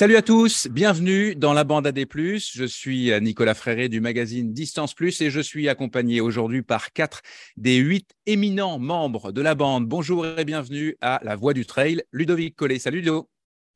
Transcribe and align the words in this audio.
Salut 0.00 0.16
à 0.16 0.22
tous, 0.22 0.66
bienvenue 0.68 1.36
dans 1.36 1.52
la 1.52 1.62
bande 1.62 1.86
AD+. 1.86 2.06
Je 2.08 2.64
suis 2.64 3.10
Nicolas 3.20 3.52
Fréré 3.52 3.90
du 3.90 4.00
magazine 4.00 4.54
Distance 4.54 4.94
Plus 4.94 5.20
et 5.20 5.28
je 5.28 5.40
suis 5.40 5.68
accompagné 5.68 6.22
aujourd'hui 6.22 6.62
par 6.62 6.94
quatre 6.94 7.20
des 7.58 7.76
huit 7.76 8.10
éminents 8.24 8.78
membres 8.78 9.30
de 9.30 9.42
la 9.42 9.54
bande. 9.54 9.86
Bonjour 9.86 10.26
et 10.26 10.46
bienvenue 10.46 10.96
à 11.02 11.20
La 11.22 11.36
Voix 11.36 11.52
du 11.52 11.66
Trail, 11.66 12.02
Ludovic 12.12 12.56
Collet. 12.56 12.78
Salut 12.78 13.00
Ludo. 13.00 13.28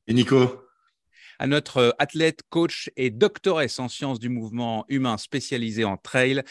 Et 0.07 0.14
Nico. 0.14 0.62
À 1.39 1.46
notre 1.46 1.95
athlète, 1.98 2.41
coach 2.48 2.88
et 2.96 3.11
doctoresse 3.11 3.79
en 3.79 3.91
sciences 3.91 4.18
du 4.18 4.30
mouvement 4.30 4.86
humain 4.88 5.18
spécialisé 5.18 5.84
en 5.84 5.98
trail, 5.98 6.43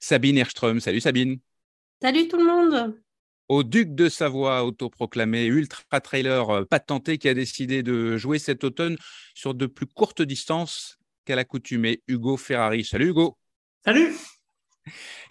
Sabine 0.00 0.38
Erström. 0.38 0.80
Salut 0.80 1.00
Sabine. 1.00 1.38
Salut 2.02 2.26
tout 2.26 2.38
le 2.38 2.44
monde 2.44 3.00
au 3.52 3.64
duc 3.64 3.94
de 3.94 4.08
Savoie, 4.08 4.64
autoproclamé 4.64 5.44
ultra-trailer 5.44 6.48
euh, 6.48 6.64
patenté, 6.64 7.18
qui 7.18 7.28
a 7.28 7.34
décidé 7.34 7.82
de 7.82 8.16
jouer 8.16 8.38
cet 8.38 8.64
automne 8.64 8.96
sur 9.34 9.52
de 9.52 9.66
plus 9.66 9.84
courtes 9.86 10.22
distances 10.22 10.96
qu'à 11.26 11.36
l'accoutumée, 11.36 12.02
Hugo 12.08 12.38
Ferrari. 12.38 12.82
Salut 12.82 13.10
Hugo 13.10 13.36
Salut 13.84 14.14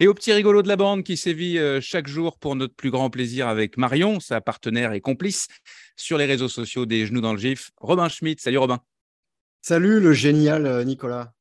et 0.00 0.06
au 0.06 0.14
petit 0.14 0.32
rigolo 0.32 0.62
de 0.62 0.68
la 0.68 0.76
bande 0.76 1.02
qui 1.02 1.18
sévit 1.18 1.58
euh, 1.58 1.78
chaque 1.80 2.06
jour 2.06 2.38
pour 2.38 2.56
notre 2.56 2.74
plus 2.74 2.90
grand 2.90 3.10
plaisir 3.10 3.48
avec 3.48 3.76
Marion, 3.76 4.18
sa 4.18 4.40
partenaire 4.40 4.92
et 4.92 5.02
complice, 5.02 5.48
sur 5.94 6.16
les 6.16 6.24
réseaux 6.24 6.48
sociaux 6.48 6.86
des 6.86 7.04
Genoux 7.04 7.20
dans 7.20 7.32
le 7.32 7.38
GIF, 7.38 7.72
Robin 7.76 8.08
Schmidt. 8.08 8.40
Salut 8.40 8.56
Robin. 8.58 8.80
Salut 9.60 10.00
le 10.00 10.12
génial 10.12 10.64
euh, 10.64 10.84
Nicolas. 10.84 11.34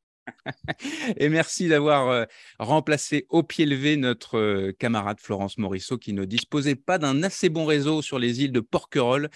Et 1.18 1.30
merci 1.30 1.68
d'avoir 1.68 2.10
euh, 2.10 2.26
remplacé 2.60 3.26
au 3.30 3.44
pied 3.44 3.66
levé 3.66 3.98
notre 3.98 4.38
euh, 4.38 4.72
camarade 4.78 5.20
Florence 5.20 5.58
Morisseau 5.58 5.98
qui 5.98 6.14
ne 6.14 6.26
disposait 6.26 6.76
pas 6.76 6.98
d'un 6.98 7.24
assez 7.24 7.50
bon 7.50 7.66
réseau 7.66 8.02
sur 8.02 8.20
les 8.20 8.44
îles 8.44 8.52
de 8.52 8.60
Porquerolles, 8.60 9.30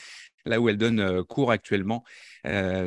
là 0.45 0.59
où 0.59 0.69
elle 0.69 0.77
donne 0.77 0.99
euh, 0.99 1.23
cours 1.23 1.51
actuellement. 1.51 2.03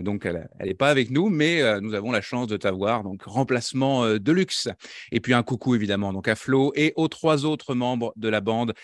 Donc, 0.02 0.24
elle 0.24 0.48
n'est 0.62 0.74
pas 0.74 0.90
avec 0.90 1.10
nous, 1.10 1.28
mais 1.28 1.80
nous 1.80 1.94
avons 1.94 2.12
la 2.12 2.20
chance 2.20 2.46
de 2.46 2.56
t'avoir. 2.56 3.02
Donc, 3.02 3.22
remplacement 3.24 4.06
de 4.14 4.32
luxe. 4.32 4.68
Et 5.12 5.20
puis, 5.20 5.34
un 5.34 5.42
coucou 5.42 5.74
évidemment 5.74 6.12
donc 6.12 6.28
à 6.28 6.36
Flo 6.36 6.72
et 6.76 6.92
aux 6.96 7.08
trois 7.08 7.44
autres 7.44 7.74
membres 7.74 8.12
de 8.16 8.28
la 8.28 8.40
bande 8.40 8.74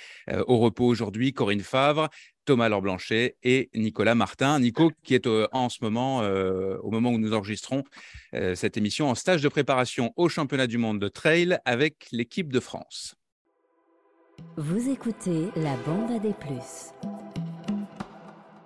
au 0.46 0.58
repos 0.58 0.86
aujourd'hui 0.86 1.32
Corinne 1.32 1.60
Favre, 1.60 2.08
Thomas 2.44 2.68
Laure 2.68 2.82
Blanchet 2.82 3.36
et 3.42 3.70
Nicolas 3.74 4.14
Martin. 4.14 4.58
Nico 4.60 4.92
qui 5.02 5.14
est 5.14 5.26
euh, 5.26 5.46
en 5.52 5.68
ce 5.68 5.78
moment, 5.82 6.22
euh, 6.22 6.76
au 6.82 6.90
moment 6.90 7.10
où 7.10 7.18
nous 7.18 7.32
enregistrons 7.32 7.84
euh, 8.34 8.54
cette 8.54 8.76
émission, 8.76 9.08
en 9.08 9.14
stage 9.14 9.42
de 9.42 9.48
préparation 9.48 10.12
au 10.16 10.28
championnat 10.28 10.66
du 10.66 10.78
monde 10.78 11.00
de 11.00 11.08
trail 11.08 11.58
avec 11.64 12.06
l'équipe 12.12 12.52
de 12.52 12.60
France. 12.60 13.16
Vous 14.56 14.90
écoutez 14.90 15.48
la 15.56 15.76
bande 15.86 16.10
à 16.10 16.18
des 16.18 16.34
plus. 16.34 16.92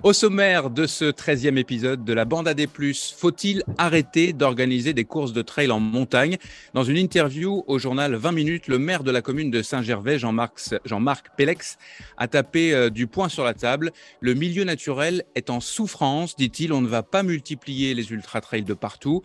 Au 0.04 0.12
sommaire 0.12 0.70
de 0.70 0.86
ce 0.86 1.06
13e 1.06 1.56
épisode 1.56 2.04
de 2.04 2.12
la 2.12 2.24
bande 2.24 2.46
AD+, 2.46 2.68
faut-il 3.16 3.64
arrêter 3.78 4.32
d'organiser 4.32 4.92
des 4.92 5.04
courses 5.04 5.32
de 5.32 5.42
trail 5.42 5.72
en 5.72 5.80
montagne? 5.80 6.36
Dans 6.72 6.84
une 6.84 6.96
interview 6.96 7.64
au 7.66 7.80
journal 7.80 8.14
20 8.14 8.30
minutes, 8.30 8.68
le 8.68 8.78
maire 8.78 9.02
de 9.02 9.10
la 9.10 9.22
commune 9.22 9.50
de 9.50 9.60
Saint-Gervais, 9.60 10.16
Jean-Marc 10.20 10.60
Jean 10.84 11.04
Pélex, 11.36 11.78
a 12.16 12.28
tapé 12.28 12.72
euh, 12.72 12.90
du 12.90 13.08
poing 13.08 13.28
sur 13.28 13.42
la 13.42 13.54
table. 13.54 13.90
Le 14.20 14.34
milieu 14.34 14.62
naturel 14.62 15.24
est 15.34 15.50
en 15.50 15.58
souffrance, 15.58 16.36
dit-il. 16.36 16.72
On 16.72 16.80
ne 16.80 16.86
va 16.86 17.02
pas 17.02 17.24
multiplier 17.24 17.92
les 17.94 18.12
ultra-trails 18.12 18.62
de 18.62 18.74
partout, 18.74 19.22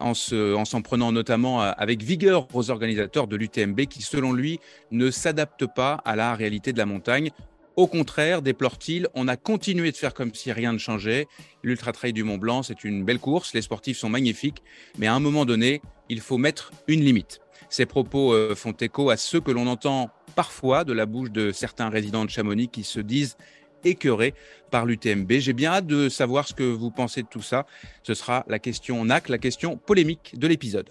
en 0.00 0.14
s'en 0.14 0.82
prenant 0.82 1.12
notamment 1.12 1.62
euh, 1.62 1.70
avec 1.76 2.02
vigueur 2.02 2.48
aux 2.52 2.70
organisateurs 2.72 3.28
de 3.28 3.36
l'UTMB 3.36 3.82
qui, 3.82 4.02
selon 4.02 4.32
lui, 4.32 4.58
ne 4.90 5.12
s'adaptent 5.12 5.72
pas 5.72 6.00
à 6.04 6.16
la 6.16 6.34
réalité 6.34 6.72
de 6.72 6.78
la 6.78 6.86
montagne. 6.86 7.30
Au 7.76 7.86
contraire, 7.86 8.40
déplore-t-il, 8.40 9.06
on 9.14 9.28
a 9.28 9.36
continué 9.36 9.92
de 9.92 9.96
faire 9.98 10.14
comme 10.14 10.34
si 10.34 10.50
rien 10.50 10.72
ne 10.72 10.78
changeait. 10.78 11.26
L'Ultra 11.62 11.92
Trail 11.92 12.14
du 12.14 12.24
Mont 12.24 12.38
Blanc, 12.38 12.62
c'est 12.62 12.84
une 12.84 13.04
belle 13.04 13.18
course, 13.18 13.52
les 13.52 13.60
sportifs 13.60 13.98
sont 13.98 14.08
magnifiques, 14.08 14.62
mais 14.96 15.06
à 15.06 15.14
un 15.14 15.20
moment 15.20 15.44
donné, 15.44 15.82
il 16.08 16.20
faut 16.20 16.38
mettre 16.38 16.70
une 16.88 17.02
limite. 17.02 17.40
Ces 17.68 17.84
propos 17.84 18.32
euh, 18.32 18.54
font 18.54 18.72
écho 18.72 19.10
à 19.10 19.18
ceux 19.18 19.42
que 19.42 19.50
l'on 19.50 19.66
entend 19.66 20.08
parfois 20.34 20.84
de 20.84 20.94
la 20.94 21.04
bouche 21.04 21.30
de 21.30 21.52
certains 21.52 21.90
résidents 21.90 22.24
de 22.24 22.30
Chamonix 22.30 22.68
qui 22.68 22.82
se 22.82 23.00
disent 23.00 23.36
écœurés 23.84 24.32
par 24.70 24.86
l'UTMB. 24.86 25.30
J'ai 25.32 25.52
bien 25.52 25.72
hâte 25.72 25.86
de 25.86 26.08
savoir 26.08 26.48
ce 26.48 26.54
que 26.54 26.62
vous 26.62 26.90
pensez 26.90 27.22
de 27.22 27.28
tout 27.28 27.42
ça. 27.42 27.66
Ce 28.04 28.14
sera 28.14 28.46
la 28.48 28.58
question 28.58 29.04
NAC, 29.04 29.28
la 29.28 29.38
question 29.38 29.76
polémique 29.76 30.34
de 30.38 30.46
l'épisode. 30.46 30.88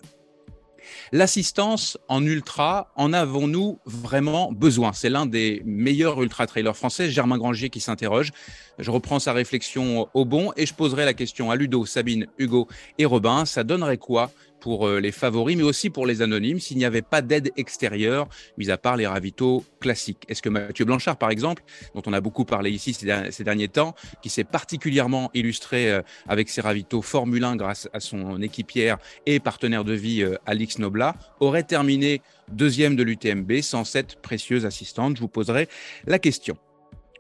L'assistance 1.12 1.98
en 2.08 2.24
ultra, 2.26 2.92
en 2.96 3.14
avons-nous 3.14 3.80
vraiment 3.86 4.52
besoin? 4.52 4.94
C'est 4.94 5.10
l'un 5.10 5.26
des 5.26 5.62
meilleurs 5.66 6.22
ultra-trailers 6.22 6.76
français, 6.76 7.10
Germain 7.10 7.38
Grangier, 7.38 7.70
qui 7.70 7.80
s'interroge. 7.80 8.32
Je 8.80 8.92
reprends 8.92 9.20
sa 9.20 9.34
réflexion 9.34 10.10
au 10.14 10.26
bon 10.26 10.52
et 10.58 10.66
je 10.66 10.74
poserai 10.74 11.06
la 11.06 11.14
question 11.14 11.52
à 11.52 11.56
Ludo, 11.56 11.86
Sabine, 11.86 12.28
Hugo 12.38 12.68
et 12.98 13.06
Robin. 13.06 13.46
Ça 13.46 13.64
donnerait 13.64 13.98
quoi 13.98 14.32
pour 14.66 14.88
euh, 14.88 15.00
les 15.00 15.12
favoris, 15.12 15.56
mais 15.56 15.62
aussi 15.62 15.92
pour 15.92 16.08
les 16.08 16.24
anonymes, 16.24 16.60
s'il 16.60 16.78
n'y 16.78 16.86
avait 16.86 17.04
pas 17.04 17.22
d'aide 17.22 17.52
extérieure, 17.56 18.28
mis 18.58 18.72
à 18.72 18.80
part 18.80 18.98
les 18.98 19.06
ravitaux 19.06 19.64
classiques. 19.80 20.24
Est-ce 20.28 20.42
que 20.42 20.50
Mathieu 20.50 20.86
Blanchard, 20.86 21.18
par 21.18 21.30
exemple, 21.30 21.64
dont 21.94 22.02
on 22.08 22.14
a 22.14 22.20
beaucoup 22.20 22.46
parlé 22.46 22.72
ici 22.72 22.92
ces 22.96 23.44
derniers 23.44 23.68
temps, 23.68 23.94
qui 24.24 24.30
s'est 24.30 24.44
particulièrement 24.44 25.30
illustré 25.36 25.92
euh, 25.92 26.02
avec 26.28 26.50
ses 26.50 26.62
ravitaux 26.62 27.04
Formule 27.04 27.44
1 27.44 27.58
grâce 27.58 27.88
à 27.94 28.00
son 28.00 28.42
équipière 28.42 28.98
et 29.28 29.40
partenaire 29.40 29.84
de 29.84 29.94
vie 29.94 30.24
euh, 30.24 30.36
Alix 30.48 30.80
Nobla, 30.80 31.14
aurait 31.40 31.62
terminé 31.62 32.24
deuxième 32.52 32.96
de 32.96 33.04
l'UTMB 33.04 33.62
sans 33.62 33.84
cette 33.84 34.16
précieuse 34.16 34.66
assistante? 34.66 35.18
Je 35.18 35.22
vous 35.22 35.28
poserai 35.28 35.70
la 36.08 36.18
question. 36.18 36.58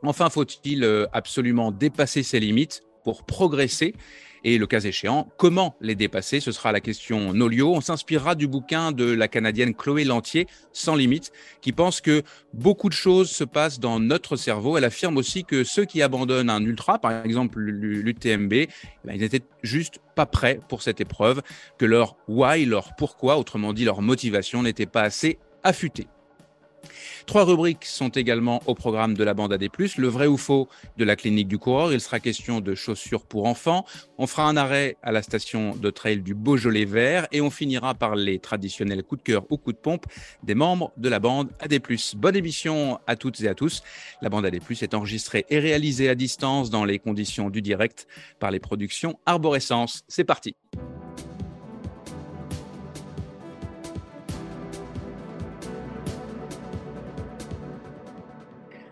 Enfin, 0.02 0.32
faut-il 0.32 0.84
absolument 1.14 1.72
dépasser 1.72 2.24
ses 2.24 2.40
limites 2.40 2.82
pour 3.04 3.24
progresser? 3.24 3.94
Et 4.46 4.60
le 4.60 4.68
cas 4.68 4.80
échéant, 4.80 5.28
comment 5.38 5.76
les 5.82 5.96
dépasser? 5.96 6.40
Ce 6.40 6.52
sera 6.52 6.72
la 6.72 6.80
question 6.80 7.34
Nolio. 7.34 7.74
On 7.74 7.82
s'inspirera 7.82 8.36
du 8.36 8.48
bouquin 8.48 8.92
de 8.92 9.12
la 9.12 9.28
Canadienne 9.28 9.74
Chloé 9.74 10.04
Lantier, 10.04 10.46
Sans 10.72 10.96
limite, 10.96 11.32
qui 11.62 11.72
pense 11.72 12.00
que 12.00 12.22
beaucoup 12.54 12.88
de 12.88 12.94
choses 12.94 13.32
se 13.32 13.44
passent 13.44 13.80
dans 13.80 14.00
notre 14.00 14.36
cerveau. 14.36 14.78
Elle 14.78 14.84
affirme 14.84 15.18
aussi 15.18 15.46
que 15.46 15.64
ceux 15.64 15.86
qui 15.86 16.04
abandonnent 16.04 16.52
un 16.52 16.64
ultra, 16.64 17.00
par 17.00 17.26
exemple 17.26 17.60
l'UTMB, 17.60 18.54
eh 18.54 18.70
ben, 19.04 19.16
ils 19.16 19.22
n'étaient 19.22 19.44
juste 19.64 20.00
pas 20.16 20.28
prêts 20.28 20.60
pour 20.70 20.84
cette 20.84 21.02
épreuve, 21.02 21.42
que 21.80 21.86
leur 21.86 22.16
why, 22.28 22.66
leur 22.66 22.96
pourquoi, 22.96 23.38
autrement 23.38 23.74
dit 23.74 23.84
leur 23.84 24.04
motivation, 24.04 24.62
n'était 24.62 24.86
pas 24.86 25.02
assez 25.02 25.40
affûtée. 25.64 26.08
Trois 27.25 27.44
rubriques 27.44 27.85
sont 27.85 28.09
également 28.09 28.62
au 28.66 28.75
programme 28.75 29.16
de 29.16 29.23
la 29.23 29.34
bande 29.34 29.53
AD+, 29.53 29.68
le 29.97 30.07
vrai 30.07 30.28
ou 30.28 30.38
faux 30.38 30.68
de 30.97 31.03
la 31.03 31.16
clinique 31.16 31.47
du 31.47 31.57
coureur. 31.57 31.94
Il 31.94 32.01
sera 32.01 32.19
question 32.19 32.62
de 32.62 32.75
chaussures 32.75 33.23
pour 33.23 33.46
enfants. 33.46 33.85
On 34.18 34.28
fera 34.28 34.47
un 34.47 34.57
arrêt 34.57 34.97
à 35.03 35.12
la 35.12 35.22
station 35.22 35.75
de 35.75 35.90
trail 35.90 36.22
du 36.22 36.34
Beaujolais 36.34 36.85
Vert 36.85 37.28
et 37.31 37.41
on 37.41 37.50
finira 37.50 37.94
par 37.94 38.16
les 38.16 38.40
traditionnels 38.40 39.03
coups 39.03 39.23
de 39.23 39.31
cœur 39.31 39.46
ou 39.50 39.57
coups 39.57 39.75
de 39.75 39.81
pompe 39.81 40.06
des 40.44 40.56
membres 40.56 40.91
de 40.97 41.09
la 41.09 41.19
bande 41.19 41.50
AD+. 41.59 41.79
Bonne 42.16 42.35
émission 42.35 43.00
à 43.07 43.16
toutes 43.16 43.41
et 43.41 43.47
à 43.47 43.56
tous. 43.56 43.84
La 44.22 44.29
bande 44.29 44.46
AD+, 44.46 44.56
est 44.56 44.94
enregistrée 44.94 45.46
et 45.50 45.59
réalisée 45.59 46.09
à 46.09 46.16
distance 46.16 46.69
dans 46.69 46.85
les 46.85 47.00
conditions 47.00 47.50
du 47.50 47.62
direct 47.62 48.07
par 48.40 48.52
les 48.52 48.59
productions 48.59 49.19
Arborescence. 49.25 50.03
C'est 50.07 50.23
parti. 50.23 50.56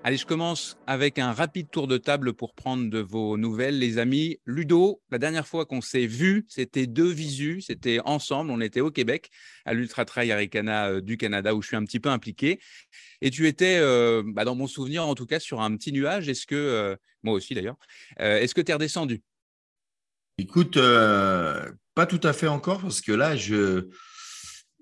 Allez, 0.06 0.18
je 0.18 0.26
commence 0.26 0.76
avec 0.86 1.18
un 1.18 1.32
rapide 1.32 1.70
tour 1.72 1.88
de 1.88 1.96
table 1.98 2.34
pour 2.34 2.54
prendre 2.56 2.90
de 2.90 3.00
vos 3.00 3.38
nouvelles, 3.38 3.80
les 3.80 4.00
amis. 4.00 4.38
Ludo, 4.46 5.02
la 5.12 5.18
dernière 5.18 5.48
fois 5.48 5.66
qu'on 5.66 5.80
s'est 5.80 6.08
vu, 6.08 6.46
c'était 6.50 6.88
deux 6.88 7.10
visus, 7.10 7.62
c'était 7.68 8.02
ensemble, 8.04 8.52
on 8.52 8.60
était 8.60 8.82
au 8.82 8.92
Québec, 8.92 9.30
à 9.64 9.74
l'Ultra 9.74 10.04
Trail 10.04 10.30
Aricana 10.34 10.90
euh, 10.90 11.00
du 11.00 11.16
Canada, 11.16 11.56
où 11.56 11.62
je 11.62 11.68
suis 11.68 11.78
un 11.78 11.86
petit 11.86 12.02
peu 12.02 12.10
impliqué. 12.10 12.60
Et 13.22 13.30
tu 13.30 13.48
étais, 13.48 13.78
euh, 13.80 14.24
bah, 14.26 14.44
dans 14.44 14.56
mon 14.56 14.68
souvenir 14.68 15.08
en 15.08 15.16
tout 15.16 15.26
cas, 15.26 15.40
sur 15.40 15.62
un 15.62 15.74
petit 15.78 15.94
nuage. 15.94 16.28
Est-ce 16.28 16.46
que, 16.46 16.56
euh, 16.56 16.98
moi 17.24 17.34
aussi 17.34 17.54
d'ailleurs, 17.54 17.78
est-ce 18.18 18.54
que 18.54 18.60
tu 18.60 18.72
es 18.72 18.74
redescendu? 18.74 19.22
Écoute, 20.38 20.78
pas 20.78 22.06
tout 22.10 22.20
à 22.24 22.34
fait 22.34 22.48
encore, 22.48 22.82
parce 22.82 23.00
que 23.00 23.14
là, 23.14 23.38
je, 23.38 23.88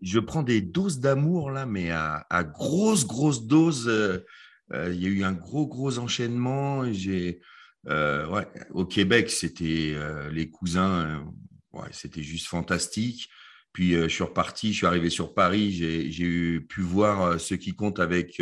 je 0.02 0.18
prends 0.18 0.42
des 0.42 0.62
doses 0.62 1.00
d'amour, 1.00 1.52
là, 1.52 1.68
mais 1.68 1.92
à, 1.92 2.26
à 2.32 2.44
grosses 2.44 3.46
doses 3.46 3.88
euh, 3.88 4.26
il 4.74 5.02
y 5.02 5.06
a 5.06 5.10
eu 5.10 5.24
un 5.24 5.34
gros, 5.34 5.68
gros 5.68 6.00
enchaînement. 6.00 6.92
J'ai, 6.92 7.42
euh, 7.88 8.28
ouais, 8.28 8.48
au 8.72 8.86
Québec, 8.86 9.30
c'était 9.30 9.94
euh, 9.96 10.30
les 10.32 10.50
cousins, 10.50 11.26
ouais, 11.74 11.90
c'était 11.92 12.24
juste 12.24 12.48
fantastique. 12.48 13.30
Puis 13.74 13.94
je 13.94 14.08
suis 14.10 14.24
reparti, 14.24 14.74
je 14.74 14.78
suis 14.78 14.86
arrivé 14.86 15.10
sur 15.10 15.34
Paris, 15.34 15.72
j'ai 15.72 16.60
pu 16.60 16.82
voir 16.82 17.40
ce 17.40 17.56
qui 17.56 17.74
compte 17.74 18.02
avec 18.02 18.42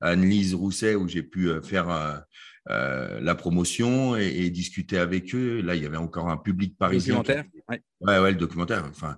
Anne-Lise 0.00 0.54
Rousset, 0.54 0.96
où 0.96 1.06
j'ai 1.06 1.22
pu 1.22 1.48
faire 1.62 2.24
la 2.66 3.34
promotion 3.36 4.16
et, 4.16 4.50
discuter 4.50 4.98
avec 4.98 5.32
eux. 5.32 5.60
Là, 5.60 5.76
il 5.76 5.82
y 5.84 5.86
avait 5.86 5.96
encore 5.96 6.28
un 6.28 6.36
public 6.36 6.76
parisien. 6.76 7.18
Le 7.18 7.22
documentaire 7.22 7.44
ouais. 7.68 8.18
ouais. 8.18 8.32
le 8.32 8.36
documentaire, 8.36 8.84
enfin, 8.90 9.16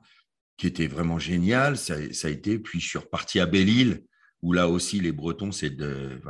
qui 0.59 0.67
était 0.67 0.89
vraiment 0.89 1.19
génial. 1.19 1.79
Ça, 1.79 1.95
ça, 2.13 2.29
a 2.29 2.31
été. 2.31 2.59
Puis 2.59 2.79
je 2.81 2.89
suis 2.91 2.99
reparti 2.99 3.41
à 3.41 3.47
Belle-Île 3.47 4.03
où 4.43 4.53
là 4.53 4.69
aussi 4.69 5.01
les 5.01 5.13
Bretons, 5.13 5.53
c'est 5.53 5.71
de, 5.71 6.21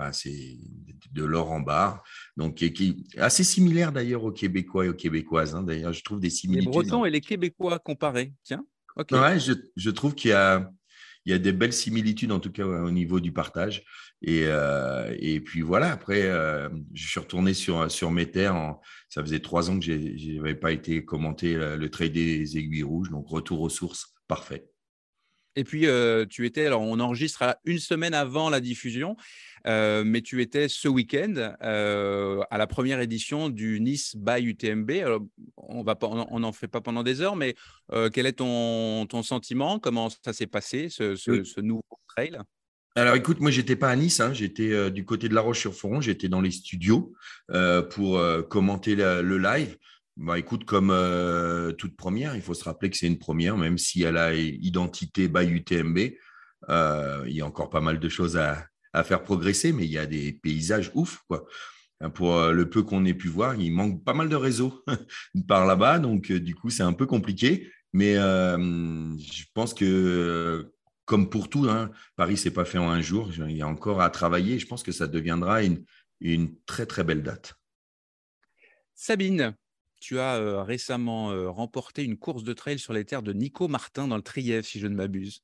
de 1.13 1.25
l'or 1.25 1.51
en 1.51 1.61
barre. 1.61 2.03
Donc, 2.37 2.57
qui 2.57 3.07
assez 3.17 3.45
similaire 3.45 3.93
d'ailleurs 3.93 4.25
aux 4.25 4.33
Québécois 4.33 4.87
et 4.87 4.89
aux 4.89 4.95
Québécoises. 4.95 5.55
Hein. 5.55 5.63
D'ailleurs, 5.63 5.93
je 5.93 6.03
trouve 6.03 6.21
des 6.21 6.31
similitudes. 6.31 6.69
Les 6.69 6.73
Bretons 6.73 7.05
et 7.05 7.11
les 7.11 7.21
Québécois 7.21 7.79
comparés, 7.79 8.33
tiens. 8.43 8.65
Ouais, 9.13 9.39
je, 9.39 9.91
trouve 9.91 10.15
qu'il 10.15 10.31
y 10.31 10.35
a, 10.35 10.71
il 11.27 11.33
y 11.33 11.35
a 11.35 11.39
des 11.39 11.53
belles 11.53 11.75
similitudes, 11.75 12.33
en 12.33 12.41
tout 12.41 12.51
cas 12.51 12.65
au 12.65 12.91
niveau 12.91 13.21
du 13.21 13.31
partage. 13.31 13.85
Et, 14.23 14.45
euh, 14.47 15.15
et 15.19 15.41
puis 15.41 15.61
voilà, 15.61 15.93
après, 15.93 16.23
euh, 16.23 16.71
je 16.95 17.07
suis 17.07 17.21
retourné 17.21 17.53
sur, 17.53 17.91
sur 17.91 18.11
mes 18.11 18.31
terres. 18.31 18.77
ça 19.11 19.21
faisait 19.21 19.41
trois 19.41 19.71
ans 19.71 19.79
que 19.79 19.85
je 19.85 20.37
n'avais 20.37 20.55
pas 20.55 20.73
été 20.73 21.05
commenté 21.05 21.55
le, 21.55 21.77
le 21.77 21.91
trade 21.91 22.13
des 22.13 22.57
aiguilles 22.57 22.83
rouges. 22.83 23.11
Donc, 23.11 23.29
retour 23.29 23.61
aux 23.61 23.69
sources, 23.69 24.15
parfait. 24.27 24.67
Et 25.57 25.65
puis, 25.65 25.87
euh, 25.87 26.27
tu 26.29 26.45
étais, 26.45 26.67
alors 26.67 26.83
on 26.83 27.01
enregistre 27.01 27.57
une 27.65 27.79
semaine 27.79 28.13
avant 28.13 28.51
la 28.51 28.61
diffusion, 28.61 29.17
euh, 29.67 30.05
mais 30.05 30.21
tu 30.21 30.43
étais 30.43 30.69
ce 30.69 30.87
week-end 30.87 31.55
euh, 31.63 32.43
à 32.51 32.59
la 32.59 32.67
première 32.67 33.01
édition 33.01 33.49
du 33.49 33.81
Nice 33.81 34.15
by 34.15 34.43
UTMB. 34.43 34.91
on 35.57 36.41
n'en 36.41 36.53
fait 36.53 36.69
pas 36.69 36.83
pendant 36.83 37.03
des 37.03 37.23
heures, 37.23 37.37
mais 37.37 37.57
quel 38.13 38.27
est 38.27 38.35
ton, 38.35 39.07
ton, 39.07 39.23
sentiment? 39.23 39.79
Comment 39.79 40.11
ça 40.11 40.35
s'est 40.35 40.47
passé, 40.47 40.89
ce, 40.91 41.61
nouveau 41.61 41.83
trail? 42.15 42.39
Alors 42.95 43.15
écoute, 43.15 43.41
moi 43.41 43.51
j'étais 43.51 43.77
pas 43.77 43.91
à 43.91 43.97
Nice, 43.97 44.21
hein. 44.21 44.33
j'étais 44.33 44.91
du 44.91 45.05
côté 45.05 45.29
de 45.29 45.35
La 45.35 45.43
Roche-sur-Foron, 45.43 46.01
j'étais 46.01 46.29
dans 46.29 46.41
les 46.41 46.51
studios 46.51 47.15
pour 47.91 48.21
commenter 48.49 48.95
le 48.95 49.39
live. 49.39 49.77
Bah, 50.17 50.39
écoute, 50.39 50.65
comme 50.65 50.91
euh, 50.91 51.73
toute 51.73 51.95
première, 51.95 52.35
il 52.37 52.41
faut 52.43 52.55
se 52.55 52.65
rappeler 52.65 52.89
que 52.89 52.97
c'est 52.97 53.07
une 53.07 53.19
première, 53.19 53.59
même 53.59 53.77
si 53.77 54.03
elle 54.03 54.17
a 54.17 54.35
identité 54.35 55.29
by 55.29 55.45
UTMB. 55.45 55.99
Euh, 56.71 57.25
il 57.27 57.35
y 57.35 57.43
a 57.43 57.47
encore 57.47 57.69
pas 57.69 57.83
mal 57.83 58.01
de 58.01 58.09
choses 58.09 58.37
à, 58.37 58.67
faire 59.05 59.23
progresser, 59.23 59.75
mais 59.75 59.85
il 59.85 59.91
y 59.91 59.99
a 59.99 60.07
des 60.07 60.33
paysages 60.33 60.91
ouf. 60.95 61.23
Quoi. 61.29 61.45
Pour 62.15 62.37
euh, 62.37 62.53
le 62.53 62.71
peu 62.71 62.83
qu'on 62.83 63.05
ait 63.05 63.13
pu 63.13 63.29
voir, 63.29 63.55
il 63.57 63.71
manque 63.71 64.03
pas 64.05 64.15
mal 64.15 64.31
de 64.31 64.37
réseaux 64.37 64.83
par 65.49 65.67
là-bas, 65.67 65.99
donc 65.99 66.33
du 66.33 66.55
coup, 66.55 66.71
c'est 66.71 66.83
un 66.83 66.95
peu 66.95 67.05
compliqué. 67.05 67.71
Mais 67.93 68.15
je 68.15 69.45
pense 69.55 69.75
que, 69.75 70.73
comme 71.05 71.29
pour 71.29 71.51
tout, 71.51 71.69
hein, 71.69 71.91
Paris, 72.17 72.39
c'est 72.39 72.51
pas 72.51 72.65
fait 72.65 72.79
en 72.79 72.91
un 72.91 73.03
jour. 73.03 73.31
Il 73.49 73.57
y 73.57 73.63
a 73.63 73.69
encore 73.69 74.01
à 74.01 74.11
travailler. 74.11 74.59
Je 74.59 74.67
pense 74.67 74.83
que 74.83 74.93
ça 74.93 75.07
deviendra 75.07 75.63
une, 75.63 75.85
une 76.21 76.55
très, 76.65 76.87
très 76.87 77.05
belle 77.05 77.23
date. 77.23 77.55
Sabine, 78.95 79.55
tu 80.07 80.21
as 80.21 80.63
récemment 80.63 81.53
remporté 81.53 82.05
une 82.05 82.17
course 82.17 82.45
de 82.45 82.53
trail 82.53 82.79
sur 82.79 82.93
les 82.93 83.05
terres 83.05 83.25
de 83.25 83.33
Nico 83.33 83.67
Martin 83.67 84.07
dans 84.07 84.15
le 84.15 84.23
Trièvre, 84.23 84.65
si 84.65 84.79
je 84.79 84.87
ne 84.87 84.95
m'abuse. 84.95 85.43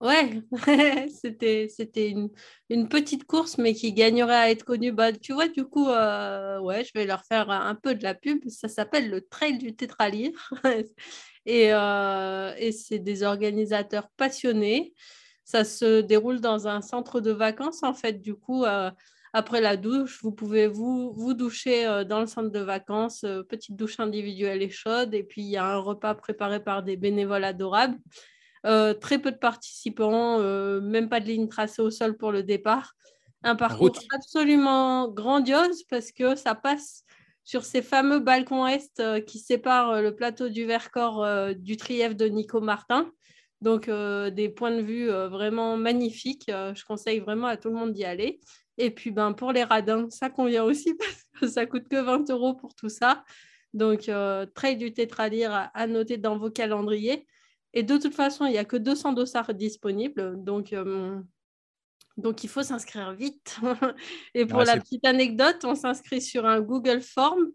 Ouais, 0.00 0.42
c'était, 1.22 1.68
c'était 1.68 2.08
une, 2.08 2.30
une, 2.68 2.88
petite 2.88 3.26
course, 3.26 3.58
mais 3.58 3.74
qui 3.74 3.92
gagnerait 3.92 4.34
à 4.34 4.50
être 4.50 4.64
connue. 4.64 4.90
Bah, 4.90 5.12
tu 5.12 5.34
vois, 5.34 5.46
du 5.46 5.64
coup, 5.64 5.86
ouais, 5.86 6.84
je 6.84 6.90
vais 6.96 7.06
leur 7.06 7.24
faire 7.26 7.48
un 7.48 7.76
peu 7.76 7.94
de 7.94 8.02
la 8.02 8.16
pub. 8.16 8.40
Ça 8.48 8.66
s'appelle 8.66 9.08
le 9.08 9.20
Trail 9.20 9.58
du 9.58 9.76
Tétralyre. 9.76 10.32
et, 11.46 11.66
et 11.68 12.72
c'est 12.72 12.98
des 12.98 13.22
organisateurs 13.22 14.08
passionnés. 14.16 14.94
Ça 15.44 15.64
se 15.64 16.00
déroule 16.00 16.40
dans 16.40 16.66
un 16.66 16.80
centre 16.80 17.20
de 17.20 17.30
vacances, 17.30 17.84
en 17.84 17.94
fait. 17.94 18.14
Du 18.20 18.34
coup, 18.34 18.64
après 19.32 19.60
la 19.60 19.76
douche, 19.76 20.20
vous 20.22 20.32
pouvez 20.32 20.66
vous, 20.66 21.12
vous 21.12 21.34
doucher 21.34 21.86
euh, 21.86 22.04
dans 22.04 22.20
le 22.20 22.26
centre 22.26 22.50
de 22.50 22.58
vacances, 22.58 23.22
euh, 23.24 23.42
petite 23.42 23.76
douche 23.76 24.00
individuelle 24.00 24.62
et 24.62 24.70
chaude. 24.70 25.14
Et 25.14 25.22
puis, 25.22 25.42
il 25.42 25.48
y 25.48 25.56
a 25.56 25.64
un 25.64 25.78
repas 25.78 26.14
préparé 26.14 26.62
par 26.62 26.82
des 26.82 26.96
bénévoles 26.96 27.44
adorables. 27.44 27.98
Euh, 28.66 28.92
très 28.92 29.18
peu 29.18 29.30
de 29.30 29.38
participants, 29.38 30.38
même 30.80 31.08
pas 31.08 31.20
de 31.20 31.26
ligne 31.26 31.48
tracée 31.48 31.80
au 31.80 31.90
sol 31.90 32.16
pour 32.16 32.30
le 32.30 32.42
départ. 32.42 32.94
Un 33.42 33.56
parcours 33.56 33.98
absolument 34.14 35.08
grandiose 35.08 35.82
parce 35.84 36.12
que 36.12 36.34
ça 36.34 36.54
passe 36.54 37.04
sur 37.42 37.64
ces 37.64 37.80
fameux 37.80 38.18
balcons 38.18 38.66
est 38.66 39.24
qui 39.24 39.38
séparent 39.38 40.02
le 40.02 40.14
plateau 40.14 40.50
du 40.50 40.66
Vercors 40.66 41.54
du 41.54 41.78
Trièvre 41.78 42.14
de 42.14 42.26
Nico 42.26 42.60
Martin. 42.60 43.10
Donc, 43.62 43.86
des 43.88 44.50
points 44.50 44.76
de 44.76 44.82
vue 44.82 45.08
vraiment 45.08 45.78
magnifiques. 45.78 46.48
je 46.48 46.84
conseille 46.84 47.20
vraiment 47.20 47.46
à 47.46 47.56
tout 47.56 47.70
le 47.70 47.76
monde 47.76 47.94
d'y 47.94 48.04
aller. 48.04 48.40
Et 48.80 48.90
puis 48.90 49.10
ben, 49.10 49.32
pour 49.32 49.52
les 49.52 49.64
radins, 49.64 50.08
ça 50.10 50.30
convient 50.30 50.64
aussi 50.64 50.94
parce 50.98 51.24
que 51.40 51.48
ça 51.48 51.66
coûte 51.66 51.88
que 51.88 52.00
20 52.00 52.30
euros 52.30 52.54
pour 52.54 52.74
tout 52.74 52.88
ça. 52.88 53.24
Donc, 53.74 54.08
euh, 54.08 54.46
trail 54.46 54.76
du 54.76 54.92
tétralyre 54.92 55.70
à, 55.72 55.86
noter 55.86 56.16
dans 56.16 56.38
vos 56.38 56.50
calendriers. 56.50 57.26
Et 57.72 57.82
de 57.82 57.96
toute 57.98 58.14
façon, 58.14 58.46
il 58.46 58.52
n'y 58.52 58.58
a 58.58 58.64
que 58.64 58.76
200 58.76 59.12
dossards 59.12 59.54
disponibles. 59.54 60.42
Donc, 60.42 60.72
euh, 60.72 61.20
donc 62.16 62.42
il 62.42 62.48
faut 62.48 62.62
s'inscrire 62.62 63.12
vite. 63.12 63.58
Et 64.34 64.46
pour 64.46 64.62
la 64.62 64.76
petite 64.78 65.06
anecdote, 65.06 65.64
on 65.64 65.74
s'inscrit 65.74 66.20
sur 66.20 66.46
un 66.46 66.60
Google 66.60 67.00
Form. 67.00 67.50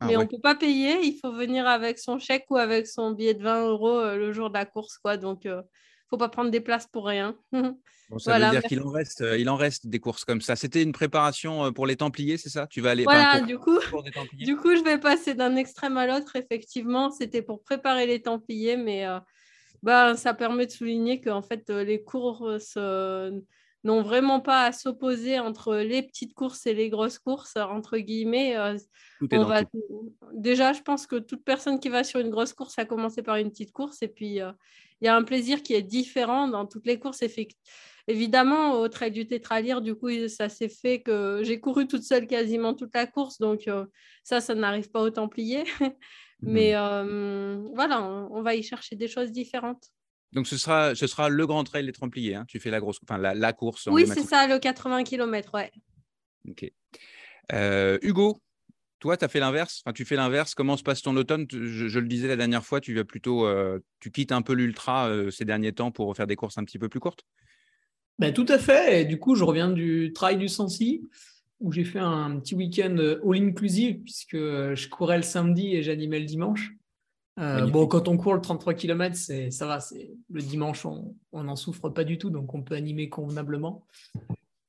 Ah 0.00 0.06
mais 0.06 0.16
on 0.16 0.22
ne 0.22 0.26
peut 0.26 0.40
pas 0.42 0.56
payer, 0.56 1.00
il 1.04 1.16
faut 1.20 1.32
venir 1.32 1.68
avec 1.68 1.98
son 2.00 2.18
chèque 2.18 2.46
ou 2.50 2.56
avec 2.56 2.88
son 2.88 3.12
billet 3.12 3.34
de 3.34 3.42
20 3.44 3.68
euros 3.68 3.98
euh, 4.00 4.16
le 4.16 4.32
jour 4.32 4.48
de 4.48 4.54
la 4.54 4.64
course. 4.64 4.98
Quoi. 4.98 5.16
Donc, 5.16 5.46
euh, 5.46 5.62
faut 6.12 6.18
pas 6.18 6.28
prendre 6.28 6.50
des 6.50 6.60
places 6.60 6.86
pour 6.86 7.06
rien. 7.06 7.34
ça 8.18 8.38
veut 8.38 8.50
dire 8.50 8.62
qu'il 8.64 8.82
en 8.82 8.90
reste, 8.90 9.22
euh, 9.22 9.38
il 9.38 9.48
en 9.48 9.56
reste 9.56 9.86
des 9.86 9.98
courses 9.98 10.26
comme 10.26 10.42
ça. 10.42 10.56
C'était 10.56 10.82
une 10.82 10.92
préparation 10.92 11.64
euh, 11.64 11.70
pour 11.70 11.86
les 11.86 11.96
Templiers, 11.96 12.36
c'est 12.36 12.50
ça? 12.50 12.66
Tu 12.66 12.82
vas 12.82 12.90
aller. 12.90 13.04
Voilà, 13.04 13.40
du 13.40 13.58
coup, 13.58 13.78
du 14.34 14.56
coup, 14.56 14.76
je 14.76 14.84
vais 14.84 14.98
passer 14.98 15.32
d'un 15.32 15.56
extrême 15.56 15.96
à 15.96 16.06
l'autre. 16.06 16.36
Effectivement, 16.36 17.10
c'était 17.10 17.40
pour 17.40 17.62
préparer 17.62 18.06
les 18.06 18.20
Templiers, 18.20 18.76
mais 18.76 19.06
euh, 19.06 19.20
bah, 19.82 20.14
ça 20.16 20.34
permet 20.34 20.66
de 20.66 20.70
souligner 20.70 21.18
qu'en 21.22 21.40
fait, 21.40 21.70
les 21.70 22.02
courses 22.02 22.76
n'ont 23.84 24.02
vraiment 24.02 24.40
pas 24.40 24.66
à 24.66 24.72
s'opposer 24.72 25.40
entre 25.40 25.76
les 25.76 26.02
petites 26.02 26.34
courses 26.34 26.66
et 26.66 26.74
les 26.74 26.90
grosses 26.90 27.18
courses, 27.18 27.56
entre 27.56 27.96
guillemets. 27.96 28.54
Déjà, 30.34 30.74
je 30.74 30.82
pense 30.82 31.06
que 31.06 31.16
toute 31.16 31.42
personne 31.42 31.80
qui 31.80 31.88
va 31.88 32.04
sur 32.04 32.20
une 32.20 32.30
grosse 32.30 32.52
course 32.52 32.78
a 32.78 32.84
commencé 32.84 33.22
par 33.22 33.36
une 33.36 33.50
petite 33.50 33.72
course, 33.72 34.02
et 34.02 34.08
puis 34.08 34.40
il 35.02 35.06
y 35.06 35.08
a 35.08 35.16
un 35.16 35.24
plaisir 35.24 35.62
qui 35.64 35.74
est 35.74 35.82
différent 35.82 36.46
dans 36.46 36.64
toutes 36.64 36.86
les 36.86 37.00
courses. 37.00 37.24
Évidemment, 38.06 38.80
au 38.80 38.88
trait 38.88 39.10
du 39.10 39.26
tétralyre, 39.26 39.80
du 39.80 39.96
coup, 39.96 40.08
ça 40.28 40.48
s'est 40.48 40.68
fait 40.68 41.02
que 41.02 41.40
j'ai 41.42 41.58
couru 41.58 41.88
toute 41.88 42.04
seule 42.04 42.28
quasiment 42.28 42.72
toute 42.72 42.94
la 42.94 43.08
course. 43.08 43.38
Donc, 43.38 43.66
euh, 43.66 43.84
ça, 44.22 44.40
ça 44.40 44.54
n'arrive 44.54 44.90
pas 44.90 45.02
au 45.02 45.10
Templier. 45.10 45.64
Mais 46.40 46.76
euh, 46.76 47.60
voilà, 47.74 48.00
on, 48.02 48.42
va 48.42 48.54
y 48.54 48.62
chercher 48.62 48.94
des 48.94 49.08
choses 49.08 49.32
différentes. 49.32 49.88
Donc, 50.32 50.46
ce 50.46 50.56
sera, 50.56 50.94
ce 50.94 51.08
sera 51.08 51.28
le 51.28 51.46
grand 51.48 51.64
trail 51.64 51.84
des 51.84 51.92
Templiers. 51.92 52.36
Hein. 52.36 52.44
Tu 52.46 52.60
fais 52.60 52.70
la, 52.70 52.78
grosse, 52.78 53.00
enfin, 53.02 53.18
la, 53.18 53.52
course. 53.52 53.88
Oui, 53.90 54.06
c'est 54.06 54.22
ça, 54.22 54.46
le 54.46 54.60
80 54.60 55.02
km, 55.02 55.54
ouais. 55.54 55.72
Ok. 56.48 56.70
Euh, 57.52 57.98
Hugo, 58.02 58.40
toi, 59.02 59.16
tu 59.16 59.24
as 59.24 59.28
fait 59.28 59.40
l'inverse? 59.40 59.82
Enfin, 59.84 59.92
tu 59.92 60.04
fais 60.04 60.14
l'inverse. 60.14 60.54
Comment 60.54 60.76
se 60.76 60.84
passe 60.84 61.02
ton 61.02 61.16
automne? 61.16 61.44
Je, 61.50 61.98
le 61.98 62.06
disais 62.06 62.28
la 62.28 62.36
dernière 62.36 62.64
fois, 62.64 62.80
tu 62.80 62.94
vas 62.94 63.02
plutôt, 63.02 63.44
euh, 63.46 63.80
tu 63.98 64.12
quittes 64.12 64.30
un 64.30 64.42
peu 64.42 64.52
l'ultra 64.52 65.08
euh, 65.08 65.28
ces 65.32 65.44
derniers 65.44 65.72
temps 65.72 65.90
pour 65.90 66.16
faire 66.16 66.28
des 66.28 66.36
courses 66.36 66.56
un 66.56 66.62
petit 66.62 66.78
peu 66.78 66.88
plus 66.88 67.00
courtes? 67.00 67.24
Ben, 68.20 68.32
tout 68.32 68.46
à 68.48 68.58
fait. 68.58 69.00
Et 69.00 69.04
du 69.04 69.18
coup, 69.18 69.34
je 69.34 69.42
reviens 69.42 69.70
du 69.70 70.12
trail 70.14 70.38
du 70.38 70.46
Sancy 70.46 71.02
où 71.58 71.72
j'ai 71.72 71.82
fait 71.82 71.98
un 71.98 72.38
petit 72.38 72.54
week-end 72.54 72.94
euh, 72.96 73.20
all-inclusive 73.28 74.02
puisque 74.04 74.36
je 74.36 74.88
courais 74.88 75.16
le 75.16 75.24
samedi 75.24 75.74
et 75.74 75.82
j'animais 75.82 76.20
le 76.20 76.26
dimanche. 76.26 76.70
bon, 77.36 77.88
quand 77.88 78.06
on 78.06 78.16
court 78.16 78.34
le 78.34 78.40
33 78.40 78.74
km, 78.74 79.16
ça 79.16 79.66
va. 79.66 79.80
Le 80.30 80.42
dimanche, 80.42 80.86
on 80.86 81.16
n'en 81.32 81.56
souffre 81.56 81.88
pas 81.88 82.04
du 82.04 82.18
tout, 82.18 82.30
donc 82.30 82.54
on 82.54 82.62
peut 82.62 82.76
animer 82.76 83.08
convenablement. 83.08 83.84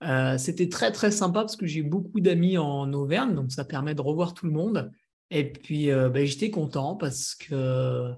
Euh, 0.04 0.38
c'était 0.38 0.70
très 0.70 0.92
très 0.92 1.12
sympa 1.12 1.42
parce 1.42 1.56
que 1.56 1.66
j'ai 1.66 1.82
beaucoup 1.82 2.20
d'amis 2.20 2.58
en 2.58 2.92
Auvergne, 2.94 3.36
donc 3.36 3.52
ça 3.52 3.64
permet 3.64 3.96
de 3.96 4.02
revoir 4.02 4.34
tout 4.34 4.46
le 4.46 4.52
monde. 4.52 4.92
Et 5.32 5.52
puis 5.52 5.92
euh, 5.92 6.10
ben, 6.10 6.26
j'étais 6.26 6.50
content 6.50 6.96
parce 6.96 7.36
que 7.36 8.12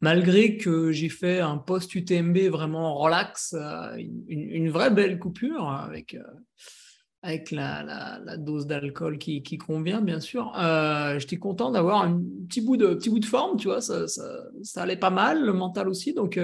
malgré 0.00 0.56
que 0.56 0.92
j'ai 0.92 1.08
fait 1.08 1.40
un 1.40 1.56
post 1.56 1.94
UTMB 1.94 2.36
vraiment 2.50 2.94
relax, 2.94 3.54
euh, 3.54 3.96
une, 4.28 4.68
vraie 4.68 4.90
belle 4.90 5.18
coupure 5.18 5.68
avec, 5.70 6.16
avec 7.22 7.50
la, 7.50 8.36
dose 8.36 8.66
d'alcool 8.66 9.18
qui, 9.18 9.58
convient 9.58 10.02
bien 10.02 10.20
sûr, 10.20 10.52
j'étais 11.18 11.38
content 11.38 11.70
d'avoir 11.70 12.02
un 12.02 12.20
petit 12.46 12.60
bout, 12.60 12.76
de, 12.76 12.94
petit 12.94 13.08
bout 13.08 13.20
de 13.20 13.24
forme, 13.24 13.56
tu 13.56 13.68
vois, 13.68 13.80
ça, 13.80 14.06
ça 14.06 14.82
allait 14.82 14.96
pas 14.98 15.10
mal, 15.10 15.44
le 15.44 15.52
mental 15.54 15.88
aussi. 15.88 16.12
Donc 16.12 16.38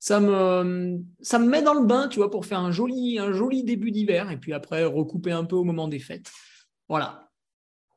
ça 0.00 0.18
me, 0.18 0.98
ça 1.20 1.38
me 1.38 1.46
met 1.46 1.60
dans 1.60 1.74
le 1.74 1.84
bain, 1.84 2.08
tu 2.08 2.18
vois, 2.18 2.30
pour 2.30 2.46
faire 2.46 2.58
un 2.58 2.72
joli, 2.72 3.18
un 3.18 3.32
joli 3.32 3.62
début 3.64 3.90
d'hiver 3.90 4.30
et 4.30 4.38
puis 4.38 4.54
après 4.54 4.82
recouper 4.82 5.30
un 5.30 5.44
peu 5.44 5.56
au 5.56 5.62
moment 5.62 5.88
des 5.88 5.98
fêtes. 5.98 6.32
Voilà. 6.88 7.28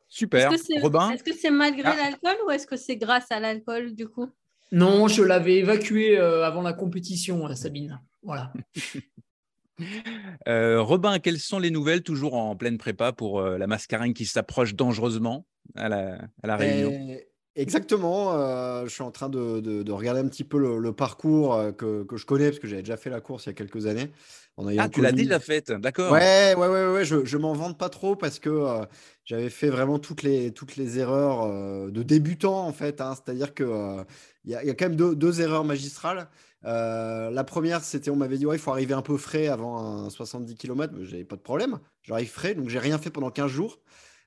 Super. 0.10 0.52
Est-ce 0.52 1.24
que 1.24 1.34
c'est 1.34 1.50
malgré 1.50 1.88
ah. 1.88 1.96
l'alcool 1.96 2.36
ou 2.46 2.52
est-ce 2.52 2.68
que 2.68 2.76
c'est 2.76 2.98
grâce 2.98 3.32
à 3.32 3.40
l'alcool 3.40 3.96
du 3.96 4.08
coup? 4.08 4.30
Non, 4.74 5.08
je 5.08 5.24
l'avais 5.24 5.56
évacué 5.56 6.20
euh, 6.20 6.46
avant 6.46 6.62
la 6.62 6.74
compétition, 6.74 7.48
euh, 7.48 7.56
Sabine. 7.56 8.02
Voilà. 8.22 8.52
euh, 10.48 10.82
Robin, 10.82 11.20
quelles 11.20 11.40
sont 11.40 11.58
les 11.58 11.72
nouvelles 11.72 12.04
toujours 12.04 12.34
en 12.34 12.56
pleine 12.56 12.78
prépa 12.78 13.14
pour 13.14 13.40
euh, 13.40 13.58
la 13.58 13.66
mascarine 13.66 14.14
qui 14.14 14.26
s'approche 14.26 14.76
dangereusement 14.76 15.48
à 15.76 15.88
la, 15.90 16.20
à 16.44 16.48
la 16.48 16.58
Réunion? 16.58 17.18
Exactement. 17.56 18.34
euh, 18.34 18.86
je 18.86 18.90
suis 18.90 19.04
en 19.04 19.12
train 19.12 19.30
de, 19.30 19.60
de- 19.60 19.84
de 19.84 19.92
regarder 19.92 20.20
un 20.22 20.28
petit 20.28 20.44
peu 20.44 20.58
le, 20.58 20.80
le 20.80 20.92
parcours 20.94 21.54
euh, 21.54 21.72
que, 21.72 22.04
que 22.04 22.18
je 22.18 22.26
connais, 22.26 22.48
parce 22.50 22.60
que 22.60 22.68
j'avais 22.68 22.82
déjà 22.82 22.98
fait 22.98 23.12
la 23.12 23.22
course 23.22 23.46
il 23.46 23.50
y 23.50 23.52
a 23.52 23.54
quelques 23.54 23.86
années. 23.86 24.12
En 24.58 24.68
ayant 24.70 24.84
Ah, 24.84 24.90
tu 24.90 25.02
l'as 25.02 25.12
connu- 25.12 25.24
déjà 25.24 25.40
faite, 25.40 25.72
d'accord. 25.72 26.12
Ouais, 26.14 26.56
ouais, 26.58 26.68
ouais, 26.68 26.88
ouais, 26.94 27.06
je, 27.06 27.26
je 27.26 27.38
m'en 27.38 27.54
vante 27.54 27.78
pas 27.78 27.90
trop 27.90 28.16
parce 28.16 28.40
que 28.40 28.50
euh, 28.50 28.86
j'avais 29.26 29.50
fait 29.50 29.70
vraiment 29.70 30.00
toutes 30.00 30.24
les, 30.24 30.52
toutes 30.52 30.76
les 30.78 30.98
erreurs 31.00 31.44
euh, 31.44 31.92
de 31.92 32.02
débutant, 32.04 32.66
en 32.68 32.74
fait. 32.74 33.02
hein. 33.02 33.14
C'est-à-dire 33.16 33.50
euh, 33.62 34.04
il 34.46 34.52
y, 34.52 34.56
a, 34.56 34.64
il 34.64 34.68
y 34.68 34.72
a 34.72 34.74
quand 34.76 34.86
même 34.86 34.96
deux, 34.96 35.16
deux 35.16 35.42
erreurs 35.42 35.64
magistrales. 35.64 36.28
Euh, 36.66 37.30
la 37.30 37.44
première, 37.44 37.84
c'était 37.84 38.10
on 38.10 38.16
m'avait 38.16 38.38
dit, 38.38 38.46
ouais, 38.46 38.56
il 38.56 38.60
faut 38.60 38.72
arriver 38.72 38.94
un 38.94 39.02
peu 39.02 39.18
frais 39.18 39.48
avant 39.48 39.78
un 40.06 40.10
70 40.10 40.56
km, 40.56 40.94
mais 40.98 41.06
j'avais 41.06 41.24
pas 41.26 41.36
de 41.36 41.42
problème. 41.42 41.80
J'arrive 42.04 42.30
frais, 42.32 42.56
donc 42.56 42.70
j'ai 42.70 42.80
rien 42.80 42.98
fait 42.98 43.10
pendant 43.12 43.30
15 43.32 43.52
jours. 43.52 43.80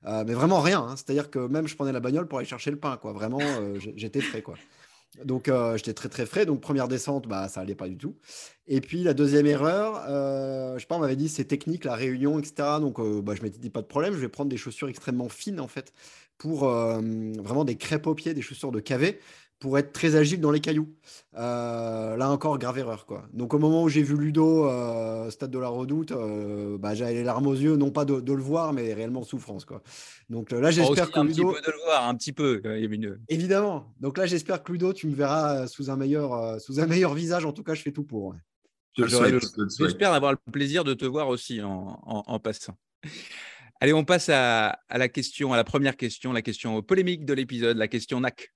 Euh, 0.05 0.25
mais 0.27 0.35
vraiment 0.35 0.61
rien. 0.61 0.81
hein. 0.81 0.97
C'est-à-dire 0.97 1.31
que 1.31 1.39
même 1.39 1.67
je 1.67 1.75
prenais 1.75 1.93
la 1.93 2.01
bagnole 2.01 2.29
pour 2.29 2.39
aller 2.39 2.47
chercher 2.47 2.71
le 2.71 2.79
pain, 2.79 2.97
quoi. 2.97 3.13
Vraiment, 3.13 3.41
euh, 3.41 3.79
j'étais 3.97 4.21
frais, 4.21 4.43
quoi. 4.43 4.55
Donc 5.25 5.49
euh, 5.49 5.77
j'étais 5.77 5.95
très 5.95 6.09
très 6.11 6.27
frais. 6.27 6.45
Donc 6.45 6.61
première 6.61 6.89
descente, 6.89 7.27
bah 7.27 7.49
ça 7.49 7.61
allait 7.63 7.75
pas 7.75 7.89
du 7.89 7.97
tout. 7.97 8.17
Et 8.67 8.81
puis 8.83 9.03
la 9.03 9.15
deuxième 9.15 9.47
erreur, 9.47 10.05
euh, 10.09 10.75
je 10.75 10.81
sais 10.81 10.87
pas, 10.87 10.97
on 10.97 11.01
m'avait 11.01 11.17
dit 11.17 11.29
c'est 11.29 11.45
technique 11.47 11.85
la 11.85 11.95
réunion, 11.95 12.39
etc. 12.39 12.81
Donc 12.81 13.01
euh, 13.01 13.23
bah, 13.23 13.35
je 13.35 13.43
m'étais 13.43 13.59
dit 13.59 13.71
pas 13.71 13.81
de 13.81 13.87
problème, 13.87 14.13
je 14.15 14.19
vais 14.19 14.29
prendre 14.29 14.51
des 14.51 14.59
chaussures 14.59 14.89
extrêmement 14.89 15.29
fines 15.31 15.61
en 15.61 15.69
fait 15.69 15.93
pour 16.39 16.69
vraiment 16.69 17.65
des 17.65 17.77
crêpes 17.77 18.07
aux 18.07 18.15
pieds, 18.15 18.35
des 18.35 18.43
chaussures 18.43 18.71
de 18.71 18.81
cavé 18.81 19.21
pour 19.59 19.79
être 19.79 19.93
très 19.93 20.17
agile 20.17 20.41
dans 20.41 20.51
les 20.51 20.61
cailloux. 20.61 20.95
Euh, 21.37 22.17
là 22.17 22.31
encore, 22.31 22.59
grave 22.59 22.79
erreur 22.79 23.07
quoi. 23.07 23.27
Donc 23.33 23.55
au 23.55 23.59
moment 23.59 23.83
où 23.85 23.89
j'ai 23.89 24.03
vu 24.03 24.17
Ludo, 24.17 24.69
euh, 24.69 25.31
stade 25.31 25.51
de 25.51 25.59
la 25.59 25.69
Redoute, 25.69 26.13
euh, 26.13 26.77
bah, 26.79 26.95
j'avais 26.95 27.15
les 27.15 27.25
larmes 27.25 27.47
aux 27.47 27.55
yeux, 27.55 27.77
non 27.77 27.91
pas 27.91 28.05
de, 28.05 28.21
de 28.21 28.33
le 28.33 28.43
voir, 28.43 28.73
mais 28.73 28.93
réellement 28.93 29.21
en 29.21 29.25
souffrance 29.25 29.65
quoi. 29.65 29.83
Donc 30.29 30.51
là 30.51 30.71
j'espère 30.71 31.11
que 31.11 31.19
un 31.19 31.27
petit 31.27 31.41
Ludo, 31.41 31.53
peu 31.53 31.61
de 31.61 31.71
le 31.73 31.85
voir, 31.85 32.07
un 32.07 32.15
petit 32.15 32.33
peu. 32.33 32.61
évidemment. 33.29 33.95
Donc 34.01 34.19
là 34.19 34.27
j'espère 34.27 34.63
que 34.63 34.73
Ludo, 34.73 34.93
tu 34.93 35.07
me 35.07 35.15
verras 35.15 35.67
sous 35.69 35.91
un 35.91 35.97
meilleur, 35.97 36.35
euh, 36.35 36.59
sous 36.59 36.79
un 36.81 36.87
meilleur 36.87 37.15
visage. 37.15 37.45
En 37.47 37.53
tout 37.53 37.63
cas, 37.63 37.75
je 37.75 37.83
fais 37.83 37.93
tout 37.93 38.05
pour. 38.05 38.27
ouais. 38.27 38.37
J'espère 39.79 40.13
avoir 40.13 40.33
le 40.33 40.39
plaisir 40.53 40.83
de 40.85 40.95
te 40.95 41.05
voir 41.05 41.29
aussi 41.29 41.61
en, 41.63 41.99
en- 42.03 42.25
en 42.27 42.39
passant. 42.39 42.77
Allez, 43.81 43.93
on 43.93 44.05
passe 44.05 44.31
à, 44.31 44.79
à 44.89 44.97
la 44.99 45.09
question, 45.11 45.53
à 45.53 45.57
la 45.57 45.65
première 45.65 45.97
question, 45.99 46.33
la 46.33 46.41
question 46.41 46.81
polémique 46.83 47.27
de 47.27 47.35
l'épisode, 47.35 47.77
la 47.77 47.89
question 47.89 48.21
NAC. 48.21 48.55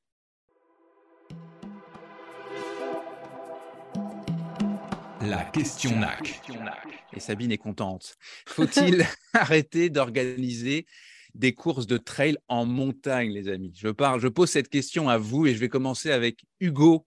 La 5.21 5.45
question 5.45 5.91
NAC. 5.97 6.41
Et 7.15 7.21
Sabine 7.21 7.53
est 7.53 7.59
contente. 7.59 8.17
Faut-il 8.47 9.05
arrêter 9.35 9.91
d'organiser 9.91 10.87
des 11.35 11.53
courses 11.53 11.87
de 11.87 11.99
trail 11.99 12.37
en 12.49 12.65
montagne, 12.65 13.31
les 13.31 13.49
amis? 13.49 13.73
Je, 13.77 13.89
parle, 13.89 14.21
je 14.21 14.29
pose 14.29 14.49
cette 14.51 14.69
question 14.69 15.09
à 15.09 15.19
vous 15.19 15.47
et 15.47 15.55
je 15.55 15.59
vais 15.59 15.69
commencer 15.69 16.11
avec 16.11 16.45
Hugo 16.61 17.07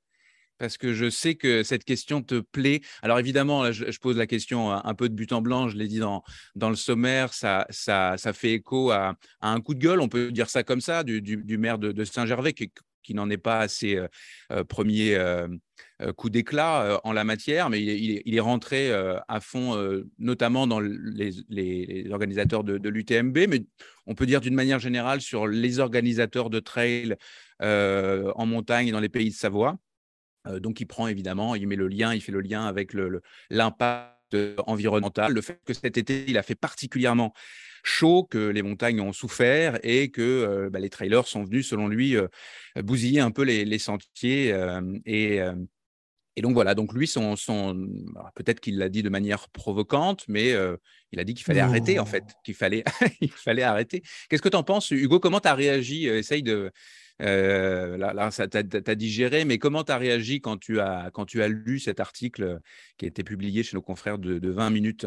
parce 0.60 0.78
que 0.78 0.94
je 0.94 1.10
sais 1.10 1.36
que 1.36 1.64
cette 1.64 1.84
question 1.84 2.22
te 2.22 2.40
plaît. 2.40 2.82
Alors 3.02 3.20
évidemment, 3.20 3.64
là, 3.64 3.72
je, 3.72 3.90
je 3.92 4.00
pose 4.00 4.16
la 4.18 4.28
question 4.28 4.72
un 4.72 4.82
un 4.86 4.94
peu 4.94 5.10
de 5.10 5.16
but 5.16 5.34
en 5.34 5.42
blanc, 5.42 5.68
je 5.68 5.76
l'ai 5.76 5.88
dit 5.88 6.00
dans, 6.00 6.24
dans 6.56 6.70
le 6.70 6.76
sommaire, 6.76 7.34
ça, 7.34 7.66
ça, 7.70 8.16
ça 8.18 8.32
fait 8.32 8.54
écho 8.54 8.92
à, 8.92 9.16
à 9.42 9.50
un 9.50 9.60
coup 9.60 9.74
de 9.74 9.80
gueule, 9.80 10.00
on 10.00 10.08
peut 10.08 10.32
dire 10.32 10.50
ça 10.50 10.64
comme 10.64 10.82
ça, 10.82 11.04
du, 11.04 11.22
du- 11.22 11.44
du 11.44 11.58
maire 11.58 11.80
de, 11.80 11.92
de 11.92 12.04
Saint-Gervais 12.06 12.54
qui, 12.54 12.72
qui 13.02 13.14
n'en 13.16 13.30
est 13.30 13.38
pas 13.38 13.60
à 13.62 13.68
ses 13.68 13.96
euh, 13.96 14.08
euh, 14.52 14.64
premiers 14.64 15.16
euh, 15.16 15.48
euh, 16.02 16.14
coups 16.14 16.32
d'éclat 16.32 16.84
euh, 16.84 16.98
en 17.04 17.14
la 17.14 17.24
matière, 17.24 17.70
mais 17.70 17.82
il 17.82 18.36
est, 18.36 18.40
rentré 18.40 18.92
euh, 18.92 19.20
à 19.28 19.40
fond, 19.40 19.76
notamment 20.18 20.68
dans 20.68 20.80
les, 20.80 22.12
organisateurs 22.12 22.64
de, 22.64 22.90
l'UTMB, 22.90 23.38
mais 23.50 23.64
on 24.06 24.16
peut 24.16 24.26
dire 24.26 24.42
d'une 24.42 24.56
manière 24.56 24.80
générale 24.80 25.22
sur 25.22 25.48
les 25.48 25.80
organisateurs 25.80 26.50
de 26.50 26.60
trail 26.60 27.16
en 27.60 28.46
montagne 28.46 28.88
et 28.88 28.92
dans 28.92 29.00
les 29.00 29.10
pays 29.10 29.30
de 29.30 29.36
Savoie. 29.36 29.78
Donc, 30.60 30.82
il 30.82 30.86
prend 30.86 31.08
évidemment, 31.08 31.56
il 31.56 31.68
met 31.68 31.78
le 31.78 31.88
lien, 31.88 32.14
il 32.14 32.22
fait 32.22 32.34
le 32.34 32.42
lien 32.42 32.66
avec 32.66 32.94
l'impact 33.50 34.36
environnemental, 34.68 35.32
le 35.32 35.42
fait 35.42 35.62
que 35.66 35.74
cet 35.74 35.98
été, 35.98 36.26
il 36.28 36.38
a 36.38 36.44
fait 36.44 36.56
particulièrement 36.56 37.34
chaud, 37.84 38.24
que 38.24 38.48
les 38.50 38.62
montagnes 38.62 39.02
ont 39.02 39.14
souffert 39.14 39.78
et 39.84 40.10
que 40.10 40.22
euh, 40.22 40.70
bah, 40.70 40.80
les 40.80 40.90
trailers 40.90 41.28
sont 41.28 41.44
venus, 41.44 41.68
selon 41.70 41.88
lui, 41.88 42.16
euh, 42.16 42.28
bousiller 42.78 43.20
un 43.20 43.32
peu 43.32 43.44
les, 43.44 43.66
les 43.66 43.80
sentiers. 43.80 44.52
euh, 44.54 44.82
et, 45.06 45.40
et 46.36 46.42
donc 46.42 46.54
voilà, 46.54 46.74
donc 46.74 46.94
lui, 46.94 47.06
son, 47.06 47.36
son... 47.36 47.88
peut-être 48.34 48.60
qu'il 48.60 48.78
l'a 48.80 48.90
dit 48.90 49.04
de 49.04 49.10
manière 49.10 49.50
provocante, 49.50 50.26
mais 50.28 50.52
euh, 50.54 50.78
il 51.12 51.20
a 51.20 51.24
dit 51.24 51.36
qu'il 51.36 51.46
fallait 51.46 51.60
arrêter, 51.60 52.00
en 52.00 52.06
fait, 52.06 52.24
qu'il 52.44 52.56
fallait, 52.56 52.84
il 53.22 53.32
fallait 53.32 53.62
arrêter. 53.62 54.02
Qu'est-ce 54.30 54.42
que 54.42 54.50
tu 54.50 54.58
en 54.58 54.64
penses, 54.64 54.90
Hugo? 54.90 55.20
Comment 55.20 55.40
tu 55.40 55.48
as 55.48 55.54
réagi 55.54 56.08
Essaye 56.08 56.42
de... 56.42 56.72
euh, 57.22 57.98
là, 57.98 58.14
là, 58.14 58.32
ça 58.32 58.48
t'a 58.48 58.96
digéré, 58.96 59.46
mais 59.46 59.60
comment 59.60 59.84
tu 59.84 59.92
as 59.92 59.98
réagi 59.98 60.42
quand 60.42 60.58
tu 60.58 60.80
as, 60.80 61.12
quand 61.14 61.26
tu 61.26 61.44
as 61.44 61.48
lu 61.48 61.80
cet 61.80 62.00
article 62.00 62.60
qui 62.98 63.06
a 63.06 63.08
été 63.10 63.24
publié 63.24 63.62
chez 63.62 63.76
nos 63.78 63.84
confrères 63.84 64.18
de, 64.18 64.40
de 64.40 64.50
20 64.50 64.72
minutes? 64.72 65.06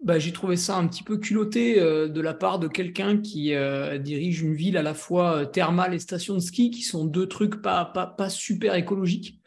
Bah, 0.00 0.20
j'ai 0.20 0.32
trouvé 0.32 0.56
ça 0.56 0.76
un 0.76 0.86
petit 0.86 1.02
peu 1.02 1.16
culotté 1.16 1.80
euh, 1.80 2.08
de 2.08 2.20
la 2.20 2.32
part 2.32 2.60
de 2.60 2.68
quelqu'un 2.68 3.18
qui 3.18 3.52
euh, 3.54 3.98
dirige 3.98 4.42
une 4.42 4.54
ville 4.54 4.76
à 4.76 4.82
la 4.82 4.94
fois 4.94 5.38
euh, 5.38 5.44
thermale 5.44 5.92
et 5.92 5.98
station 5.98 6.34
de 6.34 6.40
ski, 6.40 6.70
qui 6.70 6.82
sont 6.82 7.04
deux 7.04 7.26
trucs 7.26 7.60
pas, 7.60 7.84
pas, 7.84 8.06
pas 8.06 8.30
super 8.30 8.76
écologiques. 8.76 9.40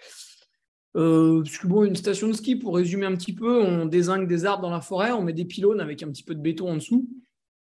Parce 0.93 1.57
que 1.57 1.67
bon, 1.67 1.85
une 1.85 1.95
station 1.95 2.27
de 2.27 2.33
ski, 2.33 2.57
pour 2.57 2.75
résumer 2.75 3.05
un 3.05 3.15
petit 3.15 3.31
peu, 3.31 3.61
on 3.61 3.85
dézingue 3.85 4.27
des 4.27 4.43
arbres 4.43 4.63
dans 4.63 4.71
la 4.71 4.81
forêt, 4.81 5.13
on 5.13 5.21
met 5.21 5.31
des 5.31 5.45
pylônes 5.45 5.79
avec 5.79 6.03
un 6.03 6.09
petit 6.09 6.23
peu 6.23 6.35
de 6.35 6.41
béton 6.41 6.69
en 6.69 6.75
dessous, 6.75 7.07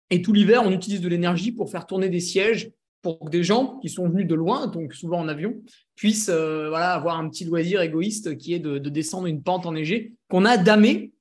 et 0.09 0.21
tout 0.21 0.33
l'hiver, 0.33 0.63
on 0.65 0.71
utilise 0.71 0.99
de 0.99 1.07
l'énergie 1.07 1.53
pour 1.53 1.71
faire 1.71 1.87
tourner 1.87 2.09
des 2.09 2.19
sièges 2.19 2.71
pour 3.01 3.21
que 3.21 3.29
des 3.29 3.43
gens 3.43 3.79
qui 3.81 3.87
sont 3.87 4.09
venus 4.09 4.27
de 4.27 4.35
loin, 4.35 4.67
donc 4.67 4.93
souvent 4.93 5.21
en 5.21 5.29
avion, 5.29 5.55
puissent 5.95 6.29
voilà, 6.29 6.91
avoir 6.91 7.17
un 7.17 7.29
petit 7.29 7.45
loisir 7.45 7.79
égoïste 7.79 8.37
qui 8.37 8.53
est 8.53 8.59
de, 8.59 8.77
de 8.77 8.89
descendre 8.89 9.27
une 9.27 9.41
pente 9.41 9.65
enneigée 9.65 10.15
qu'on 10.27 10.43
a 10.43 10.57
damée 10.57 11.13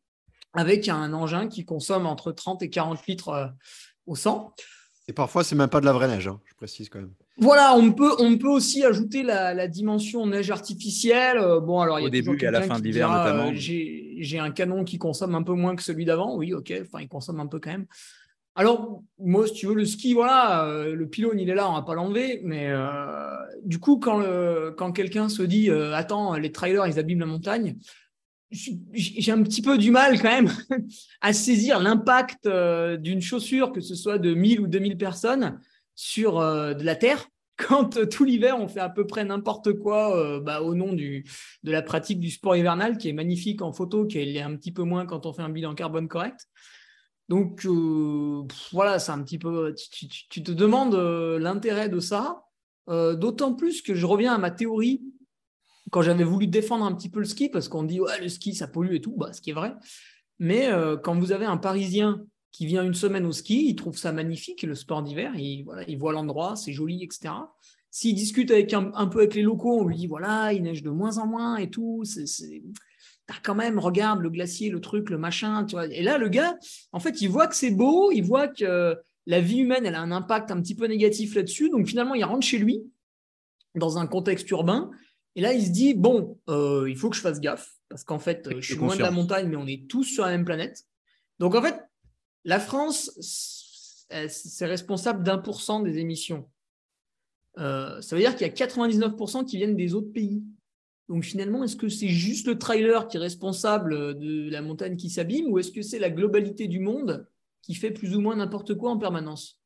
avec 0.54 0.88
un 0.88 1.12
engin 1.12 1.48
qui 1.48 1.64
consomme 1.64 2.06
entre 2.06 2.32
30 2.32 2.62
et 2.62 2.70
40 2.70 3.06
litres 3.06 3.28
euh, 3.30 3.46
au 4.06 4.16
100. 4.16 4.54
Et 5.08 5.12
parfois, 5.12 5.42
c'est 5.44 5.56
même 5.56 5.68
pas 5.68 5.80
de 5.80 5.86
la 5.86 5.92
vraie 5.92 6.06
neige, 6.08 6.28
hein, 6.28 6.40
je 6.44 6.54
précise 6.54 6.88
quand 6.88 7.00
même. 7.00 7.12
Voilà, 7.38 7.74
on 7.74 7.92
peut, 7.92 8.12
on 8.20 8.36
peut 8.38 8.48
aussi 8.48 8.84
ajouter 8.84 9.22
la, 9.22 9.52
la 9.54 9.66
dimension 9.66 10.26
neige 10.26 10.50
artificielle. 10.50 11.38
Euh, 11.38 11.58
Bon, 11.60 11.80
alors 11.80 11.98
il 11.98 12.02
y 12.02 12.04
Au 12.04 12.08
a 12.08 12.10
début 12.10 12.26
toujours 12.36 12.42
et 12.44 12.46
à 12.46 12.50
la 12.52 12.62
fin 12.62 12.76
qui 12.76 12.82
d'hiver, 12.82 13.08
dira, 13.08 13.24
notamment. 13.24 13.50
euh, 13.50 13.54
J'ai 13.54 14.38
un 14.38 14.50
canon 14.52 14.84
qui 14.84 14.98
consomme 14.98 15.34
un 15.34 15.42
peu 15.42 15.54
moins 15.54 15.74
que 15.74 15.82
celui 15.82 16.04
d'avant. 16.04 16.36
Oui, 16.36 16.52
ok, 16.54 16.72
enfin 16.82 17.00
il 17.00 17.08
consomme 17.08 17.40
un 17.40 17.46
peu 17.46 17.58
quand 17.58 17.70
même. 17.70 17.86
Alors, 18.54 19.02
moi, 19.18 19.46
si 19.46 19.54
tu 19.54 19.66
veux, 19.66 19.74
le 19.74 19.86
ski, 19.86 20.12
voilà, 20.12 20.66
euh, 20.66 20.94
le 20.94 21.08
pylône, 21.08 21.40
il 21.40 21.48
est 21.48 21.54
là, 21.54 21.70
on 21.70 21.72
va 21.72 21.82
pas 21.82 21.94
l'enlever. 21.94 22.40
Mais 22.44 22.66
euh, 22.68 22.86
du 23.64 23.78
coup, 23.80 23.98
quand, 23.98 24.18
le- 24.18 24.74
quand 24.76 24.92
quelqu'un 24.92 25.30
se 25.30 25.42
dit, 25.42 25.70
euh, 25.70 25.94
attends, 25.94 26.34
les 26.36 26.52
trailers, 26.52 26.86
ils 26.86 26.98
abîment 26.98 27.20
la 27.20 27.26
montagne, 27.26 27.76
j'ai 28.52 29.32
un 29.32 29.42
petit 29.42 29.62
peu 29.62 29.78
du 29.78 29.90
mal 29.90 30.20
quand 30.20 30.30
même 30.30 30.52
à 31.20 31.32
saisir 31.32 31.80
l'impact 31.80 32.46
euh, 32.46 32.96
d'une 32.96 33.20
chaussure, 33.20 33.72
que 33.72 33.80
ce 33.80 33.94
soit 33.94 34.18
de 34.18 34.34
1000 34.34 34.60
ou 34.60 34.66
2000 34.66 34.96
personnes, 34.98 35.60
sur 35.94 36.38
euh, 36.38 36.74
de 36.74 36.84
la 36.84 36.96
terre. 36.96 37.26
Quand 37.56 37.96
euh, 37.96 38.06
tout 38.06 38.24
l'hiver, 38.24 38.58
on 38.58 38.68
fait 38.68 38.80
à 38.80 38.88
peu 38.88 39.06
près 39.06 39.24
n'importe 39.24 39.72
quoi 39.74 40.40
bah, 40.40 40.62
au 40.62 40.74
nom 40.74 40.92
de 40.92 41.22
la 41.62 41.82
pratique 41.82 42.18
du 42.18 42.30
sport 42.30 42.56
hivernal, 42.56 42.98
qui 42.98 43.08
est 43.08 43.12
magnifique 43.12 43.62
en 43.62 43.72
photo, 43.72 44.06
qui 44.06 44.18
est 44.18 44.40
un 44.40 44.56
petit 44.56 44.72
peu 44.72 44.82
moins 44.82 45.06
quand 45.06 45.26
on 45.26 45.32
fait 45.32 45.42
un 45.42 45.50
bilan 45.50 45.74
carbone 45.74 46.08
correct. 46.08 46.40
Donc 47.28 47.66
voilà, 48.72 48.98
c'est 48.98 49.12
un 49.12 49.22
petit 49.22 49.38
peu. 49.38 49.74
Tu, 50.28 50.42
te 50.42 50.50
demandes 50.50 50.94
l'intérêt 51.40 51.88
de 51.88 52.00
ça, 52.00 52.42
d'autant 52.88 53.54
plus 53.54 53.80
que 53.80 53.94
je 53.94 54.06
reviens 54.06 54.34
à 54.34 54.38
ma 54.38 54.50
théorie 54.50 55.02
quand 55.92 56.00
j'avais 56.00 56.24
voulu 56.24 56.46
défendre 56.46 56.86
un 56.86 56.92
petit 56.94 57.10
peu 57.10 57.20
le 57.20 57.26
ski, 57.26 57.50
parce 57.50 57.68
qu'on 57.68 57.82
dit 57.82 58.00
le 58.20 58.28
ski 58.30 58.54
ça 58.54 58.66
pollue 58.66 58.94
et 58.94 59.00
tout, 59.02 59.14
bah, 59.14 59.34
ce 59.34 59.42
qui 59.42 59.50
est 59.50 59.52
vrai. 59.52 59.74
Mais 60.38 60.72
euh, 60.72 60.96
quand 60.96 61.14
vous 61.14 61.32
avez 61.32 61.44
un 61.44 61.58
Parisien 61.58 62.24
qui 62.50 62.64
vient 62.64 62.82
une 62.82 62.94
semaine 62.94 63.26
au 63.26 63.32
ski, 63.32 63.68
il 63.68 63.76
trouve 63.76 63.98
ça 63.98 64.10
magnifique, 64.10 64.62
le 64.62 64.74
sport 64.74 65.02
d'hiver, 65.02 65.34
il, 65.36 65.96
voit 65.98 66.12
l'endroit, 66.12 66.56
c'est 66.56 66.72
joli, 66.72 67.04
etc. 67.04 67.34
S'il 67.90 68.14
discute 68.14 68.50
avec 68.50 68.72
un, 68.72 69.06
peu 69.06 69.18
avec 69.18 69.34
les 69.34 69.42
locaux, 69.42 69.80
on 69.80 69.86
lui 69.86 69.96
dit 69.96 70.06
voilà, 70.06 70.54
il 70.54 70.62
neige 70.62 70.82
de 70.82 70.88
moins 70.88 71.18
en 71.18 71.26
moins 71.26 71.56
et 71.56 71.68
tout, 71.68 72.04
quand 73.42 73.54
même, 73.54 73.78
regarde 73.78 74.20
le 74.20 74.30
glacier, 74.30 74.70
le 74.70 74.80
truc, 74.80 75.10
le 75.10 75.18
machin, 75.18 75.64
tu 75.66 75.76
vois. 75.76 75.86
Et 75.86 76.02
là, 76.02 76.16
le 76.16 76.30
gars, 76.30 76.56
en 76.92 77.00
fait, 77.00 77.20
il 77.20 77.28
voit 77.28 77.48
que 77.48 77.54
c'est 77.54 77.70
beau, 77.70 78.10
il 78.12 78.22
voit 78.22 78.48
que 78.48 78.96
la 79.26 79.40
vie 79.40 79.58
humaine, 79.58 79.84
elle 79.84 79.94
a 79.94 80.00
un 80.00 80.10
impact 80.10 80.50
un 80.50 80.60
petit 80.62 80.74
peu 80.74 80.86
négatif 80.86 81.34
là-dessus. 81.34 81.68
Donc 81.68 81.86
finalement, 81.86 82.14
il 82.14 82.24
rentre 82.24 82.46
chez 82.46 82.58
lui, 82.58 82.82
dans 83.74 83.98
un 83.98 84.06
contexte 84.06 84.50
urbain, 84.50 84.90
et 85.34 85.40
là, 85.40 85.52
il 85.52 85.64
se 85.64 85.70
dit, 85.70 85.94
bon, 85.94 86.38
euh, 86.48 86.86
il 86.88 86.96
faut 86.96 87.08
que 87.10 87.16
je 87.16 87.22
fasse 87.22 87.40
gaffe, 87.40 87.74
parce 87.88 88.04
qu'en 88.04 88.18
fait, 88.18 88.46
euh, 88.48 88.60
je 88.60 88.66
suis 88.66 88.76
loin 88.76 88.96
de 88.96 89.02
la 89.02 89.10
montagne, 89.10 89.48
mais 89.48 89.56
on 89.56 89.66
est 89.66 89.88
tous 89.88 90.04
sur 90.04 90.24
la 90.24 90.30
même 90.30 90.44
planète. 90.44 90.84
Donc 91.38 91.54
en 91.54 91.62
fait, 91.62 91.80
la 92.44 92.60
France, 92.60 93.10
c'est 93.20 93.62
c'est 94.28 94.66
responsable 94.66 95.22
d'un 95.22 95.38
pour 95.38 95.62
cent 95.62 95.80
des 95.80 95.98
émissions. 95.98 96.46
Euh, 97.58 98.00
ça 98.02 98.14
veut 98.14 98.20
dire 98.20 98.36
qu'il 98.36 98.46
y 98.46 98.50
a 98.50 98.52
99% 98.52 99.46
qui 99.46 99.56
viennent 99.56 99.76
des 99.76 99.94
autres 99.94 100.12
pays. 100.12 100.42
Donc 101.08 101.24
finalement, 101.24 101.64
est-ce 101.64 101.76
que 101.76 101.88
c'est 101.88 102.08
juste 102.08 102.46
le 102.46 102.58
trailer 102.58 103.08
qui 103.08 103.16
est 103.16 103.20
responsable 103.20 104.18
de 104.18 104.50
la 104.50 104.62
montagne 104.62 104.96
qui 104.96 105.10
s'abîme 105.10 105.46
ou 105.48 105.58
est-ce 105.58 105.72
que 105.72 105.82
c'est 105.82 105.98
la 105.98 106.10
globalité 106.10 106.68
du 106.68 106.78
monde 106.78 107.26
qui 107.62 107.74
fait 107.74 107.90
plus 107.90 108.14
ou 108.16 108.20
moins 108.20 108.36
n'importe 108.36 108.74
quoi 108.74 108.90
en 108.90 108.98
permanence? 108.98 109.60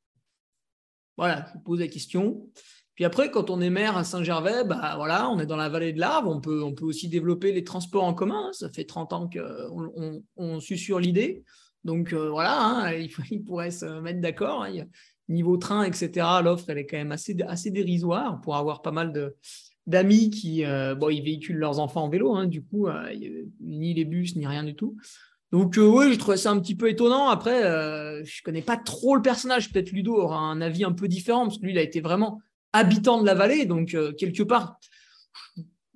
Voilà, 1.16 1.46
je 1.48 1.54
vous 1.54 1.64
pose 1.64 1.80
la 1.80 1.88
question. 1.88 2.48
Puis 2.96 3.04
après, 3.04 3.30
quand 3.30 3.50
on 3.50 3.60
est 3.60 3.70
maire 3.70 3.98
à 3.98 4.04
Saint-Gervais, 4.04 4.64
bah 4.64 4.94
voilà, 4.96 5.28
on 5.28 5.38
est 5.38 5.44
dans 5.44 5.56
la 5.56 5.68
vallée 5.68 5.92
de 5.92 6.00
l'Arve, 6.00 6.26
on 6.26 6.40
peut, 6.40 6.62
on 6.62 6.72
peut 6.72 6.86
aussi 6.86 7.08
développer 7.08 7.52
les 7.52 7.62
transports 7.62 8.04
en 8.04 8.14
commun. 8.14 8.48
Ça 8.52 8.70
fait 8.70 8.84
30 8.84 9.12
ans 9.12 9.28
qu'on 9.30 9.92
on, 9.94 10.22
on 10.36 10.60
sur 10.60 10.98
l'idée. 10.98 11.44
Donc 11.84 12.14
euh, 12.14 12.30
voilà, 12.30 12.58
hein, 12.58 12.92
il, 12.98 13.10
il, 13.30 13.44
pourrait 13.44 13.70
se 13.70 14.00
mettre 14.00 14.22
d'accord. 14.22 14.64
Hein. 14.64 14.86
Niveau 15.28 15.58
train, 15.58 15.84
etc., 15.84 16.26
l'offre, 16.42 16.64
elle 16.68 16.78
est 16.78 16.86
quand 16.86 16.96
même 16.96 17.12
assez, 17.12 17.36
assez 17.46 17.70
dérisoire 17.70 18.40
pour 18.40 18.56
avoir 18.56 18.80
pas 18.80 18.92
mal 18.92 19.12
d'amis 19.86 20.30
qui 20.30 20.64
euh, 20.64 20.94
bon, 20.94 21.10
ils 21.10 21.22
véhiculent 21.22 21.58
leurs 21.58 21.78
enfants 21.80 22.04
en 22.04 22.08
vélo, 22.08 22.34
hein, 22.34 22.46
du 22.46 22.62
coup, 22.62 22.86
euh, 22.86 23.12
ni 23.60 23.92
les 23.92 24.06
bus, 24.06 24.36
ni 24.36 24.46
rien 24.46 24.64
du 24.64 24.74
tout. 24.74 24.96
Donc 25.52 25.74
oui, 25.78 26.12
je 26.12 26.18
trouvais 26.18 26.36
ça 26.38 26.50
un 26.50 26.58
petit 26.60 26.74
peu 26.74 26.88
étonnant. 26.88 27.28
Après, 27.28 27.60
je 28.24 28.42
connais 28.42 28.62
pas 28.62 28.76
trop 28.76 29.14
le 29.14 29.22
personnage. 29.22 29.72
Peut-être 29.72 29.92
Ludo 29.92 30.14
aura 30.16 30.38
un 30.38 30.60
avis 30.60 30.82
un 30.82 30.92
peu 30.92 31.08
différent, 31.08 31.44
parce 31.44 31.58
que 31.58 31.64
lui, 31.64 31.72
il 31.72 31.78
a 31.78 31.82
été 31.82 32.00
vraiment 32.00 32.40
habitant 32.76 33.20
de 33.20 33.26
la 33.26 33.34
vallée. 33.34 33.66
Donc, 33.66 33.96
quelque 34.18 34.42
part, 34.42 34.78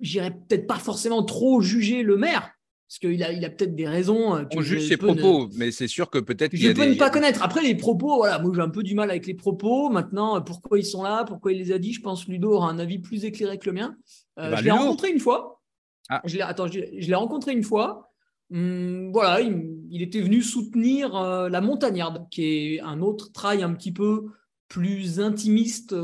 j'irais 0.01 0.31
peut-être 0.31 0.67
pas 0.67 0.79
forcément 0.79 1.23
trop 1.23 1.61
juger 1.61 2.03
le 2.03 2.17
maire, 2.17 2.51
parce 2.91 2.99
qu'il 2.99 3.23
a, 3.23 3.31
il 3.31 3.45
a 3.45 3.49
peut-être 3.49 3.73
des 3.73 3.87
raisons. 3.87 4.35
Euh, 4.35 4.43
que 4.43 4.57
On 4.57 4.61
juge 4.61 4.85
ses 4.89 4.97
propos, 4.97 5.47
mais 5.55 5.71
c'est 5.71 5.87
sûr 5.87 6.09
que 6.09 6.19
peut-être. 6.19 6.53
Je 6.53 6.73
peux 6.73 6.85
ne 6.85 6.95
pas 6.95 7.09
connaître. 7.09 7.41
Après, 7.41 7.63
les 7.63 7.75
propos, 7.75 8.17
voilà, 8.17 8.37
moi 8.39 8.51
j'ai 8.53 8.61
un 8.61 8.69
peu 8.69 8.83
du 8.83 8.95
mal 8.95 9.09
avec 9.09 9.27
les 9.27 9.33
propos. 9.33 9.89
Maintenant, 9.89 10.41
pourquoi 10.41 10.77
ils 10.77 10.85
sont 10.85 11.01
là, 11.01 11.23
pourquoi 11.23 11.53
il 11.53 11.59
les 11.59 11.71
a 11.71 11.77
dit, 11.77 11.93
je 11.93 12.01
pense 12.01 12.25
que 12.25 12.31
Ludo 12.31 12.51
aura 12.51 12.69
un 12.69 12.79
avis 12.79 12.99
plus 12.99 13.23
éclairé 13.23 13.57
que 13.57 13.69
le 13.69 13.73
mien. 13.73 13.95
Euh, 14.39 14.51
bah, 14.51 14.57
je 14.57 14.65
l'ai 14.65 14.71
rencontré 14.71 15.09
une 15.09 15.21
fois. 15.21 15.61
Ah. 16.09 16.21
Je 16.25 16.35
l'ai, 16.35 16.41
attends, 16.41 16.67
je, 16.67 16.79
l'ai 16.81 17.15
rencontré 17.15 17.53
une 17.53 17.63
fois. 17.63 18.11
Hum, 18.53 19.13
voilà, 19.13 19.39
il, 19.39 20.01
était 20.01 20.19
venu 20.19 20.41
soutenir 20.41 21.15
euh, 21.15 21.47
la 21.47 21.61
Montagnarde, 21.61 22.27
qui 22.29 22.75
est 22.75 22.81
un 22.81 22.99
autre 22.99 23.31
trail 23.31 23.63
un 23.63 23.73
petit 23.73 23.93
peu 23.93 24.25
plus 24.67 25.21
intimiste 25.21 25.95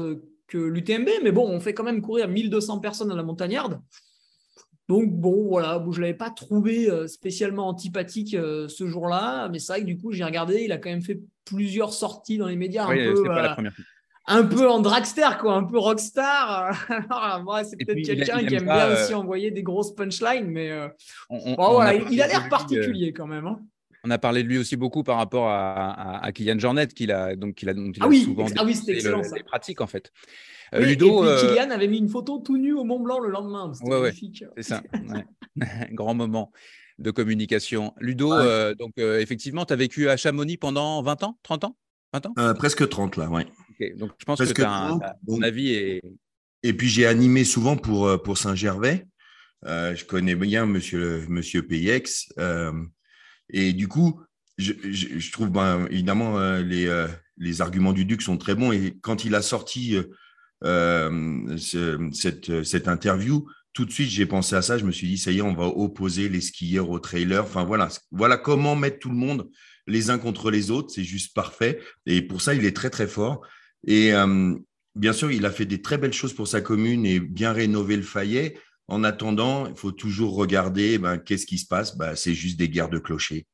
que 0.48 0.58
l'UTMB. 0.58 1.10
Mais 1.24 1.32
bon, 1.32 1.48
on 1.48 1.60
fait 1.60 1.74
quand 1.74 1.84
même 1.84 2.02
courir 2.02 2.28
1200 2.28 2.80
personnes 2.80 3.12
à 3.12 3.16
la 3.16 3.24
Montagnarde. 3.24 3.80
Donc 4.88 5.12
bon, 5.12 5.50
voilà, 5.50 5.84
je 5.92 5.98
ne 5.98 6.02
l'avais 6.02 6.14
pas 6.14 6.30
trouvé 6.30 6.90
euh, 6.90 7.08
spécialement 7.08 7.68
antipathique 7.68 8.34
euh, 8.34 8.70
ce 8.70 8.88
jour-là, 8.88 9.50
mais 9.50 9.60
c'est 9.60 9.74
vrai 9.74 9.82
que 9.82 9.86
du 9.86 9.98
coup, 9.98 10.14
j'ai 10.14 10.24
regardé, 10.24 10.62
il 10.64 10.72
a 10.72 10.78
quand 10.78 10.90
même 10.90 11.02
fait 11.02 11.20
plusieurs 11.44 11.92
sorties 11.92 12.38
dans 12.38 12.48
les 12.48 12.56
médias, 12.56 12.86
un, 12.86 12.96
peu, 12.96 13.30
euh, 13.30 13.70
un 14.28 14.44
peu 14.44 14.70
en 14.70 14.80
dragster, 14.80 15.38
quoi, 15.42 15.56
un 15.56 15.66
peu 15.66 15.78
rockstar. 15.78 16.86
Alors, 17.10 17.44
moi, 17.44 17.66
c'est 17.66 17.76
peut-être 17.76 18.06
quelqu'un 18.06 18.46
qui 18.46 18.56
aime 18.56 18.64
bien 18.64 18.94
aussi 18.94 19.14
envoyer 19.14 19.52
des 19.52 19.64
grosses 19.64 19.94
punchlines, 19.94 20.48
mais 20.48 20.72
voilà, 21.58 21.94
il 21.94 22.22
a 22.22 22.28
l'air 22.28 22.48
particulier 22.48 23.12
quand 23.12 23.28
même. 23.28 23.46
Hein. 23.46 23.60
On 24.08 24.10
a 24.10 24.18
parlé 24.18 24.42
de 24.42 24.48
lui 24.48 24.58
aussi 24.58 24.78
beaucoup 24.78 25.04
par 25.04 25.18
rapport 25.18 25.50
à, 25.50 26.24
à, 26.24 26.32
Kylian 26.32 26.58
Jornet, 26.60 26.88
qu'il 26.88 27.12
a, 27.12 27.36
donc, 27.36 27.62
il 27.62 27.68
a, 27.68 27.74
dont 27.74 27.92
il 27.92 28.02
ah 28.02 28.08
oui, 28.08 28.22
souvent 28.22 28.46
ah 28.56 28.64
oui, 28.64 28.80
excellent, 28.88 29.22
les 29.36 29.44
pratiques, 29.44 29.82
en 29.82 29.88
fait. 29.88 30.14
Euh, 30.74 30.86
Ludo, 30.86 31.26
et 31.26 31.28
puis, 31.28 31.28
euh, 31.28 31.50
Kylian 31.50 31.72
avait 31.72 31.90
mis 31.90 31.98
une 31.98 32.08
photo 32.08 32.40
tout 32.40 32.58
nu 32.58 32.72
au 32.74 32.86
Mont 32.86 33.02
Blanc 33.02 33.20
le 33.20 33.30
lendemain. 33.30 33.74
C'était 33.74 33.90
magnifique. 33.90 34.46
c'est 34.56 34.64
ça. 34.64 34.82
Grand 35.92 36.14
moment 36.14 36.54
de 37.00 37.12
communication. 37.12 37.94
Ludo, 38.00 38.32
euh, 38.32 38.74
donc 38.76 38.94
effectivement, 38.98 39.66
tu 39.66 39.74
as 39.74 39.76
vécu 39.76 40.08
à 40.08 40.16
Chamonix 40.16 40.56
pendant 40.56 41.02
20 41.02 41.24
ans, 41.24 41.38
30 41.44 41.66
ans 41.66 41.78
20 42.14 42.26
ans? 42.28 42.54
Presque 42.56 42.88
30 42.88 43.18
là, 43.18 43.30
oui. 43.30 43.44
donc 43.98 44.12
je 44.18 44.24
pense 44.24 44.40
que 44.40 44.62
as 44.64 45.18
ton 45.28 45.42
avis 45.42 45.74
est... 45.74 46.02
Et 46.64 46.74
puis 46.74 46.88
j'ai 46.88 47.06
animé 47.06 47.44
souvent 47.44 47.76
pour, 47.76 48.22
pour 48.24 48.38
Saint-Gervais. 48.38 49.06
je 49.66 50.06
connais 50.06 50.36
bien 50.36 50.66
Monsieur, 50.66 51.26
monsieur 51.28 51.62
PX. 51.62 52.30
Et 53.50 53.74
du 53.74 53.88
coup, 53.88 54.20
je, 54.58 55.32
trouve 55.32 55.50
ben, 55.50 55.88
évidemment 55.92 56.40
les, 56.58 56.88
les 57.38 57.62
arguments 57.62 57.94
du 57.94 58.06
Duc 58.06 58.22
sont 58.22 58.38
très 58.38 58.56
bons. 58.56 58.72
Et 58.72 58.98
quand 59.02 59.26
il 59.26 59.36
a 59.36 59.42
sorti 59.42 59.98
euh, 60.64 61.58
cette, 61.58 62.64
cette 62.64 62.88
interview, 62.88 63.48
tout 63.74 63.86
de 63.86 63.92
suite, 63.92 64.10
j'ai 64.10 64.26
pensé 64.26 64.56
à 64.56 64.62
ça. 64.62 64.78
Je 64.78 64.86
me 64.86 64.92
suis 64.92 65.08
dit, 65.08 65.18
ça 65.18 65.32
y 65.32 65.38
est, 65.38 65.42
on 65.42 65.54
va 65.54 65.68
opposer 65.68 66.30
les 66.30 66.42
skieurs 66.42 66.90
aux 66.90 67.00
trailers. 67.00 67.44
Enfin, 67.44 67.64
voilà, 67.64 67.90
voilà 68.12 68.38
comment 68.38 68.76
mettre 68.76 69.00
tout 69.00 69.10
le 69.10 69.16
monde 69.16 69.50
les 69.86 70.10
uns 70.10 70.18
contre 70.18 70.50
les 70.50 70.72
autres. 70.72 70.90
C'est 70.90 71.04
juste 71.04 71.34
parfait. 71.36 71.80
Et 72.06 72.22
pour 72.22 72.42
ça, 72.42 72.54
il 72.54 72.66
est 72.66 72.76
très, 72.76 72.90
très 72.90 73.08
fort. 73.08 73.46
Et 73.86 74.14
euh, 74.14 74.56
bien 74.96 75.14
sûr, 75.14 75.32
il 75.32 75.46
a 75.46 75.52
fait 75.52 75.66
des 75.66 75.82
très 75.82 75.98
belles 75.98 76.14
choses 76.14 76.34
pour 76.34 76.48
sa 76.48 76.62
commune 76.62 77.06
et 77.06 77.20
bien 77.20 77.54
rénover 77.54 77.96
le 77.96 78.02
Fayet. 78.02 78.58
En 78.88 79.04
attendant, 79.04 79.68
il 79.68 79.76
faut 79.76 79.92
toujours 79.92 80.36
regarder 80.36 80.98
ben, 80.98 81.18
qu'est-ce 81.18 81.46
qui 81.46 81.58
se 81.58 81.68
passe? 81.68 81.98
Ben, 81.98 82.16
c'est 82.16 82.34
juste 82.34 82.58
des 82.58 82.70
guerres 82.70 82.90
de 82.90 83.00
clochers. 83.00 83.46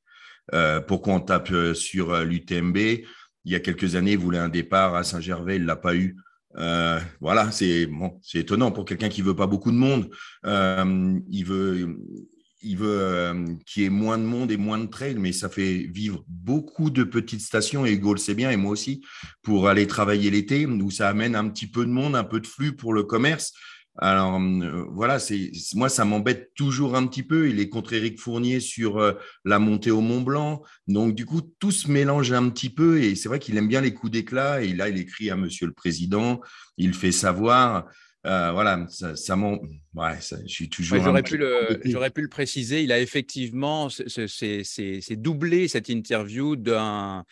Euh, 0.53 0.79
pourquoi 0.81 1.15
on 1.15 1.19
tape 1.19 1.51
euh, 1.51 1.73
sur 1.73 2.23
l'UTMB 2.23 2.77
Il 2.77 3.51
y 3.51 3.55
a 3.55 3.59
quelques 3.59 3.95
années, 3.95 4.13
il 4.13 4.17
voulait 4.17 4.37
un 4.37 4.49
départ 4.49 4.95
à 4.95 5.03
Saint-Gervais, 5.03 5.55
il 5.55 5.65
l'a 5.65 5.75
pas 5.75 5.95
eu. 5.95 6.17
Euh, 6.57 6.99
voilà, 7.19 7.51
c'est 7.51 7.89
c'est 8.21 8.39
étonnant 8.39 8.71
pour 8.71 8.85
quelqu'un 8.85 9.09
qui 9.09 9.21
veut 9.21 9.35
pas 9.35 9.47
beaucoup 9.47 9.71
de 9.71 9.77
monde. 9.77 10.09
Euh, 10.45 11.19
il 11.29 11.45
veut, 11.45 11.97
il 12.61 12.77
veut 12.77 12.99
euh, 12.99 13.45
qu'il 13.65 13.83
y 13.83 13.85
ait 13.85 13.89
moins 13.89 14.17
de 14.17 14.23
monde 14.23 14.51
et 14.51 14.57
moins 14.57 14.77
de 14.77 14.85
trails, 14.85 15.17
mais 15.17 15.31
ça 15.31 15.49
fait 15.49 15.89
vivre 15.91 16.23
beaucoup 16.27 16.89
de 16.89 17.03
petites 17.03 17.41
stations. 17.41 17.85
Et 17.85 17.93
Hugo 17.93 18.13
le 18.13 18.19
sait 18.19 18.35
bien, 18.35 18.51
et 18.51 18.57
moi 18.57 18.71
aussi, 18.71 19.03
pour 19.41 19.67
aller 19.67 19.87
travailler 19.87 20.29
l'été, 20.29 20.65
où 20.65 20.91
ça 20.91 21.09
amène 21.09 21.35
un 21.35 21.49
petit 21.49 21.67
peu 21.67 21.85
de 21.85 21.91
monde, 21.91 22.15
un 22.15 22.23
peu 22.23 22.39
de 22.39 22.47
flux 22.47 22.75
pour 22.75 22.93
le 22.93 23.03
commerce. 23.03 23.53
Alors 23.99 24.39
euh, 24.39 24.85
voilà, 24.89 25.19
c'est 25.19 25.51
moi 25.75 25.87
ça 25.87 26.03
m'embête 26.03 26.53
toujours 26.55 26.95
un 26.95 27.05
petit 27.05 27.21
peu. 27.21 27.49
Il 27.49 27.59
est 27.59 27.69
contre 27.69 27.93
Éric 27.93 28.19
Fournier 28.19 28.59
sur 28.59 28.97
euh, 28.97 29.13
la 29.45 29.59
montée 29.59 29.91
au 29.91 30.01
Mont 30.01 30.21
Blanc, 30.21 30.63
donc 30.87 31.13
du 31.13 31.25
coup 31.27 31.41
tout 31.59 31.71
se 31.71 31.89
mélange 31.91 32.31
un 32.31 32.49
petit 32.49 32.71
peu 32.71 33.01
et 33.01 33.15
c'est 33.15 33.29
vrai 33.29 33.37
qu'il 33.37 33.55
aime 33.55 33.67
bien 33.67 33.81
les 33.81 33.93
coups 33.93 34.11
d'éclat. 34.11 34.63
Et 34.63 34.73
là, 34.73 34.89
il 34.89 34.97
écrit 34.97 35.29
à 35.29 35.35
Monsieur 35.35 35.67
le 35.67 35.73
Président, 35.73 36.41
il 36.77 36.93
fait 36.93 37.11
savoir. 37.11 37.85
Euh, 38.25 38.51
voilà, 38.53 38.87
ça, 38.89 39.15
ça 39.15 39.35
m'en. 39.35 39.59
Ouais, 39.93 40.17
je 40.21 40.47
suis 40.47 40.69
toujours. 40.69 41.03
j'aurais, 41.03 41.21
pu 41.21 41.37
le, 41.37 41.79
j'aurais 41.83 42.09
pu 42.09 42.21
le 42.21 42.29
préciser. 42.29 42.81
Il 42.81 42.91
a 42.91 42.99
effectivement, 42.99 43.89
c'est, 43.89 45.15
doublé 45.17 45.67
cette 45.67 45.89
interview 45.89 46.55
d'un, 46.55 47.25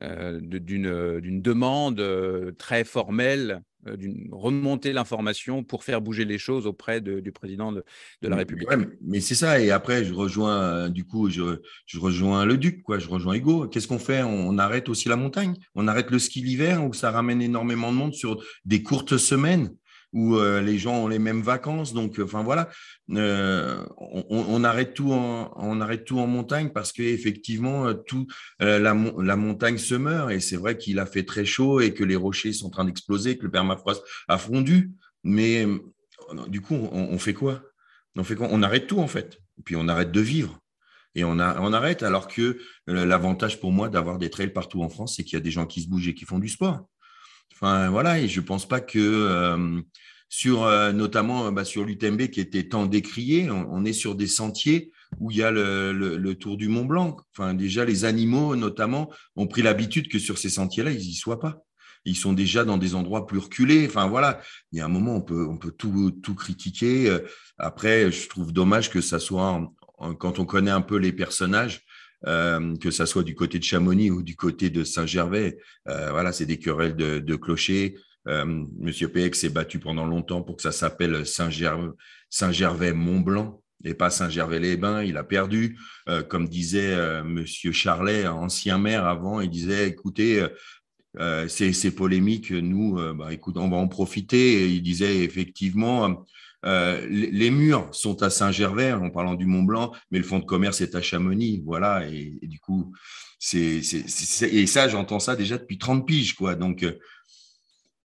d'une, 0.00 1.20
d'une 1.20 1.42
demande 1.42 2.54
très 2.58 2.84
formelle 2.84 3.62
euh, 3.86 3.96
remonter 4.30 4.92
l'information 4.92 5.62
pour 5.62 5.84
faire 5.84 6.00
bouger 6.00 6.24
les 6.24 6.38
choses 6.38 6.66
auprès 6.66 7.00
du 7.00 7.32
président 7.32 7.72
de, 7.72 7.84
la 8.22 8.36
République. 8.36 8.68
mais 9.02 9.20
c'est 9.20 9.34
ça. 9.34 9.60
Et 9.60 9.70
après, 9.70 10.04
je 10.04 10.14
rejoins, 10.14 10.62
euh, 10.62 10.88
du 10.88 11.04
coup, 11.04 11.28
je, 11.28 11.60
je, 11.86 11.98
rejoins 11.98 12.44
le 12.44 12.56
Duc, 12.56 12.82
quoi. 12.82 12.98
Je 12.98 13.08
rejoins 13.08 13.34
Hugo. 13.34 13.68
Qu'est-ce 13.68 13.88
qu'on 13.88 13.98
fait? 13.98 14.22
On, 14.22 14.56
arrête 14.58 14.88
aussi 14.88 15.08
la 15.08 15.16
montagne? 15.16 15.54
On 15.74 15.88
arrête 15.88 16.10
le 16.10 16.18
ski 16.18 16.40
l'hiver 16.40 16.84
où 16.84 16.92
ça 16.92 17.10
ramène 17.10 17.42
énormément 17.42 17.92
de 17.92 17.96
monde 17.96 18.14
sur 18.14 18.42
des 18.64 18.82
courtes 18.82 19.18
semaines? 19.18 19.70
Où 20.14 20.36
euh, 20.36 20.62
les 20.62 20.78
gens 20.78 20.94
ont 20.94 21.08
les 21.08 21.18
mêmes 21.18 21.42
vacances. 21.42 21.92
Donc, 21.92 22.18
enfin 22.22 22.42
voilà, 22.42 22.70
euh, 23.10 23.84
on, 23.98 24.64
arrête 24.64 24.94
tout 24.94 25.10
en, 25.10 26.26
montagne 26.26 26.70
parce 26.70 26.92
qu'effectivement, 26.92 27.86
euh, 27.86 28.78
la, 28.78 28.94
montagne 28.94 29.76
se 29.76 29.96
meurt. 29.96 30.30
Et 30.30 30.40
c'est 30.40 30.56
vrai 30.56 30.78
qu'il 30.78 31.00
a 31.00 31.06
fait 31.06 31.24
très 31.24 31.44
chaud 31.44 31.80
et 31.80 31.92
que 31.92 32.04
les 32.04 32.16
rochers 32.16 32.52
sont 32.52 32.68
en 32.68 32.70
train 32.70 32.84
d'exploser, 32.84 33.36
que 33.36 33.42
le 33.42 33.50
permafrost 33.50 34.02
a 34.28 34.38
fondu. 34.38 34.92
Mais 35.24 35.66
du 36.46 36.60
coup, 36.60 36.76
on, 36.92 37.18
fait 37.18 37.34
quoi? 37.34 37.62
On 38.14 38.24
fait 38.24 38.36
quoi? 38.36 38.48
On 38.50 38.62
arrête 38.62 38.86
tout 38.86 39.00
en 39.00 39.08
fait. 39.08 39.40
Puis 39.64 39.74
on 39.74 39.88
arrête 39.88 40.12
de 40.12 40.20
vivre. 40.20 40.60
Et 41.16 41.24
on 41.24 41.38
arrête 41.38 42.02
alors 42.02 42.28
que 42.28 42.58
l'avantage 42.86 43.60
pour 43.60 43.72
moi 43.72 43.88
d'avoir 43.88 44.18
des 44.18 44.30
trails 44.30 44.52
partout 44.52 44.82
en 44.82 44.88
France, 44.88 45.16
c'est 45.16 45.24
qu'il 45.24 45.34
y 45.34 45.36
a 45.36 45.40
des 45.40 45.50
gens 45.50 45.66
qui 45.66 45.82
se 45.82 45.88
bougent 45.88 46.08
et 46.08 46.14
qui 46.14 46.24
font 46.24 46.38
du 46.38 46.48
sport. 46.48 46.86
Enfin, 47.54 47.88
voilà, 47.88 48.18
et 48.18 48.26
je 48.26 48.40
ne 48.40 48.46
pense 48.46 48.66
pas 48.66 48.80
que 48.80 48.98
euh, 48.98 49.80
sur, 50.28 50.64
euh, 50.64 50.92
notamment 50.92 51.52
bah, 51.52 51.64
sur 51.64 51.84
l'UTMB 51.84 52.26
qui 52.26 52.40
était 52.40 52.68
tant 52.68 52.86
décrié, 52.86 53.48
on, 53.48 53.84
est 53.84 53.92
sur 53.92 54.16
des 54.16 54.26
sentiers 54.26 54.90
où 55.20 55.30
il 55.30 55.36
y 55.36 55.42
a 55.44 55.52
le, 55.52 56.32
tour 56.32 56.56
du 56.56 56.66
Mont 56.66 56.84
Blanc. 56.84 57.16
Enfin, 57.32 57.54
déjà, 57.54 57.84
les 57.84 58.04
animaux, 58.04 58.56
notamment, 58.56 59.08
ont 59.36 59.46
pris 59.46 59.62
l'habitude 59.62 60.08
que 60.08 60.18
sur 60.18 60.36
ces 60.38 60.50
sentiers-là, 60.50 60.90
ils 60.90 60.98
n'y 60.98 61.14
soient 61.14 61.38
pas. 61.38 61.62
Ils 62.04 62.16
sont 62.16 62.32
déjà 62.32 62.64
dans 62.64 62.76
des 62.76 62.96
endroits 62.96 63.26
plus 63.26 63.38
reculés. 63.38 63.86
Enfin, 63.86 64.08
voilà, 64.08 64.40
il 64.72 64.78
y 64.78 64.82
a 64.82 64.84
un 64.84 64.88
moment, 64.88 65.14
on 65.14 65.22
peut, 65.22 65.46
on 65.48 65.56
peut 65.56 65.70
tout, 65.70 66.10
tout 66.10 66.34
critiquer. 66.34 67.16
Après, 67.56 68.10
je 68.10 68.28
trouve 68.28 68.52
dommage 68.52 68.90
que 68.90 69.00
ça 69.00 69.20
soit, 69.20 69.72
quand 70.18 70.40
on 70.40 70.44
connaît 70.44 70.72
un 70.72 70.82
peu 70.82 70.96
les 70.96 71.12
personnages, 71.12 71.84
euh, 72.26 72.74
que 72.76 72.90
ça 72.90 73.04
soit 73.04 73.22
du 73.22 73.34
côté 73.34 73.58
de 73.58 73.64
Chamonix 73.64 74.10
ou 74.10 74.22
du 74.22 74.34
côté 74.34 74.70
de 74.70 74.82
Saint-Gervais. 74.82 75.58
Euh, 75.88 76.10
voilà, 76.10 76.32
c'est 76.32 76.46
des 76.46 76.58
querelles 76.58 76.96
de, 76.96 77.36
clochers. 77.36 77.96
Euh, 78.28 78.64
Monsieur 78.78 79.08
PX 79.08 79.40
s'est 79.40 79.50
battu 79.50 79.78
pendant 79.78 80.06
longtemps 80.06 80.40
pour 80.40 80.56
que 80.56 80.62
ça 80.62 80.72
s'appelle 80.72 81.26
Saint-Gervais-Mont-Blanc 81.26 83.60
et 83.84 83.92
pas 83.92 84.08
Saint-Gervais-les-Bains. 84.08 85.02
Il 85.02 85.18
a 85.18 85.24
perdu, 85.24 85.78
comme 86.30 86.48
disait 86.48 87.22
Monsieur 87.22 87.72
Charlet, 87.72 88.26
ancien 88.26 88.78
maire 88.78 89.06
avant. 89.06 89.42
Il 89.42 89.50
disait, 89.50 89.88
écoutez, 89.88 90.46
ces, 91.48 91.74
ces, 91.74 91.94
polémiques, 91.94 92.50
nous, 92.50 92.94
bah, 93.14 93.28
on 93.56 93.68
va 93.68 93.76
en 93.76 93.88
profiter. 93.88 94.62
Et 94.62 94.68
il 94.68 94.82
disait 94.82 95.18
effectivement, 95.18 96.24
euh, 96.64 97.06
les 97.08 97.50
murs 97.50 97.88
sont 97.92 98.22
à 98.22 98.30
Saint-Gervais 98.30 98.92
en 98.92 99.10
parlant 99.10 99.34
du 99.34 99.46
Mont 99.46 99.62
Blanc, 99.62 99.92
mais 100.10 100.18
le 100.18 100.24
fonds 100.24 100.38
de 100.38 100.44
commerce 100.44 100.80
est 100.80 100.94
à 100.94 101.02
Chamonix. 101.02 101.62
Voilà, 101.64 102.06
et, 102.08 102.38
du 102.42 102.58
coup, 102.58 102.92
c'est 103.38 103.82
et 104.42 104.66
ça, 104.66 104.88
j'entends 104.88 105.20
ça 105.20 105.36
déjà 105.36 105.58
depuis 105.58 105.78
30 105.78 106.06
piges, 106.06 106.34
quoi. 106.34 106.54
Donc, 106.54 106.82
euh, 106.82 106.98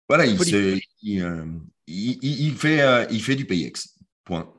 Voilà, 0.09 0.27
il, 0.27 0.39
se, 0.39 0.79
il, 1.03 1.23
euh, 1.23 1.45
il, 1.87 2.19
il, 2.23 2.55
fait, 2.55 2.81
euh, 2.81 3.07
il 3.11 3.23
fait 3.23 3.37
du 3.37 3.47
PX. 3.47 3.99
Point. 4.25 4.53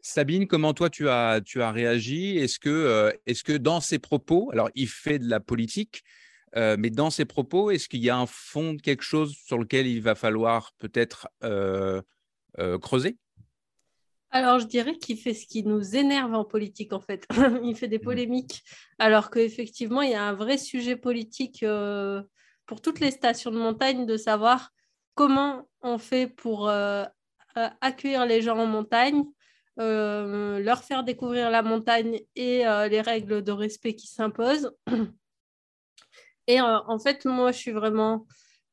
Sabine, 0.00 0.46
comment 0.46 0.74
toi 0.74 0.90
tu 0.90 1.08
as, 1.08 1.40
tu 1.42 1.62
as 1.62 1.72
réagi? 1.72 2.36
Est-ce 2.36 2.58
que, 2.58 2.68
euh, 2.68 3.10
est 3.26 3.42
que 3.42 3.54
dans 3.54 3.80
ses 3.80 3.98
propos, 3.98 4.50
alors 4.52 4.70
il 4.74 4.86
fait 4.86 5.18
de 5.18 5.28
la 5.28 5.40
politique, 5.40 6.04
euh, 6.56 6.76
mais 6.78 6.90
dans 6.90 7.08
ses 7.08 7.24
propos, 7.24 7.70
est-ce 7.70 7.88
qu'il 7.88 8.04
y 8.04 8.10
a 8.10 8.16
un 8.18 8.26
fond 8.26 8.74
de 8.74 8.82
quelque 8.82 9.02
chose 9.02 9.34
sur 9.46 9.58
lequel 9.58 9.86
il 9.86 10.02
va 10.02 10.14
falloir 10.14 10.72
peut-être 10.78 11.28
euh, 11.42 12.02
creuser 12.80 13.18
alors, 14.36 14.58
je 14.58 14.66
dirais 14.66 14.98
qu'il 14.98 15.16
fait 15.16 15.32
ce 15.32 15.46
qui 15.46 15.62
nous 15.62 15.94
énerve 15.94 16.34
en 16.34 16.44
politique, 16.44 16.92
en 16.92 16.98
fait. 16.98 17.24
il 17.62 17.76
fait 17.76 17.86
des 17.86 17.98
mmh. 17.98 18.02
polémiques, 18.02 18.64
alors 18.98 19.30
qu'effectivement, 19.30 20.02
il 20.02 20.10
y 20.10 20.14
a 20.14 20.24
un 20.24 20.32
vrai 20.32 20.58
sujet 20.58 20.96
politique 20.96 21.64
pour 22.66 22.80
toutes 22.80 22.98
les 22.98 23.12
stations 23.12 23.52
de 23.52 23.58
montagne 23.58 24.06
de 24.06 24.16
savoir 24.16 24.72
comment 25.14 25.68
on 25.82 25.98
fait 25.98 26.26
pour 26.26 26.68
accueillir 27.80 28.26
les 28.26 28.42
gens 28.42 28.58
en 28.58 28.66
montagne, 28.66 29.22
euh, 29.80 30.60
leur 30.60 30.84
faire 30.84 31.02
découvrir 31.02 31.50
la 31.50 31.62
montagne 31.62 32.20
et 32.36 32.64
euh, 32.66 32.86
les 32.86 33.00
règles 33.00 33.42
de 33.42 33.50
respect 33.50 33.94
qui 33.94 34.06
s'imposent. 34.06 34.72
Et 36.46 36.60
euh, 36.60 36.78
en 36.86 36.98
fait, 36.98 37.24
moi, 37.24 37.50
je 37.50 37.58
suis 37.58 37.70
vraiment 37.72 38.26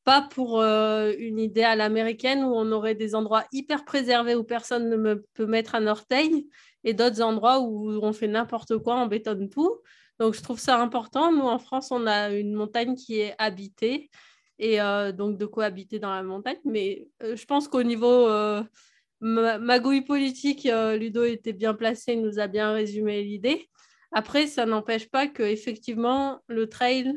pas 0.04 0.22
pour 0.22 0.60
une 0.62 1.38
idée 1.38 1.62
à 1.62 1.76
l'américaine 1.76 2.44
où 2.44 2.52
on 2.54 2.72
aurait 2.72 2.94
des 2.94 3.14
endroits 3.14 3.44
hyper 3.52 3.84
préservés 3.84 4.34
où 4.34 4.44
personne 4.44 4.88
ne 4.88 5.14
peut 5.34 5.46
mettre 5.46 5.74
un 5.74 5.86
orteil 5.86 6.48
et 6.84 6.94
d'autres 6.94 7.22
endroits 7.22 7.60
où 7.60 8.00
on 8.02 8.12
fait 8.12 8.28
n'importe 8.28 8.78
quoi, 8.78 8.96
on 8.96 9.06
bétonne 9.06 9.48
tout. 9.48 9.78
Donc, 10.18 10.34
je 10.34 10.42
trouve 10.42 10.58
ça 10.58 10.80
important. 10.80 11.32
Nous, 11.32 11.46
en 11.46 11.58
France, 11.58 11.90
on 11.90 12.06
a 12.06 12.30
une 12.30 12.52
montagne 12.54 12.96
qui 12.96 13.20
est 13.20 13.34
habitée 13.38 14.10
et 14.58 14.78
donc 15.14 15.38
de 15.38 15.46
quoi 15.46 15.66
habiter 15.66 15.98
dans 15.98 16.12
la 16.12 16.22
montagne. 16.22 16.58
Mais 16.64 17.08
je 17.20 17.44
pense 17.44 17.68
qu'au 17.68 17.82
niveau 17.82 18.28
magouille 19.22 20.02
politique, 20.02 20.66
euh, 20.66 20.96
Ludo 20.96 21.24
était 21.24 21.52
bien 21.52 21.74
placé, 21.74 22.14
il 22.14 22.22
nous 22.22 22.38
a 22.40 22.48
bien 22.48 22.72
résumé 22.72 23.22
l'idée. 23.22 23.68
Après, 24.10 24.46
ça 24.46 24.66
n'empêche 24.66 25.08
pas 25.08 25.26
qu'effectivement, 25.26 26.40
le 26.48 26.68
trail 26.68 27.14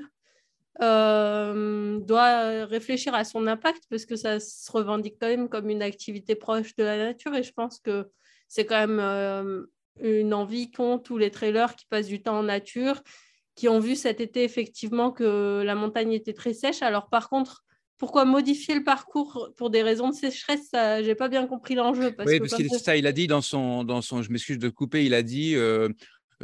euh, 0.81 1.99
doit 1.99 2.65
réfléchir 2.65 3.15
à 3.15 3.23
son 3.23 3.47
impact 3.47 3.83
parce 3.89 4.05
que 4.05 4.15
ça 4.15 4.39
se 4.39 4.71
revendique 4.71 5.15
quand 5.19 5.27
même 5.27 5.47
comme 5.47 5.69
une 5.69 5.81
activité 5.81 6.35
proche 6.35 6.75
de 6.75 6.83
la 6.83 6.97
nature 6.97 7.33
et 7.33 7.43
je 7.43 7.53
pense 7.53 7.79
que 7.79 8.09
c'est 8.47 8.65
quand 8.65 8.79
même 8.79 8.99
euh, 8.99 9.65
une 10.01 10.33
envie 10.33 10.71
qu'ont 10.71 10.99
tous 10.99 11.17
les 11.17 11.31
trailers 11.31 11.75
qui 11.75 11.85
passent 11.85 12.07
du 12.07 12.21
temps 12.21 12.39
en 12.39 12.43
nature, 12.43 13.01
qui 13.55 13.69
ont 13.69 13.79
vu 13.79 13.95
cet 13.95 14.19
été 14.19 14.43
effectivement 14.43 15.11
que 15.11 15.63
la 15.65 15.75
montagne 15.75 16.11
était 16.11 16.33
très 16.33 16.53
sèche. 16.53 16.81
Alors 16.81 17.09
par 17.09 17.29
contre, 17.29 17.63
pourquoi 17.97 18.25
modifier 18.25 18.75
le 18.75 18.83
parcours 18.83 19.51
pour 19.55 19.69
des 19.69 19.81
raisons 19.81 20.09
de 20.09 20.15
sécheresse? 20.15 20.69
Je 20.73 21.05
n'ai 21.05 21.15
pas 21.15 21.29
bien 21.29 21.47
compris 21.47 21.75
l'enjeu. 21.75 22.13
oui, 22.25 22.39
parce 22.39 22.55
que 22.55 22.67
ça, 22.77 22.97
il 22.97 23.07
a 23.07 23.13
dit 23.13 23.27
dans 23.27 23.41
son, 23.41 23.83
dans 23.83 24.01
son 24.01 24.21
je 24.21 24.31
m'excuse 24.31 24.59
de 24.59 24.69
couper, 24.69 25.05
il 25.05 25.13
a 25.13 25.23
dit 25.23 25.55
euh, 25.55 25.89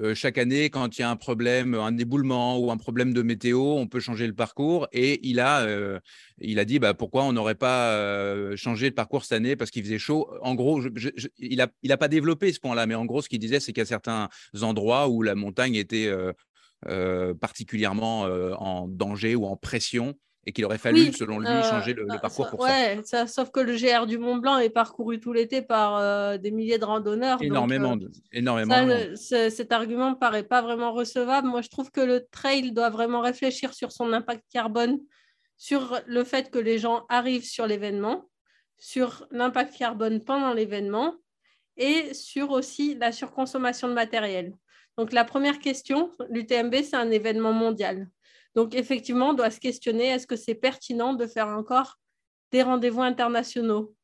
euh, 0.01 0.15
chaque 0.15 0.37
année, 0.37 0.69
quand 0.69 0.97
il 0.97 1.01
y 1.01 1.03
a 1.03 1.09
un 1.09 1.15
problème, 1.15 1.75
un 1.75 1.97
éboulement 1.97 2.57
ou 2.57 2.71
un 2.71 2.77
problème 2.77 3.13
de 3.13 3.21
météo, 3.21 3.59
on 3.59 3.87
peut 3.87 3.99
changer 3.99 4.25
le 4.27 4.33
parcours. 4.33 4.87
Et 4.91 5.19
il 5.27 5.39
a, 5.39 5.61
euh, 5.61 5.99
il 6.39 6.59
a 6.59 6.65
dit 6.65 6.79
bah, 6.79 6.93
pourquoi 6.93 7.23
on 7.23 7.33
n'aurait 7.33 7.55
pas 7.55 8.55
changé 8.55 8.89
de 8.89 8.95
parcours 8.95 9.23
cette 9.23 9.33
année? 9.33 9.55
Parce 9.55 9.71
qu'il 9.71 9.83
faisait 9.83 9.99
chaud. 9.99 10.29
En 10.41 10.55
gros, 10.55 10.81
il 11.37 11.57
n'a 11.57 11.67
il 11.83 11.91
a 11.91 11.97
pas 11.97 12.07
développé 12.07 12.51
ce 12.51 12.59
point-là, 12.59 12.85
mais 12.87 12.95
en 12.95 13.05
gros, 13.05 13.21
ce 13.21 13.29
qu'il 13.29 13.39
disait, 13.39 13.59
c'est 13.59 13.77
a 13.77 13.85
certains 13.85 14.29
endroits 14.61 15.07
où 15.07 15.21
la 15.21 15.35
montagne 15.35 15.75
était 15.75 16.11
particulièrement 17.39 18.21
en 18.21 18.87
danger 18.87 19.35
ou 19.35 19.45
en 19.45 19.55
pression 19.55 20.15
et 20.45 20.53
qu'il 20.53 20.65
aurait 20.65 20.79
fallu, 20.79 21.13
selon 21.13 21.39
lui, 21.39 21.47
euh, 21.47 21.61
changer 21.61 21.93
le, 21.93 22.05
parcours 22.19 22.49
pour 22.49 22.61
ouais, 22.61 22.99
ça. 23.03 23.27
Sauf 23.27 23.51
que 23.51 23.59
le 23.59 23.75
GR 23.75 24.07
du 24.07 24.17
Mont 24.17 24.37
Blanc 24.37 24.57
est 24.57 24.69
parcouru 24.69 25.19
tout 25.19 25.33
l'été 25.33 25.61
par 25.61 25.97
euh, 25.97 26.37
des 26.37 26.49
milliers 26.49 26.79
de 26.79 26.85
randonneurs. 26.85 27.41
Énormément. 27.41 27.95
Donc, 27.95 28.09
énormément 28.31 28.87
cet 29.15 29.71
argument 29.71 30.11
ne 30.11 30.15
paraît 30.15 30.43
pas 30.43 30.61
vraiment 30.61 30.93
recevable. 30.93 31.47
Moi, 31.47 31.61
je 31.61 31.69
trouve 31.69 31.91
que 31.91 32.01
le 32.01 32.25
trail 32.31 32.71
doit 32.71 32.89
vraiment 32.89 33.21
réfléchir 33.21 33.73
sur 33.73 33.91
son 33.91 34.13
impact 34.13 34.43
carbone, 34.51 34.99
sur 35.57 35.99
le 36.07 36.23
fait 36.23 36.49
que 36.49 36.59
les 36.59 36.79
gens 36.79 37.05
arrivent 37.07 37.45
sur 37.45 37.67
l'événement, 37.67 38.27
sur 38.77 39.27
l'impact 39.29 39.77
carbone 39.77 40.23
pendant 40.23 40.53
l'événement 40.53 41.13
et 41.77 42.15
sur 42.15 42.49
aussi 42.49 42.95
la 42.95 43.11
surconsommation 43.11 43.87
de 43.87 43.93
matériel. 43.93 44.53
Donc, 44.97 45.13
la 45.13 45.23
première 45.23 45.59
question, 45.59 46.11
l'UTMB, 46.29 46.75
c'est 46.83 46.95
un 46.95 47.11
événement 47.11 47.53
mondial. 47.53 48.07
Donc, 48.55 48.75
effectivement, 48.75 49.29
on 49.29 49.33
doit 49.33 49.49
se 49.49 49.59
questionner, 49.59 50.07
est-ce 50.07 50.27
que 50.27 50.35
c'est 50.35 50.55
pertinent 50.55 51.13
de 51.13 51.25
faire 51.25 51.47
encore 51.47 51.97
des 52.51 52.63
rendez-vous 52.63 53.01
internationaux? 53.01 53.95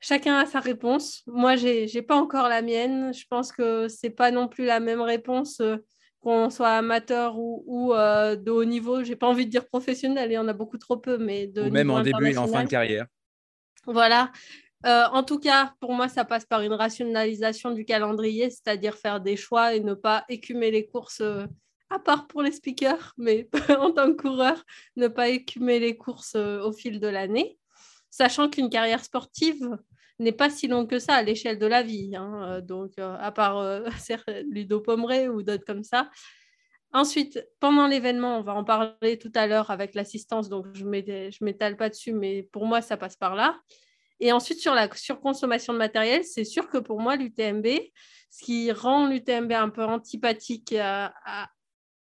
Chacun 0.00 0.36
a 0.36 0.46
sa 0.46 0.60
réponse. 0.60 1.22
Moi, 1.26 1.56
je 1.56 1.92
n'ai 1.92 2.02
pas 2.02 2.16
encore 2.16 2.48
la 2.48 2.60
mienne. 2.60 3.14
Je 3.14 3.24
pense 3.26 3.52
que 3.52 3.88
ce 3.88 3.96
n'est 4.06 4.12
pas 4.12 4.30
non 4.30 4.48
plus 4.48 4.66
la 4.66 4.78
même 4.78 5.00
réponse 5.00 5.60
euh, 5.60 5.76
qu'on 6.20 6.50
soit 6.50 6.72
amateur 6.72 7.38
ou, 7.38 7.94
euh, 7.94 8.36
de 8.36 8.50
haut 8.50 8.66
niveau. 8.66 9.02
Je 9.02 9.08
n'ai 9.08 9.16
pas 9.16 9.26
envie 9.26 9.46
de 9.46 9.50
dire 9.50 9.66
professionnel, 9.66 10.30
il 10.30 10.34
y 10.34 10.38
en 10.38 10.46
a 10.46 10.52
beaucoup 10.52 10.76
trop 10.76 10.98
peu, 10.98 11.16
mais 11.16 11.46
de 11.46 11.62
ou 11.62 11.70
même 11.70 11.90
en 11.90 12.02
début 12.02 12.32
et 12.32 12.36
en 12.36 12.46
fin 12.46 12.64
de 12.64 12.68
carrière. 12.68 13.06
Voilà. 13.86 14.30
Euh, 14.84 15.04
en 15.12 15.22
tout 15.22 15.38
cas, 15.38 15.72
pour 15.80 15.94
moi, 15.94 16.08
ça 16.08 16.26
passe 16.26 16.44
par 16.44 16.60
une 16.60 16.74
rationalisation 16.74 17.70
du 17.70 17.86
calendrier, 17.86 18.50
c'est-à-dire 18.50 18.96
faire 18.96 19.20
des 19.22 19.36
choix 19.36 19.74
et 19.74 19.80
ne 19.80 19.94
pas 19.94 20.24
écumer 20.28 20.70
les 20.70 20.86
courses 20.86 21.22
à 21.94 21.98
part 22.00 22.26
pour 22.26 22.42
les 22.42 22.50
speakers, 22.50 23.14
mais 23.16 23.48
en 23.78 23.92
tant 23.92 24.12
que 24.12 24.22
coureur, 24.22 24.64
ne 24.96 25.06
pas 25.06 25.28
écumer 25.28 25.78
les 25.78 25.96
courses 25.96 26.34
euh, 26.34 26.60
au 26.60 26.72
fil 26.72 26.98
de 26.98 27.06
l'année, 27.06 27.56
sachant 28.10 28.50
qu'une 28.50 28.68
carrière 28.68 29.04
sportive 29.04 29.78
n'est 30.18 30.32
pas 30.32 30.50
si 30.50 30.66
longue 30.66 30.90
que 30.90 30.98
ça 30.98 31.14
à 31.14 31.22
l'échelle 31.22 31.58
de 31.58 31.66
la 31.66 31.82
vie. 31.82 32.16
Hein, 32.16 32.42
euh, 32.48 32.60
donc, 32.60 32.98
euh, 32.98 33.16
à 33.20 33.30
part 33.30 33.62
Ludo 34.50 34.80
Pomeray 34.80 35.28
ou 35.28 35.42
d'autres 35.42 35.64
comme 35.64 35.84
ça. 35.84 36.10
Ensuite, 36.92 37.44
pendant 37.60 37.86
l'événement, 37.86 38.38
on 38.38 38.42
va 38.42 38.54
en 38.54 38.64
parler 38.64 39.18
tout 39.18 39.32
à 39.34 39.46
l'heure 39.46 39.70
avec 39.70 39.94
l'assistance, 39.94 40.48
donc 40.48 40.66
je 40.74 40.84
ne 40.84 41.44
m'étale 41.44 41.76
pas 41.76 41.88
dessus, 41.88 42.12
mais 42.12 42.44
pour 42.52 42.66
moi, 42.66 42.82
ça 42.82 42.96
passe 42.96 43.16
par 43.16 43.34
là. 43.34 43.58
Et 44.20 44.30
ensuite, 44.30 44.60
sur 44.60 44.74
la 44.74 44.88
surconsommation 44.94 45.72
de 45.72 45.78
matériel, 45.78 46.24
c'est 46.24 46.44
sûr 46.44 46.68
que 46.68 46.78
pour 46.78 47.00
moi, 47.00 47.16
l'UTMB, 47.16 47.66
ce 48.30 48.44
qui 48.44 48.70
rend 48.70 49.08
l'UTMB 49.08 49.52
un 49.52 49.70
peu 49.70 49.82
antipathique 49.82 50.72
à 50.72 51.12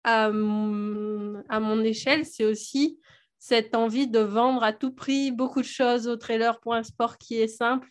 mon, 0.04 1.84
échelle, 1.84 2.24
c'est 2.24 2.44
aussi 2.44 2.98
cette 3.38 3.74
envie 3.74 4.08
de 4.08 4.20
vendre 4.20 4.62
à 4.62 4.72
tout 4.72 4.92
prix 4.92 5.32
beaucoup 5.32 5.60
de 5.60 5.66
choses 5.66 6.06
au 6.06 6.16
trailer 6.16 6.60
pour 6.60 6.74
un 6.74 6.82
sport 6.82 7.18
qui 7.18 7.40
est 7.40 7.48
simple. 7.48 7.88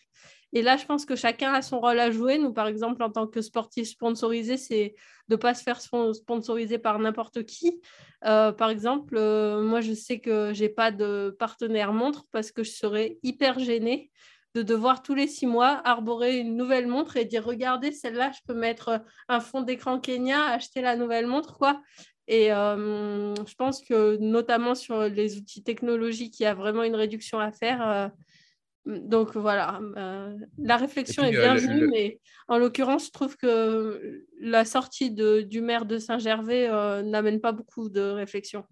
Et 0.54 0.60
là, 0.60 0.76
je 0.76 0.84
pense 0.84 1.06
que 1.06 1.16
chacun 1.16 1.52
a 1.52 1.62
son 1.62 1.80
rôle 1.80 1.98
à 1.98 2.10
jouer. 2.10 2.38
Nous, 2.38 2.52
par 2.52 2.66
exemple, 2.66 3.02
en 3.02 3.10
tant 3.10 3.26
que 3.26 3.40
sportif 3.40 3.88
sponsorisé, 3.88 4.58
c'est 4.58 4.94
de 5.28 5.34
ne 5.34 5.36
pas 5.36 5.54
se 5.54 5.62
faire 5.62 5.80
sponsoriser 5.80 6.78
par 6.78 6.98
n'importe 6.98 7.44
qui. 7.44 7.80
Euh, 8.26 8.52
par 8.52 8.68
exemple, 8.68 9.16
euh, 9.16 9.62
moi, 9.62 9.80
je 9.80 9.94
sais 9.94 10.20
que 10.20 10.52
je 10.52 10.62
n'ai 10.62 10.68
pas 10.68 10.90
de 10.90 11.34
partenaire 11.38 11.92
montre 11.92 12.26
parce 12.32 12.52
que 12.52 12.62
je 12.62 12.70
serais 12.70 13.18
hyper 13.22 13.58
gênée 13.58 14.10
de 14.54 14.62
devoir 14.62 15.02
tous 15.02 15.14
les 15.14 15.26
six 15.26 15.46
mois 15.46 15.80
arborer 15.84 16.38
une 16.38 16.56
nouvelle 16.56 16.86
montre 16.86 17.16
et 17.16 17.24
dire 17.24 17.44
regardez 17.44 17.92
celle-là 17.92 18.32
je 18.32 18.40
peux 18.46 18.58
mettre 18.58 19.02
un 19.28 19.40
fond 19.40 19.62
d'écran 19.62 19.98
Kenya 19.98 20.44
acheter 20.44 20.82
la 20.82 20.96
nouvelle 20.96 21.26
montre 21.26 21.56
quoi. 21.56 21.80
Et 22.28 22.52
euh, 22.52 23.34
je 23.34 23.54
pense 23.54 23.82
que 23.82 24.16
notamment 24.18 24.74
sur 24.74 25.08
les 25.08 25.38
outils 25.38 25.64
technologiques 25.64 26.38
il 26.38 26.44
y 26.44 26.46
a 26.46 26.54
vraiment 26.54 26.84
une 26.84 26.94
réduction 26.94 27.40
à 27.40 27.50
faire 27.50 27.88
euh, 27.88 28.08
donc 28.86 29.36
voilà 29.36 29.80
euh, 29.96 30.36
la 30.58 30.76
réflexion 30.76 31.24
est 31.24 31.32
bienvenue 31.32 31.88
mais 31.88 32.20
en 32.48 32.58
l'occurrence 32.58 33.06
je 33.06 33.10
trouve 33.10 33.36
que 33.36 34.24
la 34.40 34.64
sortie 34.64 35.10
de, 35.10 35.40
du 35.40 35.60
maire 35.60 35.84
de 35.84 35.98
Saint-Gervais 35.98 36.68
n'amène 37.02 37.40
pas 37.40 37.52
beaucoup 37.52 37.88
de 37.88 38.00
réflexion 38.00 38.64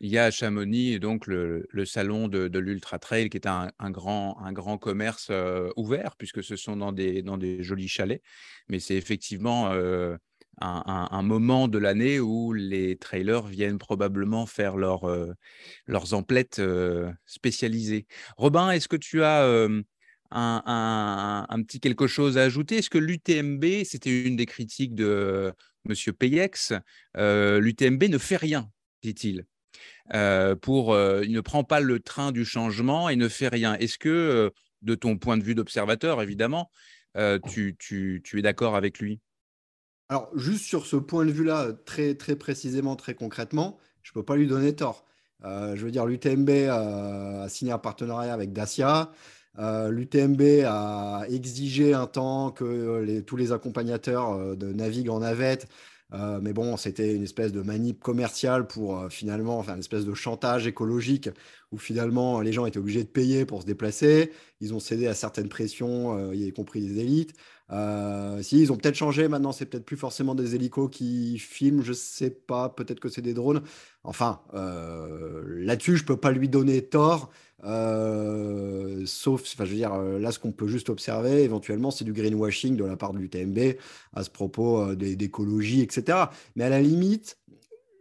il 0.00 0.10
y 0.10 0.18
a 0.18 0.24
à 0.24 0.30
Chamonix 0.30 0.98
donc 0.98 1.26
le, 1.26 1.66
salon 1.84 2.28
de, 2.28 2.58
l'Ultra 2.58 2.98
Trail 2.98 3.28
qui 3.28 3.36
est 3.36 3.46
un, 3.46 3.70
grand, 3.90 4.38
un 4.42 4.52
grand 4.52 4.78
commerce 4.78 5.28
euh, 5.30 5.70
ouvert 5.76 6.16
puisque 6.16 6.42
ce 6.42 6.56
sont 6.56 6.76
dans 6.76 6.92
des, 6.92 7.22
dans 7.22 7.36
des 7.36 7.62
jolis 7.62 7.88
chalets. 7.88 8.22
Mais 8.68 8.80
c'est 8.80 8.96
effectivement 8.96 9.70
euh, 9.72 10.16
un, 10.62 11.22
moment 11.22 11.68
de 11.68 11.78
l'année 11.78 12.18
où 12.18 12.54
les 12.54 12.96
trailers 12.96 13.42
viennent 13.46 13.78
probablement 13.78 14.46
faire 14.46 14.76
leur, 14.76 15.04
euh, 15.04 15.32
leurs 15.86 16.14
emplettes 16.14 16.62
spécialisées. 17.26 18.06
Robin, 18.38 18.70
est-ce 18.70 18.88
que 18.88 18.96
tu 18.96 19.22
as 19.22 19.44
un, 20.30 21.62
petit 21.62 21.80
quelque 21.80 22.06
chose 22.06 22.38
à 22.38 22.42
ajouter? 22.42 22.78
Est-ce 22.78 22.90
que 22.90 22.98
l'UTMB, 22.98 23.84
c'était 23.84 24.22
une 24.22 24.36
des 24.36 24.46
critiques 24.46 24.94
de 24.94 25.52
Monsieur 25.84 26.14
Payex, 26.14 26.72
l'UTMB 27.14 28.04
ne 28.04 28.18
fait 28.18 28.36
rien, 28.36 28.70
dit-il. 29.02 29.44
Euh, 30.14 30.56
pour, 30.56 30.92
euh, 30.92 31.22
il 31.24 31.32
ne 31.32 31.40
prend 31.40 31.64
pas 31.64 31.80
le 31.80 32.00
train 32.00 32.32
du 32.32 32.44
changement 32.44 33.08
et 33.08 33.16
ne 33.16 33.28
fait 33.28 33.48
rien. 33.48 33.74
Est-ce 33.74 33.98
que, 33.98 34.08
euh, 34.08 34.50
de 34.82 34.94
ton 34.94 35.18
point 35.18 35.36
de 35.36 35.42
vue 35.42 35.54
d'observateur, 35.54 36.22
évidemment, 36.22 36.70
tu, 37.48 37.76
tu, 37.78 38.20
tu, 38.24 38.38
es 38.38 38.42
d'accord 38.42 38.76
avec 38.76 38.98
lui? 38.98 39.20
Alors, 40.08 40.30
juste 40.36 40.64
sur 40.64 40.86
ce 40.86 40.96
point 40.96 41.24
de 41.26 41.30
vue-là, 41.30 41.72
très, 41.84 42.14
très 42.14 42.34
précisément, 42.34 42.96
très 42.96 43.14
concrètement, 43.14 43.78
je 44.02 44.10
ne 44.10 44.14
peux 44.14 44.24
pas 44.24 44.36
lui 44.36 44.46
donner 44.46 44.74
tort. 44.74 45.04
je 45.42 45.76
veux 45.76 45.90
dire, 45.90 46.06
l'UTMB 46.06 46.50
a 46.70 47.46
signé 47.48 47.72
un 47.72 47.78
partenariat 47.78 48.32
avec 48.32 48.52
Dacia. 48.52 49.12
L'UTMB 49.58 50.64
a 50.66 51.24
exigé 51.28 51.92
un 51.92 52.06
temps 52.06 52.52
que 52.52 53.20
tous 53.20 53.36
les 53.36 53.52
accompagnateurs 53.52 54.56
de 54.56 54.72
naviguent 54.72 55.10
en 55.10 55.20
navette 55.20 55.68
euh, 56.12 56.40
mais 56.42 56.52
bon, 56.52 56.76
c'était 56.76 57.14
une 57.14 57.22
espèce 57.22 57.52
de 57.52 57.62
manip 57.62 58.00
commerciale 58.00 58.66
pour 58.66 58.98
euh, 58.98 59.08
finalement, 59.08 59.58
enfin, 59.58 59.74
une 59.74 59.80
espèce 59.80 60.04
de 60.04 60.14
chantage 60.14 60.66
écologique 60.66 61.28
où 61.72 61.78
finalement 61.78 62.40
les 62.40 62.52
gens 62.52 62.66
étaient 62.66 62.78
obligés 62.78 63.04
de 63.04 63.08
payer 63.08 63.46
pour 63.46 63.62
se 63.62 63.66
déplacer. 63.66 64.32
Ils 64.60 64.74
ont 64.74 64.80
cédé 64.80 65.06
à 65.06 65.14
certaines 65.14 65.48
pressions, 65.48 66.16
euh, 66.18 66.34
y 66.34 66.52
compris 66.52 66.80
des 66.80 67.00
élites. 67.00 67.34
Si, 68.42 68.60
ils 68.60 68.72
ont 68.72 68.76
peut-être 68.76 68.96
changé. 68.96 69.28
Maintenant, 69.28 69.52
c'est 69.52 69.66
peut-être 69.66 69.84
plus 69.84 69.96
forcément 69.96 70.34
des 70.34 70.54
hélicos 70.54 70.88
qui 70.90 71.38
filment. 71.38 71.82
Je 71.82 71.92
sais 71.92 72.30
pas. 72.30 72.68
Peut-être 72.68 73.00
que 73.00 73.08
c'est 73.08 73.22
des 73.22 73.34
drones. 73.34 73.62
Enfin, 74.04 74.40
là-dessus, 74.52 75.96
je 75.96 76.04
peux 76.04 76.16
pas 76.16 76.32
lui 76.32 76.48
donner 76.48 76.82
tort. 76.82 77.30
Euh, 77.64 79.02
sauf, 79.06 79.42
enfin, 79.42 79.64
je 79.64 79.70
veux 79.70 79.76
dire, 79.76 79.94
euh, 79.94 80.18
là, 80.18 80.32
ce 80.32 80.38
qu'on 80.38 80.52
peut 80.52 80.68
juste 80.68 80.88
observer, 80.88 81.42
éventuellement, 81.42 81.90
c'est 81.90 82.04
du 82.04 82.12
greenwashing 82.12 82.76
de 82.76 82.84
la 82.84 82.96
part 82.96 83.12
de 83.12 83.18
l'UTMB 83.18 83.76
à 84.14 84.24
ce 84.24 84.30
propos 84.30 84.80
euh, 84.80 84.96
d'écologie, 84.96 85.82
etc. 85.82 86.18
Mais 86.56 86.64
à 86.64 86.68
la 86.70 86.80
limite, 86.80 87.38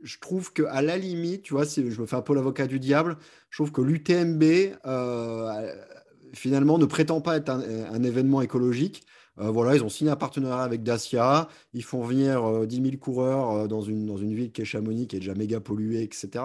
je 0.01 0.17
trouve 0.19 0.53
que 0.53 0.63
à 0.63 0.81
la 0.81 0.97
limite, 0.97 1.43
tu 1.43 1.53
vois, 1.53 1.65
si 1.65 1.91
je 1.91 2.01
me 2.01 2.05
fais 2.05 2.15
un 2.15 2.21
peu 2.21 2.33
l'avocat 2.33 2.67
du 2.67 2.79
diable, 2.79 3.17
je 3.49 3.57
trouve 3.57 3.71
que 3.71 3.81
l'UTMB 3.81 4.43
finalement 6.31 6.77
ne 6.77 6.85
prétend 6.85 7.21
pas 7.21 7.37
être 7.37 7.49
un 7.49 8.03
événement 8.03 8.41
écologique. 8.41 9.03
Euh, 9.39 9.51
voilà, 9.51 9.75
ils 9.75 9.83
ont 9.83 9.89
signé 9.89 10.11
un 10.11 10.15
partenariat 10.15 10.63
avec 10.63 10.83
Dacia. 10.83 11.47
Ils 11.73 11.83
font 11.83 12.03
venir 12.03 12.65
10 12.65 12.79
euh, 12.79 12.83
000 12.83 12.97
coureurs 12.97 13.51
euh, 13.51 13.67
dans, 13.67 13.81
une, 13.81 14.05
dans 14.05 14.17
une 14.17 14.33
ville 14.33 14.51
qui 14.51 14.61
est 14.61 14.65
Chamonix, 14.65 15.07
qui 15.07 15.15
est 15.15 15.19
déjà 15.19 15.33
méga 15.33 15.59
polluée, 15.59 16.03
etc. 16.03 16.43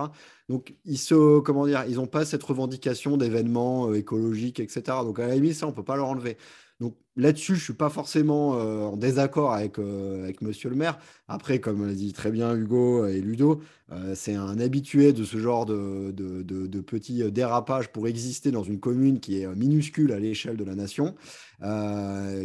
Donc, 0.48 0.74
ils 0.85 0.98
n'ont 1.11 2.07
pas 2.07 2.24
cette 2.24 2.42
revendication 2.42 3.16
d'événements 3.16 3.92
écologiques, 3.94 4.61
etc. 4.61 4.83
Donc, 5.02 5.18
à 5.18 5.26
la 5.26 5.35
limite, 5.35 5.54
ça, 5.54 5.66
on 5.66 5.70
ne 5.70 5.74
peut 5.74 5.83
pas 5.83 5.96
leur 5.96 6.09
enlever. 6.09 6.37
Donc 6.80 6.96
là-dessus, 7.16 7.54
je 7.54 7.60
ne 7.60 7.64
suis 7.64 7.72
pas 7.74 7.88
forcément 7.88 8.56
euh, 8.58 8.82
en 8.82 8.96
désaccord 8.96 9.52
avec, 9.52 9.78
euh, 9.78 10.24
avec 10.24 10.42
Monsieur 10.42 10.70
le 10.70 10.76
maire. 10.76 10.98
Après, 11.28 11.60
comme 11.60 11.87
l'a 11.87 11.94
dit 11.94 12.12
très 12.12 12.30
bien 12.32 12.54
Hugo 12.54 13.06
et 13.06 13.20
Ludo, 13.20 13.62
euh, 13.92 14.14
c'est 14.16 14.34
un 14.34 14.58
habitué 14.58 15.12
de 15.12 15.24
ce 15.24 15.38
genre 15.38 15.66
de, 15.66 16.10
de, 16.10 16.42
de, 16.42 16.80
petits 16.80 17.30
dérapages 17.30 17.88
pour 17.92 18.08
exister 18.08 18.50
dans 18.50 18.64
une 18.64 18.80
commune 18.80 19.20
qui 19.20 19.40
est 19.40 19.54
minuscule 19.54 20.12
à 20.12 20.18
l'échelle 20.18 20.56
de 20.56 20.64
la 20.64 20.74
nation, 20.74 21.14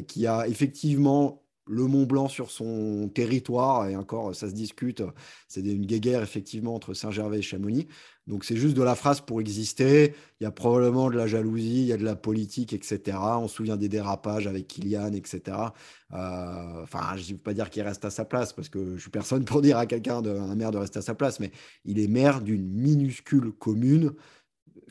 qui 0.07 0.27
a 0.27 0.47
effectivement 0.47 1.43
le 1.69 1.83
Mont 1.83 2.05
Blanc 2.05 2.27
sur 2.27 2.49
son 2.49 3.09
territoire, 3.13 3.87
et 3.87 3.95
encore, 3.95 4.33
ça 4.33 4.49
se 4.49 4.53
discute, 4.53 5.03
c'est 5.47 5.61
une 5.61 5.85
guéguerre 5.85 6.23
effectivement 6.23 6.73
entre 6.73 6.93
Saint-Gervais 6.93 7.39
et 7.39 7.43
Chamonix. 7.43 7.87
Donc 8.29 8.45
c'est 8.45 8.55
juste 8.55 8.77
de 8.77 8.83
la 8.83 8.93
phrase 8.93 9.21
pour 9.21 9.41
exister. 9.41 10.13
Il 10.39 10.43
y 10.43 10.47
a 10.47 10.51
probablement 10.51 11.09
de 11.09 11.17
la 11.17 11.25
jalousie, 11.25 11.81
il 11.81 11.87
y 11.87 11.93
a 11.93 11.97
de 11.97 12.05
la 12.05 12.15
politique, 12.15 12.73
etc. 12.73 13.17
On 13.19 13.47
se 13.47 13.55
souvient 13.55 13.75
des 13.75 13.89
dérapages 13.89 14.45
avec 14.45 14.67
Kylian, 14.67 15.13
etc. 15.13 15.57
Euh, 16.13 16.83
enfin, 16.83 17.17
je 17.17 17.27
ne 17.27 17.33
veux 17.33 17.41
pas 17.41 17.55
dire 17.55 17.71
qu'il 17.71 17.81
reste 17.81 18.05
à 18.05 18.11
sa 18.11 18.25
place, 18.25 18.53
parce 18.53 18.69
que 18.69 18.95
je 18.95 19.01
suis 19.01 19.09
personne 19.09 19.45
pour 19.45 19.61
dire 19.63 19.79
à 19.79 19.87
quelqu'un, 19.87 20.23
un 20.23 20.55
maire 20.55 20.69
de 20.69 20.77
rester 20.77 20.99
à 20.99 21.01
sa 21.01 21.15
place, 21.15 21.39
mais 21.39 21.51
il 21.85 21.99
est 21.99 22.07
maire 22.07 22.41
d'une 22.41 22.69
minuscule 22.69 23.51
commune 23.51 24.13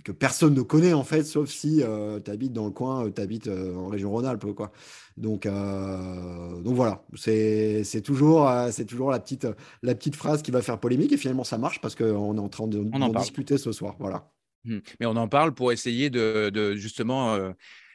que 0.05 0.13
personne 0.13 0.55
ne 0.55 0.63
connaît 0.63 0.93
en 0.93 1.05
fait, 1.05 1.25
sauf 1.25 1.49
si 1.49 1.83
euh, 1.83 2.21
tu 2.21 2.31
habites 2.31 2.53
dans 2.53 2.67
le 2.67 2.71
coin, 2.71 3.07
euh, 3.07 3.11
tu 3.15 3.21
habites 3.21 3.49
en 3.49 3.89
région 3.89 4.11
Rhône-Alpes. 4.11 4.53
Quoi. 4.55 4.73
Donc, 5.17 5.47
donc 5.47 6.75
voilà, 6.75 7.05
c'est 7.17 8.03
toujours, 8.05 8.49
c'est 8.71 8.85
toujours 8.85 9.11
la, 9.11 9.19
petite, 9.19 9.47
la 9.83 9.95
petite 9.95 10.17
phrase 10.17 10.43
qui 10.43 10.51
va 10.51 10.63
faire 10.63 10.79
polémique 10.79 11.13
et 11.13 11.17
finalement 11.17 11.45
ça 11.45 11.59
marche 11.59 11.81
parce 11.81 11.95
qu'on 11.95 12.37
est 12.37 12.41
en 12.41 12.49
train 12.49 12.69
de, 12.69 12.85
en 12.93 13.09
discuter 13.09 13.59
ce 13.59 13.73
soir. 13.73 13.97
Voilà. 13.99 14.31
Mmh. 14.65 14.79
Mais 15.01 15.07
on 15.07 15.17
en 15.17 15.29
parle 15.29 15.55
pour 15.55 15.73
essayer 15.73 16.11
de, 16.11 16.51
de 16.51 16.75
justement 16.75 17.37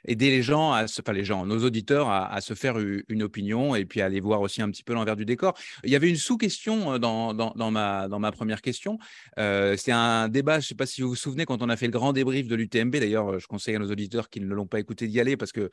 aider 0.05 0.29
les 0.29 0.41
gens, 0.41 0.71
à 0.71 0.87
se, 0.87 1.01
enfin 1.01 1.13
les 1.13 1.23
gens, 1.23 1.45
nos 1.45 1.63
auditeurs 1.63 2.09
à, 2.09 2.41
se 2.41 2.53
faire 2.53 2.77
une 3.07 3.23
opinion 3.23 3.75
et 3.75 3.85
puis 3.85 4.01
à 4.01 4.05
aller 4.05 4.19
voir 4.19 4.41
aussi 4.41 4.61
un 4.61 4.69
petit 4.69 4.83
peu 4.83 4.93
l'envers 4.93 5.15
du 5.15 5.25
décor. 5.25 5.53
Il 5.83 5.89
y 5.89 5.95
avait 5.95 6.09
une 6.09 6.15
sous-question 6.15 6.97
dans, 6.99 7.33
dans, 7.33 7.71
ma, 7.71 8.07
dans 8.07 8.19
ma 8.19 8.31
première 8.31 8.61
question. 8.61 8.97
C'est 9.37 9.91
un 9.91 10.27
débat, 10.27 10.59
je 10.59 10.65
ne 10.65 10.67
sais 10.69 10.75
pas 10.75 10.85
si 10.85 11.01
vous 11.01 11.09
vous 11.09 11.15
souvenez, 11.15 11.45
quand 11.45 11.61
on 11.61 11.69
a 11.69 11.77
fait 11.77 11.85
le 11.85 11.91
grand 11.91 12.13
débrief 12.13 12.47
de 12.47 12.55
l'UTMB, 12.55 12.95
d'ailleurs, 12.97 13.39
je 13.39 13.47
conseille 13.47 13.75
à 13.75 13.79
nos 13.79 13.91
auditeurs 13.91 14.29
qui 14.29 14.41
ne 14.41 14.53
l'ont 14.53 14.67
pas 14.67 14.79
écouté 14.79 15.07
d'y 15.07 15.19
aller 15.19 15.37
parce 15.37 15.51
que 15.51 15.69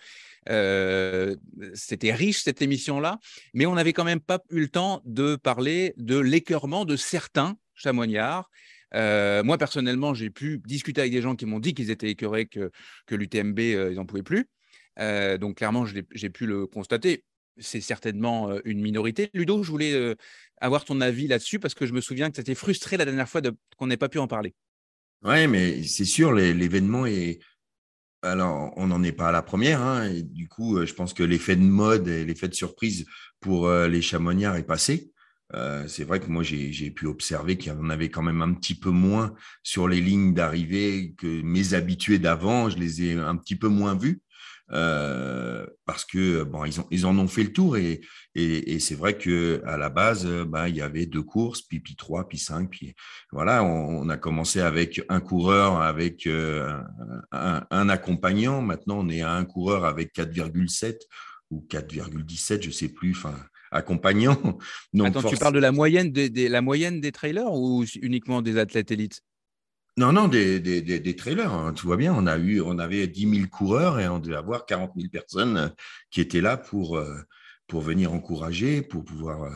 c'était 1.74 2.12
riche 2.12 2.42
cette 2.42 2.62
émission-là, 2.62 3.18
mais 3.54 3.66
on 3.66 3.74
n'avait 3.74 3.92
quand 3.92 4.04
même 4.04 4.20
pas 4.20 4.40
eu 4.50 4.60
le 4.60 4.68
temps 4.68 5.02
de 5.04 5.36
parler 5.36 5.94
de 5.96 6.18
l'écœurement 6.18 6.84
de 6.84 6.96
certains 6.96 7.56
chamoignards 7.74 8.50
moi, 8.92 9.58
personnellement, 9.58 10.14
j'ai 10.14 10.30
pu 10.30 10.60
discuter 10.64 11.00
avec 11.00 11.12
des 11.12 11.22
gens 11.22 11.36
qui 11.36 11.46
m'ont 11.46 11.60
dit 11.60 11.74
qu'ils 11.74 11.90
étaient 11.90 12.10
écœurés 12.10 12.46
que, 12.46 12.70
l'UTMB, 13.10 13.58
ils 13.58 13.94
n'en 13.94 14.06
pouvaient 14.06 14.22
plus. 14.22 14.48
Donc, 14.98 15.56
clairement, 15.56 15.86
j'ai 15.86 16.30
pu 16.30 16.46
le 16.46 16.66
constater. 16.66 17.24
C'est 17.58 17.80
certainement 17.80 18.56
une 18.64 18.80
minorité. 18.80 19.28
Ludo, 19.34 19.62
je 19.62 19.70
voulais 19.70 20.16
avoir 20.60 20.84
ton 20.84 21.00
avis 21.00 21.26
là-dessus 21.26 21.58
parce 21.58 21.74
que 21.74 21.84
je 21.84 21.92
me 21.92 22.00
souviens 22.00 22.30
que 22.30 22.36
tu 22.36 22.40
étais 22.40 22.54
frustré 22.54 22.96
la 22.96 23.04
dernière 23.04 23.28
fois 23.28 23.42
qu'on 23.76 23.86
n'ait 23.86 23.96
pas 23.96 24.08
pu 24.08 24.18
en 24.18 24.26
parler. 24.26 24.54
Oui, 25.22 25.46
mais 25.46 25.82
c'est 25.82 26.06
sûr, 26.06 26.32
l'événement 26.32 27.06
est. 27.06 27.40
Alors, 28.22 28.72
on 28.76 28.86
n'en 28.86 29.02
est 29.02 29.12
pas 29.12 29.28
à 29.28 29.32
la 29.32 29.42
première. 29.42 29.80
Hein, 29.80 30.10
du 30.22 30.46
coup, 30.48 30.84
je 30.84 30.92
pense 30.92 31.14
que 31.14 31.22
l'effet 31.22 31.56
de 31.56 31.62
mode 31.62 32.06
et 32.06 32.24
l'effet 32.24 32.48
de 32.48 32.54
surprise 32.54 33.06
pour 33.40 33.70
les 33.70 34.02
chamonnières 34.02 34.56
est 34.56 34.66
passé. 34.66 35.10
Euh, 35.54 35.86
c'est 35.88 36.04
vrai 36.04 36.20
que 36.20 36.26
moi, 36.26 36.42
j'ai 36.42 36.90
pu 36.90 37.06
observer 37.06 37.58
qu'il 37.58 37.72
y 37.72 37.74
en 37.74 37.90
avait 37.90 38.08
quand 38.08 38.22
même 38.22 38.42
un 38.42 38.54
petit 38.54 38.74
peu 38.74 38.90
moins 38.90 39.34
sur 39.62 39.88
les 39.88 40.00
lignes 40.00 40.34
d'arrivée 40.34 41.14
que 41.16 41.42
mes 41.42 41.74
habitués 41.74 42.18
d'avant. 42.18 42.70
Je 42.70 42.78
les 42.78 43.02
ai 43.02 43.14
un 43.14 43.36
petit 43.36 43.56
peu 43.56 43.68
moins 43.68 43.96
vus. 43.96 44.22
Euh, 44.72 45.66
parce 45.84 46.04
que 46.04 46.44
bon, 46.44 46.64
ils, 46.90 47.04
en 47.06 47.18
ont 47.18 47.26
fait 47.26 47.42
le 47.42 47.52
tour 47.52 47.76
et, 47.76 48.02
et, 48.36 48.78
c'est 48.78 48.94
vrai 48.94 49.18
que 49.18 49.60
à 49.66 49.76
la 49.76 49.88
base, 49.88 50.24
bah, 50.46 50.68
il 50.68 50.76
y 50.76 50.80
avait 50.80 51.06
deux 51.06 51.24
courses, 51.24 51.62
puis, 51.62 51.80
puis 51.80 51.96
trois, 51.96 52.28
puis 52.28 52.38
cinq, 52.38 52.70
puis 52.70 52.94
voilà, 53.32 53.64
on, 53.64 54.08
a 54.08 54.16
commencé 54.16 54.60
avec 54.60 55.02
un 55.08 55.18
coureur, 55.20 55.80
avec 55.80 56.26
euh, 56.28 56.80
un, 57.32 57.64
un, 57.70 57.88
accompagnant. 57.88 58.62
Maintenant, 58.62 59.00
on 59.00 59.08
est 59.08 59.22
à 59.22 59.32
un 59.32 59.44
coureur 59.44 59.84
avec 59.84 60.14
4,7 60.14 60.98
ou 61.50 61.66
4,17, 61.68 62.62
je 62.62 62.70
sais 62.70 62.88
plus. 62.88 63.10
Enfin, 63.10 63.34
accompagnant. 63.70 64.36
Attends, 65.04 65.22
tu 65.22 65.36
parles 65.36 65.54
de 65.54 65.60
la 65.60 65.72
moyenne 65.72 66.10
des, 66.10 66.48
la 66.48 66.60
moyenne 66.60 67.00
des 67.00 67.12
trailers 67.12 67.52
ou 67.52 67.84
uniquement 68.02 68.42
des 68.42 68.58
athlètes 68.58 68.90
élites? 68.90 69.22
Non, 69.96 70.12
non, 70.12 70.28
des, 70.28 70.60
des, 70.60 70.80
des, 70.80 71.16
trailers, 71.16 71.52
hein. 71.52 71.74
tu 71.74 71.84
vois 71.84 71.96
bien, 71.96 72.14
on, 72.14 72.26
a 72.26 72.38
eu, 72.38 72.60
on 72.60 72.78
avait 72.78 73.06
10 73.06 73.34
000 73.34 73.48
coureurs 73.48 73.98
et 73.98 74.08
on 74.08 74.18
devait 74.18 74.36
avoir 74.36 74.64
40 74.64 74.92
000 74.96 75.08
personnes 75.10 75.74
qui 76.10 76.20
étaient 76.20 76.40
là 76.40 76.56
pour, 76.56 76.96
euh, 76.96 77.16
pour 77.66 77.80
venir 77.80 78.12
encourager, 78.12 78.82
pour 78.82 79.04
pouvoir 79.04 79.42
euh, 79.42 79.50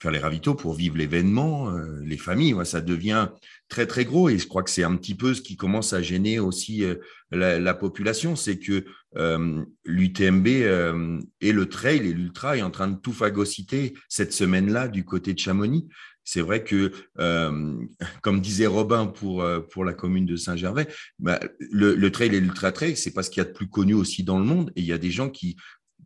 faire 0.00 0.10
les 0.10 0.18
ravitaux 0.18 0.54
pour 0.54 0.74
vivre 0.74 0.96
l'événement, 0.96 1.70
euh, 1.70 2.00
les 2.02 2.16
familles. 2.16 2.56
ça 2.64 2.80
devient 2.80 3.28
très, 3.74 3.86
très 3.86 4.04
gros. 4.04 4.28
Et 4.28 4.38
je 4.38 4.46
crois 4.46 4.62
que 4.62 4.70
c'est 4.70 4.84
un 4.84 4.94
petit 4.94 5.16
peu 5.16 5.34
ce 5.34 5.42
qui 5.42 5.56
commence 5.56 5.92
à 5.92 6.00
gêner 6.00 6.38
aussi 6.38 6.84
euh, 6.84 6.94
la, 7.32 7.74
population. 7.74 8.36
C'est 8.36 8.58
que 8.58 8.84
euh, 9.16 9.64
l'UTMB 9.84 10.46
et 11.40 11.52
le 11.52 11.66
trail 11.66 12.06
et 12.06 12.12
l'ultra 12.12 12.56
est 12.56 12.62
en 12.62 12.70
train 12.70 12.86
de 12.86 12.96
tout 12.96 13.12
phagocyter 13.12 13.94
cette 14.08 14.32
semaine-là 14.32 14.86
du 14.86 15.04
côté 15.04 15.34
de 15.34 15.40
Chamonix. 15.40 15.88
C'est 16.22 16.40
vrai 16.40 16.64
que, 16.64 16.90
comme 18.22 18.40
disait 18.40 18.66
Robin 18.66 19.06
pour, 19.06 19.44
pour 19.70 19.84
la 19.84 19.92
commune 19.92 20.24
de 20.24 20.36
Saint-Gervais, 20.36 20.88
bah, 21.18 21.38
le, 21.58 21.94
le, 21.94 22.10
trail 22.12 22.34
et 22.34 22.40
l'ultra 22.40 22.72
trail, 22.72 22.96
c'est 22.96 23.12
pas 23.12 23.22
ce 23.22 23.28
qu'il 23.28 23.42
y 23.42 23.46
a 23.46 23.48
de 23.48 23.52
plus 23.52 23.68
connu 23.68 23.92
aussi 23.92 24.22
dans 24.22 24.38
le 24.38 24.44
monde. 24.46 24.72
Et 24.76 24.80
il 24.80 24.86
y 24.86 24.92
a 24.92 24.98
des 24.98 25.10
gens 25.10 25.28
qui 25.28 25.56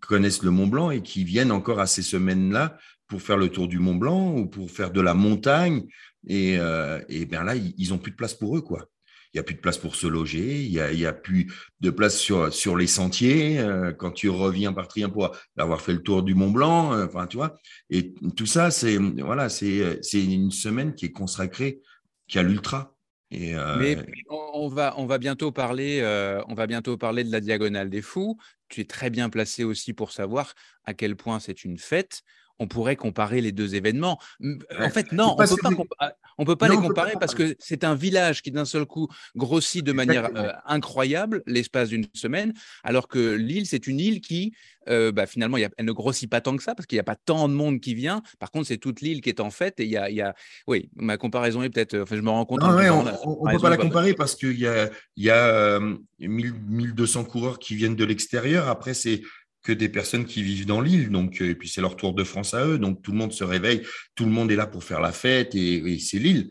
connaissent 0.00 0.42
le 0.42 0.50
Mont 0.50 0.66
Blanc 0.66 0.90
et 0.90 1.02
qui 1.02 1.22
viennent 1.22 1.52
encore 1.52 1.80
à 1.80 1.86
ces 1.86 2.02
semaines-là 2.02 2.78
pour 3.08 3.22
faire 3.22 3.38
le 3.38 3.48
tour 3.48 3.68
du 3.68 3.78
Mont 3.78 3.94
Blanc 3.94 4.34
ou 4.36 4.46
pour 4.46 4.70
faire 4.70 4.90
de 4.90 5.00
la 5.00 5.14
montagne. 5.14 5.84
Et, 6.26 6.56
euh, 6.58 7.00
bien 7.28 7.44
là, 7.44 7.54
ils 7.54 7.90
n'ont 7.90 7.98
plus 7.98 8.10
de 8.10 8.16
place 8.16 8.34
pour 8.34 8.56
eux, 8.56 8.62
quoi. 8.62 8.88
Il 9.32 9.36
n'y 9.36 9.40
a 9.40 9.42
plus 9.42 9.54
de 9.54 9.60
place 9.60 9.76
pour 9.76 9.94
se 9.94 10.06
loger, 10.06 10.64
il 10.64 10.70
n'y 10.70 10.80
a, 10.80 10.90
y 10.90 11.04
a, 11.04 11.12
plus 11.12 11.52
de 11.80 11.90
place 11.90 12.18
sur, 12.18 12.76
les 12.76 12.86
sentiers. 12.86 13.58
Euh, 13.58 13.92
quand 13.92 14.10
tu 14.10 14.30
reviens 14.30 14.72
par 14.72 14.88
pour 15.12 15.36
avoir 15.58 15.82
fait 15.82 15.92
le 15.92 16.02
tour 16.02 16.22
du 16.22 16.34
Mont 16.34 16.50
Blanc, 16.50 16.94
euh, 16.94 17.26
tu 17.26 17.36
vois. 17.36 17.58
Et 17.90 18.14
tout 18.36 18.46
ça, 18.46 18.70
c'est 18.70 18.96
voilà, 18.96 19.50
c'est 19.50 20.00
une 20.14 20.50
semaine 20.50 20.94
qui 20.94 21.06
est 21.06 21.12
consacrée 21.12 21.82
qui 22.26 22.38
a 22.38 22.42
l'ultra. 22.42 22.94
Et 23.30 23.54
Mais 23.78 23.98
on 24.30 24.68
va 24.68 25.18
bientôt 25.18 25.52
parler, 25.52 26.02
on 26.48 26.54
va 26.54 26.66
bientôt 26.66 26.96
parler 26.96 27.22
de 27.22 27.30
la 27.30 27.40
diagonale 27.40 27.90
des 27.90 28.02
fous. 28.02 28.38
Tu 28.70 28.80
es 28.80 28.84
très 28.84 29.10
bien 29.10 29.28
placé 29.28 29.62
aussi 29.62 29.92
pour 29.92 30.12
savoir 30.12 30.54
à 30.84 30.94
quel 30.94 31.16
point 31.16 31.38
c'est 31.38 31.64
une 31.64 31.78
fête 31.78 32.22
on 32.58 32.66
pourrait 32.66 32.96
comparer 32.96 33.40
les 33.40 33.52
deux 33.52 33.74
événements. 33.74 34.18
M- 34.42 34.58
En 34.80 34.90
fait, 34.90 35.12
non, 35.12 35.32
on 35.32 35.36
peut 35.36 35.44
compa- 35.84 36.12
on 36.38 36.44
peut 36.44 36.56
pas 36.56 36.68
Non, 36.68 36.74
les 36.74 36.80
pas 36.80 36.86
comparer 36.88 37.12
parce 37.20 37.34
que 37.34 37.56
c'est 37.58 37.84
un 37.84 37.94
village 37.94 38.42
qui 38.42 38.50
d'un 38.50 38.64
seul 38.64 38.84
coup 38.86 39.08
grossit 39.36 39.84
de 39.84 39.92
manière 39.92 40.30
euh, 40.36 40.52
incroyable 40.66 41.42
l'espace 41.46 41.88
d'une 41.88 42.06
semaine, 42.14 42.52
alors 42.84 43.08
que 43.08 43.34
l'île, 43.34 43.66
c'est 43.66 43.86
une 43.86 44.00
île 44.00 44.20
qui, 44.20 44.54
euh, 44.88 45.12
bah, 45.12 45.26
finalement, 45.26 45.56
il 45.56 45.60
y 45.60 45.64
a- 45.64 45.70
elle 45.76 45.86
ne 45.86 45.92
grossit 45.92 46.28
pas 46.30 46.40
tant 46.40 46.56
que 46.56 46.62
ça 46.62 46.74
parce 46.74 46.86
qu'il 46.86 46.96
n'y 46.96 47.00
a 47.00 47.04
pas 47.04 47.16
tant 47.16 47.48
de 47.48 47.54
monde 47.54 47.80
qui 47.80 47.94
vient. 47.94 48.22
Par 48.38 48.50
contre, 48.50 48.66
c'est 48.68 48.78
toute 48.78 49.00
l'île 49.00 49.20
qui 49.20 49.28
est 49.28 49.40
en 49.40 49.50
fête 49.50 49.80
et 49.80 49.84
il 49.84 49.90
y 49.90 49.96
a, 49.96 50.10
il 50.10 50.16
y 50.16 50.22
a- 50.22 50.34
oui, 50.66 50.90
ma 50.96 51.16
comparaison 51.16 51.62
est 51.62 51.70
peut-être, 51.70 51.98
enfin, 51.98 52.16
je 52.16 52.20
me 52.22 52.30
rends 52.30 52.44
compte. 52.44 52.60
Non, 52.62 52.74
ouais, 52.74 52.90
on 52.90 53.04
ne 53.04 53.10
peut 53.52 53.58
pas 53.60 53.70
la 53.70 53.76
comparer 53.76 54.14
parce 54.14 54.34
qu'il 54.34 54.58
y 54.58 54.66
a, 54.66 54.88
il 55.16 55.24
y 55.24 55.30
a 55.30 55.46
euh, 55.46 55.96
1000 56.18 56.54
1200 56.68 57.24
coureurs 57.24 57.58
qui 57.58 57.74
viennent 57.74 57.96
de 57.96 58.04
l'extérieur. 58.04 58.68
Après, 58.68 58.94
c'est 58.94 59.22
que 59.62 59.72
des 59.72 59.88
personnes 59.88 60.24
qui 60.24 60.42
vivent 60.42 60.66
dans 60.66 60.80
l'île. 60.80 61.10
Donc, 61.10 61.40
euh, 61.40 61.50
et 61.50 61.54
puis, 61.54 61.68
c'est 61.68 61.80
leur 61.80 61.96
Tour 61.96 62.14
de 62.14 62.24
France 62.24 62.54
à 62.54 62.66
eux. 62.66 62.78
Donc, 62.78 63.02
tout 63.02 63.12
le 63.12 63.18
monde 63.18 63.32
se 63.32 63.44
réveille. 63.44 63.82
Tout 64.14 64.24
le 64.24 64.30
monde 64.30 64.50
est 64.50 64.56
là 64.56 64.66
pour 64.66 64.84
faire 64.84 65.00
la 65.00 65.12
fête 65.12 65.54
et, 65.54 65.76
et 65.76 65.98
c'est 65.98 66.18
l'île. 66.18 66.50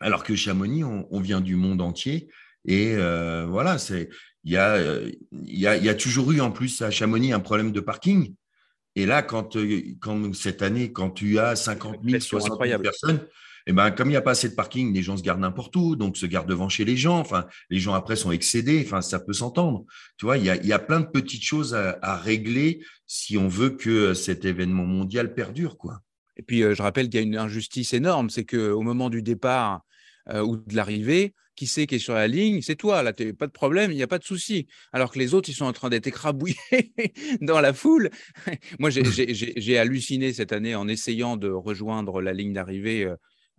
Alors 0.00 0.24
que 0.24 0.34
Chamonix, 0.34 0.84
on, 0.84 1.06
on 1.10 1.20
vient 1.20 1.40
du 1.40 1.56
monde 1.56 1.80
entier. 1.80 2.28
Et 2.66 2.94
euh, 2.96 3.46
voilà, 3.48 3.78
c'est, 3.78 4.08
il 4.44 4.52
y, 4.52 4.56
a, 4.56 4.74
euh, 4.74 5.10
y 5.32 5.66
a, 5.66 5.76
il 5.76 5.84
y 5.84 5.88
a 5.88 5.94
toujours 5.94 6.30
eu 6.32 6.40
en 6.40 6.50
plus 6.50 6.82
à 6.82 6.90
Chamonix 6.90 7.32
un 7.32 7.40
problème 7.40 7.72
de 7.72 7.80
parking. 7.80 8.34
Et 8.96 9.06
là, 9.06 9.22
quand, 9.22 9.56
quand 10.00 10.34
cette 10.34 10.62
année, 10.62 10.92
quand 10.92 11.10
tu 11.10 11.38
as 11.38 11.56
50 11.56 11.98
000, 12.02 12.10
pression 12.10 12.38
60 12.38 12.42
000 12.42 12.52
incroyable. 12.54 12.82
personnes, 12.82 13.26
eh 13.70 13.72
ben, 13.72 13.92
comme 13.92 14.08
il 14.08 14.10
n'y 14.10 14.16
a 14.16 14.20
pas 14.20 14.32
assez 14.32 14.48
de 14.48 14.54
parking, 14.56 14.92
les 14.92 15.00
gens 15.00 15.16
se 15.16 15.22
gardent 15.22 15.42
n'importe 15.42 15.76
où, 15.76 15.94
donc 15.94 16.16
se 16.16 16.26
gardent 16.26 16.48
devant 16.48 16.68
chez 16.68 16.84
les 16.84 16.96
gens. 16.96 17.20
Enfin, 17.20 17.46
les 17.68 17.78
gens 17.78 17.94
après 17.94 18.16
sont 18.16 18.32
excédés. 18.32 18.82
Enfin, 18.84 19.00
ça 19.00 19.20
peut 19.20 19.32
s'entendre. 19.32 19.84
Tu 20.16 20.24
vois, 20.26 20.38
il 20.38 20.44
y 20.44 20.72
a, 20.72 20.78
plein 20.80 20.98
de 20.98 21.06
petites 21.06 21.44
choses 21.44 21.72
à, 21.72 22.16
régler 22.16 22.84
si 23.06 23.38
on 23.38 23.46
veut 23.46 23.70
que 23.70 24.12
cet 24.12 24.44
événement 24.44 24.86
mondial 24.86 25.34
perdure, 25.34 25.78
quoi. 25.78 26.00
Et 26.36 26.42
puis, 26.42 26.64
euh, 26.64 26.74
je 26.74 26.82
rappelle 26.82 27.08
qu'il 27.08 27.20
y 27.20 27.22
a 27.22 27.26
une 27.26 27.36
injustice 27.36 27.92
énorme, 27.92 28.28
c'est 28.28 28.44
qu'au 28.44 28.80
moment 28.80 29.08
du 29.08 29.22
départ 29.22 29.82
euh, 30.30 30.42
ou 30.42 30.56
de 30.56 30.74
l'arrivée, 30.74 31.34
qui 31.54 31.68
c'est 31.68 31.86
qui 31.86 31.94
est 31.94 31.98
sur 32.00 32.14
la 32.14 32.26
ligne? 32.26 32.62
C'est 32.62 32.74
toi, 32.74 33.04
là, 33.04 33.12
pas 33.12 33.46
de 33.46 33.52
problème, 33.52 33.92
il 33.92 33.96
n'y 33.96 34.02
a 34.02 34.08
pas 34.08 34.18
de 34.18 34.24
souci. 34.24 34.66
Alors 34.92 35.12
que 35.12 35.18
les 35.20 35.32
autres, 35.32 35.48
ils 35.48 35.54
sont 35.54 35.66
en 35.66 35.72
train 35.72 35.90
d'être 35.90 36.08
écrabouillés 36.08 36.56
dans 37.40 37.60
la 37.60 37.72
foule. 37.72 38.10
Moi, 38.80 38.90
j'ai 38.90 39.78
halluciné 39.78 40.32
cette 40.32 40.52
année 40.52 40.74
en 40.74 40.88
essayant 40.88 41.36
de 41.36 41.50
rejoindre 41.50 42.20
la 42.20 42.32
ligne 42.32 42.52
d'arrivée 42.52 43.06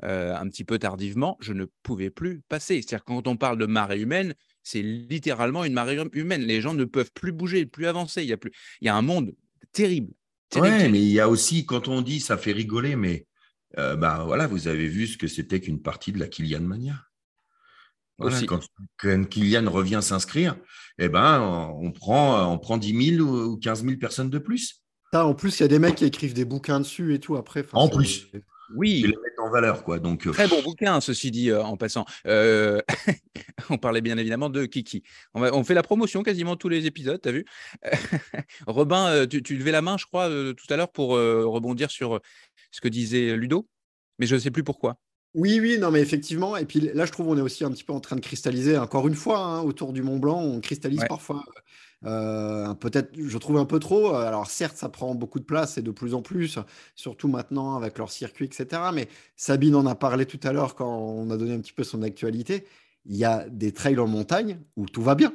euh, 0.04 0.36
un 0.36 0.48
petit 0.50 0.64
peu 0.64 0.80
tardivement. 0.80 1.38
Je 1.42 1.54
ne 1.54 1.66
pouvais 1.84 2.10
plus 2.10 2.42
passer. 2.50 2.82
C'est-à-dire, 2.82 3.04
quand 3.06 3.28
on 3.28 3.38
parle 3.38 3.58
de 3.58 3.66
marée 3.66 4.00
humaine, 4.00 4.34
c'est 4.64 4.82
littéralement 4.82 5.64
une 5.64 5.74
marée 5.74 6.00
hum, 6.00 6.10
humaine. 6.14 6.42
Les 6.42 6.62
gens 6.62 6.74
ne 6.74 6.86
peuvent 6.86 7.12
plus 7.14 7.32
bouger, 7.32 7.66
plus 7.66 7.88
avancer. 7.88 8.24
Il 8.24 8.30
y 8.30 8.34
a, 8.34 8.38
plus... 8.38 8.52
il 8.82 8.86
y 8.86 8.90
a 8.90 8.96
un 8.96 9.02
monde 9.02 9.34
terrible. 9.72 10.14
terrible. 10.50 10.92
mais 10.92 11.02
il 11.02 11.12
y 11.12 11.20
a 11.20 11.30
aussi, 11.30 11.66
quand 11.66 11.88
on 11.88 12.02
dit 12.02 12.20
ça 12.20 12.38
fait 12.38 12.52
rigoler, 12.52 12.96
mais 12.96 13.28
euh, 13.78 13.96
bah, 13.96 14.24
voilà, 14.26 14.48
vous 14.48 14.68
avez 14.68 14.88
vu 14.88 15.08
ce 15.08 15.18
que 15.18 15.28
c'était 15.28 15.62
qu'une 15.62 15.82
partie 15.82 16.12
de 16.12 16.20
la 16.20 16.28
Kylian 16.28 16.62
Mania. 16.62 16.96
Voilà, 18.18 18.38
Aussi. 18.38 18.46
quand, 18.46 18.62
quand 18.98 19.30
Kylian 19.30 19.70
revient 19.72 20.00
s'inscrire, 20.02 20.56
eh 21.00 21.10
ben, 21.10 21.42
on 21.42 21.92
prend, 21.92 22.52
on 22.52 22.60
prend 22.60 22.78
10 22.78 23.18
000 23.18 23.28
ou 23.28 23.58
15 23.58 23.84
000 23.84 23.98
personnes 23.98 24.30
de 24.30 24.38
plus. 24.38 24.84
Ça, 25.12 25.26
en 25.26 25.34
plus, 25.34 25.60
il 25.60 25.64
y 25.64 25.66
a 25.66 25.68
des 25.68 25.80
mecs 25.80 25.96
qui 25.96 26.06
écrivent 26.06 26.34
des 26.34 26.46
bouquins 26.46 26.80
dessus 26.80 27.14
et 27.14 27.20
tout 27.20 27.36
après. 27.36 27.66
En 27.74 27.90
plus. 27.90 28.28
Oui, 28.76 29.00
Ils 29.00 29.08
les 29.10 29.18
mettent 29.18 29.40
en 29.40 29.50
valeur, 29.50 29.84
quoi. 29.84 30.00
Donc, 30.00 30.28
euh, 30.28 30.32
Très 30.32 30.48
bon 30.48 30.62
bouquin, 30.64 31.00
ceci 31.02 31.32
dit, 31.32 31.50
euh, 31.50 31.62
en 31.64 31.78
passant. 31.78 32.06
Euh, 32.28 32.82
on 33.70 33.78
parlait 33.78 34.02
bien 34.02 34.18
évidemment 34.18 34.50
de 34.50 34.66
Kiki. 34.66 35.04
On, 35.34 35.40
va- 35.42 35.54
on 35.56 35.64
fait 35.64 35.74
la 35.74 35.84
promotion 35.84 36.24
quasiment 36.24 36.56
tous 36.56 36.70
les 36.70 36.86
épisodes, 36.86 37.20
tu 37.22 37.30
as 37.30 37.32
vu? 37.32 37.46
Robin, 38.68 39.26
tu, 39.28 39.44
tu 39.44 39.56
levais 39.58 39.72
la 39.72 39.82
main, 39.82 39.98
je 39.98 40.06
crois, 40.06 40.30
euh, 40.30 40.54
tout 40.54 40.72
à 40.74 40.78
l'heure 40.78 40.92
pour 40.92 41.16
euh, 41.16 41.46
rebondir 41.46 41.92
sur 41.92 42.20
ce 42.72 42.82
que 42.82 42.88
disait 42.88 43.36
Ludo, 43.36 43.68
mais 44.20 44.26
je 44.28 44.36
ne 44.36 44.40
sais 44.40 44.52
plus 44.52 44.64
pourquoi. 44.64 44.98
Oui, 45.34 45.60
oui, 45.62 45.78
non, 45.80 45.92
mais 45.92 46.02
effectivement. 46.02 46.58
Et 46.58 46.66
puis 46.66 46.80
là, 46.94 47.06
je 47.06 47.12
trouve 47.12 47.30
on 47.30 47.38
est 47.38 47.42
aussi 47.42 47.64
un 47.64 47.72
petit 47.72 47.84
peu 47.86 47.94
en 47.94 48.02
train 48.02 48.16
de 48.18 48.22
cristalliser, 48.22 48.78
encore 48.78 49.08
une 49.08 49.16
fois, 49.16 49.40
hein, 49.40 49.62
autour 49.62 49.94
du 49.94 50.04
Mont 50.04 50.20
Blanc, 50.20 50.42
on 50.42 50.60
cristallise 50.60 51.00
Ouais. 51.00 51.08
parfois, 51.08 51.44
euh, 52.06 52.74
peut-être, 52.74 53.12
je 53.16 53.38
trouve 53.38 53.58
un 53.58 53.66
peu 53.66 53.80
trop. 53.80 54.16
Alors 54.16 54.48
certes, 54.48 54.78
ça 54.78 54.90
prend 54.90 55.16
beaucoup 55.16 55.40
de 55.40 55.46
place 55.46 55.78
et 55.78 55.82
de 55.82 55.92
plus 55.92 56.14
en 56.14 56.22
plus, 56.22 56.60
surtout 56.96 57.28
maintenant 57.28 57.76
avec 57.76 57.98
leur 57.98 58.12
circuit, 58.12 58.46
etc. 58.46 58.82
Mais 58.94 59.08
Sabine 59.36 59.76
en 59.76 59.86
a 59.86 59.96
parlé 59.96 60.26
tout 60.26 60.40
à 60.44 60.52
l'heure 60.54 60.76
quand 60.76 60.98
on 60.98 61.30
a 61.30 61.38
donné 61.38 61.54
un 61.54 61.60
petit 61.60 61.74
peu 61.74 61.84
son 61.84 62.02
actualité. 62.02 62.66
Il 63.06 63.16
y 63.16 63.26
a 63.26 63.48
des 63.50 63.72
trails 63.72 64.00
en 64.00 64.08
montagne 64.08 64.60
où 64.76 64.86
tout 64.86 65.02
va 65.02 65.16
bien, 65.16 65.34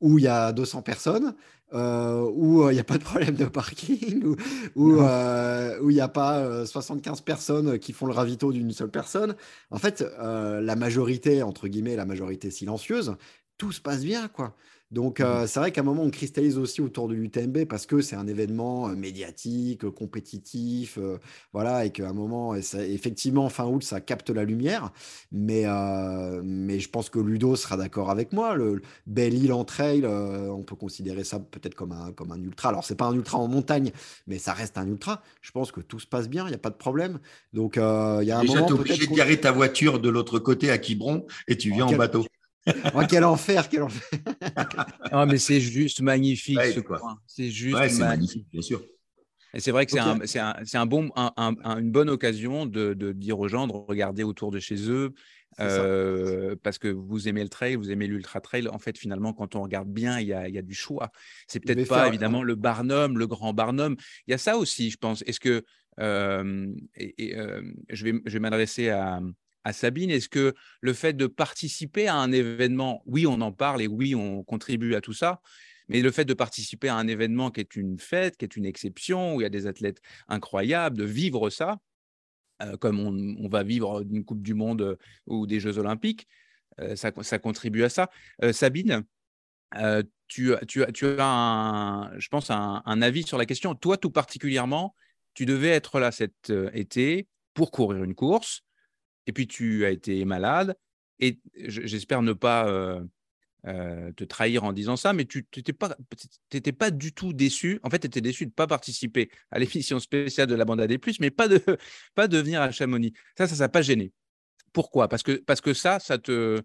où 0.00 0.18
il 0.18 0.24
y 0.24 0.28
a 0.28 0.52
200 0.52 0.82
personnes, 0.82 1.34
euh, 1.72 2.20
où 2.34 2.62
euh, 2.62 2.72
il 2.72 2.74
n'y 2.74 2.80
a 2.80 2.84
pas 2.84 2.98
de 2.98 3.04
problème 3.04 3.34
de 3.34 3.44
parking, 3.44 4.36
où 4.76 5.00
euh, 5.00 5.78
il 5.82 5.88
n'y 5.88 6.00
a 6.00 6.08
pas 6.08 6.38
euh, 6.38 6.66
75 6.66 7.20
personnes 7.22 7.78
qui 7.78 7.92
font 7.92 8.06
le 8.06 8.12
ravito 8.12 8.52
d'une 8.52 8.70
seule 8.72 8.90
personne. 8.90 9.34
En 9.70 9.78
fait, 9.78 10.02
euh, 10.20 10.60
la 10.60 10.76
majorité, 10.76 11.42
entre 11.42 11.68
guillemets, 11.68 11.96
la 11.96 12.06
majorité 12.06 12.50
silencieuse, 12.50 13.16
tout 13.58 13.72
se 13.72 13.80
passe 13.80 14.04
bien, 14.04 14.28
quoi. 14.28 14.54
Donc, 14.92 15.20
euh, 15.20 15.46
c'est 15.48 15.58
vrai 15.58 15.72
qu'à 15.72 15.80
un 15.80 15.84
moment, 15.84 16.02
on 16.04 16.10
cristallise 16.10 16.58
aussi 16.58 16.80
autour 16.80 17.08
de 17.08 17.14
l'UTMB 17.14 17.64
parce 17.64 17.86
que 17.86 18.00
c'est 18.00 18.14
un 18.16 18.26
événement 18.28 18.88
euh, 18.88 18.94
médiatique, 18.94 19.84
euh, 19.84 19.90
compétitif, 19.90 20.96
euh, 20.98 21.18
voilà, 21.52 21.84
et 21.84 21.90
qu'à 21.90 22.08
un 22.08 22.12
moment, 22.12 22.54
et 22.54 22.62
ça- 22.62 22.86
effectivement, 22.86 23.48
fin 23.48 23.66
août, 23.66 23.82
ça 23.82 24.00
capte 24.00 24.30
la 24.30 24.44
lumière. 24.44 24.92
Mais, 25.32 25.62
euh, 25.66 26.40
mais 26.44 26.78
je 26.80 26.88
pense 26.88 27.10
que 27.10 27.18
Ludo 27.18 27.56
sera 27.56 27.76
d'accord 27.76 28.10
avec 28.10 28.32
moi. 28.32 28.54
Le, 28.54 28.76
le 28.76 28.82
Belle-Île 29.06 29.52
en 29.52 29.64
trail, 29.64 30.06
on 30.06 30.62
peut 30.62 30.76
considérer 30.76 31.24
ça 31.24 31.40
peut-être 31.40 31.74
comme 31.74 31.92
un, 31.92 32.12
comme 32.12 32.30
un 32.32 32.40
ultra. 32.42 32.68
Alors, 32.70 32.84
c'est 32.84 32.94
pas 32.96 33.06
un 33.06 33.14
ultra 33.14 33.38
en 33.38 33.48
montagne, 33.48 33.90
mais 34.26 34.38
ça 34.38 34.52
reste 34.52 34.78
un 34.78 34.86
ultra. 34.86 35.22
Je 35.42 35.50
pense 35.50 35.72
que 35.72 35.80
tout 35.80 35.98
se 36.00 36.06
passe 36.06 36.28
bien, 36.28 36.44
il 36.46 36.50
n'y 36.50 36.54
a 36.54 36.58
pas 36.58 36.70
de 36.70 36.76
problème. 36.76 37.18
Donc, 37.52 37.76
il 37.76 37.80
y 38.26 38.30
a 38.30 38.38
un 38.38 38.44
déjà, 38.44 38.44
moment 38.44 38.70
tu 38.70 38.72
es 38.72 38.74
obligé 38.74 39.06
de 39.06 39.12
garer 39.14 39.40
ta 39.40 39.52
voiture 39.52 40.00
de 40.00 40.08
l'autre 40.08 40.38
côté 40.38 40.70
à 40.70 40.78
Quiberon 40.78 41.26
et 41.48 41.56
tu 41.56 41.70
viens 41.70 41.86
en 41.86 41.94
bateau. 41.94 42.24
Oh, 42.94 43.02
quel 43.08 43.24
enfer, 43.24 43.68
quel 43.68 43.82
enfer. 43.82 44.08
Ah, 45.12 45.26
mais 45.26 45.38
c'est 45.38 45.60
juste 45.60 46.00
magnifique 46.00 46.58
Ouais, 46.58 46.72
ce 46.72 46.80
quoi. 46.80 46.98
coin. 46.98 47.18
C'est 47.26 47.50
juste 47.50 47.76
Ouais, 47.78 47.92
magnifique. 47.98 48.46
bien 48.50 48.62
sûr. 48.62 48.82
Et 49.54 49.60
c'est 49.60 49.70
vrai 49.70 49.86
que 49.86 49.92
c'est 49.92 50.00
Ok. 50.00 50.06
un, 50.06 50.26
c'est 50.26 50.38
un, 50.40 50.54
un 50.74 50.86
bon, 50.86 51.10
un- 51.16 51.32
un- 51.36 51.78
une 51.78 51.90
bonne 51.90 52.10
occasion 52.10 52.66
de, 52.66 52.92
de 52.94 53.12
dire 53.12 53.38
aux 53.38 53.48
gens 53.48 53.66
de 53.66 53.72
regarder 53.72 54.22
autour 54.22 54.50
de 54.50 54.58
chez 54.58 54.90
eux, 54.90 55.14
euh, 55.60 56.54
parce 56.62 56.78
que 56.78 56.88
vous 56.88 57.28
aimez 57.28 57.42
le 57.42 57.48
trail, 57.48 57.76
vous 57.76 57.90
aimez 57.90 58.06
l'ultra 58.06 58.40
trail. 58.40 58.68
En 58.68 58.78
fait, 58.78 58.98
finalement, 58.98 59.32
quand 59.32 59.54
on 59.54 59.62
regarde 59.62 59.88
bien, 59.88 60.20
il 60.20 60.26
y 60.26 60.32
a, 60.34 60.48
il 60.48 60.54
y 60.54 60.58
a 60.58 60.62
du 60.62 60.74
choix. 60.74 61.10
C'est 61.46 61.60
peut-être 61.60 61.88
pas 61.88 62.00
faire- 62.00 62.06
évidemment 62.08 62.42
le 62.42 62.54
Barnum, 62.56 63.16
le 63.16 63.26
grand 63.26 63.54
Barnum. 63.54 63.96
Il 64.26 64.32
y 64.32 64.34
a 64.34 64.38
ça 64.38 64.56
aussi, 64.58 64.90
je 64.90 64.98
pense. 64.98 65.22
Est-ce 65.22 65.40
que 65.40 65.62
euh, 66.00 66.66
et, 66.96 67.28
et, 67.28 67.38
euh, 67.38 67.62
je 67.88 68.04
vais, 68.04 68.12
je 68.26 68.32
vais 68.34 68.40
m'adresser 68.40 68.90
à, 68.90 69.20
Sabine. 69.72 70.10
Est-ce 70.10 70.28
que 70.28 70.54
le 70.80 70.92
fait 70.92 71.12
de 71.12 71.26
participer 71.26 72.08
à 72.08 72.16
un 72.16 72.32
événement, 72.32 73.02
oui, 73.06 73.26
on 73.26 73.40
en 73.40 73.52
parle 73.52 73.82
et 73.82 73.86
oui, 73.86 74.14
on 74.14 74.42
contribue 74.42 74.94
à 74.94 75.00
tout 75.00 75.12
ça, 75.12 75.40
mais 75.88 76.00
le 76.00 76.10
fait 76.10 76.24
de 76.24 76.34
participer 76.34 76.88
à 76.88 76.96
un 76.96 77.06
événement 77.06 77.50
qui 77.50 77.60
est 77.60 77.76
une 77.76 77.98
fête, 77.98 78.36
qui 78.36 78.44
est 78.44 78.56
une 78.56 78.66
exception, 78.66 79.34
où 79.34 79.40
il 79.40 79.44
y 79.44 79.46
a 79.46 79.50
des 79.50 79.66
athlètes 79.66 80.00
incroyables, 80.28 80.96
de 80.96 81.04
vivre 81.04 81.50
ça, 81.50 81.78
euh, 82.62 82.76
comme 82.76 83.00
on, 83.00 83.48
va 83.48 83.62
vivre 83.62 84.02
une 84.02 84.24
Coupe 84.24 84.42
du 84.42 84.54
Monde 84.54 84.80
euh, 84.80 84.96
ou 85.26 85.46
des 85.46 85.60
Jeux 85.60 85.78
Olympiques, 85.78 86.26
euh, 86.80 86.96
ça, 86.96 87.10
contribue 87.38 87.84
à 87.84 87.88
ça. 87.88 88.10
Sabine, 88.52 89.04
tu, 90.26 90.54
as- 90.54 90.64
tu, 90.66 90.82
tu 90.94 91.06
as, 91.06 91.26
un, 91.26 92.18
je 92.18 92.28
pense, 92.28 92.50
un, 92.50 93.02
avis 93.02 93.24
sur 93.24 93.38
la 93.38 93.46
question. 93.46 93.74
Toi, 93.74 93.98
tout 93.98 94.10
particulièrement, 94.10 94.94
tu 95.34 95.44
devais 95.44 95.68
être 95.68 96.00
là 96.00 96.12
cet 96.12 96.52
été 96.72 97.28
pour 97.52 97.70
courir 97.70 98.04
une 98.04 98.14
course, 98.14 98.62
et 99.26 99.32
puis 99.32 99.46
tu 99.46 99.84
as 99.84 99.90
été 99.90 100.24
malade, 100.24 100.76
et 101.20 101.40
j'espère 101.54 102.22
ne 102.22 102.32
pas 102.32 102.68
euh, 102.68 103.02
euh, 103.66 104.12
te 104.12 104.24
trahir 104.24 104.64
en 104.64 104.72
disant 104.72 104.96
ça, 104.96 105.12
mais 105.12 105.24
tu 105.24 105.46
n'étais 105.56 105.72
pas, 105.72 105.96
pas 106.78 106.90
du 106.90 107.12
tout 107.12 107.32
déçu. 107.32 107.80
En 107.82 107.90
fait, 107.90 107.98
tu 108.00 108.06
étais 108.06 108.20
déçu 108.20 108.44
de 108.46 108.50
ne 108.50 108.54
pas 108.54 108.66
participer 108.66 109.30
à 109.50 109.58
l'émission 109.58 109.98
spéciale 109.98 110.46
de 110.48 110.54
la 110.54 110.64
bande 110.64 110.80
AD+, 110.80 110.98
mais 111.20 111.30
pas 111.30 111.48
de, 111.48 111.60
pas 112.14 112.28
de 112.28 112.38
venir 112.38 112.62
à 112.62 112.70
Chamonix. 112.70 113.12
Ça, 113.36 113.46
ça 113.48 113.66
ne 113.66 113.70
pas 113.72 113.82
gêné. 113.82 114.12
Pourquoi? 114.72 115.08
Parce 115.08 115.22
que, 115.22 115.32
parce 115.32 115.60
que 115.60 115.74
ça, 115.74 115.98
ça 116.00 116.18
te, 116.18 116.62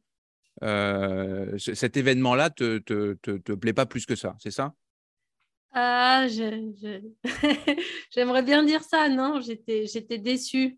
euh, 0.63 1.58
ce- 1.58 1.74
cet 1.76 1.97
événement-là 1.97 2.50
te, 2.50 2.80
te, 2.80 3.13
te, 3.21 3.32
te 3.38 3.54
plaît 3.54 3.74
pas 3.74 3.86
plus 3.86 4.06
que 4.06 4.15
ça, 4.15 4.36
c'est 4.39 4.52
ça? 4.52 4.74
Ah, 5.74 6.28
j'aimerais 8.12 8.43
bien 8.43 8.63
dire 8.63 8.84
ça, 8.84 9.08
non, 9.08 9.39
j'étais, 9.41 9.88
j'étais 9.88 10.17
déçue. 10.17 10.78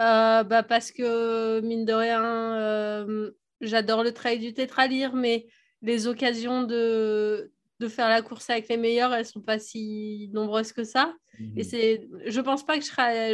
Euh, 0.00 0.42
bah, 0.44 0.62
parce 0.62 0.92
que, 0.92 1.60
mine 1.60 1.84
de 1.84 1.92
rien, 1.92 2.22
euh, 2.58 3.30
j'adore 3.60 4.02
le 4.02 4.12
trail 4.12 4.38
du 4.38 4.54
tétralire, 4.54 5.14
mais 5.14 5.46
les 5.82 6.06
occasions 6.06 6.62
de, 6.62 7.52
de 7.80 7.88
faire 7.88 8.08
la 8.08 8.22
course 8.22 8.48
avec 8.50 8.68
les 8.68 8.76
meilleurs, 8.76 9.12
elles 9.12 9.26
sont 9.26 9.40
pas 9.40 9.58
si 9.58 10.30
nombreuses 10.32 10.72
que 10.72 10.84
ça. 10.84 11.14
Et 11.56 11.64
c'est, 11.64 12.06
je 12.26 12.40
pense 12.40 12.66
pas 12.66 12.78
que 12.78 12.84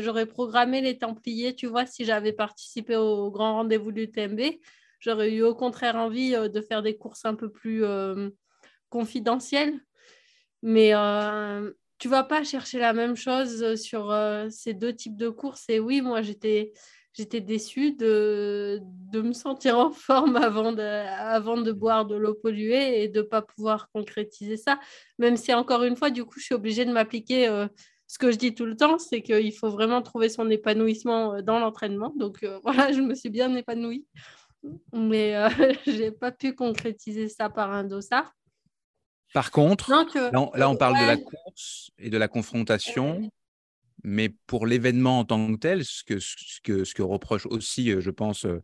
j'aurais 0.00 0.26
programmé 0.26 0.80
les 0.80 0.96
Templiers, 0.96 1.56
tu 1.56 1.66
vois, 1.66 1.86
si 1.86 2.04
j'avais 2.04 2.32
participé 2.32 2.94
au 2.94 3.32
grand 3.32 3.54
rendez-vous 3.54 3.90
du 3.90 4.10
TMB. 4.10 4.40
J'aurais 5.00 5.32
eu 5.32 5.42
au 5.42 5.54
contraire 5.54 5.96
envie 5.96 6.34
euh, 6.34 6.48
de 6.48 6.60
faire 6.60 6.82
des 6.82 6.96
courses 6.96 7.24
un 7.24 7.34
peu 7.34 7.50
plus 7.50 7.84
euh, 7.84 8.30
confidentielles. 8.90 9.74
Mais, 10.62 10.94
euh, 10.94 11.72
tu 11.98 12.08
vas 12.08 12.24
pas 12.24 12.44
chercher 12.44 12.78
la 12.78 12.92
même 12.92 13.16
chose 13.16 13.74
sur 13.76 14.10
euh, 14.10 14.48
ces 14.50 14.74
deux 14.74 14.94
types 14.94 15.16
de 15.16 15.28
courses. 15.28 15.64
Et 15.68 15.80
oui, 15.80 16.00
moi, 16.00 16.22
j'étais 16.22 16.72
j'étais 17.14 17.40
déçue 17.40 17.92
de, 17.92 18.80
me 19.14 19.32
sentir 19.32 19.78
en 19.78 19.90
forme 19.92 20.36
avant 20.36 20.72
de, 20.72 21.72
boire 21.72 22.04
de 22.04 22.14
l'eau 22.14 22.34
polluée 22.34 23.02
et 23.02 23.08
de 23.08 23.20
ne 23.20 23.24
pas 23.24 23.40
pouvoir 23.40 23.88
concrétiser 23.90 24.58
ça. 24.58 24.78
Même 25.18 25.36
si, 25.36 25.54
encore 25.54 25.84
une 25.84 25.96
fois, 25.96 26.10
du 26.10 26.24
coup, 26.24 26.38
je 26.38 26.44
suis 26.44 26.54
obligée 26.54 26.84
de 26.84 26.92
m'appliquer. 26.92 27.48
Euh, 27.48 27.66
ce 28.08 28.18
que 28.18 28.30
je 28.30 28.36
dis 28.36 28.54
tout 28.54 28.66
le 28.66 28.76
temps, 28.76 28.98
c'est 28.98 29.20
qu'il 29.20 29.52
faut 29.52 29.70
vraiment 29.70 30.00
trouver 30.00 30.28
son 30.28 30.48
épanouissement 30.48 31.34
euh, 31.34 31.42
dans 31.42 31.58
l'entraînement. 31.58 32.12
Donc 32.16 32.44
voilà, 32.62 32.92
je 32.92 33.00
me 33.00 33.14
suis 33.14 33.30
bien 33.30 33.54
épanouie. 33.54 34.06
Mais 34.92 35.34
je 35.86 35.92
n'ai 35.92 36.10
pas 36.10 36.32
pu 36.32 36.54
concrétiser 36.54 37.28
ça 37.28 37.48
par 37.48 37.72
un 37.72 37.84
dossard. 37.84 38.36
Par 39.36 39.50
contre, 39.50 39.90
là, 39.90 40.70
on, 40.70 40.76
parle 40.76 40.98
de 40.98 41.04
la 41.04 41.18
course 41.18 41.90
et 41.98 42.08
de 42.08 42.16
la 42.16 42.26
confrontation, 42.26 43.30
mais 44.02 44.30
pour 44.30 44.66
l'événement 44.66 45.18
en 45.18 45.24
tant 45.26 45.52
que 45.52 45.58
tel, 45.58 45.84
ce 45.84 46.04
que, 46.04 46.18
ce 46.18 46.58
que, 46.64 46.84
ce 46.84 46.94
que 46.94 47.02
reproche 47.02 47.44
aussi, 47.44 47.92
euh, 47.92 48.00
je 48.00 48.10
pense, 48.10 48.46
euh, 48.46 48.62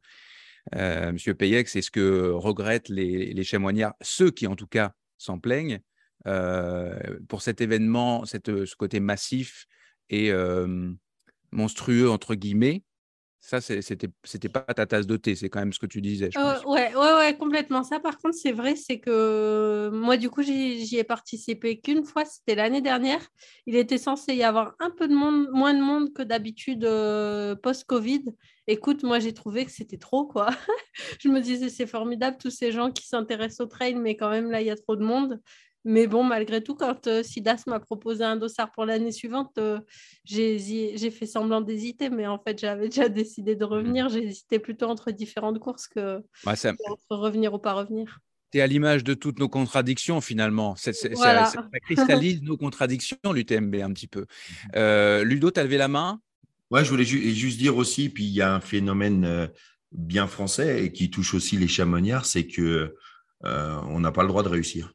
euh 0.74 1.10
M. 1.10 1.34
Payex, 1.34 1.76
et 1.76 1.82
ce 1.82 1.90
que 1.90 2.30
regrettent 2.30 2.88
les, 2.88 3.34
les 3.34 3.44
chamoignards, 3.44 3.92
ceux 4.00 4.30
qui 4.30 4.46
en 4.46 4.56
tout 4.56 4.66
cas 4.66 4.94
s'en 5.18 5.38
plaignent, 5.38 5.82
euh, 6.26 6.98
pour 7.28 7.42
cet 7.42 7.60
événement, 7.60 8.24
cette, 8.24 8.64
ce 8.64 8.74
côté 8.74 8.98
massif 8.98 9.66
et 10.08 10.32
monstrueux, 11.50 12.08
entre 12.08 12.34
guillemets, 12.34 12.82
ça, 13.44 13.60
c'était, 13.60 14.06
pas 14.48 14.62
ta 14.62 14.86
tasse 14.86 15.04
de 15.04 15.16
thé, 15.16 15.34
c'est 15.34 15.50
quand 15.50 15.58
même 15.58 15.72
ce 15.72 15.80
que 15.80 15.86
tu 15.86 16.00
disais. 16.00 16.30
Je 16.30 16.38
pense. 16.38 16.64
ouais, 16.64 16.94
ouais, 16.94 17.14
ouais, 17.14 17.36
complètement. 17.36 17.82
Ça, 17.82 17.98
par 17.98 18.18
contre, 18.18 18.36
c'est 18.36 18.52
vrai, 18.52 18.76
c'est 18.76 19.00
que 19.00 19.90
moi, 19.92 20.16
du 20.16 20.30
coup, 20.30 20.42
j'y, 20.42 20.96
ai 20.96 21.02
participé 21.02 21.80
qu'une 21.80 22.04
fois, 22.04 22.24
c'était 22.24 22.54
l'année 22.54 22.80
dernière. 22.80 23.20
Il 23.66 23.74
était 23.74 23.98
censé 23.98 24.36
y 24.36 24.44
avoir 24.44 24.76
un 24.78 24.90
peu 24.90 25.08
de 25.08 25.14
monde, 25.14 25.48
moins 25.50 25.74
de 25.74 25.80
monde 25.80 26.12
que 26.12 26.22
d'habitude 26.22 26.84
euh, 26.84 27.56
post-Covid. 27.56 28.26
Écoute, 28.68 29.02
moi, 29.02 29.18
j'ai 29.18 29.34
trouvé 29.34 29.64
que 29.64 29.72
c'était 29.72 29.98
trop, 29.98 30.24
quoi. 30.24 30.50
je 31.20 31.28
me 31.28 31.40
disais, 31.40 31.68
c'est 31.68 31.88
formidable, 31.88 32.36
tous 32.40 32.50
ces 32.50 32.70
gens 32.70 32.92
qui 32.92 33.08
s'intéressent 33.08 33.66
au 33.66 33.68
trail, 33.68 33.96
mais 33.96 34.14
quand 34.16 34.30
même, 34.30 34.52
là, 34.52 34.60
il 34.60 34.68
y 34.68 34.70
a 34.70 34.76
trop 34.76 34.94
de 34.94 35.04
monde. 35.04 35.40
Mais 35.84 36.06
bon, 36.06 36.22
malgré 36.22 36.62
tout, 36.62 36.74
quand 36.74 37.06
euh, 37.08 37.22
Sidas 37.22 37.64
m'a 37.66 37.80
proposé 37.80 38.22
un 38.22 38.36
dossard 38.36 38.70
pour 38.70 38.84
l'année 38.84 39.10
suivante, 39.10 39.58
euh, 39.58 39.80
j'ai 40.24 41.10
fait 41.10 41.26
semblant 41.26 41.60
d'hésiter, 41.60 42.08
mais 42.08 42.26
en 42.26 42.38
fait, 42.38 42.58
j'avais 42.58 42.88
déjà 42.88 43.08
décidé 43.08 43.56
de 43.56 43.64
revenir. 43.64 44.06
Mmh. 44.06 44.12
J'hésitais 44.12 44.58
plutôt 44.58 44.86
entre 44.86 45.10
différentes 45.10 45.58
courses 45.58 45.88
que, 45.88 46.22
entre 46.46 47.16
revenir 47.16 47.52
ou 47.54 47.58
pas 47.58 47.72
revenir. 47.72 48.20
Tu 48.52 48.58
es 48.58 48.60
à 48.60 48.66
l'image 48.66 49.02
de 49.02 49.14
toutes 49.14 49.38
nos 49.38 49.48
contradictions, 49.48 50.20
finalement. 50.20 50.76
ça, 50.76 50.92
cristallise 51.82 52.42
nos 52.42 52.56
contradictions, 52.56 53.16
l'UTMB, 53.32 53.76
un 53.76 53.92
petit 53.92 54.08
peu. 54.08 54.20
Mmh. 54.20 54.68
Euh, 54.76 55.24
Ludo, 55.24 55.50
tu 55.50 55.58
as 55.58 55.64
levé 55.64 55.78
la 55.78 55.88
main? 55.88 56.20
Ouais, 56.70 56.84
je 56.84 56.90
voulais 56.90 57.04
juste 57.04 57.58
dire 57.58 57.76
aussi, 57.76 58.08
puis 58.08 58.24
il 58.24 58.32
y 58.32 58.40
a 58.40 58.54
un 58.54 58.60
phénomène 58.60 59.50
bien 59.90 60.26
français 60.26 60.84
et 60.84 60.92
qui 60.92 61.10
touche 61.10 61.34
aussi 61.34 61.58
les 61.58 61.68
chamoniards, 61.68 62.24
c'est 62.24 62.46
que 62.46 62.94
on 63.42 64.00
n'a 64.00 64.10
pas 64.10 64.22
le 64.22 64.28
droit 64.28 64.42
de 64.42 64.48
réussir 64.48 64.94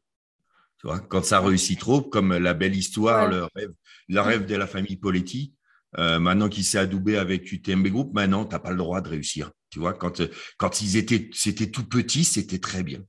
quand 0.82 1.24
ça 1.24 1.40
réussit 1.40 1.78
trop, 1.78 2.02
comme 2.02 2.36
la 2.36 2.54
belle 2.54 2.76
histoire, 2.76 3.28
le, 3.28 3.48
rêve, 3.54 3.72
le 4.08 4.20
rêve 4.20 4.46
de 4.46 4.54
la 4.54 4.66
famille 4.66 4.96
Poletti, 4.96 5.54
euh, 5.96 6.18
maintenant 6.18 6.48
qu'il 6.48 6.64
s'est 6.64 6.78
adoubé 6.78 7.16
avec 7.16 7.50
UTMB 7.50 7.88
Group, 7.88 8.14
maintenant, 8.14 8.44
tu 8.44 8.52
n'as 8.52 8.58
pas 8.58 8.70
le 8.70 8.76
droit 8.76 9.00
de 9.00 9.08
réussir. 9.08 9.50
Tu 9.70 9.78
vois, 9.78 9.92
quand, 9.92 10.22
quand 10.56 10.82
ils 10.82 10.96
étaient, 10.96 11.30
c'était 11.32 11.70
tout 11.70 11.84
petit, 11.84 12.24
c'était 12.24 12.58
très 12.58 12.82
bien. 12.82 13.00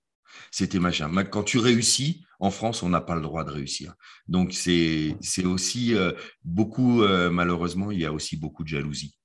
C'était 0.52 0.80
machin. 0.80 1.12
Quand 1.26 1.44
tu 1.44 1.58
réussis, 1.58 2.24
en 2.40 2.52
France, 2.52 2.84
on 2.84 2.90
n'a 2.90 3.02
pas 3.02 3.16
le 3.16 3.22
droit 3.22 3.44
de 3.44 3.52
réussir. 3.52 3.94
Donc, 4.28 4.54
c'est, 4.54 5.16
c'est 5.22 5.46
aussi 5.46 5.94
euh, 5.94 6.14
beaucoup, 6.44 7.04
euh, 7.04 7.30
malheureusement, 7.30 7.92
il 7.92 8.00
y 8.00 8.06
a 8.06 8.14
aussi 8.14 8.38
beaucoup 8.38 8.64
de 8.64 8.70
jalousie. 8.70 9.16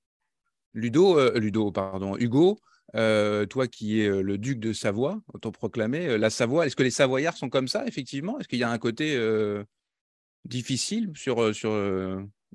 Ludo, 0.74 1.30
Ludo, 1.38 1.70
pardon, 1.70 2.16
Hugo, 2.18 2.58
euh, 2.94 3.44
toi 3.46 3.66
qui 3.66 4.00
es 4.00 4.06
euh, 4.06 4.22
le 4.22 4.38
duc 4.38 4.60
de 4.60 4.72
Savoie, 4.72 5.20
autoproclamé, 5.32 6.06
euh, 6.06 6.16
la 6.16 6.30
Savoie, 6.30 6.66
est-ce 6.66 6.76
que 6.76 6.84
les 6.84 6.90
Savoyards 6.90 7.36
sont 7.36 7.48
comme 7.48 7.66
ça, 7.66 7.86
effectivement? 7.86 8.38
Est-ce 8.38 8.46
qu'il 8.46 8.60
y 8.60 8.64
a 8.64 8.70
un 8.70 8.78
côté 8.78 9.18
difficile 10.44 11.10
sur. 11.14 11.54
sur 11.54 11.70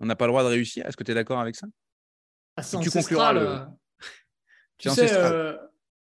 on 0.01 0.05
n'a 0.05 0.15
pas 0.15 0.27
le 0.27 0.31
droit 0.31 0.43
de 0.43 0.49
réussir? 0.49 0.85
Est-ce 0.85 0.95
que 0.95 1.03
tu 1.03 1.11
es 1.11 1.15
d'accord 1.15 1.39
avec 1.39 1.55
ça? 1.55 1.67
Ah, 2.55 2.61
Tu 2.81 2.89
concluras 2.89 3.33
le. 3.33 3.59
Tu 4.77 4.89
sais, 4.89 5.09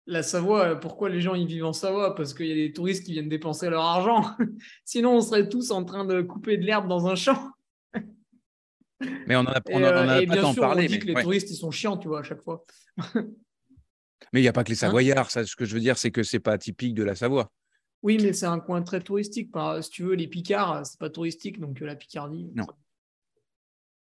la 0.09 0.23
Savoie, 0.23 0.79
pourquoi 0.79 1.09
les 1.09 1.19
gens 1.19 1.35
y 1.35 1.45
vivent 1.45 1.65
en 1.65 1.73
Savoie? 1.73 2.15
Parce 2.15 2.33
qu'il 2.33 2.47
y 2.47 2.51
a 2.51 2.55
des 2.55 2.71
touristes 2.71 3.05
qui 3.05 3.11
viennent 3.11 3.27
dépenser 3.27 3.69
leur 3.69 3.83
argent. 3.83 4.35
Sinon, 4.85 5.17
on 5.17 5.21
serait 5.21 5.49
tous 5.49 5.71
en 5.71 5.83
train 5.83 6.05
de 6.05 6.21
couper 6.21 6.57
de 6.57 6.65
l'herbe 6.65 6.87
dans 6.87 7.07
un 7.07 7.15
champ. 7.15 7.51
Mais 9.01 9.35
on 9.35 9.41
en 9.41 9.47
a, 9.47 9.61
on 9.69 9.83
a, 9.83 10.25
pas 10.25 10.37
tant 10.37 10.55
parlé. 10.55 10.85
On 10.85 10.87
dit 10.87 10.99
que 10.99 11.07
les 11.07 11.21
touristes, 11.21 11.51
ils 11.51 11.55
sont 11.55 11.71
chiants, 11.71 11.97
tu 11.97 12.07
vois, 12.07 12.21
à 12.21 12.23
chaque 12.23 12.41
fois. 12.41 12.65
Mais 14.33 14.39
il 14.39 14.43
n'y 14.43 14.49
a 14.49 14.53
pas 14.53 14.63
que 14.63 14.69
les 14.69 14.75
hein? 14.75 14.87
Savoyards. 14.87 15.31
ça, 15.31 15.45
ce 15.45 15.55
que 15.55 15.65
je 15.65 15.73
veux 15.73 15.79
dire, 15.79 15.97
c'est 15.97 16.11
que 16.11 16.23
c'est 16.23 16.39
pas 16.39 16.57
typique 16.57 16.93
de 16.93 17.03
la 17.03 17.15
Savoie. 17.15 17.51
Oui, 18.03 18.19
mais 18.21 18.33
c'est 18.33 18.45
un 18.45 18.59
coin 18.59 18.81
très 18.83 19.01
touristique. 19.01 19.49
si 19.81 19.89
tu 19.89 20.03
veux, 20.03 20.13
les 20.13 20.27
Picards, 20.27 20.85
c'est 20.85 20.99
pas 20.99 21.09
touristique, 21.09 21.59
donc 21.59 21.81
euh, 21.81 21.85
la 21.85 21.95
Picardie. 21.95 22.51
Non. 22.53 22.67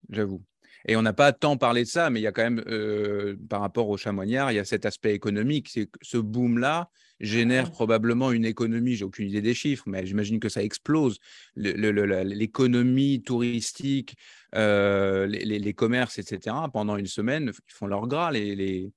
J'avoue. 0.09 0.43
Et 0.87 0.95
on 0.95 1.01
n'a 1.01 1.13
pas 1.13 1.33
tant 1.33 1.57
parlé 1.57 1.83
de 1.83 1.87
ça, 1.87 2.09
mais 2.09 2.19
il 2.19 2.23
y 2.23 2.27
a 2.27 2.31
quand 2.31 2.43
même, 2.43 2.63
euh, 2.67 3.35
par 3.49 3.61
rapport 3.61 3.89
aux 3.89 3.97
chamoignards, 3.97 4.51
il 4.51 4.55
y 4.55 4.59
a 4.59 4.65
cet 4.65 4.85
aspect 4.85 5.13
économique. 5.13 5.69
C'est 5.69 5.89
ce 6.01 6.17
boom-là 6.17 6.89
génère 7.19 7.71
probablement 7.71 8.31
une 8.31 8.45
économie. 8.45 8.95
J'ai 8.95 9.05
aucune 9.05 9.27
idée 9.27 9.41
des 9.41 9.53
chiffres, 9.53 9.85
mais 9.87 10.05
j'imagine 10.05 10.39
que 10.39 10.49
ça 10.49 10.61
explose. 10.63 11.17
L'économie 11.55 13.23
touristique, 13.23 14.15
euh, 14.53 15.25
les, 15.25 15.73
commerces, 15.73 16.19
etc. 16.19 16.55
Pendant 16.71 16.97
une 16.97 17.07
semaine, 17.07 17.51
ils 17.53 17.73
font 17.73 17.87
leur 17.87 18.07
gras, 18.07 18.31
les, 18.31 18.55
les, 18.55 18.91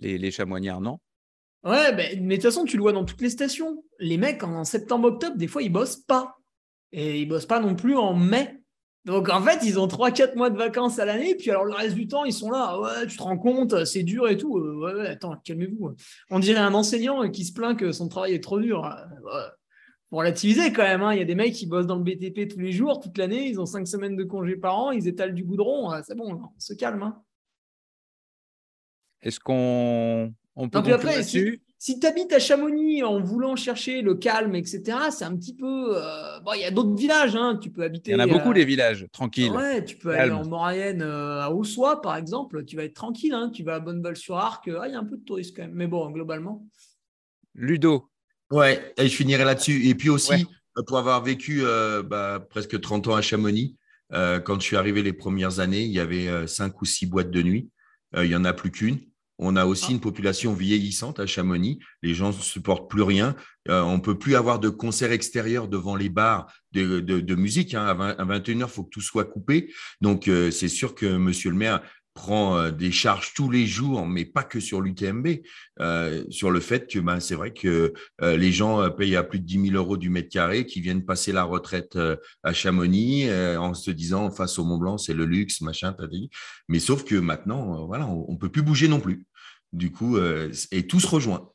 les 0.00 0.30
chamoignards, 0.30 0.80
non? 0.80 0.98
Ouais, 1.64 1.94
mais 1.94 2.16
de 2.16 2.34
toute 2.34 2.42
façon, 2.42 2.64
tu 2.64 2.76
le 2.76 2.82
vois 2.82 2.92
dans 2.92 3.04
toutes 3.04 3.22
les 3.22 3.30
stations. 3.30 3.82
Les 3.98 4.18
mecs, 4.18 4.42
en 4.42 4.64
septembre-octobre, 4.64 5.36
des 5.36 5.46
fois, 5.46 5.62
ils 5.62 5.72
bossent 5.72 5.96
pas. 5.96 6.36
Et 6.92 7.20
ils 7.20 7.26
bossent 7.26 7.46
pas 7.46 7.58
non 7.58 7.74
plus 7.74 7.96
en 7.96 8.14
mai. 8.14 8.60
Donc, 9.06 9.30
en 9.30 9.40
fait, 9.42 9.60
ils 9.64 9.78
ont 9.78 9.86
3-4 9.86 10.36
mois 10.36 10.50
de 10.50 10.58
vacances 10.58 10.98
à 10.98 11.06
l'année. 11.06 11.34
Puis, 11.34 11.50
alors, 11.50 11.64
le 11.64 11.72
reste 11.72 11.94
du 11.94 12.06
temps, 12.06 12.24
ils 12.24 12.34
sont 12.34 12.50
là. 12.50 12.78
Ouais, 12.78 13.06
tu 13.06 13.16
te 13.16 13.22
rends 13.22 13.38
compte, 13.38 13.84
c'est 13.86 14.02
dur 14.02 14.28
et 14.28 14.36
tout. 14.36 14.58
Euh, 14.58 14.94
ouais, 14.94 15.08
attends, 15.08 15.36
calmez-vous. 15.42 15.94
On 16.30 16.38
dirait 16.38 16.60
un 16.60 16.74
enseignant 16.74 17.28
qui 17.30 17.44
se 17.46 17.52
plaint 17.52 17.78
que 17.78 17.92
son 17.92 18.08
travail 18.08 18.34
est 18.34 18.42
trop 18.42 18.60
dur. 18.60 18.86
Pour 20.10 20.18
relativiser 20.18 20.70
quand 20.70 20.82
même. 20.82 21.02
Hein. 21.02 21.14
Il 21.14 21.18
y 21.18 21.22
a 21.22 21.26
des 21.26 21.34
mecs 21.34 21.54
qui 21.54 21.66
bossent 21.66 21.86
dans 21.86 21.96
le 21.96 22.04
BTP 22.04 22.46
tous 22.46 22.60
les 22.60 22.72
jours, 22.72 23.00
toute 23.00 23.16
l'année. 23.16 23.48
Ils 23.48 23.58
ont 23.58 23.66
5 23.66 23.88
semaines 23.88 24.16
de 24.16 24.24
congé 24.24 24.56
par 24.56 24.78
an. 24.78 24.90
Ils 24.90 25.08
étalent 25.08 25.34
du 25.34 25.44
goudron. 25.44 25.90
C'est 26.06 26.14
bon, 26.14 26.34
on 26.34 26.60
se 26.60 26.74
calme. 26.74 27.02
Hein. 27.02 27.22
Est-ce 29.24 29.40
qu'on 29.40 30.32
on 30.56 30.68
peut 30.68 30.78
après, 30.78 31.22
si, 31.24 31.60
si 31.78 31.98
tu 31.98 32.06
habites 32.06 32.32
à 32.32 32.38
Chamonix 32.38 33.02
en 33.02 33.20
voulant 33.20 33.56
chercher 33.56 34.02
le 34.02 34.14
calme, 34.14 34.54
etc., 34.54 34.98
c'est 35.10 35.24
un 35.24 35.36
petit 35.36 35.54
peu. 35.54 35.96
Euh, 35.96 36.40
bon, 36.40 36.52
il 36.54 36.60
y 36.60 36.64
a 36.64 36.70
d'autres 36.70 36.94
villages, 36.94 37.34
hein, 37.34 37.58
tu 37.60 37.70
peux 37.70 37.82
habiter. 37.82 38.12
Il 38.12 38.14
y 38.14 38.16
en 38.16 38.20
a 38.20 38.26
beaucoup 38.26 38.54
des 38.54 38.64
villages, 38.64 39.06
tranquilles. 39.12 39.50
Ouais, 39.50 39.84
tu 39.84 39.96
peux 39.96 40.10
aller 40.10 40.30
en 40.30 40.46
Maurienne 40.46 41.02
euh, 41.02 41.42
à 41.42 41.50
Ossois, 41.50 42.00
par 42.00 42.16
exemple, 42.16 42.64
tu 42.64 42.76
vas 42.76 42.84
être 42.84 42.94
tranquille. 42.94 43.34
Hein, 43.34 43.50
tu 43.52 43.64
vas 43.64 43.76
à 43.76 43.80
Bonneval-sur-Arc, 43.80 44.70
ah, 44.80 44.86
il 44.86 44.92
y 44.92 44.94
a 44.94 44.98
un 44.98 45.04
peu 45.04 45.16
de 45.16 45.24
touristes 45.24 45.56
quand 45.56 45.62
même, 45.62 45.74
mais 45.74 45.86
bon, 45.86 46.08
globalement. 46.10 46.66
Ludo. 47.54 48.08
Ouais, 48.50 48.94
et 48.96 49.08
je 49.08 49.16
finirai 49.16 49.44
là-dessus. 49.44 49.88
Et 49.88 49.94
puis 49.94 50.10
aussi, 50.10 50.46
pour 50.86 50.98
avoir 50.98 51.24
vécu 51.24 51.62
euh, 51.64 52.02
bah, 52.02 52.46
presque 52.48 52.80
30 52.80 53.08
ans 53.08 53.14
à 53.14 53.22
Chamonix, 53.22 53.76
quand 54.10 54.60
je 54.60 54.64
suis 54.64 54.76
arrivé 54.76 55.02
les 55.02 55.12
premières 55.12 55.58
années, 55.58 55.82
il 55.82 55.90
y 55.90 55.98
avait 55.98 56.46
cinq 56.46 56.80
ou 56.80 56.84
six 56.84 57.06
boîtes 57.06 57.30
de 57.30 57.42
nuit. 57.42 57.68
il 58.16 58.28
n'y 58.28 58.36
en 58.36 58.44
a 58.44 58.52
plus 58.52 58.70
qu'une. 58.70 59.00
On 59.38 59.56
a 59.56 59.66
aussi 59.66 59.92
une 59.92 60.00
population 60.00 60.52
vieillissante 60.52 61.18
à 61.18 61.26
Chamonix. 61.26 61.80
Les 62.02 62.14
gens 62.14 62.28
ne 62.28 62.32
supportent 62.32 62.88
plus 62.88 63.02
rien. 63.02 63.34
Euh, 63.68 63.82
on 63.82 63.96
ne 63.96 64.02
peut 64.02 64.18
plus 64.18 64.36
avoir 64.36 64.60
de 64.60 64.68
concerts 64.68 65.12
extérieurs 65.12 65.66
devant 65.66 65.96
les 65.96 66.08
bars 66.08 66.46
de, 66.72 67.34
musique. 67.34 67.74
Hein. 67.74 67.86
À, 67.86 68.24
21h, 68.24 68.60
il 68.60 68.68
faut 68.68 68.84
que 68.84 68.90
tout 68.90 69.00
soit 69.00 69.24
coupé. 69.24 69.72
Donc, 70.00 70.28
euh, 70.28 70.50
c'est 70.50 70.68
sûr 70.68 70.94
que 70.94 71.16
Monsieur 71.16 71.50
le 71.50 71.56
maire 71.56 71.82
prend 72.14 72.56
euh, 72.56 72.70
des 72.70 72.92
charges 72.92 73.34
tous 73.34 73.50
les 73.50 73.66
jours, 73.66 74.06
mais 74.06 74.24
pas 74.24 74.44
que 74.44 74.60
sur 74.60 74.80
l'UTMB, 74.80 75.28
sur 76.30 76.50
le 76.50 76.60
fait 76.60 76.90
que 76.90 76.98
ben, 77.00 77.20
c'est 77.20 77.34
vrai 77.34 77.52
que 77.52 77.92
les 78.22 78.52
gens 78.52 78.90
payent 78.90 79.16
à 79.16 79.24
plus 79.24 79.40
de 79.40 79.44
10 79.44 79.70
000 79.70 79.76
euros 79.76 79.96
du 79.96 80.08
mètre 80.10 80.28
carré, 80.28 80.66
qui 80.66 80.80
viennent 80.80 81.04
passer 81.04 81.32
la 81.32 81.44
retraite 81.44 81.98
à 82.42 82.52
Chamonix 82.52 83.28
en 83.56 83.74
se 83.74 83.90
disant 83.90 84.30
face 84.30 84.58
au 84.58 84.64
Mont 84.64 84.78
Blanc, 84.78 84.98
c'est 84.98 85.14
le 85.14 85.26
luxe, 85.26 85.60
machin, 85.60 85.92
t'as 85.92 86.06
dit. 86.06 86.30
Mais 86.68 86.78
sauf 86.78 87.04
que 87.04 87.16
maintenant, 87.16 87.86
voilà, 87.86 88.06
on 88.06 88.32
ne 88.32 88.38
peut 88.38 88.50
plus 88.50 88.62
bouger 88.62 88.88
non 88.88 89.00
plus. 89.00 89.26
Du 89.72 89.90
coup, 89.90 90.18
et 90.70 90.86
tout 90.86 91.00
se 91.00 91.08
rejoint. 91.08 91.50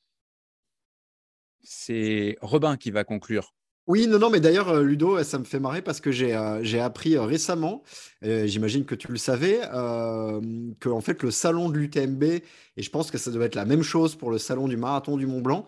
C'est 1.63 2.37
Robin 2.41 2.77
qui 2.77 2.91
va 2.91 3.03
conclure. 3.03 3.53
Oui, 3.89 4.05
non, 4.05 4.19
non, 4.19 4.29
mais 4.29 4.39
d'ailleurs, 4.39 4.69
euh, 4.69 4.83
Ludo, 4.83 5.23
ça 5.23 5.39
me 5.39 5.43
fait 5.43 5.59
marrer 5.59 5.81
parce 5.81 5.99
que 5.99 6.11
j'ai 6.11 6.35
euh, 6.35 6.83
appris 6.85 7.15
euh, 7.15 7.23
récemment, 7.23 7.81
j'imagine 8.21 8.85
que 8.85 8.93
tu 8.93 9.11
le 9.11 9.17
savais, 9.17 9.61
que 10.79 10.89
en 10.89 11.01
fait, 11.01 11.23
le 11.23 11.31
salon 11.31 11.69
de 11.69 11.77
l'UTMB, 11.79 12.23
et 12.23 12.43
je 12.77 12.89
pense 12.91 13.09
que 13.09 13.17
ça 13.17 13.31
doit 13.31 13.45
être 13.45 13.55
la 13.55 13.65
même 13.65 13.81
chose 13.81 14.15
pour 14.15 14.29
le 14.29 14.37
salon 14.37 14.67
du 14.67 14.77
marathon 14.77 15.17
du 15.17 15.25
Mont 15.25 15.41
Blanc, 15.41 15.65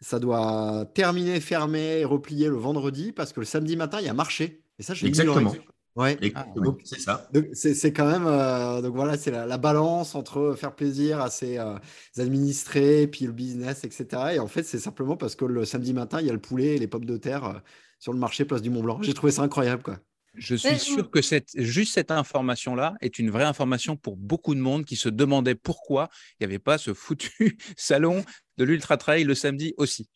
ça 0.00 0.20
doit 0.20 0.88
terminer, 0.94 1.40
fermer, 1.40 2.04
replier 2.04 2.46
le 2.46 2.54
vendredi 2.54 3.10
parce 3.10 3.32
que 3.32 3.40
le 3.40 3.46
samedi 3.46 3.76
matin, 3.76 3.98
il 4.00 4.06
y 4.06 4.08
a 4.08 4.14
marché. 4.14 4.62
Et 4.78 4.84
ça, 4.84 4.94
Exactement. 5.02 5.52
Ouais. 5.96 6.16
Donc, 6.56 6.80
c'est 6.84 6.98
ça. 6.98 7.28
c'est 7.52 7.72
c'est 7.74 7.92
quand 7.92 8.10
même 8.10 8.26
euh, 8.26 8.82
donc 8.82 8.96
voilà 8.96 9.16
c'est 9.16 9.30
la, 9.30 9.46
la 9.46 9.58
balance 9.58 10.16
entre 10.16 10.56
faire 10.58 10.74
plaisir 10.74 11.20
à 11.20 11.30
ses 11.30 11.58
euh, 11.58 11.76
administrés 12.18 13.06
puis 13.06 13.26
le 13.26 13.32
business 13.32 13.84
etc 13.84 14.22
et 14.32 14.38
en 14.40 14.48
fait 14.48 14.64
c'est 14.64 14.80
simplement 14.80 15.16
parce 15.16 15.36
que 15.36 15.44
le 15.44 15.64
samedi 15.64 15.92
matin 15.92 16.20
il 16.20 16.26
y 16.26 16.30
a 16.30 16.32
le 16.32 16.40
poulet 16.40 16.74
et 16.74 16.78
les 16.78 16.88
pommes 16.88 17.04
de 17.04 17.16
terre 17.16 17.44
euh, 17.44 17.52
sur 18.00 18.12
le 18.12 18.18
marché 18.18 18.44
place 18.44 18.60
du 18.60 18.70
Mont 18.70 18.82
Blanc 18.82 18.98
j'ai 19.02 19.14
trouvé 19.14 19.30
ça 19.30 19.42
incroyable 19.42 19.84
quoi 19.84 19.98
Je 20.34 20.56
suis 20.56 20.80
sûr 20.80 21.08
que 21.12 21.22
cette, 21.22 21.50
juste 21.54 21.94
cette 21.94 22.10
information-là 22.10 22.94
est 23.00 23.20
une 23.20 23.30
vraie 23.30 23.44
information 23.44 23.94
pour 23.96 24.16
beaucoup 24.16 24.56
de 24.56 24.60
monde 24.60 24.84
qui 24.84 24.96
se 24.96 25.08
demandait 25.08 25.54
pourquoi 25.54 26.08
il 26.32 26.46
n'y 26.46 26.52
avait 26.52 26.58
pas 26.58 26.76
ce 26.76 26.92
foutu 26.92 27.56
salon 27.76 28.24
de 28.56 28.64
l'Ultra 28.64 28.96
Trail 28.96 29.22
le 29.22 29.36
samedi 29.36 29.74
aussi. 29.76 30.08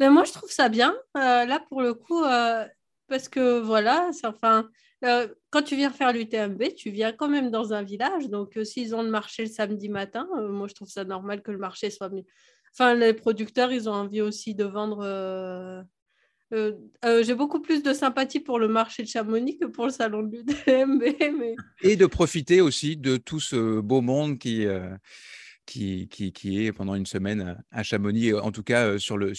Mais 0.00 0.10
moi, 0.10 0.24
je 0.24 0.32
trouve 0.32 0.50
ça 0.50 0.68
bien, 0.68 0.94
euh, 1.16 1.44
là, 1.44 1.60
pour 1.68 1.82
le 1.82 1.94
coup, 1.94 2.22
euh, 2.24 2.64
parce 3.08 3.28
que 3.28 3.60
voilà, 3.60 4.10
c'est 4.12 4.26
enfin, 4.26 4.68
euh, 5.04 5.28
quand 5.50 5.62
tu 5.62 5.76
viens 5.76 5.90
faire 5.90 6.12
l'UTMB, 6.12 6.74
tu 6.76 6.90
viens 6.90 7.12
quand 7.12 7.28
même 7.28 7.50
dans 7.50 7.72
un 7.72 7.82
village. 7.82 8.28
Donc, 8.28 8.56
euh, 8.56 8.64
s'ils 8.64 8.94
ont 8.94 9.02
le 9.02 9.10
marché 9.10 9.44
le 9.44 9.50
samedi 9.50 9.88
matin, 9.88 10.28
euh, 10.36 10.48
moi, 10.48 10.68
je 10.68 10.74
trouve 10.74 10.88
ça 10.88 11.04
normal 11.04 11.42
que 11.42 11.50
le 11.50 11.58
marché 11.58 11.90
soit. 11.90 12.10
Enfin, 12.72 12.94
les 12.94 13.12
producteurs, 13.12 13.72
ils 13.72 13.88
ont 13.88 13.94
envie 13.94 14.20
aussi 14.20 14.54
de 14.54 14.64
vendre. 14.64 15.84
J'ai 16.52 17.34
beaucoup 17.34 17.60
plus 17.60 17.82
de 17.82 17.92
sympathie 17.92 18.40
pour 18.40 18.58
le 18.58 18.68
marché 18.68 19.02
de 19.02 19.08
Chamonix 19.08 19.58
que 19.58 19.66
pour 19.66 19.86
le 19.86 19.92
salon 19.92 20.22
de 20.22 20.36
l'UTMB. 20.36 21.02
Et 21.82 21.96
de 21.96 22.06
profiter 22.06 22.60
aussi 22.60 22.96
de 22.96 23.16
tout 23.16 23.40
ce 23.40 23.80
beau 23.80 24.00
monde 24.00 24.38
qui, 24.38 24.66
qui, 25.66 26.08
est 26.44 26.72
pendant 26.72 26.94
une 26.94 27.06
semaine 27.06 27.62
à 27.70 27.82
Chamonix, 27.82 28.32
en 28.34 28.50
tout 28.52 28.62
cas 28.62 28.86
euh, 28.86 28.98
sur 28.98 29.16
le, 29.16 29.32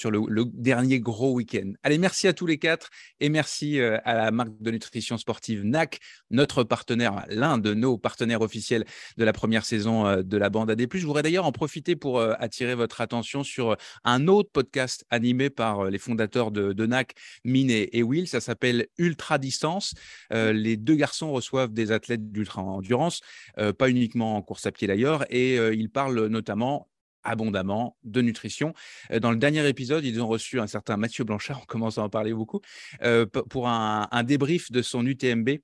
dernier 0.53 0.99
gros 0.99 1.33
week-end. 1.33 1.73
Allez, 1.83 1.97
merci 1.97 2.27
à 2.27 2.33
tous 2.33 2.45
les 2.45 2.57
quatre 2.57 2.89
et 3.19 3.29
merci 3.29 3.79
euh, 3.79 3.97
à 4.05 4.15
la 4.15 4.31
marque 4.31 4.51
de 4.59 4.71
nutrition 4.71 5.17
sportive 5.17 5.63
NAC, 5.63 5.99
notre 6.31 6.63
partenaire, 6.63 7.25
l'un 7.29 7.57
de 7.57 7.73
nos 7.73 7.97
partenaires 7.97 8.41
officiels 8.41 8.85
de 9.17 9.23
la 9.23 9.33
première 9.33 9.65
saison 9.65 10.05
euh, 10.05 10.23
de 10.23 10.37
la 10.37 10.49
bande 10.49 10.69
AD+. 10.69 10.87
Je 10.93 11.05
voudrais 11.05 11.23
d'ailleurs 11.23 11.45
en 11.45 11.51
profiter 11.51 11.95
pour 11.95 12.19
euh, 12.19 12.33
attirer 12.39 12.75
votre 12.75 13.01
attention 13.01 13.43
sur 13.43 13.77
un 14.03 14.27
autre 14.27 14.49
podcast 14.51 15.05
animé 15.09 15.49
par 15.49 15.81
euh, 15.81 15.89
les 15.89 15.97
fondateurs 15.97 16.51
de, 16.51 16.85
NAC, 16.85 17.13
Mine 17.43 17.69
et, 17.69 18.03
Will. 18.03 18.27
Ça 18.27 18.41
s'appelle 18.41 18.87
Ultra 18.97 19.37
Distance. 19.37 19.93
Euh, 20.33 20.53
les 20.53 20.77
deux 20.77 20.95
garçons 20.95 21.31
reçoivent 21.31 21.73
des 21.73 21.91
athlètes 21.91 22.31
d'ultra-endurance, 22.31 23.21
euh, 23.57 23.73
pas 23.73 23.89
uniquement 23.89 24.35
en 24.35 24.41
course 24.41 24.65
à 24.65 24.71
pied 24.71 24.87
d'ailleurs, 24.87 25.25
et 25.29 25.57
euh, 25.57 25.73
ils 25.73 25.89
parlent 25.89 26.12
notamment 26.13 26.89
abondamment 27.23 27.97
de 28.03 28.21
nutrition. 28.21 28.73
Euh, 29.11 29.19
Dans 29.19 29.31
le 29.31 29.37
dernier 29.37 29.67
épisode, 29.67 30.03
ils 30.05 30.21
ont 30.21 30.27
reçu 30.27 30.59
un 30.59 30.67
certain 30.67 30.97
Mathieu 30.97 31.23
Blanchard, 31.23 31.59
on 31.63 31.65
commence 31.65 31.97
à 31.97 32.03
en 32.03 32.09
parler 32.09 32.33
beaucoup, 32.33 32.61
euh, 33.01 33.25
pour 33.25 33.67
un 33.67 34.23
débrief 34.23 34.71
de 34.71 34.81
son 34.81 35.05
UTMB 35.05 35.59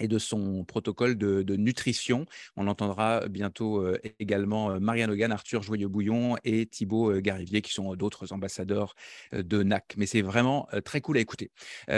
et 0.00 0.08
de 0.08 0.18
son 0.18 0.64
protocole 0.64 1.16
de, 1.16 1.56
nutrition. 1.56 2.26
On 2.56 2.66
entendra 2.66 3.28
bientôt 3.28 3.78
euh, 3.78 3.98
également 4.18 4.70
euh, 4.70 4.78
Marianne 4.78 5.10
Hogan, 5.10 5.32
Arthur 5.32 5.62
Joyeux-Bouillon 5.62 6.36
et 6.44 6.66
Thibaut 6.66 7.12
euh, 7.12 7.20
Garivier, 7.20 7.62
qui 7.62 7.72
sont 7.72 7.94
d'autres 7.94 8.32
ambassadeurs 8.32 8.94
de 9.32 9.62
NAC. 9.62 9.94
Mais 9.96 10.06
c'est 10.06 10.22
vraiment 10.22 10.68
très 10.84 11.00
cool 11.00 11.16
à 11.16 11.20
écouter. 11.20 11.50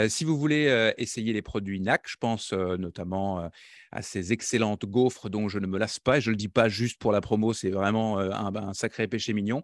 Si 0.07 0.23
vous 0.23 0.37
voulez 0.37 0.93
essayer 0.97 1.33
les 1.33 1.41
produits 1.41 1.79
NAC, 1.79 2.03
je 2.07 2.17
pense 2.17 2.53
notamment 2.53 3.49
à 3.91 4.01
ces 4.01 4.33
excellentes 4.33 4.85
gaufres 4.85 5.29
dont 5.29 5.49
je 5.49 5.59
ne 5.59 5.67
me 5.67 5.77
lasse 5.77 5.99
pas, 5.99 6.17
et 6.17 6.21
je 6.21 6.29
ne 6.29 6.33
le 6.33 6.37
dis 6.37 6.47
pas 6.47 6.69
juste 6.69 6.99
pour 6.99 7.11
la 7.11 7.21
promo, 7.21 7.53
c'est 7.53 7.69
vraiment 7.69 8.19
un, 8.19 8.55
un 8.55 8.73
sacré 8.73 9.07
péché 9.07 9.33
mignon. 9.33 9.63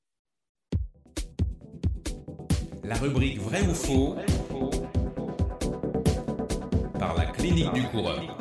La 2.85 2.95
rubrique 2.95 3.39
vrai 3.39 3.63
ou 3.63 3.75
faux 3.75 4.17
par 6.99 7.17
la 7.17 7.27
clinique 7.27 7.73
du 7.73 7.83
coureur. 7.85 8.39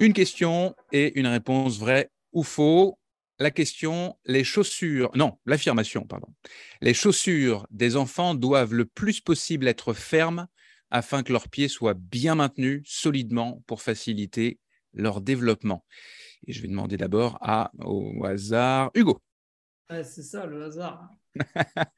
Une 0.00 0.12
question 0.12 0.74
et 0.90 1.18
une 1.18 1.28
réponse 1.28 1.78
vrai 1.78 2.10
ou 2.32 2.42
faux. 2.42 2.98
La 3.42 3.50
question, 3.50 4.16
les 4.24 4.44
chaussures, 4.44 5.10
non, 5.16 5.36
l'affirmation, 5.46 6.04
pardon. 6.06 6.28
Les 6.80 6.94
chaussures 6.94 7.66
des 7.72 7.96
enfants 7.96 8.36
doivent 8.36 8.72
le 8.72 8.84
plus 8.84 9.20
possible 9.20 9.66
être 9.66 9.94
fermes 9.94 10.46
afin 10.92 11.24
que 11.24 11.32
leurs 11.32 11.48
pieds 11.48 11.66
soient 11.66 11.94
bien 11.94 12.36
maintenus 12.36 12.82
solidement 12.84 13.60
pour 13.66 13.82
faciliter 13.82 14.60
leur 14.94 15.20
développement. 15.20 15.84
Et 16.46 16.52
je 16.52 16.62
vais 16.62 16.68
demander 16.68 16.96
d'abord 16.96 17.36
à, 17.40 17.72
au 17.80 18.24
hasard, 18.24 18.92
Hugo. 18.94 19.20
Ouais, 19.90 20.04
c'est 20.04 20.22
ça, 20.22 20.46
le 20.46 20.62
hasard. 20.62 21.10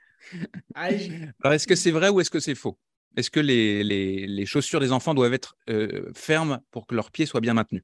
Alors, 1.42 1.52
est-ce 1.52 1.66
que 1.66 1.74
c'est 1.74 1.90
vrai 1.90 2.08
ou 2.08 2.22
est-ce 2.22 2.30
que 2.30 2.40
c'est 2.40 2.54
faux? 2.54 2.78
Est-ce 3.18 3.30
que 3.30 3.40
les, 3.40 3.84
les- 3.84 4.26
les 4.26 4.46
chaussures 4.46 4.80
des 4.80 4.92
enfants 4.92 5.12
doivent 5.12 5.34
être 5.34 5.56
euh, 5.68 6.10
fermes 6.16 6.60
pour 6.70 6.86
que 6.86 6.94
leurs 6.94 7.10
pieds 7.10 7.26
soient 7.26 7.42
bien 7.42 7.52
maintenus? 7.52 7.82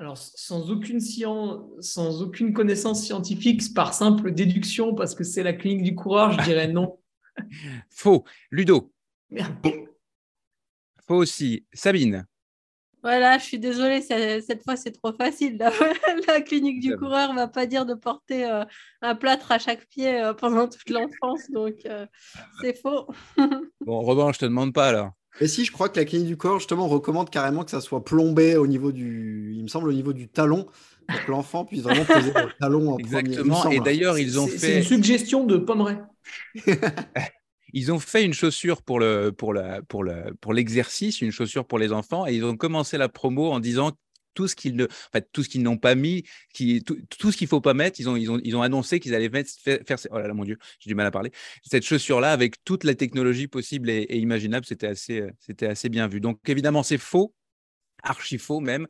Alors, 0.00 0.16
sans 0.16 0.70
aucune, 0.70 0.98
scien- 0.98 1.62
sans 1.80 2.22
aucune 2.22 2.54
connaissance 2.54 3.04
scientifique, 3.04 3.74
par 3.74 3.92
simple 3.92 4.32
déduction, 4.32 4.94
parce 4.94 5.14
que 5.14 5.24
c'est 5.24 5.42
la 5.42 5.52
clinique 5.52 5.82
du 5.82 5.94
coureur, 5.94 6.32
je 6.32 6.42
dirais 6.42 6.68
non. 6.68 6.98
Faux. 7.90 8.24
Ludo. 8.50 8.94
Merde. 9.28 9.52
Faux 11.06 11.16
aussi. 11.16 11.66
Sabine. 11.74 12.26
Voilà, 13.02 13.36
je 13.36 13.44
suis 13.44 13.58
désolée, 13.58 14.00
c'est- 14.00 14.40
cette 14.40 14.62
fois 14.62 14.76
c'est 14.76 14.92
trop 14.92 15.12
facile. 15.12 15.58
La, 15.58 15.70
la 16.28 16.40
clinique 16.40 16.80
du 16.80 16.96
coureur 16.96 17.34
va 17.34 17.46
pas 17.46 17.66
dire 17.66 17.84
de 17.84 17.92
porter 17.94 18.44
euh, 18.50 18.64
un 19.02 19.14
plâtre 19.14 19.52
à 19.52 19.58
chaque 19.58 19.86
pied 19.88 20.18
euh, 20.18 20.32
pendant 20.32 20.66
toute 20.66 20.88
l'enfance, 20.88 21.50
donc 21.50 21.74
euh, 21.84 22.06
c'est 22.62 22.74
faux. 22.74 23.06
Bon, 23.86 24.00
Robin, 24.00 24.32
je 24.32 24.38
te 24.38 24.44
demande 24.46 24.72
pas 24.72 24.88
alors. 24.88 25.12
Et 25.40 25.46
si 25.48 25.64
je 25.64 25.72
crois 25.72 25.88
que 25.88 25.98
la 25.98 26.04
clinique 26.04 26.26
du 26.26 26.36
corps 26.36 26.58
justement 26.58 26.88
recommande 26.88 27.30
carrément 27.30 27.64
que 27.64 27.70
ça 27.70 27.80
soit 27.80 28.04
plombé 28.04 28.56
au 28.56 28.66
niveau 28.66 28.92
du, 28.92 29.52
il 29.56 29.62
me 29.62 29.68
semble 29.68 29.88
au 29.88 29.92
niveau 29.92 30.12
du 30.12 30.28
talon, 30.28 30.66
pour 31.08 31.24
que 31.24 31.30
l'enfant 31.30 31.64
puisse 31.64 31.82
vraiment 31.82 32.04
poser 32.04 32.32
le 32.32 32.50
talon 32.60 32.92
en 32.92 32.98
Exactement. 32.98 33.70
Et 33.70 33.80
d'ailleurs, 33.80 34.18
ils 34.18 34.38
ont 34.38 34.46
C'est- 34.46 34.58
C'est 34.58 34.76
une 34.78 34.82
fait, 34.82 34.88
suggestion 34.88 35.44
de 35.44 35.56
Pomeray. 35.56 35.98
ils 37.72 37.92
ont 37.92 37.98
fait 37.98 38.24
une 38.24 38.32
chaussure 38.34 38.82
pour 38.82 38.98
le, 39.00 39.30
pour 39.30 39.54
la, 39.54 39.82
pour 39.82 40.04
la, 40.04 40.26
pour 40.40 40.52
l'exercice, 40.52 41.20
une 41.20 41.30
chaussure 41.32 41.64
pour 41.66 41.78
les 41.78 41.92
enfants, 41.92 42.26
et 42.26 42.34
ils 42.34 42.44
ont 42.44 42.56
commencé 42.56 42.98
la 42.98 43.08
promo 43.08 43.50
en 43.52 43.60
disant 43.60 43.92
tout 44.34 44.48
ce 44.48 44.54
qu'ils 44.56 45.62
n'ont 45.62 45.76
pas 45.76 45.94
mis, 45.94 46.24
qui, 46.54 46.82
tout, 46.82 46.98
tout 47.18 47.32
ce 47.32 47.36
qu'il 47.36 47.48
faut 47.48 47.60
pas 47.60 47.74
mettre, 47.74 48.00
ils 48.00 48.08
ont, 48.08 48.62
annoncé 48.62 49.00
qu'ils 49.00 49.14
allaient 49.14 49.30
faire, 49.30 49.78
faire- 49.86 49.98
oh 50.10 50.18
là 50.18 50.28
là, 50.28 50.34
mon 50.34 50.44
Dieu, 50.44 50.58
j'ai 50.78 50.88
du 50.88 50.94
mal 50.94 51.06
à 51.06 51.10
parler, 51.10 51.30
cette 51.62 51.84
chaussure-là 51.84 52.32
avec 52.32 52.62
toute 52.64 52.84
la 52.84 52.94
technologie 52.94 53.48
possible 53.48 53.90
et, 53.90 54.02
et 54.02 54.18
imaginable, 54.18 54.66
c'était 54.66 54.86
assez, 54.86 55.20
euh, 55.20 55.30
c'était 55.38 55.66
assez 55.66 55.88
bien 55.88 56.08
vu. 56.08 56.20
Donc 56.20 56.40
évidemment, 56.48 56.82
c'est 56.82 56.98
faux, 56.98 57.34
archi 58.02 58.38
faux 58.38 58.60
même. 58.60 58.86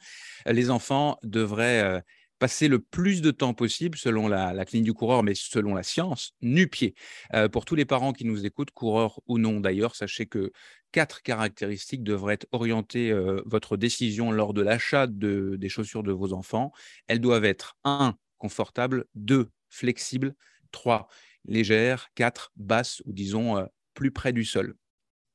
Les 0.47 0.70
enfants 0.70 1.18
devraient 1.22 1.82
euh, 1.82 2.01
passer 2.41 2.68
le 2.68 2.80
plus 2.80 3.20
de 3.20 3.30
temps 3.30 3.55
possible, 3.55 3.99
selon 3.99 4.26
la, 4.26 4.53
la 4.53 4.64
clinique 4.64 4.86
du 4.86 4.95
coureur, 4.95 5.22
mais 5.22 5.34
selon 5.36 5.74
la 5.74 5.84
science, 5.84 6.32
nu-pied. 6.41 6.95
Euh, 7.34 7.49
pour 7.49 7.66
tous 7.66 7.76
les 7.76 7.84
parents 7.84 8.12
qui 8.12 8.24
nous 8.24 8.45
écoutent, 8.47 8.72
coureurs 8.72 9.20
ou 9.28 9.38
non 9.38 9.61
d'ailleurs, 9.61 9.95
sachez 9.95 10.26
que 10.26 10.51
quatre 10.91 11.22
caractéristiques 11.22 12.03
devraient 12.03 12.38
orienter 12.51 13.12
euh, 13.12 13.43
votre 13.45 13.76
décision 13.76 14.32
lors 14.32 14.55
de 14.55 14.62
l'achat 14.62 15.07
de, 15.07 15.57
des 15.57 15.68
chaussures 15.68 16.03
de 16.03 16.12
vos 16.12 16.32
enfants. 16.32 16.72
Elles 17.07 17.20
doivent 17.20 17.45
être 17.45 17.76
1. 17.84 18.16
confortables, 18.38 19.05
2. 19.14 19.51
flexibles, 19.68 20.34
3. 20.72 21.09
légères, 21.45 22.09
4. 22.14 22.53
basses 22.57 23.03
ou 23.05 23.12
disons 23.12 23.59
euh, 23.59 23.66
plus 23.93 24.12
près 24.12 24.32
du 24.32 24.47
sol. 24.47 24.74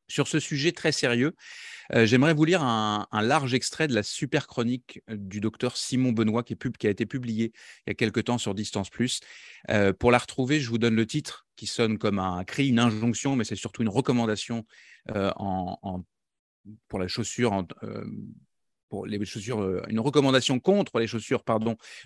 Sur 0.08 0.28
ce 0.28 0.40
sujet 0.40 0.72
très 0.72 0.92
sérieux, 0.92 1.36
euh, 1.94 2.06
j'aimerais 2.06 2.34
vous 2.34 2.46
lire 2.46 2.62
un, 2.64 3.08
large 3.22 3.54
extrait 3.54 3.88
de 3.88 3.94
la 3.94 4.04
super 4.04 4.48
chronique 4.48 5.02
euh, 5.10 5.16
du 5.18 5.40
docteur 5.40 5.78
Simon 5.78 6.12
Benoît 6.12 6.44
qui, 6.44 6.56
a 6.84 6.90
été 6.90 7.06
publié 7.06 7.52
il 7.86 7.90
y 7.90 7.92
a 7.92 7.94
quelque 7.96 8.20
temps 8.20 8.38
sur 8.38 8.54
Distance 8.54 8.90
Plus. 8.90 9.20
Euh, 9.70 9.94
pour 9.94 10.12
la 10.12 10.18
retrouver, 10.18 10.60
je 10.60 10.70
vous 10.70 10.78
donne 10.78 10.96
le 10.96 11.08
titre 11.08 11.48
qui 11.56 11.68
sonne 11.68 11.98
comme 11.98 12.20
un 12.20 12.44
cri, 12.44 12.68
une 12.68 12.80
injonction, 12.80 13.36
mais 13.36 13.46
c'est 13.46 13.56
surtout 13.56 13.82
une 13.82 13.90
recommandation 13.90 14.66
pour 16.88 17.00
la 17.00 17.08
chaussure, 17.08 17.66
euh, 19.04 19.82
une 19.88 20.00
recommandation 20.00 20.60
contre 20.60 21.00
les 21.00 21.08
chaussures, 21.08 21.44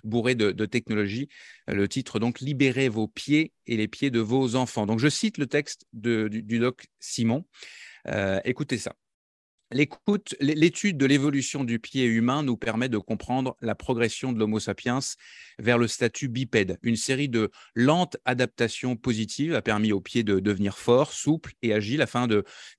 bourrées 0.04 0.36
de, 0.36 0.66
technologie. 0.66 1.30
Euh, 1.70 1.74
Le 1.74 1.88
titre 1.88 2.20
donc 2.20 2.40
Libérez 2.40 2.90
vos 2.90 3.08
pieds 3.08 3.54
et 3.68 3.78
les 3.78 3.88
pieds 3.88 4.12
de 4.12 4.20
vos 4.20 4.56
enfants. 4.56 4.86
Donc 4.86 5.00
je 5.00 5.10
cite 5.10 5.38
le 5.38 5.48
texte 5.48 5.86
du 5.94 6.60
doc 6.60 6.88
Simon. 7.00 7.46
Euh, 8.08 8.40
écoutez 8.46 8.78
ça. 8.78 8.96
L'étude 9.72 10.98
de 10.98 11.06
l'évolution 11.06 11.64
du 11.64 11.78
pied 11.78 12.06
humain 12.06 12.42
nous 12.42 12.58
permet 12.58 12.90
de 12.90 12.98
comprendre 12.98 13.56
la 13.62 13.76
progression 13.76 14.32
de 14.32 14.40
l'Homo 14.40 14.60
sapiens 14.60 14.98
vers 15.60 15.78
le 15.78 15.88
statut 15.88 16.28
bipède. 16.28 16.80
Une 16.82 16.96
série 16.96 17.30
de 17.30 17.52
lentes 17.76 18.18
adaptations 18.26 18.96
positives 18.96 19.54
a 19.54 19.62
permis 19.62 19.92
au 19.92 20.02
pied 20.02 20.24
de 20.24 20.40
devenir 20.40 20.76
fort, 20.80 21.14
souple 21.14 21.54
et 21.62 21.72
agile 21.72 22.02
afin 22.02 22.28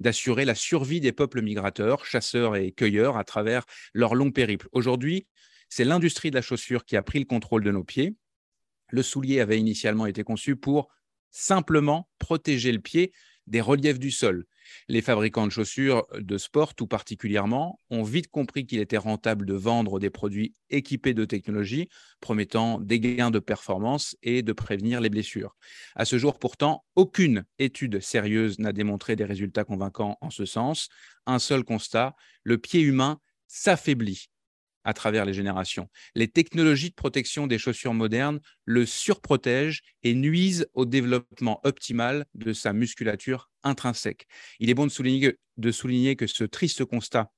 d'assurer 0.00 0.44
la 0.44 0.56
survie 0.56 1.00
des 1.00 1.12
peuples 1.12 1.42
migrateurs, 1.42 2.04
chasseurs 2.04 2.56
et 2.56 2.72
cueilleurs 2.72 3.16
à 3.16 3.22
travers 3.22 3.64
leur 3.94 4.16
long 4.16 4.32
périple. 4.32 4.68
Aujourd'hui, 4.72 5.28
c'est 5.68 5.84
l'industrie 5.84 6.32
de 6.32 6.36
la 6.36 6.42
chaussure 6.42 6.84
qui 6.84 6.96
a 6.96 7.02
pris 7.02 7.20
le 7.20 7.24
contrôle 7.24 7.62
de 7.62 7.70
nos 7.70 7.84
pieds. 7.84 8.16
Le 8.90 9.04
soulier 9.04 9.38
avait 9.38 9.60
initialement 9.60 10.06
été 10.06 10.24
conçu 10.24 10.56
pour 10.56 10.88
simplement 11.30 12.08
protéger 12.18 12.72
le 12.72 12.80
pied 12.80 13.12
des 13.46 13.60
reliefs 13.60 13.98
du 13.98 14.10
sol. 14.10 14.46
Les 14.88 15.02
fabricants 15.02 15.46
de 15.46 15.52
chaussures 15.52 16.06
de 16.18 16.38
sport, 16.38 16.74
tout 16.74 16.86
particulièrement, 16.86 17.80
ont 17.90 18.02
vite 18.02 18.28
compris 18.28 18.66
qu'il 18.66 18.80
était 18.80 18.96
rentable 18.96 19.46
de 19.46 19.54
vendre 19.54 19.98
des 19.98 20.10
produits 20.10 20.54
équipés 20.68 21.14
de 21.14 21.24
technologie, 21.24 21.88
promettant 22.20 22.80
des 22.80 23.00
gains 23.00 23.30
de 23.30 23.38
performance 23.38 24.16
et 24.22 24.42
de 24.42 24.52
prévenir 24.52 25.00
les 25.00 25.10
blessures. 25.10 25.56
À 25.96 26.04
ce 26.04 26.18
jour, 26.18 26.38
pourtant, 26.38 26.84
aucune 26.94 27.44
étude 27.58 28.00
sérieuse 28.00 28.58
n'a 28.58 28.72
démontré 28.72 29.16
des 29.16 29.24
résultats 29.24 29.64
convaincants 29.64 30.18
en 30.20 30.30
ce 30.30 30.44
sens. 30.44 30.88
Un 31.26 31.38
seul 31.38 31.64
constat, 31.64 32.14
le 32.44 32.58
pied 32.58 32.80
humain 32.80 33.20
s'affaiblit 33.48 34.28
à 34.84 34.94
travers 34.94 35.24
les 35.24 35.34
générations. 35.34 35.88
Les 36.14 36.28
technologies 36.28 36.90
de 36.90 36.94
protection 36.94 37.46
des 37.46 37.58
chaussures 37.58 37.94
modernes 37.94 38.40
le 38.64 38.86
surprotègent 38.86 39.82
et 40.02 40.14
nuisent 40.14 40.66
au 40.74 40.86
développement 40.86 41.60
optimal 41.64 42.24
de 42.34 42.52
sa 42.52 42.72
musculature 42.72 43.50
intrinsèque. 43.62 44.26
Il 44.58 44.70
est 44.70 44.74
bon 44.74 44.86
de 44.86 44.92
souligner, 44.92 45.36
de 45.56 45.72
souligner 45.72 46.16
que 46.16 46.26
ce 46.26 46.44
triste 46.44 46.84
constat 46.84 47.30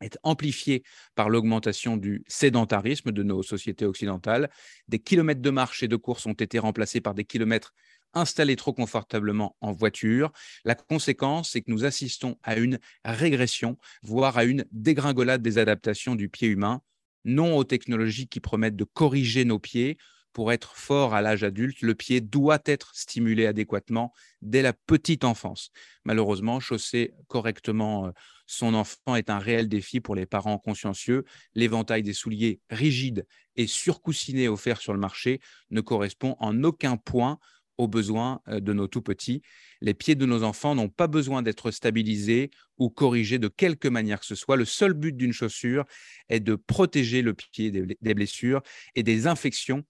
est 0.00 0.18
amplifié 0.22 0.82
par 1.14 1.28
l'augmentation 1.28 1.96
du 1.96 2.24
sédentarisme 2.28 3.12
de 3.12 3.22
nos 3.22 3.42
sociétés 3.42 3.84
occidentales. 3.84 4.50
Des 4.88 4.98
kilomètres 4.98 5.42
de 5.42 5.50
marche 5.50 5.82
et 5.82 5.88
de 5.88 5.96
course 5.96 6.26
ont 6.26 6.32
été 6.32 6.58
remplacés 6.58 7.00
par 7.00 7.14
des 7.14 7.24
kilomètres 7.24 7.72
installés 8.14 8.56
trop 8.56 8.72
confortablement 8.72 9.56
en 9.60 9.72
voiture. 9.72 10.32
La 10.64 10.74
conséquence, 10.74 11.50
c'est 11.50 11.62
que 11.62 11.70
nous 11.70 11.84
assistons 11.84 12.38
à 12.42 12.56
une 12.56 12.78
régression, 13.04 13.78
voire 14.02 14.38
à 14.38 14.44
une 14.44 14.64
dégringolade 14.72 15.42
des 15.42 15.58
adaptations 15.58 16.14
du 16.14 16.28
pied 16.28 16.48
humain, 16.48 16.80
non 17.24 17.56
aux 17.56 17.64
technologies 17.64 18.28
qui 18.28 18.40
promettent 18.40 18.76
de 18.76 18.84
corriger 18.84 19.44
nos 19.44 19.58
pieds. 19.58 19.98
Pour 20.32 20.52
être 20.52 20.76
fort 20.76 21.14
à 21.14 21.22
l'âge 21.22 21.42
adulte, 21.42 21.80
le 21.82 21.94
pied 21.94 22.20
doit 22.20 22.60
être 22.66 22.94
stimulé 22.94 23.46
adéquatement 23.46 24.12
dès 24.40 24.62
la 24.62 24.72
petite 24.72 25.24
enfance. 25.24 25.70
Malheureusement, 26.04 26.60
chausser 26.60 27.12
correctement 27.26 28.06
euh, 28.06 28.10
son 28.48 28.72
enfant 28.72 29.14
est 29.14 29.28
un 29.28 29.38
réel 29.38 29.68
défi 29.68 30.00
pour 30.00 30.14
les 30.14 30.24
parents 30.24 30.58
consciencieux. 30.58 31.24
L'éventail 31.54 32.02
des 32.02 32.14
souliers 32.14 32.60
rigides 32.70 33.26
et 33.56 33.66
surcoussinés 33.66 34.48
offerts 34.48 34.80
sur 34.80 34.94
le 34.94 34.98
marché 34.98 35.40
ne 35.70 35.82
correspond 35.82 36.34
en 36.40 36.64
aucun 36.64 36.96
point 36.96 37.38
aux 37.76 37.88
besoins 37.88 38.40
euh, 38.48 38.58
de 38.58 38.72
nos 38.72 38.88
tout 38.88 39.02
petits. 39.02 39.42
Les 39.82 39.92
pieds 39.92 40.14
de 40.14 40.24
nos 40.24 40.44
enfants 40.44 40.74
n'ont 40.74 40.88
pas 40.88 41.08
besoin 41.08 41.42
d'être 41.42 41.70
stabilisés 41.70 42.50
ou 42.78 42.88
corrigés 42.88 43.38
de 43.38 43.48
quelque 43.48 43.86
manière 43.86 44.18
que 44.18 44.26
ce 44.26 44.34
soit. 44.34 44.56
Le 44.56 44.64
seul 44.64 44.94
but 44.94 45.14
d'une 45.14 45.32
chaussure 45.32 45.84
est 46.30 46.40
de 46.40 46.54
protéger 46.54 47.20
le 47.20 47.34
pied 47.34 47.70
des 47.70 48.14
blessures 48.14 48.62
et 48.94 49.02
des 49.02 49.26
infections 49.26 49.84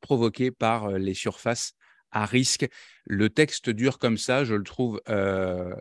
provoquées 0.00 0.50
par 0.50 0.86
euh, 0.86 0.98
les 0.98 1.14
surfaces 1.14 1.74
à 2.14 2.24
risque. 2.24 2.66
Le 3.04 3.28
texte 3.28 3.68
dur 3.68 3.98
comme 3.98 4.16
ça, 4.16 4.44
je 4.44 4.54
le 4.54 4.64
trouve, 4.64 5.02
euh, 5.08 5.74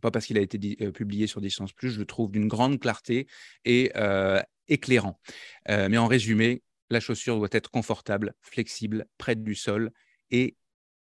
pas 0.00 0.10
parce 0.10 0.26
qu'il 0.26 0.38
a 0.38 0.40
été 0.40 0.58
publié 0.90 1.26
sur 1.28 1.40
Distance 1.40 1.72
Plus, 1.72 1.90
je 1.90 1.98
le 2.00 2.06
trouve 2.06 2.32
d'une 2.32 2.48
grande 2.48 2.80
clarté 2.80 3.28
et 3.64 3.92
éclairant. 4.66 5.20
mais 5.68 5.98
en 5.98 6.08
résumé, 6.08 6.62
la 6.90 7.00
chaussure 7.00 7.36
doit 7.36 7.48
être 7.52 7.70
confortable, 7.70 8.34
flexible, 8.40 9.06
près 9.18 9.36
du 9.36 9.54
sol 9.54 9.90
et 10.30 10.56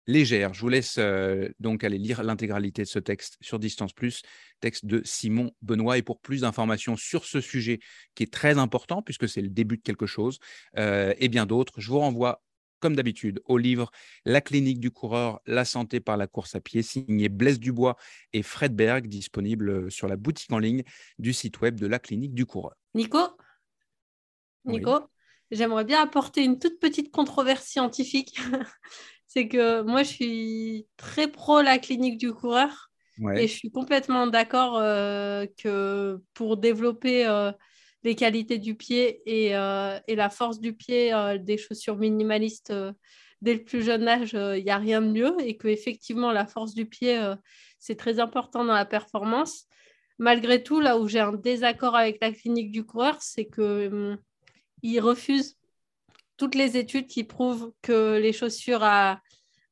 légère. 0.10 0.54
Je 0.54 0.62
vous 0.62 0.70
laisse 0.70 0.96
euh, 0.98 1.50
donc 1.60 1.84
aller 1.84 1.98
lire 1.98 2.24
l'intégralité 2.24 2.82
de 2.82 2.88
ce 2.88 3.00
texte 3.00 3.38
sur 3.42 3.60
Distance 3.60 3.94
Plus, 3.94 4.22
texte 4.60 4.86
de 4.86 5.02
Simon 5.06 5.52
Benoît. 5.62 5.98
Et 5.98 6.02
pour 6.02 6.20
plus 6.20 6.42
d'informations 6.42 6.98
sur 6.98 7.26
ce 7.26 7.40
sujet 7.40 7.80
qui 8.16 8.24
est 8.24 8.34
très 8.34 8.58
important, 8.58 9.02
puisque 9.02 9.30
c'est 9.30 9.42
le 9.42 9.50
début 9.50 9.78
de 9.78 9.84
quelque 9.84 10.08
chose, 10.08 10.40
euh, 10.78 11.14
et 11.18 11.30
bien 11.30 11.46
d'autres, 11.46 11.74
je 11.78 11.90
vous 11.90 12.00
renvoie 12.00 12.42
comme 12.80 12.96
d'habitude, 12.96 13.42
au 13.46 13.58
livre 13.58 13.92
La 14.26 14.42
clinique 14.42 14.80
du 14.80 14.92
coureur, 14.92 15.42
la 15.46 15.66
santé 15.66 16.00
par 16.00 16.18
la 16.18 16.28
course 16.28 16.56
à 16.56 16.62
pied, 16.62 16.82
signé 16.82 17.30
Blaise 17.30 17.60
Dubois 17.60 17.96
et 18.34 18.44
Fred 18.44 18.76
Berg, 18.76 19.08
disponible 19.08 19.92
sur 19.92 20.08
la 20.08 20.16
boutique 20.16 20.52
en 20.52 20.60
ligne 20.60 20.84
du 21.18 21.34
site 21.34 21.62
web 21.62 21.80
de 21.80 21.88
la 21.88 22.00
clinique 22.00 22.34
du 22.34 22.46
coureur. 22.46 22.76
Nico? 22.94 23.20
Nico? 24.66 25.02
J'aimerais 25.52 25.86
bien 25.86 26.02
apporter 26.02 26.44
une 26.44 26.60
toute 26.60 26.80
petite 26.80 27.12
controverse 27.12 27.66
scientifique. 27.66 28.40
c'est 29.28 29.48
que 29.48 29.82
moi, 29.82 30.04
je 30.04 30.10
suis 30.10 30.88
très 30.98 31.28
pro 31.28 31.62
la 31.62 31.78
clinique 31.78 32.18
du 32.18 32.34
coureur. 32.34 32.90
Et 33.36 33.48
je 33.48 33.54
suis 33.54 33.70
complètement 33.70 34.28
d'accord 34.28 34.78
euh, 34.78 35.46
que 35.58 36.22
pour 36.34 36.56
développer 36.56 37.28
euh, 37.28 37.52
les 38.04 38.16
qualités 38.16 38.58
du 38.58 38.76
pied 38.76 39.22
et, 39.26 39.56
euh, 39.56 40.00
et, 40.08 40.16
la 40.16 40.30
force 40.30 40.60
du 40.60 40.74
pied, 40.74 41.14
des 41.40 41.58
chaussures 41.58 41.98
minimalistes 41.98 42.74
dès 43.42 43.54
le 43.54 43.64
plus 43.64 43.84
jeune 43.84 44.08
âge, 44.08 44.34
il 44.34 44.64
n'y 44.64 44.72
a 44.72 44.78
rien 44.78 45.02
de 45.02 45.08
mieux. 45.08 45.36
Et 45.40 45.58
qu'effectivement, 45.58 46.32
la 46.32 46.46
force 46.46 46.74
du 46.74 46.86
pied, 46.86 47.22
c'est 47.78 47.96
très 47.96 48.20
important 48.20 48.64
dans 48.64 48.74
la 48.74 48.86
performance. 48.86 49.66
Malgré 50.18 50.62
tout, 50.62 50.82
là 50.82 50.98
où 50.98 51.08
j'ai 51.08 51.20
un 51.20 51.32
désaccord 51.32 51.96
avec 51.96 52.18
la 52.22 52.32
clinique 52.32 52.72
du 52.72 52.86
coureur, 52.86 53.22
c'est 53.22 53.46
qu'ils 53.46 53.90
hum, 53.92 54.18
refusent 55.00 55.58
toutes 56.36 56.56
les 56.56 56.78
études 56.78 57.08
qui 57.08 57.24
prouvent 57.24 57.74
que 57.82 58.18
les 58.18 58.34
chaussures 58.34 58.84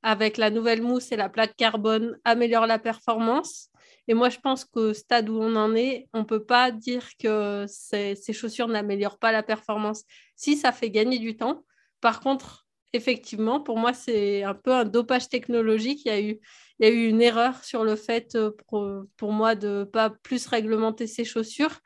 avec 0.04 0.38
la 0.38 0.50
nouvelle 0.50 0.82
mousse 0.82 1.12
et 1.12 1.18
la 1.18 1.30
plaque 1.30 1.56
carbone 1.56 2.18
améliorent 2.24 2.68
la 2.68 2.80
performance. 2.80 3.70
Et 4.08 4.14
moi, 4.14 4.30
je 4.30 4.40
pense 4.40 4.66
qu'au 4.66 4.94
stade 4.94 5.30
où 5.30 5.40
on 5.42 5.56
en 5.56 5.76
est, 5.76 6.08
on 6.14 6.20
ne 6.20 6.24
peut 6.24 6.44
pas 6.44 6.72
dire 6.72 7.06
que 7.20 7.66
ces, 7.68 8.16
chaussures 8.34 8.68
n'améliorent 8.68 9.20
pas 9.20 9.32
la 9.32 9.44
performance. 9.44 10.04
Si, 10.36 10.56
ça 10.58 10.72
fait 10.72 10.90
gagner 10.90 11.20
du 11.20 11.36
temps. 11.36 11.64
Par 12.00 12.22
contre, 12.22 12.68
effectivement, 12.94 13.60
pour 13.60 13.78
moi, 13.78 13.94
c'est 13.94 14.44
un 14.44 14.54
peu 14.54 14.72
un 14.74 14.86
dopage 14.86 15.30
technologique. 15.30 16.06
Il 16.06 16.10
y 16.10 16.12
a 16.12 16.20
eu, 16.22 16.40
une 16.80 17.22
erreur 17.22 17.64
sur 17.64 17.84
le 17.84 17.96
fait, 17.96 18.38
pour, 18.68 18.90
pour 19.18 19.32
moi, 19.34 19.56
de 19.56 19.80
ne 19.80 19.84
pas 19.84 20.10
plus 20.10 20.48
réglementer 20.48 21.08
ces 21.08 21.26
chaussures 21.26 21.80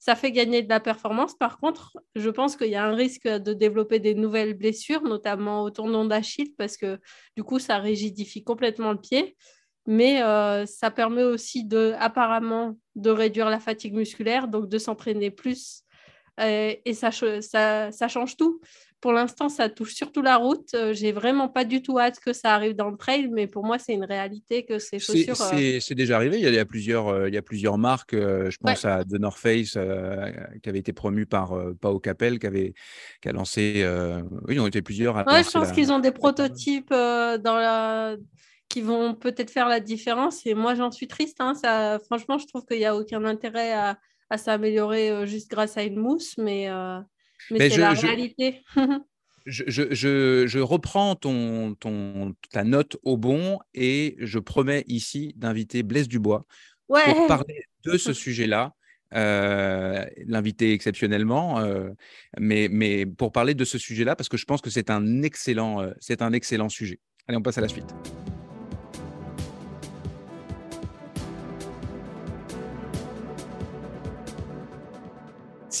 ça 0.00 0.16
fait 0.16 0.32
gagner 0.32 0.62
de 0.62 0.68
la 0.68 0.80
performance. 0.80 1.36
Par 1.36 1.58
contre, 1.58 1.98
je 2.14 2.30
pense 2.30 2.56
qu'il 2.56 2.68
y 2.68 2.74
a 2.74 2.84
un 2.84 2.94
risque 2.94 3.28
de 3.28 3.52
développer 3.52 4.00
des 4.00 4.14
nouvelles 4.14 4.54
blessures, 4.54 5.02
notamment 5.02 5.62
au 5.62 5.70
tendon 5.70 6.06
d'Achille, 6.06 6.54
parce 6.56 6.78
que 6.78 6.98
du 7.36 7.44
coup, 7.44 7.58
ça 7.58 7.78
rigidifie 7.78 8.42
complètement 8.42 8.92
le 8.92 8.98
pied. 8.98 9.36
Mais 9.90 10.22
euh, 10.22 10.66
ça 10.66 10.92
permet 10.92 11.24
aussi 11.24 11.64
de, 11.64 11.94
apparemment 11.98 12.76
de 12.94 13.10
réduire 13.10 13.50
la 13.50 13.58
fatigue 13.58 13.92
musculaire, 13.92 14.46
donc 14.46 14.68
de 14.68 14.78
s'entraîner 14.78 15.32
plus. 15.32 15.82
Euh, 16.38 16.76
et 16.84 16.94
ça, 16.94 17.10
ça, 17.10 17.90
ça 17.90 18.06
change 18.06 18.36
tout 18.36 18.60
pour 19.00 19.12
l'instant, 19.12 19.48
ça 19.48 19.68
touche 19.68 19.94
surtout 19.94 20.20
la 20.20 20.36
route. 20.36 20.74
Euh, 20.74 20.92
j'ai 20.92 21.10
vraiment 21.10 21.48
pas 21.48 21.64
du 21.64 21.82
tout 21.82 21.98
hâte 21.98 22.20
que 22.20 22.32
ça 22.32 22.54
arrive 22.54 22.76
dans 22.76 22.90
le 22.90 22.98
trail, 22.98 23.28
mais 23.32 23.46
pour 23.46 23.64
moi, 23.64 23.78
c'est 23.78 23.94
une 23.94 24.04
réalité 24.04 24.64
que 24.64 24.78
ces 24.78 24.98
chaussures. 24.98 25.40
Euh, 25.40 25.80
c'est 25.80 25.94
déjà 25.94 26.16
arrivé. 26.16 26.38
Il 26.38 26.54
y 26.54 26.58
a, 26.58 26.64
plusieurs, 26.66 27.26
il 27.26 27.34
y 27.34 27.38
a 27.38 27.42
plusieurs 27.42 27.78
marques. 27.78 28.14
je 28.14 28.56
pense 28.58 28.84
à 28.84 29.04
The 29.04 29.18
North 29.18 29.38
Face, 29.38 29.78
qui 30.62 30.68
avait 30.68 30.78
été 30.78 30.92
promu 30.92 31.24
par 31.24 31.58
Pao 31.80 31.98
Capel, 31.98 32.38
qui 32.38 32.46
avait 32.46 32.74
qui 33.22 33.28
a 33.28 33.32
lancé. 33.32 33.86
oui, 34.46 34.56
ils 34.56 34.60
ont 34.60 34.66
été 34.66 34.82
plusieurs. 34.82 35.16
À 35.16 35.42
je 35.42 35.50
pense 35.50 35.72
qu'ils 35.72 35.92
ont 35.92 36.00
des 36.00 36.12
prototypes 36.12 36.90
dans 36.90 37.56
la 37.56 38.16
qui 38.70 38.80
vont 38.80 39.14
peut-être 39.14 39.50
faire 39.50 39.68
la 39.68 39.80
différence. 39.80 40.46
Et 40.46 40.54
moi, 40.54 40.74
j'en 40.74 40.90
suis 40.90 41.08
triste. 41.08 41.36
Hein. 41.40 41.54
Ça, 41.54 41.98
franchement, 42.06 42.38
je 42.38 42.46
trouve 42.46 42.64
qu'il 42.64 42.78
n'y 42.78 42.86
a 42.86 42.96
aucun 42.96 43.24
intérêt 43.26 43.72
à, 43.72 43.98
à 44.30 44.38
s'améliorer 44.38 45.26
juste 45.26 45.50
grâce 45.50 45.76
à 45.76 45.82
une 45.82 45.96
mousse, 45.96 46.38
mais. 46.38 46.70
Mais, 47.50 47.68
c'est 47.70 47.78
la 47.78 47.92
réalité. 47.92 48.62
Je, 49.46 50.60
reprends 50.60 51.14
ton, 51.16 51.74
ton, 51.74 52.34
ta 52.50 52.64
note 52.64 52.96
au 53.02 53.16
bon 53.16 53.58
et 53.74 54.16
je 54.18 54.38
promets 54.38 54.84
ici 54.86 55.32
d'inviter 55.36 55.82
Blaise 55.82 56.08
Dubois 56.08 56.44
pour 56.86 57.26
parler 57.26 57.64
de 57.84 57.96
ce 57.96 58.12
sujet-là. 58.12 58.74
Euh, 59.12 60.06
l'inviter 60.28 60.72
exceptionnellement, 60.72 61.58
euh, 61.58 61.90
mais, 62.38 62.68
mais 62.70 63.06
pour 63.06 63.32
parler 63.32 63.54
de 63.54 63.64
ce 63.64 63.76
sujet-là, 63.76 64.14
parce 64.14 64.28
que 64.28 64.36
je 64.36 64.44
pense 64.44 64.60
que 64.60 64.70
c'est 64.70 64.88
un, 64.88 65.22
excellent, 65.22 65.82
euh, 65.82 65.90
c'est 65.98 66.22
un 66.22 66.32
excellent 66.32 66.68
sujet. 66.68 67.00
Allez, 67.26 67.36
on 67.36 67.42
passe 67.42 67.58
à 67.58 67.60
la 67.60 67.68
suite. 67.68 67.92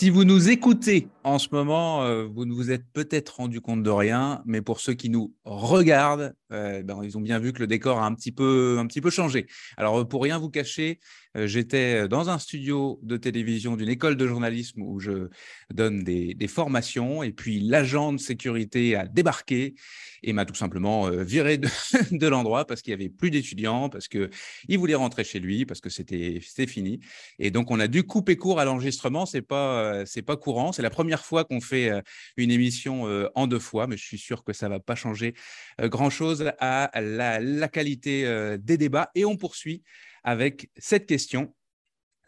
Si 0.00 0.08
vous 0.08 0.24
nous 0.24 0.48
écoutez 0.48 1.08
En 1.22 1.38
ce 1.38 1.48
moment, 1.52 2.02
euh, 2.02 2.24
vous 2.24 2.46
ne 2.46 2.52
vous 2.54 2.70
êtes 2.70 2.86
peut-être 2.94 3.36
rendu 3.36 3.60
compte 3.60 3.82
de 3.82 3.90
rien, 3.90 4.42
mais 4.46 4.62
pour 4.62 4.80
ceux 4.80 4.94
qui 4.94 5.10
nous 5.10 5.34
regardent, 5.44 6.34
euh, 6.50 6.82
ben, 6.82 7.00
ils 7.04 7.18
ont 7.18 7.20
bien 7.20 7.38
vu 7.38 7.52
que 7.52 7.58
le 7.58 7.66
décor 7.66 7.98
a 7.98 8.06
un 8.06 8.14
petit 8.14 8.32
peu, 8.32 8.78
un 8.78 8.86
petit 8.86 9.02
peu 9.02 9.10
changé. 9.10 9.46
Alors, 9.76 9.98
euh, 9.98 10.04
pour 10.06 10.22
rien 10.22 10.38
vous 10.38 10.48
cacher, 10.48 10.98
j'étais 11.36 12.08
dans 12.08 12.28
un 12.28 12.40
studio 12.40 12.98
de 13.04 13.16
télévision 13.16 13.76
d'une 13.76 13.88
école 13.88 14.16
de 14.16 14.26
journalisme 14.26 14.82
où 14.82 14.98
je 14.98 15.28
donne 15.72 16.02
des, 16.02 16.34
des 16.34 16.48
formations, 16.48 17.22
et 17.22 17.30
puis 17.30 17.60
l'agent 17.60 18.12
de 18.12 18.18
sécurité 18.18 18.96
a 18.96 19.06
débarqué 19.06 19.76
et 20.24 20.32
m'a 20.32 20.44
tout 20.44 20.56
simplement 20.56 21.08
viré 21.08 21.56
de, 22.10 22.26
l'endroit 22.26 22.64
parce 22.64 22.82
qu'il 22.82 22.90
n'y 22.90 23.00
avait 23.00 23.10
plus 23.10 23.30
d'étudiants, 23.30 23.88
parce 23.88 24.08
qu'il 24.08 24.28
voulait 24.76 24.96
rentrer 24.96 25.22
chez 25.22 25.38
lui, 25.38 25.66
parce 25.66 25.80
que 25.80 25.88
c'était 25.88 26.40
fini. 26.66 26.98
Et 27.38 27.52
donc, 27.52 27.70
on 27.70 27.78
a 27.78 27.86
dû 27.86 28.02
couper 28.02 28.34
court 28.36 28.58
à 28.58 28.64
l'enregistrement. 28.64 29.24
C'est 29.24 29.40
pas, 29.40 30.02
pas 30.26 30.36
courant. 30.36 30.72
C'est 30.72 30.82
la 30.82 30.90
première 30.90 31.19
fois 31.24 31.44
qu'on 31.44 31.60
fait 31.60 31.90
une 32.36 32.50
émission 32.50 33.04
en 33.34 33.46
deux 33.46 33.58
fois, 33.58 33.86
mais 33.86 33.96
je 33.96 34.04
suis 34.04 34.18
sûr 34.18 34.44
que 34.44 34.52
ça 34.52 34.68
ne 34.68 34.74
va 34.74 34.80
pas 34.80 34.94
changer 34.94 35.34
grand-chose 35.78 36.52
à 36.58 36.90
la, 37.00 37.68
qualité 37.68 38.56
des 38.58 38.76
débats. 38.76 39.10
Et 39.14 39.24
on 39.24 39.36
poursuit 39.36 39.82
avec 40.24 40.70
cette 40.76 41.06
question. 41.06 41.54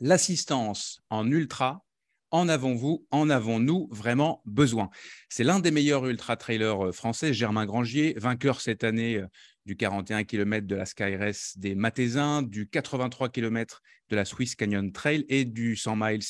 L'assistance 0.00 1.00
en 1.10 1.30
ultra, 1.30 1.84
en 2.30 2.48
avons-vous, 2.48 3.06
en 3.10 3.30
avons-nous 3.30 3.88
vraiment 3.92 4.42
besoin? 4.46 4.90
C'est 5.28 5.44
l'un 5.44 5.60
des 5.60 5.70
meilleurs 5.70 6.06
ultra-trailers 6.06 6.92
français, 6.92 7.32
Germain 7.32 7.66
Grangier, 7.66 8.14
vainqueur 8.16 8.60
cette 8.60 8.84
année 8.84 9.22
du 9.66 9.76
41 9.76 10.24
km 10.24 10.66
de 10.66 10.74
la 10.74 10.86
Skyrace 10.86 11.56
des 11.56 11.74
Matézins, 11.74 12.42
du 12.42 12.68
83 12.68 13.28
km 13.28 13.82
de 14.08 14.16
la 14.16 14.24
Swiss 14.24 14.54
Canyon 14.54 14.92
Trail 14.92 15.24
et 15.28 15.44
du 15.44 15.76
100 15.76 15.96
miles 15.96 16.22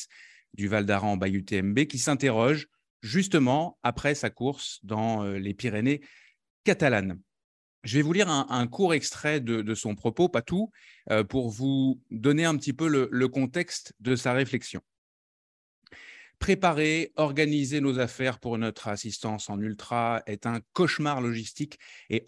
du 0.55 0.69
Val 0.69 0.87
d'Aran 0.87 1.17
by 1.17 1.31
UTMB 1.31 1.87
qui 1.87 1.99
s'interroge 1.99 2.69
justement 3.01 3.79
après 3.83 4.15
sa 4.15 4.31
course 4.31 4.81
dans 4.83 5.25
euh, 5.25 5.39
les 5.39 5.55
Pyrénées 5.55 6.01
catalanes. 6.65 7.19
Je 7.85 7.97
vais 7.97 8.03
vous 8.03 8.13
lire 8.13 8.29
un, 8.31 8.67
court 8.69 8.95
extrait 8.95 9.41
de, 9.41 9.75
son 9.75 9.97
propos, 9.97 10.29
pas 10.29 10.41
tout, 10.41 10.71
euh, 11.11 11.25
pour 11.25 11.51
vous 11.51 12.01
donner 12.13 12.45
un 12.45 12.57
petit 12.57 12.73
peu 12.73 12.87
le 12.87 13.29
contexte 13.29 13.93
de 13.99 14.15
sa 14.15 14.33
réflexion 14.33 14.83
préparer, 16.43 17.13
organiser 17.15 17.81
nos 17.81 18.01
affaires 18.01 18.41
pour 18.41 18.59
notre 18.59 18.89
assistance 18.89 19.49
en 19.49 19.61
ultra 19.61 20.25
est 20.27 20.45
un 20.45 20.59
cauchemar 20.73 21.21
logistique 21.21 21.79
et 22.11 22.27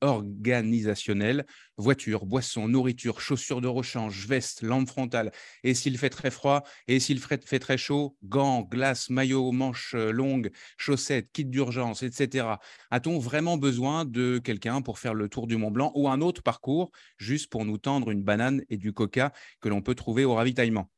organisationnel. 0.00 1.44
Voiture, 1.76 2.24
boissons, 2.24 2.66
nourriture, 2.66 3.20
chaussures 3.20 3.60
de 3.60 3.68
rechange, 3.68 4.26
veste, 4.26 4.62
lampe 4.62 4.88
frontale. 4.88 5.32
Et 5.64 5.74
s'il 5.74 5.98
fait 5.98 6.08
très 6.08 6.30
froid, 6.30 6.62
et 6.88 6.98
s'il 6.98 7.20
fait 7.20 7.58
très 7.58 7.76
chaud, 7.76 8.16
gants, 8.24 8.62
glace, 8.62 9.10
maillot, 9.10 9.52
manches 9.52 9.96
longues, 9.96 10.50
chaussettes, 10.78 11.30
kit 11.34 11.44
d'urgence, 11.44 12.02
etc. 12.02 12.46
A-t-on 12.90 13.18
vraiment 13.18 13.58
besoin 13.58 14.06
de 14.06 14.38
quelqu'un 14.38 14.80
pour 14.80 14.98
faire 14.98 15.12
le 15.12 15.28
tour 15.28 15.46
du 15.46 15.58
Mont 15.58 15.70
Blanc 15.70 15.92
ou 15.94 16.08
un 16.08 16.22
autre 16.22 16.42
parcours 16.42 16.90
juste 17.18 17.50
pour 17.50 17.66
nous 17.66 17.76
tendre 17.76 18.12
une 18.12 18.22
banane 18.22 18.62
et 18.70 18.78
du 18.78 18.94
coca 18.94 19.30
que 19.60 19.68
l'on 19.68 19.82
peut 19.82 19.94
trouver 19.94 20.24
au 20.24 20.32
ravitaillement? 20.32 20.88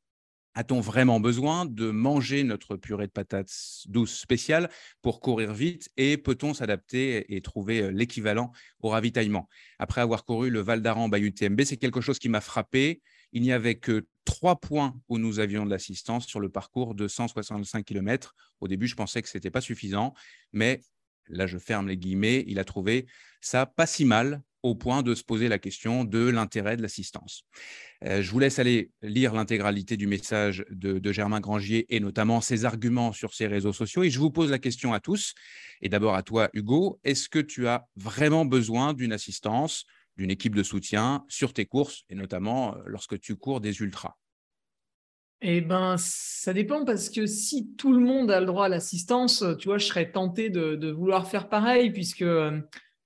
A-t-on 0.54 0.80
vraiment 0.80 1.20
besoin 1.20 1.66
de 1.66 1.90
manger 1.90 2.44
notre 2.44 2.76
purée 2.76 3.06
de 3.06 3.12
patates 3.12 3.52
douces 3.86 4.18
spéciale 4.18 4.70
pour 5.02 5.20
courir 5.20 5.52
vite 5.52 5.90
et 5.96 6.16
peut-on 6.16 6.54
s'adapter 6.54 7.34
et 7.34 7.40
trouver 7.40 7.82
euh, 7.82 7.90
l'équivalent 7.90 8.52
au 8.80 8.88
ravitaillement? 8.88 9.48
Après 9.78 10.00
avoir 10.00 10.24
couru 10.24 10.50
le 10.50 10.60
Val 10.60 10.80
d'Aran 10.80 11.08
by 11.08 11.18
UTMB, 11.20 11.62
c'est 11.62 11.76
quelque 11.76 12.00
chose 12.00 12.18
qui 12.18 12.28
m'a 12.28 12.40
frappé. 12.40 13.02
Il 13.32 13.42
n'y 13.42 13.52
avait 13.52 13.74
que 13.74 14.06
trois 14.24 14.60
points 14.60 14.94
où 15.08 15.18
nous 15.18 15.40
avions 15.40 15.64
de 15.64 15.70
l'assistance 15.70 16.26
sur 16.26 16.40
le 16.40 16.48
parcours 16.48 16.94
de 16.94 17.08
165 17.08 17.84
km. 17.84 18.34
Au 18.60 18.68
début, 18.68 18.86
je 18.86 18.94
pensais 18.94 19.22
que 19.22 19.28
ce 19.28 19.36
n'était 19.36 19.50
pas 19.50 19.60
suffisant, 19.60 20.14
mais 20.52 20.80
là 21.28 21.46
je 21.46 21.58
ferme 21.58 21.88
les 21.88 21.96
guillemets, 21.96 22.44
il 22.46 22.58
a 22.58 22.64
trouvé 22.64 23.06
ça 23.40 23.66
pas 23.66 23.86
si 23.86 24.04
mal 24.04 24.42
au 24.64 24.74
point 24.74 25.02
de 25.02 25.14
se 25.14 25.22
poser 25.22 25.48
la 25.48 25.58
question 25.58 26.04
de 26.04 26.26
l'intérêt 26.26 26.78
de 26.78 26.82
l'assistance. 26.82 27.44
Euh, 28.02 28.22
je 28.22 28.30
vous 28.30 28.38
laisse 28.38 28.58
aller 28.58 28.90
lire 29.02 29.34
l'intégralité 29.34 29.98
du 29.98 30.06
message 30.06 30.64
de, 30.70 31.12
Germain 31.12 31.38
Grangier 31.38 31.84
et 31.94 32.00
notamment 32.00 32.40
ses 32.40 32.64
arguments 32.64 33.12
sur 33.12 33.34
ses 33.34 33.46
réseaux 33.46 33.74
sociaux. 33.74 34.02
Et 34.02 34.10
je 34.10 34.18
vous 34.18 34.30
pose 34.30 34.50
la 34.50 34.58
question 34.58 34.94
à 34.94 35.00
tous, 35.00 35.34
et 35.82 35.90
d'abord 35.90 36.14
à 36.14 36.22
toi, 36.22 36.48
Hugo, 36.54 36.98
est-ce 37.04 37.28
que 37.28 37.38
tu 37.38 37.68
as 37.68 37.86
vraiment 37.94 38.46
besoin 38.46 38.94
d'une 38.94 39.12
assistance, 39.12 39.84
d'une 40.16 40.30
équipe 40.30 40.54
de 40.54 40.62
soutien 40.62 41.26
sur 41.28 41.52
tes 41.52 41.66
courses, 41.66 42.04
et 42.08 42.14
notamment 42.14 42.74
euh, 42.74 42.78
lorsque 42.86 43.20
tu 43.20 43.36
cours 43.36 43.60
des 43.60 43.80
ultras? 43.80 44.14
Eh 45.42 45.60
ben, 45.60 45.96
ça 45.98 46.54
dépend 46.54 46.86
parce 46.86 47.10
que 47.10 47.26
si 47.26 47.74
tout 47.76 47.92
le 47.92 48.00
monde 48.00 48.30
a 48.30 48.40
le 48.40 48.46
droit 48.46 48.64
à 48.64 48.68
l'assistance, 48.70 49.44
tu 49.58 49.68
vois, 49.68 49.76
je 49.76 49.84
serais 49.84 50.10
tenté 50.10 50.48
de, 50.48 50.90
vouloir 50.90 51.28
faire 51.28 51.50
pareil 51.50 51.90
puisque 51.92 52.22
euh, 52.22 52.62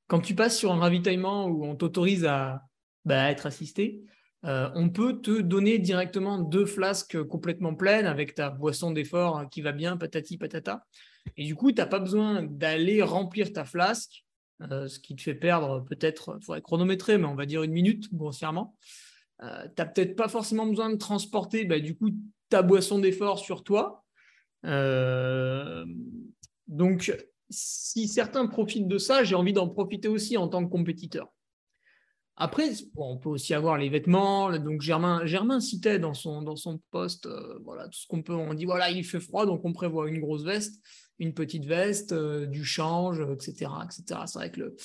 quand 0.09 0.20
tu 0.20 0.34
passes 0.34 0.59
sur 0.59 0.72
un 0.72 0.78
ravitaillement 0.78 1.46
où 1.46 1.64
on 1.64 1.76
t'autorise 1.76 2.24
à 2.24 2.62
bah, 3.04 3.30
être 3.30 3.46
assisté, 3.46 4.02
euh, 4.44 4.70
on 4.74 4.88
peut 4.88 5.20
te 5.20 5.40
donner 5.40 5.78
directement 5.78 6.38
deux 6.38 6.66
flasques 6.66 7.22
complètement 7.24 7.74
pleines 7.74 8.06
avec 8.06 8.34
ta 8.34 8.50
boisson 8.50 8.90
d'effort 8.90 9.48
qui 9.50 9.61
va 9.62 9.72
bien, 9.72 9.96
patati 9.96 10.38
patata. 10.38 10.84
Et 11.36 11.44
du 11.44 11.54
coup, 11.54 11.70
tu 11.72 11.78
n'as 11.78 11.86
pas 11.86 11.98
besoin 11.98 12.42
d'aller 12.42 13.02
remplir 13.02 13.52
ta 13.52 13.64
flasque, 13.64 14.24
euh, 14.70 14.88
ce 14.88 14.98
qui 14.98 15.14
te 15.14 15.22
fait 15.22 15.34
perdre 15.34 15.84
peut-être, 15.84 16.38
il 16.40 16.44
faudrait 16.44 16.62
chronométrer, 16.62 17.18
mais 17.18 17.26
on 17.26 17.34
va 17.34 17.46
dire 17.46 17.62
une 17.62 17.72
minute 17.72 18.12
grossièrement. 18.14 18.76
Euh, 19.42 19.64
tu 19.64 19.74
n'as 19.78 19.86
peut-être 19.86 20.16
pas 20.16 20.28
forcément 20.28 20.66
besoin 20.66 20.90
de 20.90 20.96
transporter 20.96 21.64
bah, 21.64 21.80
du 21.80 21.96
coup 21.96 22.11
ta 22.48 22.62
boisson 22.62 22.98
d'effort 22.98 23.38
sur 23.38 23.62
toi. 23.62 24.04
donc, 26.66 27.12
si 27.51 28.09
certains 28.09 28.46
profitent 28.46 28.88
de 28.88 28.99
ça, 28.99 29.24
j'ai 29.24 29.34
envie 29.34 29.53
d'en 29.53 29.68
profiter 29.68 30.09
aussi 30.09 30.36
en 30.36 30.49
tant 30.49 30.64
que 30.64 30.70
compétiteur. 30.70 31.28
Après, 32.40 32.70
on 32.96 33.16
peut 33.18 33.30
aussi 33.30 33.53
avoir 33.53 33.78
les 33.78 33.88
vêtements. 33.88 34.57
Donc 34.59 34.80
Germain, 34.80 35.61
citait 35.61 35.99
dans 35.99 36.14
son, 36.14 36.42
dans 36.42 36.55
poste 36.90 37.26
euh, 37.26 37.59
voilà, 37.64 37.88
tout 37.88 37.99
ce 37.99 38.07
qu'on 38.07 38.22
peut. 38.22 38.34
On 38.34 38.55
dit 38.55 38.64
voilà, 38.64 38.90
il 38.90 39.05
fait 39.05 39.18
froid, 39.18 39.44
donc 39.44 39.64
on 39.64 39.72
prévoit 39.72 40.09
une 40.09 40.20
grosse 40.20 40.44
veste, 40.44 40.80
une 41.18 41.34
petite 41.34 41.64
veste, 41.64 42.12
euh, 42.12 42.46
du 42.46 42.64
change, 42.64 43.20
etc. 43.20 43.72
etc. 43.84 44.20
C'est 44.26 44.38
vrai 44.38 44.53
que 44.53 44.61
le, 44.61 44.76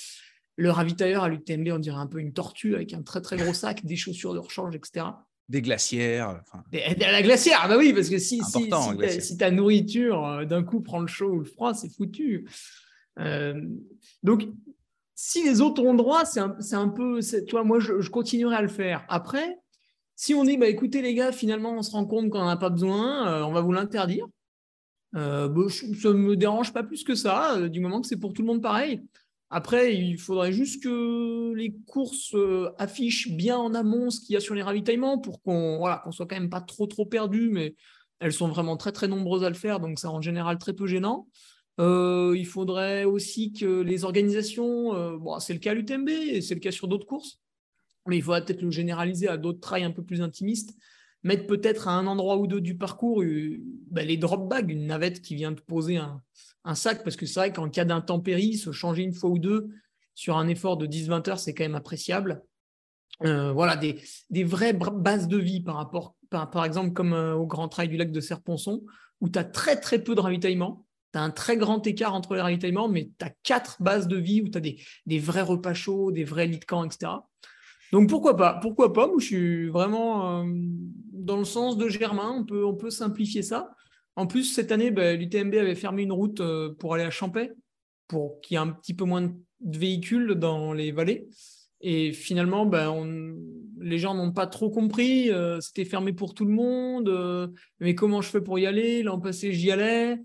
le 0.56 0.70
ravitailleur 0.70 1.22
à 1.22 1.28
l'UTMB, 1.28 1.68
on 1.70 1.78
dirait 1.78 1.96
un 1.96 2.08
peu 2.08 2.18
une 2.18 2.32
tortue 2.32 2.74
avec 2.74 2.92
un 2.92 3.02
très 3.02 3.20
très 3.20 3.36
gros 3.36 3.54
sac, 3.54 3.84
des 3.84 3.96
chaussures 3.96 4.34
de 4.34 4.40
rechange, 4.40 4.74
etc. 4.74 5.06
Des 5.48 5.60
glacières. 5.60 6.42
la 6.72 7.22
glacière, 7.22 7.66
bah 7.68 7.76
oui, 7.76 7.92
parce 7.92 8.08
que 8.08 8.16
si, 8.18 8.40
si, 8.42 9.36
ta 9.36 9.50
nourriture 9.50 10.26
euh, 10.26 10.44
d'un 10.46 10.62
coup 10.62 10.80
prend 10.80 11.00
le 11.00 11.06
chaud 11.06 11.32
ou 11.32 11.38
le 11.40 11.44
froid, 11.44 11.74
c'est 11.74 11.90
foutu. 11.90 12.48
Euh, 13.18 13.54
donc, 14.22 14.48
si 15.14 15.44
les 15.44 15.60
autres 15.60 15.82
ont 15.82 15.92
droit, 15.92 16.24
c'est 16.24 16.40
un, 16.40 16.88
peu. 16.88 17.20
Tu 17.20 17.50
vois, 17.50 17.62
moi, 17.62 17.78
je, 17.78 18.08
continuerai 18.08 18.56
à 18.56 18.62
le 18.62 18.68
faire. 18.68 19.04
Après, 19.08 19.58
si 20.16 20.34
on 20.34 20.44
dit, 20.44 20.56
bah, 20.56 20.66
écoutez, 20.66 21.02
les 21.02 21.14
gars, 21.14 21.30
finalement, 21.30 21.76
on 21.76 21.82
se 21.82 21.90
rend 21.90 22.06
compte 22.06 22.30
qu'on 22.30 22.38
n'en 22.38 22.48
a 22.48 22.56
pas 22.56 22.70
besoin, 22.70 23.28
euh, 23.28 23.44
on 23.44 23.52
va 23.52 23.60
vous 23.60 23.72
l'interdire. 23.72 24.26
Bah, 25.12 25.48
ça 25.68 26.08
ne 26.08 26.14
me 26.14 26.36
dérange 26.36 26.72
pas 26.72 26.82
plus 26.82 27.04
que 27.04 27.14
ça, 27.14 27.68
du 27.68 27.80
moment 27.80 28.00
que 28.00 28.06
c'est 28.06 28.16
pour 28.16 28.32
tout 28.32 28.40
le 28.40 28.48
monde 28.48 28.62
pareil. 28.62 29.02
Après, 29.56 29.94
il 29.94 30.18
faudrait 30.18 30.52
juste 30.52 30.82
que 30.82 31.54
les 31.54 31.76
courses 31.86 32.34
euh, 32.34 32.72
affichent 32.76 33.30
bien 33.30 33.56
en 33.56 33.72
amont 33.72 34.10
ce 34.10 34.18
qu'il 34.18 34.34
y 34.34 34.36
a 34.36 34.40
sur 34.40 34.56
les 34.56 34.64
ravitaillements 34.64 35.20
pour 35.20 35.40
qu'on 35.42 35.78
voilà, 35.78 36.02
soit 36.10 36.26
quand 36.26 36.34
même 36.34 36.50
pas 36.50 36.60
trop 36.60 36.88
trop 36.88 37.06
perdu, 37.06 37.50
mais 37.52 37.76
elles 38.18 38.32
sont 38.32 38.48
vraiment 38.48 38.76
très 38.76 38.90
très 38.90 39.06
nombreuses 39.06 39.44
à 39.44 39.48
le 39.48 39.54
faire, 39.54 39.78
donc 39.78 40.00
c'est 40.00 40.08
en 40.08 40.20
général 40.20 40.58
très 40.58 40.72
peu 40.72 40.88
gênant. 40.88 41.28
Euh, 41.78 42.34
il 42.36 42.46
faudrait 42.46 43.04
aussi 43.04 43.52
que 43.52 43.80
les 43.82 44.02
organisations, 44.02 44.92
euh, 44.96 45.18
bon, 45.18 45.38
c'est 45.38 45.52
le 45.52 45.60
cas 45.60 45.70
à 45.70 45.74
l'UTMB 45.74 46.08
et 46.08 46.40
c'est 46.40 46.54
le 46.54 46.60
cas 46.60 46.72
sur 46.72 46.88
d'autres 46.88 47.06
courses, 47.06 47.38
mais 48.08 48.16
il 48.16 48.24
faudrait 48.24 48.44
peut-être 48.44 48.62
le 48.62 48.72
généraliser 48.72 49.28
à 49.28 49.36
d'autres 49.36 49.60
trails 49.60 49.84
un 49.84 49.92
peu 49.92 50.02
plus 50.02 50.20
intimistes, 50.20 50.76
mettre 51.24 51.46
peut-être 51.46 51.88
à 51.88 51.92
un 51.92 52.06
endroit 52.06 52.36
ou 52.36 52.46
deux 52.46 52.60
du 52.60 52.76
parcours 52.76 53.22
ben, 53.22 54.06
les 54.06 54.16
drop 54.16 54.48
bags, 54.48 54.70
une 54.70 54.86
navette 54.86 55.22
qui 55.22 55.34
vient 55.34 55.54
te 55.54 55.62
poser 55.62 55.96
un, 55.96 56.74
sac, 56.74 57.02
parce 57.02 57.16
que 57.16 57.26
c'est 57.26 57.40
vrai 57.40 57.52
qu'en 57.52 57.68
cas 57.68 57.84
d'intempérie, 57.84 58.56
se 58.56 58.70
changer 58.72 59.02
une 59.02 59.14
fois 59.14 59.30
ou 59.30 59.38
deux 59.38 59.68
sur 60.14 60.36
un 60.36 60.46
effort 60.48 60.76
de 60.76 60.86
10-20 60.86 61.30
heures, 61.30 61.38
c'est 61.38 61.54
quand 61.54 61.64
même 61.64 61.74
appréciable. 61.74 62.42
Euh, 63.24 63.52
voilà, 63.52 63.76
des, 63.76 64.44
vraies 64.44 64.72
bases 64.72 65.28
de 65.28 65.38
vie 65.38 65.60
par 65.60 65.76
rapport, 65.76 66.14
par, 66.30 66.64
exemple, 66.64 66.92
comme 66.92 67.12
euh, 67.12 67.34
au 67.34 67.46
Grand 67.46 67.68
Trail 67.68 67.88
du 67.88 67.96
lac 67.96 68.12
de 68.12 68.20
Serponçon, 68.20 68.82
où 69.20 69.28
tu 69.28 69.38
as 69.38 69.44
très 69.44 69.80
très 69.80 70.02
peu 70.02 70.14
de 70.14 70.20
ravitaillement. 70.20 70.86
Tu 71.12 71.18
as 71.18 71.22
un 71.22 71.30
très 71.30 71.56
grand 71.56 71.86
écart 71.86 72.12
entre 72.12 72.34
les 72.34 72.40
ravitaillements, 72.40 72.88
mais 72.88 73.10
tu 73.18 73.24
as 73.24 73.30
quatre 73.44 73.80
bases 73.80 74.08
de 74.08 74.16
vie 74.16 74.42
où 74.42 74.48
tu 74.48 74.58
as 74.58 74.60
des, 74.60 75.18
vrais 75.18 75.42
repas 75.42 75.74
chauds, 75.74 76.10
des 76.10 76.24
vrais 76.24 76.46
lits 76.46 76.58
de 76.58 76.84
etc. 76.84 77.12
Donc 77.92 78.08
pourquoi 78.08 78.36
pas 78.36 78.58
Pourquoi 78.60 78.92
pas 78.92 79.06
Moi, 79.06 79.16
je 79.18 79.26
suis 79.26 79.68
vraiment 79.68 80.40
euh, 80.40 80.44
dans 81.12 81.36
le 81.36 81.44
sens 81.44 81.76
de 81.76 81.88
Germain. 81.88 82.34
On 82.38 82.44
peut, 82.44 82.64
on 82.64 82.74
peut 82.74 82.90
simplifier 82.90 83.42
ça. 83.42 83.70
En 84.16 84.26
plus, 84.26 84.44
cette 84.44 84.72
année, 84.72 84.90
bah, 84.90 85.14
l'UTMB 85.14 85.54
avait 85.54 85.74
fermé 85.74 86.02
une 86.02 86.12
route 86.12 86.40
euh, 86.40 86.74
pour 86.78 86.94
aller 86.94 87.04
à 87.04 87.10
Champais, 87.10 87.52
pour 88.08 88.40
qu'il 88.40 88.54
y 88.54 88.58
ait 88.58 88.62
un 88.62 88.68
petit 88.68 88.94
peu 88.94 89.04
moins 89.04 89.22
de 89.22 89.78
véhicules 89.78 90.34
dans 90.34 90.72
les 90.72 90.92
vallées. 90.92 91.28
Et 91.80 92.12
finalement, 92.12 92.64
bah, 92.64 92.94
les 93.78 93.98
gens 93.98 94.14
n'ont 94.14 94.32
pas 94.32 94.46
trop 94.46 94.70
compris. 94.70 95.30
Euh, 95.30 95.60
c'était 95.60 95.84
fermé 95.84 96.12
pour 96.12 96.32
tout 96.32 96.44
le 96.46 96.52
monde. 96.52 97.52
Mais 97.80 97.94
comment 97.94 98.22
je 98.22 98.30
fais 98.30 98.40
pour 98.40 98.58
y 98.58 98.66
aller? 98.66 99.02
L'an 99.02 99.20
passé, 99.20 99.52
j'y 99.52 99.70
allais. 99.70 100.18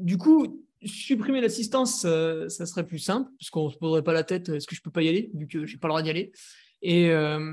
Du 0.00 0.18
coup, 0.18 0.63
supprimer 0.84 1.40
l'assistance, 1.40 2.04
euh, 2.04 2.48
ça 2.48 2.66
serait 2.66 2.86
plus 2.86 2.98
simple, 2.98 3.30
parce 3.38 3.50
qu'on 3.50 3.66
ne 3.66 3.72
se 3.72 3.78
poserait 3.78 4.02
pas 4.02 4.12
la 4.12 4.24
tête, 4.24 4.48
est-ce 4.48 4.66
que 4.66 4.74
je 4.74 4.82
peux 4.82 4.90
pas 4.90 5.02
y 5.02 5.08
aller, 5.08 5.30
vu 5.34 5.46
que 5.46 5.66
j'ai 5.66 5.76
pas 5.76 5.88
le 5.88 5.92
droit 5.92 6.02
d'y 6.02 6.10
aller. 6.10 6.32
Et, 6.82 7.10
euh, 7.10 7.52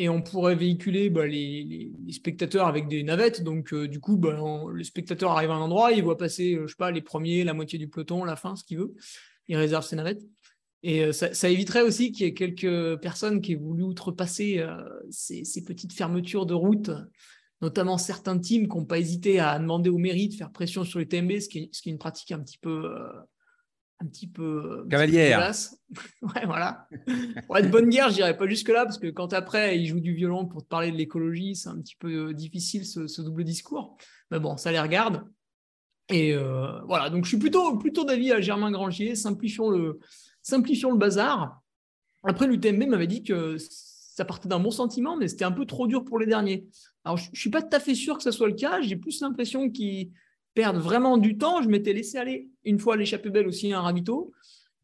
on 0.00 0.22
pourrait 0.22 0.56
véhiculer 0.56 1.10
bah, 1.10 1.26
les, 1.26 1.92
spectateurs 2.10 2.66
avec 2.66 2.88
des 2.88 3.02
navettes. 3.04 3.42
Donc, 3.42 3.72
euh, 3.72 3.86
du 3.86 4.00
coup, 4.00 4.16
bah, 4.16 4.36
le 4.68 4.84
spectateur 4.84 5.30
arrive 5.30 5.50
à 5.50 5.54
un 5.54 5.60
endroit, 5.60 5.92
il 5.92 6.02
voit 6.02 6.16
passer, 6.16 6.58
je 6.60 6.66
sais 6.66 6.76
pas, 6.76 6.90
les 6.90 7.02
premiers, 7.02 7.44
la 7.44 7.54
moitié 7.54 7.78
du 7.78 7.88
peloton, 7.88 8.24
la 8.24 8.36
fin, 8.36 8.56
ce 8.56 8.64
qu'il 8.64 8.78
veut. 8.78 8.94
Il 9.46 9.56
réserve 9.56 9.84
ses 9.84 9.96
navettes. 9.96 10.22
Et 10.82 11.12
ça, 11.12 11.48
éviterait 11.48 11.80
aussi 11.80 12.12
qu'il 12.12 12.26
y 12.26 12.28
ait 12.28 12.34
quelques 12.34 13.00
personnes 13.00 13.40
qui 13.40 13.52
aient 13.52 13.56
voulu 13.56 13.84
outrepasser 13.84 14.62
ces 15.10 15.64
petites 15.64 15.94
fermetures 15.94 16.44
de 16.44 16.52
route, 16.52 16.90
notamment 17.64 17.96
certains 17.96 18.38
teams 18.38 18.68
qui 18.68 18.76
n'ont 18.76 18.84
pas 18.84 18.98
hésité 18.98 19.40
à 19.40 19.58
demander 19.58 19.88
aux 19.88 19.96
mairies 19.96 20.28
de 20.28 20.34
faire 20.34 20.52
pression 20.52 20.84
sur 20.84 20.98
les 20.98 21.08
TMB, 21.08 21.40
ce 21.40 21.48
qui 21.48 21.58
est, 21.60 21.68
ce 21.72 21.80
qui 21.80 21.88
est 21.88 21.92
une 21.92 21.98
pratique 21.98 22.30
un 22.30 22.40
petit 22.40 22.58
peu. 22.58 22.84
euh, 22.84 23.08
un 24.00 24.06
petit 24.06 24.26
peu 24.26 24.82
un 24.82 24.82
petit 24.82 24.82
peu 24.82 24.86
Cavalière. 24.90 25.52
ouais, 26.22 26.44
voilà. 26.44 26.88
Pour 27.46 27.56
être 27.56 27.70
bonne 27.70 27.88
guerre, 27.88 28.10
je 28.10 28.16
dirais 28.16 28.36
pas 28.36 28.46
jusque-là, 28.46 28.84
parce 28.84 28.98
que 28.98 29.06
quand 29.06 29.32
après, 29.32 29.78
ils 29.78 29.86
jouent 29.86 30.00
du 30.00 30.12
violon 30.12 30.46
pour 30.46 30.62
te 30.62 30.68
parler 30.68 30.90
de 30.90 30.96
l'écologie, 30.96 31.56
c'est 31.56 31.70
un 31.70 31.80
petit 31.80 31.96
peu 31.96 32.28
euh, 32.28 32.34
difficile 32.34 32.84
ce, 32.84 33.06
ce 33.06 33.22
double 33.22 33.44
discours. 33.44 33.96
Mais 34.30 34.40
bon, 34.40 34.56
ça 34.58 34.70
les 34.72 34.80
regarde. 34.80 35.24
Et 36.10 36.34
euh, 36.34 36.82
voilà, 36.82 37.08
donc 37.08 37.24
je 37.24 37.30
suis 37.30 37.38
plutôt, 37.38 37.78
plutôt 37.78 38.04
d'avis 38.04 38.30
à 38.32 38.40
Germain 38.42 38.70
Grangier, 38.70 39.14
simplifions 39.14 39.70
le, 39.70 40.00
simplifions 40.42 40.90
le 40.90 40.98
bazar. 40.98 41.62
Après, 42.24 42.46
l'UTMB 42.46 42.88
m'avait 42.88 43.06
dit 43.06 43.22
que 43.22 43.56
ça 43.58 44.26
partait 44.26 44.48
d'un 44.48 44.60
bon 44.60 44.70
sentiment, 44.70 45.16
mais 45.16 45.28
c'était 45.28 45.46
un 45.46 45.52
peu 45.52 45.64
trop 45.64 45.86
dur 45.86 46.04
pour 46.04 46.18
les 46.18 46.26
derniers. 46.26 46.66
Alors, 47.04 47.16
je 47.18 47.30
ne 47.30 47.36
suis 47.36 47.50
pas 47.50 47.62
tout 47.62 47.76
à 47.76 47.80
fait 47.80 47.94
sûr 47.94 48.16
que 48.16 48.22
ce 48.22 48.30
soit 48.30 48.48
le 48.48 48.54
cas. 48.54 48.80
J'ai 48.80 48.96
plus 48.96 49.20
l'impression 49.20 49.70
qu'ils 49.70 50.10
perdent 50.54 50.78
vraiment 50.78 51.18
du 51.18 51.36
temps. 51.36 51.62
Je 51.62 51.68
m'étais 51.68 51.92
laissé 51.92 52.18
aller 52.18 52.48
une 52.64 52.78
fois 52.78 52.94
à 52.94 52.96
l'échappée 52.96 53.30
belle 53.30 53.46
aussi 53.46 53.72
à 53.72 53.78
un 53.78 53.82
ravito. 53.82 54.32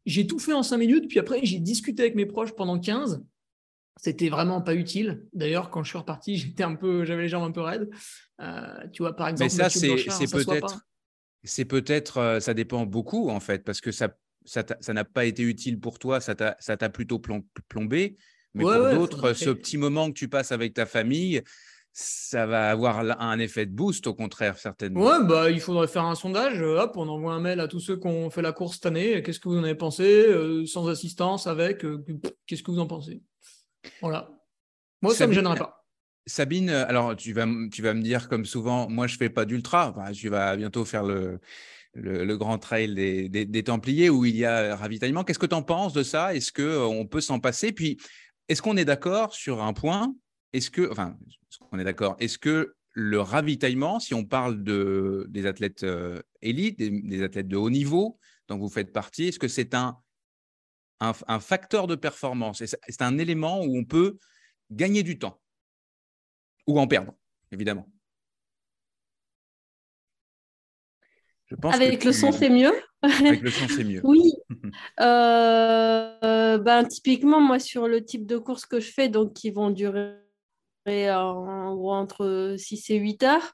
J'ai 0.06 0.26
tout 0.26 0.38
fait 0.38 0.52
en 0.52 0.62
5 0.62 0.78
minutes, 0.78 1.08
puis 1.08 1.18
après, 1.18 1.40
j'ai 1.44 1.58
discuté 1.60 2.02
avec 2.02 2.14
mes 2.14 2.26
proches 2.26 2.52
pendant 2.52 2.78
15. 2.78 3.22
C'était 3.96 4.28
vraiment 4.30 4.62
pas 4.62 4.74
utile. 4.74 5.24
D'ailleurs, 5.34 5.70
quand 5.70 5.82
je 5.82 5.90
suis 5.90 5.98
reparti, 5.98 6.36
j'étais 6.38 6.62
un 6.62 6.74
peu, 6.74 7.04
j'avais 7.04 7.22
les 7.22 7.28
jambes 7.28 7.48
un 7.48 7.52
peu 7.52 7.60
raides. 7.60 7.90
Euh, 8.40 8.86
tu 8.92 9.02
vois, 9.02 9.14
par 9.14 9.28
exemple, 9.28 9.52
Mais 9.54 9.68
ça, 9.68 9.68
c'est 9.70 9.88
peut-être, 10.30 10.86
c'est 11.44 11.64
peut-être, 11.64 12.18
euh, 12.18 12.40
ça 12.40 12.54
dépend 12.54 12.86
beaucoup 12.86 13.30
en 13.30 13.40
fait, 13.40 13.64
parce 13.64 13.80
que 13.80 13.92
ça, 13.92 14.14
ça 14.44 14.64
ça 14.80 14.92
n'a 14.92 15.04
pas 15.04 15.24
été 15.26 15.42
utile 15.42 15.78
pour 15.78 15.98
toi, 15.98 16.20
ça 16.20 16.34
t'a, 16.34 16.56
ça 16.60 16.76
t'a 16.76 16.88
plutôt 16.88 17.18
plom- 17.18 17.44
plombé. 17.68 18.16
Mais 18.54 18.64
Ouais, 18.64 18.72
pour 18.72 18.82
ouais, 18.82 18.94
d'autres, 18.96 19.32
ce 19.32 19.50
petit 19.50 19.76
moment 19.78 20.08
que 20.08 20.18
tu 20.18 20.28
passes 20.28 20.50
avec 20.50 20.74
ta 20.74 20.86
famille, 20.86 21.42
ça 21.93 22.47
va 22.47 22.70
avoir 22.70 22.99
un 23.20 23.38
effet 23.38 23.66
de 23.66 23.72
boost, 23.72 24.07
au 24.07 24.14
contraire, 24.14 24.59
certainement. 24.59 25.01
Ouais, 25.05 25.24
bah, 25.24 25.51
il 25.51 25.61
faudrait 25.61 25.88
faire 25.88 26.05
un 26.05 26.14
sondage. 26.14 26.61
Hop, 26.62 26.93
on 26.97 27.09
envoie 27.09 27.32
un 27.34 27.41
mail 27.41 27.61
à 27.61 27.68
tous 27.68 27.80
ceux 27.80 27.97
qui 27.99 28.07
ont 28.07 28.30
fait 28.30 28.43
la 28.43 28.53
course 28.53 28.74
cette 28.74 28.86
année. 28.86 29.22
Qu'est-ce 29.22 29.41
que 29.41 29.49
vous 29.49 29.59
en 29.59 29.64
avez 29.64 29.74
pensé 29.74 30.05
euh, 30.05 30.64
Sans 30.66 30.88
assistance, 30.88 31.47
avec 31.47 31.84
euh, 31.84 32.05
Qu'est-ce 32.47 32.62
que 32.62 32.70
vous 32.70 32.78
en 32.78 32.86
pensez? 32.86 33.22
Voilà. 34.01 34.30
Moi, 35.03 35.14
ça 35.14 35.24
ne 35.24 35.30
me 35.30 35.34
gênerait 35.34 35.57
pas. 35.59 35.84
Sabine, 36.26 36.70
euh, 36.70 36.86
alors 36.86 37.16
tu 37.16 37.32
vas, 37.32 37.47
tu 37.72 37.82
vas 37.82 37.95
me 37.95 38.03
dire 38.03 38.28
comme 38.28 38.45
souvent, 38.45 38.88
moi 38.88 39.07
je 39.07 39.16
fais 39.16 39.30
pas 39.30 39.47
d'ultra, 39.47 39.88
Enfin, 39.91 40.12
tu 40.12 40.28
vas 40.28 40.55
bientôt 40.55 40.84
faire 40.84 41.03
le, 41.03 41.41
le, 41.95 42.24
le 42.24 42.36
grand 42.36 42.59
trail 42.59 42.95
des, 42.95 43.28
des- 43.28 43.47
des 43.47 43.64
Templiers 43.64 44.11
où 44.11 44.24
il 44.26 44.36
y 44.36 44.45
a 44.45 44.76
ravitaillement. 44.76 45.24
Qu'est-ce 45.24 45.38
que 45.38 45.47
tu 45.47 45.55
en 45.55 45.62
penses 45.62 45.93
de 45.95 46.03
ça? 46.03 46.34
Est-ce 46.34 46.53
qu'on 46.53 47.07
peut 47.07 47.22
s'en 47.22 47.41
passer? 47.41 47.72
Puis, 47.72 47.99
est-ce 48.49 48.61
qu'on 48.62 48.76
est 48.76 48.84
d'accord 48.84 49.34
sur 49.34 49.62
un 49.62 49.72
point? 49.72 50.14
Est-ce 50.53 50.70
que, 50.70 50.90
enfin, 50.90 51.16
est-ce 51.28 51.59
qu'on 51.59 51.78
est 51.78 51.84
d'accord 51.84 52.16
Est-ce 52.18 52.38
que 52.38 52.74
le 52.92 53.20
ravitaillement, 53.20 54.01
si 54.01 54.14
on 54.14 54.24
parle 54.24 54.62
de, 54.62 55.26
des 55.28 55.46
athlètes 55.46 55.84
euh, 55.84 56.20
élites, 56.42 56.78
des, 56.78 56.90
des 56.90 57.22
athlètes 57.22 57.48
de 57.48 57.57
haut 57.57 57.70
niveau, 57.70 58.18
dont 58.48 58.59
vous 58.59 58.68
faites 58.68 58.92
partie, 58.92 59.28
est-ce 59.28 59.38
que 59.38 59.48
c'est 59.48 59.74
un, 59.74 59.96
un, 61.01 61.12
un 61.28 61.40
facteur 61.40 61.86
de 61.86 61.94
performance? 61.94 62.64
C'est 62.64 63.03
un 63.03 63.18
élément 63.18 63.62
où 63.62 63.78
on 63.78 63.84
peut 63.84 64.18
gagner 64.70 65.03
du 65.03 65.18
temps? 65.18 65.40
Ou 66.66 66.78
en 66.78 66.86
perdre, 66.86 67.14
évidemment. 67.53 67.88
Je 71.46 71.57
pense 71.57 71.76
que 71.76 71.82
Avec 71.82 72.05
le 72.05 72.12
son, 72.12 72.30
c'est 72.30 72.51
mieux? 72.51 72.72
Avec 73.03 73.40
le 73.40 73.51
son, 73.51 73.66
c'est 73.68 73.84
mieux. 73.84 74.01
Oui. 74.05 74.32
Euh, 75.01 76.59
ben, 76.59 76.84
typiquement, 76.84 77.40
moi, 77.40 77.59
sur 77.59 77.88
le 77.88 78.05
type 78.05 78.26
de 78.26 78.36
courses 78.36 78.66
que 78.66 78.80
je 78.80 78.92
fais, 78.92 79.09
donc 79.09 79.32
qui 79.32 79.51
vont 79.51 79.70
durer 79.70 80.01
euh, 80.01 80.20
en 80.86 81.74
gros 81.74 81.92
entre 81.92 82.54
6 82.56 82.90
et 82.90 82.96
8 82.96 83.22
heures, 83.22 83.52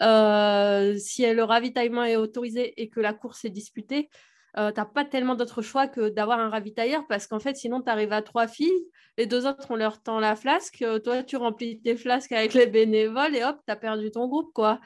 euh, 0.00 0.96
si 0.98 1.26
le 1.32 1.42
ravitaillement 1.42 2.04
est 2.04 2.16
autorisé 2.16 2.80
et 2.80 2.88
que 2.88 3.00
la 3.00 3.12
course 3.12 3.44
est 3.44 3.50
disputée, 3.50 4.08
euh, 4.56 4.72
tu 4.72 4.80
n'as 4.80 4.86
pas 4.86 5.04
tellement 5.04 5.34
d'autre 5.34 5.62
choix 5.62 5.86
que 5.88 6.08
d'avoir 6.08 6.40
un 6.40 6.48
ravitailleur 6.48 7.06
parce 7.08 7.26
qu'en 7.26 7.40
fait, 7.40 7.56
sinon, 7.56 7.82
tu 7.82 7.90
arrives 7.90 8.12
à 8.12 8.22
trois 8.22 8.48
filles, 8.48 8.86
les 9.16 9.26
deux 9.26 9.46
autres, 9.46 9.66
on 9.70 9.76
leur 9.76 10.02
tend 10.02 10.20
la 10.20 10.36
flasque, 10.36 10.82
euh, 10.82 10.98
toi, 10.98 11.22
tu 11.22 11.36
remplis 11.36 11.80
tes 11.80 11.96
flasques 11.96 12.32
avec 12.32 12.54
les 12.54 12.66
bénévoles 12.66 13.36
et 13.36 13.44
hop, 13.44 13.58
tu 13.66 13.72
as 13.72 13.76
perdu 13.76 14.10
ton 14.10 14.28
groupe, 14.28 14.52
quoi. 14.54 14.80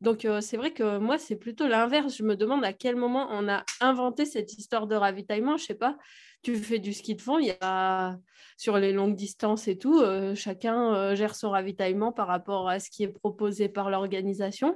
Donc, 0.00 0.28
c'est 0.40 0.56
vrai 0.56 0.72
que 0.72 0.98
moi, 0.98 1.18
c'est 1.18 1.34
plutôt 1.34 1.66
l'inverse. 1.66 2.16
Je 2.16 2.22
me 2.22 2.36
demande 2.36 2.64
à 2.64 2.72
quel 2.72 2.94
moment 2.94 3.26
on 3.32 3.48
a 3.48 3.64
inventé 3.80 4.26
cette 4.26 4.52
histoire 4.56 4.86
de 4.86 4.94
ravitaillement. 4.94 5.56
Je 5.56 5.64
sais 5.64 5.74
pas, 5.74 5.96
tu 6.42 6.56
fais 6.56 6.78
du 6.78 6.92
ski 6.92 7.14
de 7.14 7.20
fond, 7.22 7.38
il 7.38 7.46
y 7.48 7.54
a 7.60 8.18
sur 8.56 8.78
les 8.78 8.92
longues 8.92 9.16
distances 9.16 9.68
et 9.68 9.78
tout, 9.78 9.98
euh, 10.00 10.34
chacun 10.34 10.94
euh, 10.94 11.14
gère 11.14 11.34
son 11.34 11.50
ravitaillement 11.50 12.12
par 12.12 12.26
rapport 12.28 12.68
à 12.68 12.80
ce 12.80 12.90
qui 12.90 13.02
est 13.04 13.08
proposé 13.08 13.68
par 13.68 13.90
l'organisation. 13.90 14.74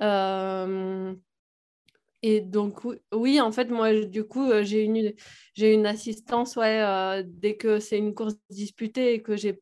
Euh, 0.00 1.14
et 2.22 2.40
donc, 2.40 2.80
oui- 3.12 3.40
en 3.40 3.52
fait, 3.52 3.66
moi, 3.70 3.92
du 3.94 4.24
coup, 4.24 4.50
j'ai 4.62 4.82
une, 4.82 5.12
une 5.56 5.86
assistance 5.86 6.58
dès 6.58 7.56
que 7.56 7.78
c'est 7.78 7.98
une 7.98 8.14
course 8.14 8.34
disputée 8.50 9.14
et 9.14 9.22
que 9.22 9.36
j'ai 9.36 9.60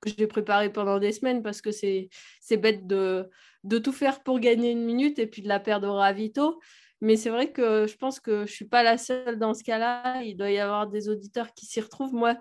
que 0.00 0.08
j'ai 0.16 0.28
préparée 0.28 0.70
pendant 0.72 1.00
des 1.00 1.10
semaines 1.10 1.42
parce 1.42 1.60
que 1.60 1.72
c'est 1.72 2.08
c'est 2.40 2.56
bête 2.56 2.86
de, 2.86 3.28
de 3.64 3.78
tout 3.78 3.90
faire 3.90 4.22
pour 4.22 4.38
gagner 4.38 4.70
une 4.70 4.84
minute 4.84 5.18
et 5.18 5.26
puis 5.26 5.42
de 5.42 5.48
la 5.48 5.58
perdre 5.58 5.88
au 5.88 5.94
ravito. 5.94 6.60
Mais 7.00 7.16
c'est 7.16 7.30
vrai 7.30 7.52
que 7.52 7.86
je 7.86 7.96
pense 7.96 8.20
que 8.20 8.38
je 8.38 8.40
ne 8.42 8.46
suis 8.46 8.64
pas 8.64 8.82
la 8.82 8.98
seule 8.98 9.38
dans 9.38 9.54
ce 9.54 9.62
cas-là. 9.64 10.22
Il 10.22 10.36
doit 10.36 10.50
y 10.50 10.58
avoir 10.58 10.86
des 10.86 11.08
auditeurs 11.08 11.52
qui 11.52 11.66
s'y 11.66 11.80
retrouvent. 11.80 12.14
Moi, 12.14 12.36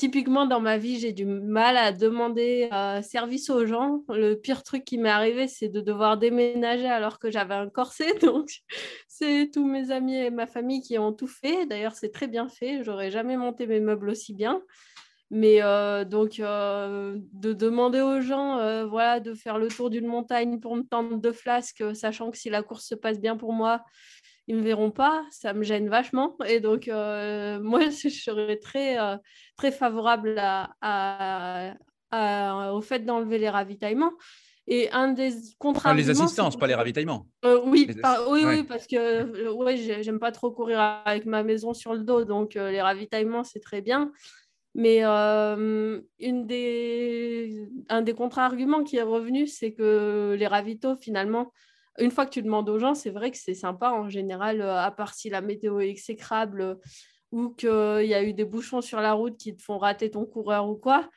typiquement, 0.00 0.46
dans 0.46 0.60
ma 0.60 0.78
vie, 0.78 0.98
j'ai 0.98 1.12
du 1.12 1.26
mal 1.26 1.76
à 1.76 1.92
demander 1.92 2.70
euh, 2.72 3.02
service 3.02 3.50
aux 3.50 3.66
gens. 3.66 4.02
Le 4.08 4.34
pire 4.34 4.62
truc 4.62 4.84
qui 4.84 4.96
m'est 4.96 5.10
arrivé, 5.10 5.46
c'est 5.46 5.68
de 5.68 5.82
devoir 5.82 6.16
déménager 6.16 6.88
alors 6.88 7.18
que 7.18 7.30
j'avais 7.30 7.54
un 7.54 7.68
corset. 7.68 8.14
Donc, 8.22 8.48
c'est 9.08 9.50
tous 9.52 9.66
mes 9.66 9.90
amis 9.90 10.16
et 10.16 10.30
ma 10.30 10.46
famille 10.46 10.80
qui 10.80 10.98
ont 10.98 11.12
tout 11.12 11.26
fait. 11.26 11.66
D'ailleurs, 11.66 11.94
c'est 11.94 12.12
très 12.12 12.28
bien 12.28 12.48
fait. 12.48 12.82
J'aurais 12.82 13.10
jamais 13.10 13.36
monté 13.36 13.66
mes 13.66 13.80
meubles 13.80 14.08
aussi 14.08 14.32
bien. 14.32 14.62
Mais 15.32 15.62
euh, 15.62 16.04
donc, 16.04 16.40
euh, 16.40 17.16
de 17.32 17.52
demander 17.52 18.00
aux 18.00 18.20
gens 18.20 18.58
euh, 18.58 18.84
voilà, 18.86 19.20
de 19.20 19.34
faire 19.34 19.58
le 19.58 19.68
tour 19.68 19.88
d'une 19.90 20.06
montagne 20.06 20.58
pour 20.58 20.74
me 20.76 20.82
tendre 20.82 21.16
deux 21.18 21.32
flasques, 21.32 21.84
sachant 21.94 22.30
que 22.32 22.36
si 22.38 22.50
la 22.50 22.62
course 22.62 22.86
se 22.86 22.96
passe 22.96 23.20
bien 23.20 23.36
pour 23.36 23.52
moi, 23.52 23.84
ils 24.48 24.56
ne 24.56 24.60
me 24.60 24.64
verront 24.66 24.90
pas, 24.90 25.24
ça 25.30 25.52
me 25.52 25.62
gêne 25.62 25.88
vachement. 25.88 26.36
Et 26.48 26.58
donc, 26.60 26.86
moi, 26.88 27.80
je 27.90 28.08
serais 28.08 28.56
très, 28.56 28.96
très 29.56 29.70
favorable 29.70 30.34
à, 30.38 30.70
à- 30.80 31.74
à- 32.10 32.72
au 32.74 32.80
fait 32.80 33.00
d'enlever 33.00 33.38
les 33.38 33.48
ravitaillements. 33.50 34.12
Et 34.66 34.90
un 34.92 35.08
des 35.12 35.32
Ah, 35.32 35.54
contre 35.58 35.92
les 35.94 36.10
assistances, 36.10 36.56
pas 36.56 36.66
les 36.68 36.74
ravitaillements. 36.74 37.26
euh, 37.44 37.60
oui, 37.64 37.86
Les 37.88 37.94
par- 38.00 38.20
assi- 38.20 38.30
oui, 38.32 38.44
ouais. 38.44 38.56
oui, 38.60 38.62
parce 38.64 38.86
que 38.86 38.96
euh, 38.96 39.52
ouais, 39.52 39.76
j'ai- 39.76 40.02
j'aime 40.02 40.20
pas 40.20 40.30
trop 40.32 40.50
courir 40.52 40.78
avec 41.04 41.24
ma 41.24 41.42
maison 41.42 41.72
sur 41.74 41.92
le 41.94 42.00
dos, 42.00 42.24
donc 42.24 42.56
euh, 42.56 42.70
les 42.70 42.80
ravitaillements, 42.80 43.42
c'est 43.42 43.58
très 43.60 43.80
bien. 43.80 44.12
Mais 44.74 45.04
euh, 45.04 46.00
un 46.20 48.02
des 48.02 48.14
contre-arguments 48.14 48.84
qui 48.84 48.96
est 48.96 49.02
revenu, 49.02 49.46
c'est 49.46 49.72
que 49.72 50.36
les 50.38 50.46
ravitaux, 50.46 50.96
finalement, 50.96 51.52
une 51.98 52.10
fois 52.10 52.24
que 52.24 52.30
tu 52.30 52.42
demandes 52.42 52.68
aux 52.68 52.78
gens, 52.78 52.94
c'est 52.94 53.10
vrai 53.10 53.30
que 53.30 53.36
c'est 53.36 53.54
sympa 53.54 53.90
en 53.90 54.08
général, 54.08 54.60
euh, 54.60 54.78
à 54.78 54.90
part 54.90 55.14
si 55.14 55.28
la 55.28 55.40
météo 55.40 55.80
est 55.80 55.88
exécrable 55.88 56.60
euh, 56.60 56.74
ou 57.32 57.50
qu'il 57.50 57.68
y 57.68 58.14
a 58.14 58.22
eu 58.22 58.32
des 58.32 58.44
bouchons 58.44 58.80
sur 58.80 59.00
la 59.00 59.12
route 59.12 59.36
qui 59.36 59.56
te 59.56 59.62
font 59.62 59.78
rater 59.78 60.10
ton 60.10 60.24
coureur 60.24 60.68
ou 60.68 60.76
quoi. 60.76 61.08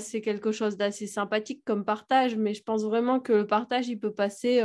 C'est 0.00 0.22
quelque 0.22 0.50
chose 0.50 0.76
d'assez 0.76 1.06
sympathique 1.06 1.62
comme 1.64 1.84
partage, 1.84 2.36
mais 2.36 2.54
je 2.54 2.62
pense 2.62 2.82
vraiment 2.82 3.20
que 3.20 3.34
le 3.34 3.46
partage, 3.46 3.86
il 3.88 4.00
peut 4.00 4.14
passer 4.14 4.64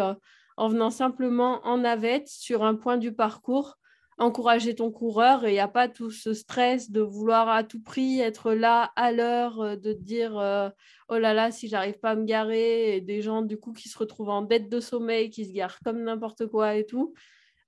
en 0.58 0.68
venant 0.70 0.90
simplement 0.90 1.60
en 1.64 1.80
navette 1.80 2.28
sur 2.28 2.64
un 2.64 2.74
point 2.76 2.98
du 2.98 3.14
parcours, 3.14 3.78
encourager 4.18 4.76
ton 4.76 4.92
coureur 4.92 5.46
et 5.46 5.52
il 5.52 5.54
n'y 5.54 5.60
a 5.60 5.68
pas 5.68 5.88
tout 5.88 6.12
ce 6.12 6.34
stress 6.34 6.92
de 6.92 7.02
vouloir 7.02 7.50
à 7.50 7.64
tout 7.64 7.82
prix 7.82 8.20
être 8.20 8.54
là 8.54 8.92
à 8.96 9.12
l'heure, 9.12 9.62
euh, 9.62 9.76
de 9.76 9.94
dire 9.94 10.38
euh, 10.38 10.70
oh 11.10 11.18
là 11.18 11.34
là, 11.34 11.52
si 11.52 11.68
j'arrive 11.68 12.00
pas 12.00 12.12
à 12.12 12.16
me 12.16 12.26
garer, 12.26 12.96
et 12.96 13.02
des 13.02 13.22
gens 13.22 13.42
du 13.42 13.58
coup 13.58 13.74
qui 13.74 13.90
se 13.90 13.98
retrouvent 13.98 14.30
en 14.30 14.42
dette 14.42 14.70
de 14.70 14.80
sommeil, 14.80 15.30
qui 15.30 15.46
se 15.46 15.52
garent 15.54 15.80
comme 15.84 16.04
n'importe 16.04 16.48
quoi 16.48 16.76
et 16.76 16.86
tout. 16.86 17.14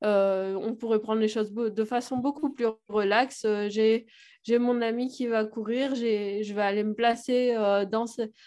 Euh, 0.03 0.55
on 0.55 0.75
pourrait 0.75 0.99
prendre 0.99 1.21
les 1.21 1.27
choses 1.27 1.51
de 1.53 1.83
façon 1.85 2.17
beaucoup 2.17 2.51
plus 2.51 2.67
relaxe. 2.89 3.45
J'ai 3.69 4.05
j'ai 4.43 4.59
mon 4.59 4.81
ami 4.81 5.07
qui 5.07 5.25
va 5.25 5.43
courir, 5.45 5.95
je 5.95 6.53
vais 6.53 6.61
aller 6.61 6.83
me 6.83 6.93
placer 6.93 7.55
dans 7.91 8.05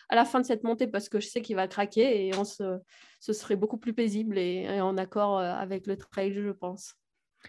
à 0.08 0.14
la 0.14 0.24
fin 0.24 0.40
de 0.40 0.46
cette 0.46 0.62
montée 0.62 0.86
parce 0.86 1.08
que 1.08 1.18
je 1.18 1.26
sais 1.26 1.42
qu'il 1.42 1.56
va 1.56 1.66
craquer 1.66 2.28
et 2.28 2.36
on 2.36 2.44
se, 2.44 2.78
ce 3.18 3.32
serait 3.32 3.56
beaucoup 3.56 3.78
plus 3.78 3.94
paisible 3.94 4.38
et, 4.38 4.80
en 4.80 4.96
accord 4.96 5.40
avec 5.40 5.88
le 5.88 5.96
trail, 5.96 6.32
je 6.32 6.50
pense. 6.50 6.94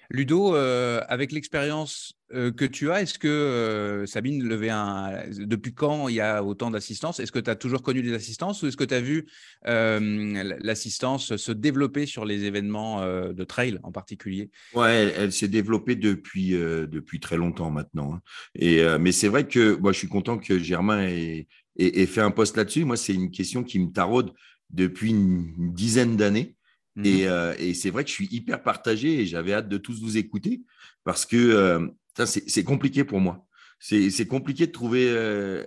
Ludo, 0.10 0.56
euh, 0.56 1.02
avec 1.08 1.32
l'expérience 1.32 2.14
euh, 2.34 2.52
que 2.52 2.66
tu 2.66 2.91
as, 2.91 3.02
est-ce 3.02 3.20
que 3.20 3.28
euh, 3.28 4.06
Sabine 4.06 4.43
levait 4.43 4.70
un. 4.70 5.24
Depuis 5.30 5.74
quand 5.74 6.08
il 6.08 6.16
y 6.16 6.22
a 6.22 6.43
autant 6.43 6.72
d'assistance? 6.72 7.20
Est-ce 7.20 7.32
que 7.32 7.39
tu 7.39 7.50
as 7.50 7.56
toujours 7.56 7.82
connu 7.82 8.02
des 8.02 8.14
assistances 8.14 8.62
ou 8.64 8.68
est-ce 8.68 8.78
que 8.78 8.84
tu 8.84 8.93
as 8.93 9.02
vu 9.02 9.28
l'assistance 9.66 11.36
se 11.36 11.52
développer 11.52 12.06
sur 12.06 12.26
les 12.26 12.45
événements 12.45 13.02
de 13.04 13.43
trail 13.43 13.80
en 13.84 13.91
particulier? 13.91 14.50
Ouais, 14.76 15.14
elle, 15.16 15.32
s'est 15.32 15.47
développée 15.47 15.95
depuis, 15.95 16.52
depuis 16.52 17.20
très 17.20 17.38
longtemps 17.38 17.72
maintenant. 17.72 18.14
hein. 18.16 18.22
Et, 18.56 18.84
mais 19.00 19.12
c'est 19.12 19.28
vrai 19.28 19.47
que 19.47 19.76
moi, 19.76 19.91
je 19.91 19.97
suis 20.00 20.08
content 20.08 20.38
que 20.38 20.60
Germain 20.60 21.04
ait, 21.08 21.47
ait- 21.78 22.02
ait 22.02 22.06
fait 22.06 22.22
un 22.22 22.32
post 22.32 22.58
là-dessus. 22.58 22.86
Moi, 22.86 22.97
c'est 22.97 23.14
une 23.14 23.32
question 23.32 23.64
qui 23.64 23.80
me 23.80 23.91
taraude 23.91 24.34
depuis 24.70 25.10
une 25.10 25.74
dizaine 25.74 26.16
d'années. 26.18 26.56
Mhm. 27.00 27.06
Et, 27.06 27.28
euh, 27.28 27.54
et 27.58 27.74
c'est 27.74 27.89
vrai 27.89 28.04
que 28.04 28.10
je 28.10 28.16
suis 28.16 28.28
hyper 28.32 28.62
partagé 28.62 29.22
et 29.22 29.26
j'avais 29.26 29.54
hâte 29.54 29.70
de 29.70 29.78
tous 29.78 30.02
vous 30.02 30.18
écouter 30.18 30.62
parce 31.04 31.26
que 31.26 31.38
euh, 31.38 31.88
c'est 32.26 32.64
compliqué 32.64 33.04
pour 33.04 33.20
moi. 33.20 33.45
C'est 33.80 34.28
compliqué 34.28 34.68
de 34.68 34.72
trouver, 34.74 35.10
euh, 35.10 35.64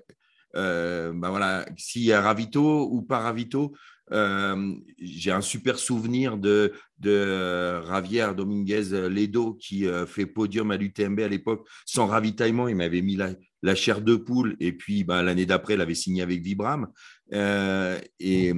euh, 0.55 1.13
ben 1.15 1.31
voilà, 1.31 1.65
s'il 1.79 2.03
y 2.03 2.13
a 2.13 2.21
ravito 2.21 2.89
ou 2.91 3.03
pas 3.03 3.21
ravito. 3.21 3.73
Euh, 4.13 4.75
J'ai 4.99 5.31
un 5.31 5.41
super 5.41 5.79
souvenir 5.79 6.37
de, 6.37 6.75
de 6.99 7.81
Javier 7.87 8.29
Dominguez 8.37 9.09
Ledo 9.09 9.55
qui 9.55 9.87
euh, 9.87 10.05
fait 10.05 10.27
podium 10.27 10.71
à 10.71 10.77
l'UTMB 10.77 11.21
à 11.21 11.29
l'époque 11.29 11.67
sans 11.87 12.07
ravitaillement. 12.07 12.69
Il 12.69 12.77
m'avait 12.77 13.01
mis 13.01 13.17
la, 13.17 13.31
la 13.63 13.75
chair 13.75 14.01
de 14.01 14.17
poule 14.17 14.57
et 14.61 14.73
puis 14.73 15.05
ben, 15.05 15.23
l'année 15.23 15.47
d'après, 15.47 15.75
il 15.75 15.81
avait 15.81 15.95
signé 15.95 16.23
avec 16.23 16.43
Vibram. 16.43 16.89
Euh, 17.33 17.99
et, 18.21 18.53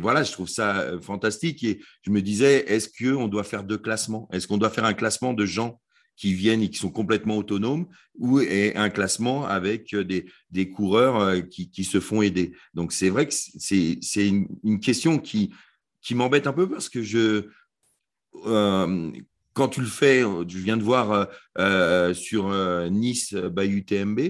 voilà, 0.00 0.22
je 0.22 0.32
trouve 0.32 0.48
ça 0.48 0.80
euh, 0.80 1.00
fantastique. 1.00 1.62
Et 1.64 1.80
je 2.02 2.10
me 2.10 2.22
disais, 2.22 2.64
est-ce 2.66 2.88
qu'on 2.88 3.28
doit 3.28 3.44
faire 3.44 3.64
deux 3.64 3.78
classements? 3.78 4.28
Est-ce 4.32 4.48
qu'on 4.48 4.58
doit 4.58 4.70
faire 4.70 4.84
un 4.84 4.94
classement 4.94 5.34
de 5.34 5.44
gens 5.46 5.80
qui 6.16 6.34
viennent 6.34 6.62
et 6.62 6.70
qui 6.70 6.78
sont 6.78 6.90
complètement 6.90 7.36
autonomes 7.36 7.86
ou 8.16 8.40
un 8.40 8.90
classement 8.90 9.46
avec 9.46 9.94
des, 9.94 10.26
des 10.50 10.68
coureurs 10.68 11.20
euh, 11.20 11.40
qui, 11.40 11.70
qui 11.70 11.84
se 11.84 12.00
font 12.00 12.22
aider? 12.22 12.52
Donc, 12.74 12.92
c'est 12.92 13.10
vrai 13.10 13.28
que 13.28 13.34
c'est 13.34 14.26
une, 14.26 14.48
une 14.64 14.80
question 14.80 15.18
qui, 15.18 15.52
qui 16.00 16.14
m'embête 16.14 16.46
un 16.46 16.52
peu 16.52 16.68
parce 16.68 16.88
que 16.88 17.02
je. 17.02 17.48
Quand 19.58 19.68
tu 19.68 19.80
le 19.80 19.88
fais, 19.88 20.20
je 20.22 20.58
viens 20.58 20.76
de 20.76 20.84
voir 20.84 21.10
euh, 21.10 21.24
euh, 21.58 22.14
sur 22.14 22.48
euh, 22.48 22.88
Nice 22.88 23.34
by 23.34 23.66
UTMB, 23.66 24.20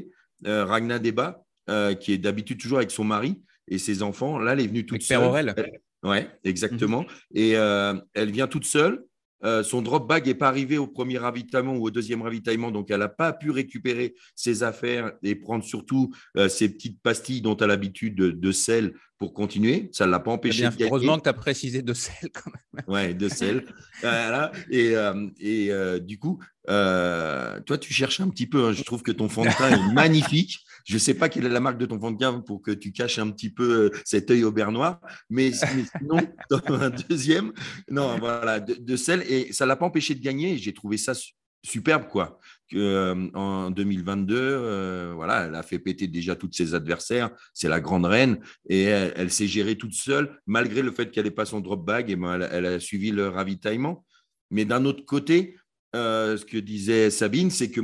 euh, 0.47 0.65
Ragna 0.65 0.99
Deba, 0.99 1.45
euh, 1.69 1.93
qui 1.95 2.15
est 2.15 2.19
d'habitude 2.19 2.59
toujours 2.59 2.79
avec 2.79 2.91
son 2.91 3.05
mari 3.05 3.43
et 3.69 3.77
ses 3.77 4.03
enfants. 4.03 4.39
Là, 4.39 4.55
elle 4.55 4.61
est 4.61 4.67
venue 4.67 4.87
toute 4.87 4.97
Avec 4.97 5.03
seule. 5.03 5.19
Père 5.19 5.29
Aurel. 5.29 5.55
Elle- 5.57 5.81
Ouais, 6.05 6.31
exactement. 6.45 7.05
Et 7.35 7.57
euh, 7.57 7.93
elle 8.15 8.31
vient 8.31 8.47
toute 8.47 8.65
seule. 8.65 9.05
Euh, 9.45 9.63
son 9.63 9.83
drop 9.83 10.09
bag 10.09 10.27
n'est 10.27 10.35
pas 10.35 10.49
arrivé 10.49 10.79
au 10.79 10.87
premier 10.89 11.19
ravitaillement 11.19 11.77
ou 11.77 11.85
au 11.87 11.91
deuxième 11.91 12.23
ravitaillement, 12.23 12.71
donc 12.73 12.91
elle 12.91 12.99
n'a 13.01 13.09
pas 13.09 13.33
pu 13.33 13.51
récupérer 13.51 14.15
ses 14.35 14.63
affaires 14.65 15.13
et 15.23 15.35
prendre 15.37 15.63
surtout 15.65 16.13
euh, 16.37 16.49
ses 16.49 16.69
petites 16.69 17.01
pastilles 17.01 17.41
dont 17.41 17.57
elle 17.57 17.65
a 17.65 17.69
l'habitude 17.69 18.17
de, 18.17 18.31
de 18.33 18.53
sel 18.53 18.95
pour 19.17 19.33
continuer. 19.35 19.91
Ça 19.93 20.07
ne 20.07 20.11
l'a 20.11 20.19
pas 20.21 20.31
Eh 20.33 20.35
empêché 20.35 20.61
bien, 20.63 20.71
de 20.71 20.75
gagner. 20.77 20.91
Heureusement 20.91 21.19
que 21.19 21.23
tu 21.25 21.29
as 21.29 21.33
précisé 21.35 21.83
de 21.83 21.93
sel 21.95 22.31
quand 22.33 22.51
même. 22.53 22.85
Ouais, 22.89 23.15
de 23.15 23.29
sel. 23.29 23.65
voilà. 24.01 24.51
Et, 24.71 24.97
euh, 24.97 25.29
et 25.41 25.71
du 26.01 26.19
coup, 26.19 26.39
toi, 26.67 27.79
tu 27.81 27.93
cherches 27.93 28.21
un 28.21 28.29
petit 28.29 28.47
peu. 28.47 28.67
hein. 28.67 28.73
Je 28.73 28.83
trouve 28.83 29.03
que 29.03 29.13
ton 29.13 29.29
fond 29.29 29.45
de 29.45 29.51
teint 29.57 29.71
est 29.71 29.93
magnifique. 29.93 30.59
Je 30.89 30.95
ne 30.95 30.99
sais 30.99 31.13
pas 31.13 31.29
quelle 31.29 31.45
est 31.45 31.51
la 31.51 31.61
marque 31.61 31.77
de 31.77 31.85
ton 31.85 32.01
fond 32.01 32.13
de 32.13 32.17
teint 32.17 32.41
pour 32.41 32.63
que 32.63 32.71
tu 32.71 32.93
caches 32.93 33.19
un 33.19 33.31
petit 33.31 33.51
peu 33.51 33.93
euh, 33.93 34.01
cet 34.07 34.31
œil 34.31 34.43
au 34.43 34.51
beurre 34.51 34.73
noir. 34.73 35.01
Mais, 35.29 35.51
mais 35.77 35.85
sinon, 35.99 36.19
un 36.83 36.91
deuxième, 36.91 37.53
non, 37.91 38.19
voilà, 38.19 38.59
de, 38.59 38.97
sel. 38.97 39.23
Et 39.29 39.53
ça 39.53 39.67
ne 39.67 39.69
l'a 39.69 39.77
pas 39.77 39.85
empêché 39.85 40.15
de 40.15 40.23
gagner. 40.23 40.57
J'ai 40.57 40.73
trouvé 40.73 40.97
ça 40.97 41.13
su- 41.13 41.35
superbe, 41.63 42.09
quoi. 42.09 42.41
Euh, 42.73 43.29
en 43.35 43.71
2022, 43.71 44.35
euh, 44.35 45.13
voilà, 45.15 45.45
elle 45.45 45.55
a 45.57 45.63
fait 45.63 45.79
péter 45.79 46.07
déjà 46.07 46.35
toutes 46.37 46.57
ses 46.57 46.75
adversaires. 46.75 47.33
C'est 47.53 47.69
la 47.69 47.81
grande 47.81 48.07
reine 48.07 48.39
et 48.67 48.85
elle, 48.85 49.31
s'est 49.31 49.47
gérée 49.47 49.77
toute 49.77 49.93
seule, 49.95 50.41
malgré 50.47 50.81
le 50.81 50.91
fait 50.91 51.11
qu'elle 51.11 51.27
n'ait 51.27 51.31
pas 51.31 51.45
son 51.45 51.61
drop 51.61 51.85
bag, 51.85 52.11
et 52.11 52.17
ben, 52.17 52.41
elle, 52.51 52.65
a 52.65 52.81
suivi 52.81 53.11
le 53.11 53.29
ravitaillement. 53.29 54.07
Mais 54.51 54.65
d'un 54.65 54.87
autre 54.87 55.05
côté, 55.05 55.59
ce 55.93 56.43
que 56.47 56.57
disait 56.57 57.11
Sabine, 57.11 57.51
c'est 57.51 57.71
que 57.71 57.83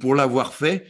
pour 0.00 0.16
l'avoir 0.16 0.52
fait, 0.52 0.88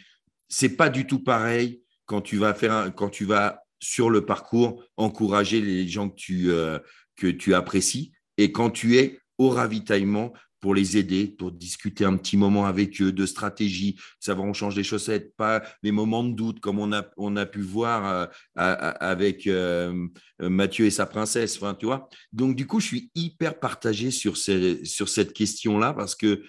c'est 0.48 0.76
pas 0.76 0.88
du 0.88 1.06
tout 1.06 1.22
pareil 1.22 1.82
quand 2.06 2.20
tu 2.20 2.36
vas 2.36 2.54
faire 2.54 2.72
un- 2.72 2.90
quand 2.90 3.08
tu 3.10 3.24
vas 3.24 3.62
sur 3.80 4.10
le 4.10 4.24
parcours 4.24 4.82
encourager 4.96 5.60
les 5.60 5.86
gens 5.88 6.08
que 6.08 6.14
tu, 6.16 6.50
euh, 6.50 6.78
que 7.16 7.26
tu 7.26 7.54
apprécies 7.54 8.12
et 8.38 8.52
quand 8.52 8.70
tu 8.70 8.96
es 8.98 9.18
au 9.38 9.48
ravitaillement 9.50 10.32
pour 10.60 10.74
les 10.74 10.96
aider, 10.96 11.26
pour 11.28 11.52
discuter 11.52 12.04
un 12.04 12.16
petit 12.16 12.36
moment 12.36 12.66
avec 12.66 13.00
eux 13.02 13.12
de 13.12 13.26
stratégie, 13.26 13.96
savoir 14.18 14.48
on 14.48 14.54
change 14.54 14.74
les 14.74 14.82
chaussettes, 14.82 15.34
pas 15.36 15.62
les 15.82 15.92
moments 15.92 16.24
de 16.24 16.32
doute 16.34 16.60
comme 16.60 16.78
on 16.78 16.92
a, 16.92 17.04
on 17.18 17.36
a 17.36 17.44
pu 17.46 17.60
voir 17.60 18.06
euh, 18.06 18.26
avec 18.54 19.46
euh, 19.46 20.08
Mathieu 20.40 20.86
et 20.86 20.90
sa 20.90 21.06
princesse. 21.06 21.56
Enfin, 21.56 21.74
tu 21.74 21.86
vois. 21.86 22.08
Donc, 22.32 22.56
du 22.56 22.66
coup, 22.66 22.80
je 22.80 22.86
suis 22.86 23.10
hyper 23.14 23.60
partagé 23.60 24.10
sur, 24.10 24.36
ces- 24.36 24.84
sur 24.84 25.08
cette 25.08 25.32
question-là 25.34 25.92
parce 25.92 26.14
que 26.14 26.42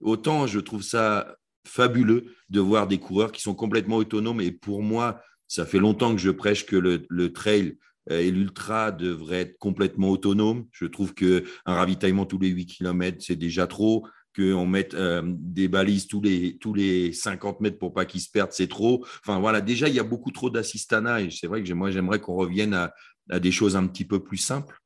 autant 0.00 0.46
je 0.46 0.60
trouve 0.60 0.82
ça 0.82 1.34
fabuleux 1.66 2.26
de 2.50 2.60
voir 2.60 2.86
des 2.86 2.98
coureurs 2.98 3.32
qui 3.32 3.42
sont 3.42 3.54
complètement 3.54 3.96
autonomes 3.96 4.40
et 4.40 4.52
pour 4.52 4.82
moi, 4.82 5.20
ça 5.48 5.66
fait 5.66 5.78
longtemps 5.78 6.14
que 6.14 6.20
je 6.20 6.30
prêche 6.30 6.66
que 6.66 6.76
le, 6.76 7.32
trail 7.32 7.78
euh, 8.10 8.20
et 8.20 8.30
l'ultra 8.30 8.92
devraient 8.92 9.42
être 9.42 9.58
complètement 9.58 10.10
autonomes. 10.10 10.66
Je 10.72 10.86
trouve 10.86 11.14
qu'un 11.14 11.42
ravitaillement 11.64 12.26
tous 12.26 12.38
les 12.38 12.48
8 12.48 12.66
km, 12.66 13.18
c'est 13.20 13.36
déjà 13.36 13.66
trop. 13.66 14.06
Qu'on 14.36 14.66
mette 14.66 14.94
euh, 14.94 15.22
des 15.24 15.68
balises 15.68 16.08
tous 16.08 16.20
les, 16.20 16.58
tous 16.58 16.74
les 16.74 17.12
50 17.12 17.60
mètres 17.60 17.78
pour 17.78 17.94
pas 17.94 18.04
qu'ils 18.04 18.20
se 18.20 18.28
perdent, 18.28 18.50
c'est 18.50 18.66
trop. 18.66 19.04
Enfin 19.20 19.38
voilà, 19.38 19.60
déjà, 19.60 19.88
il 19.88 19.94
y 19.94 20.00
a 20.00 20.04
beaucoup 20.04 20.32
trop 20.32 20.50
d'assistanat 20.50 21.20
et 21.20 21.30
c'est 21.30 21.46
vrai 21.46 21.62
que 21.62 21.72
moi, 21.72 21.92
j'aimerais 21.92 22.20
qu'on 22.20 22.34
revienne 22.34 22.74
à, 22.74 22.92
à 23.30 23.38
des 23.38 23.52
choses 23.52 23.76
un 23.76 23.86
petit 23.86 24.04
peu 24.04 24.22
plus 24.24 24.38
simples. 24.38 24.76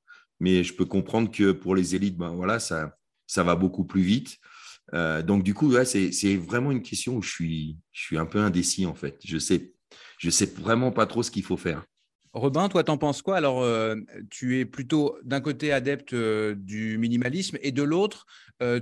Mais 0.41 0.63
je 0.63 0.75
peux 0.75 0.85
comprendre 0.85 1.31
que 1.31 1.53
pour 1.53 1.75
les 1.75 1.95
élites, 1.95 2.19
ben 2.19 2.31
voilà, 2.31 2.61
ça, 2.61 2.95
ça 3.27 3.43
va 3.43 3.57
beaucoup 3.57 3.85
plus 3.85 4.03
vite. 4.03 4.39
Euh, 4.95 5.23
donc, 5.23 5.43
du 5.43 5.55
coup, 5.55 5.73
c'est 5.85 6.37
vraiment 6.37 6.73
une 6.73 6.83
question 6.83 7.17
où 7.17 7.23
je 7.23 7.31
suis, 7.31 8.19
un 8.19 8.27
peu 8.27 8.39
indécis, 8.39 8.87
en 8.87 8.95
fait. 8.95 9.19
Je 9.25 9.39
sais, 9.39 9.73
sais 10.31 10.53
vraiment 10.59 10.93
pas 10.93 11.07
trop 11.07 11.23
ce 11.23 11.31
qu'il 11.31 11.43
faut 11.43 11.57
faire. 11.57 11.85
Robin, 12.35 12.69
toi, 12.69 12.85
t'en 12.85 12.99
penses 12.99 13.23
quoi? 13.23 13.37
Alors, 13.37 13.63
euh, 13.63 13.97
tu 14.31 14.61
es 14.61 14.65
plutôt 14.65 15.17
d'un 15.25 15.41
côté 15.41 15.73
adepte 15.73 16.13
euh, 16.13 16.55
du 16.55 16.99
minimalisme 16.99 17.59
et 17.63 17.73
de 17.73 17.83
l'autre, 17.83 18.27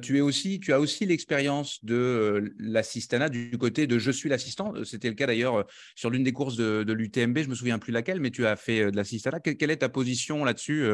tu 0.01 0.17
es 0.17 0.23
aussi, 0.23 0.59
tu 0.59 0.73
as 0.73 0.81
aussi 0.81 1.05
l'expérience 1.05 1.85
de 1.85 2.55
l'assistanat 2.59 3.29
du 3.29 3.59
côté 3.59 3.87
de 3.87 3.99
je 3.99 4.11
suis 4.11 4.31
l'assistant. 4.31 4.73
C'était 4.85 5.11
le 5.11 5.15
cas 5.15 5.27
d'ailleurs 5.27 5.67
sur 5.95 6.09
l'une 6.09 6.25
des 6.25 6.33
courses 6.33 6.57
de, 6.57 6.91
l'UTMB. 6.91 7.41
Je 7.41 7.51
me 7.51 7.55
souviens 7.55 7.79
plus 7.79 7.93
laquelle, 7.93 8.19
mais 8.19 8.31
tu 8.31 8.47
as 8.47 8.57
fait 8.57 8.91
de 8.91 8.97
l'assistanat. 8.97 9.39
Quelle, 9.41 9.71
est 9.71 9.77
ta 9.77 9.91
position 9.91 10.47
là-dessus, 10.47 10.87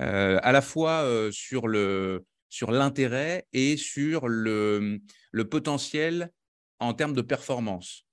à 0.00 0.50
la 0.50 0.60
fois 0.60 1.08
sur 1.30 1.68
le 1.68 2.24
sur 2.50 2.72
l'intérêt 2.72 3.46
et 3.54 3.76
sur 3.76 4.28
le, 4.28 5.00
potentiel 5.50 6.30
en 6.80 6.92
termes 6.92 7.14
de 7.14 7.22
performance 7.22 8.04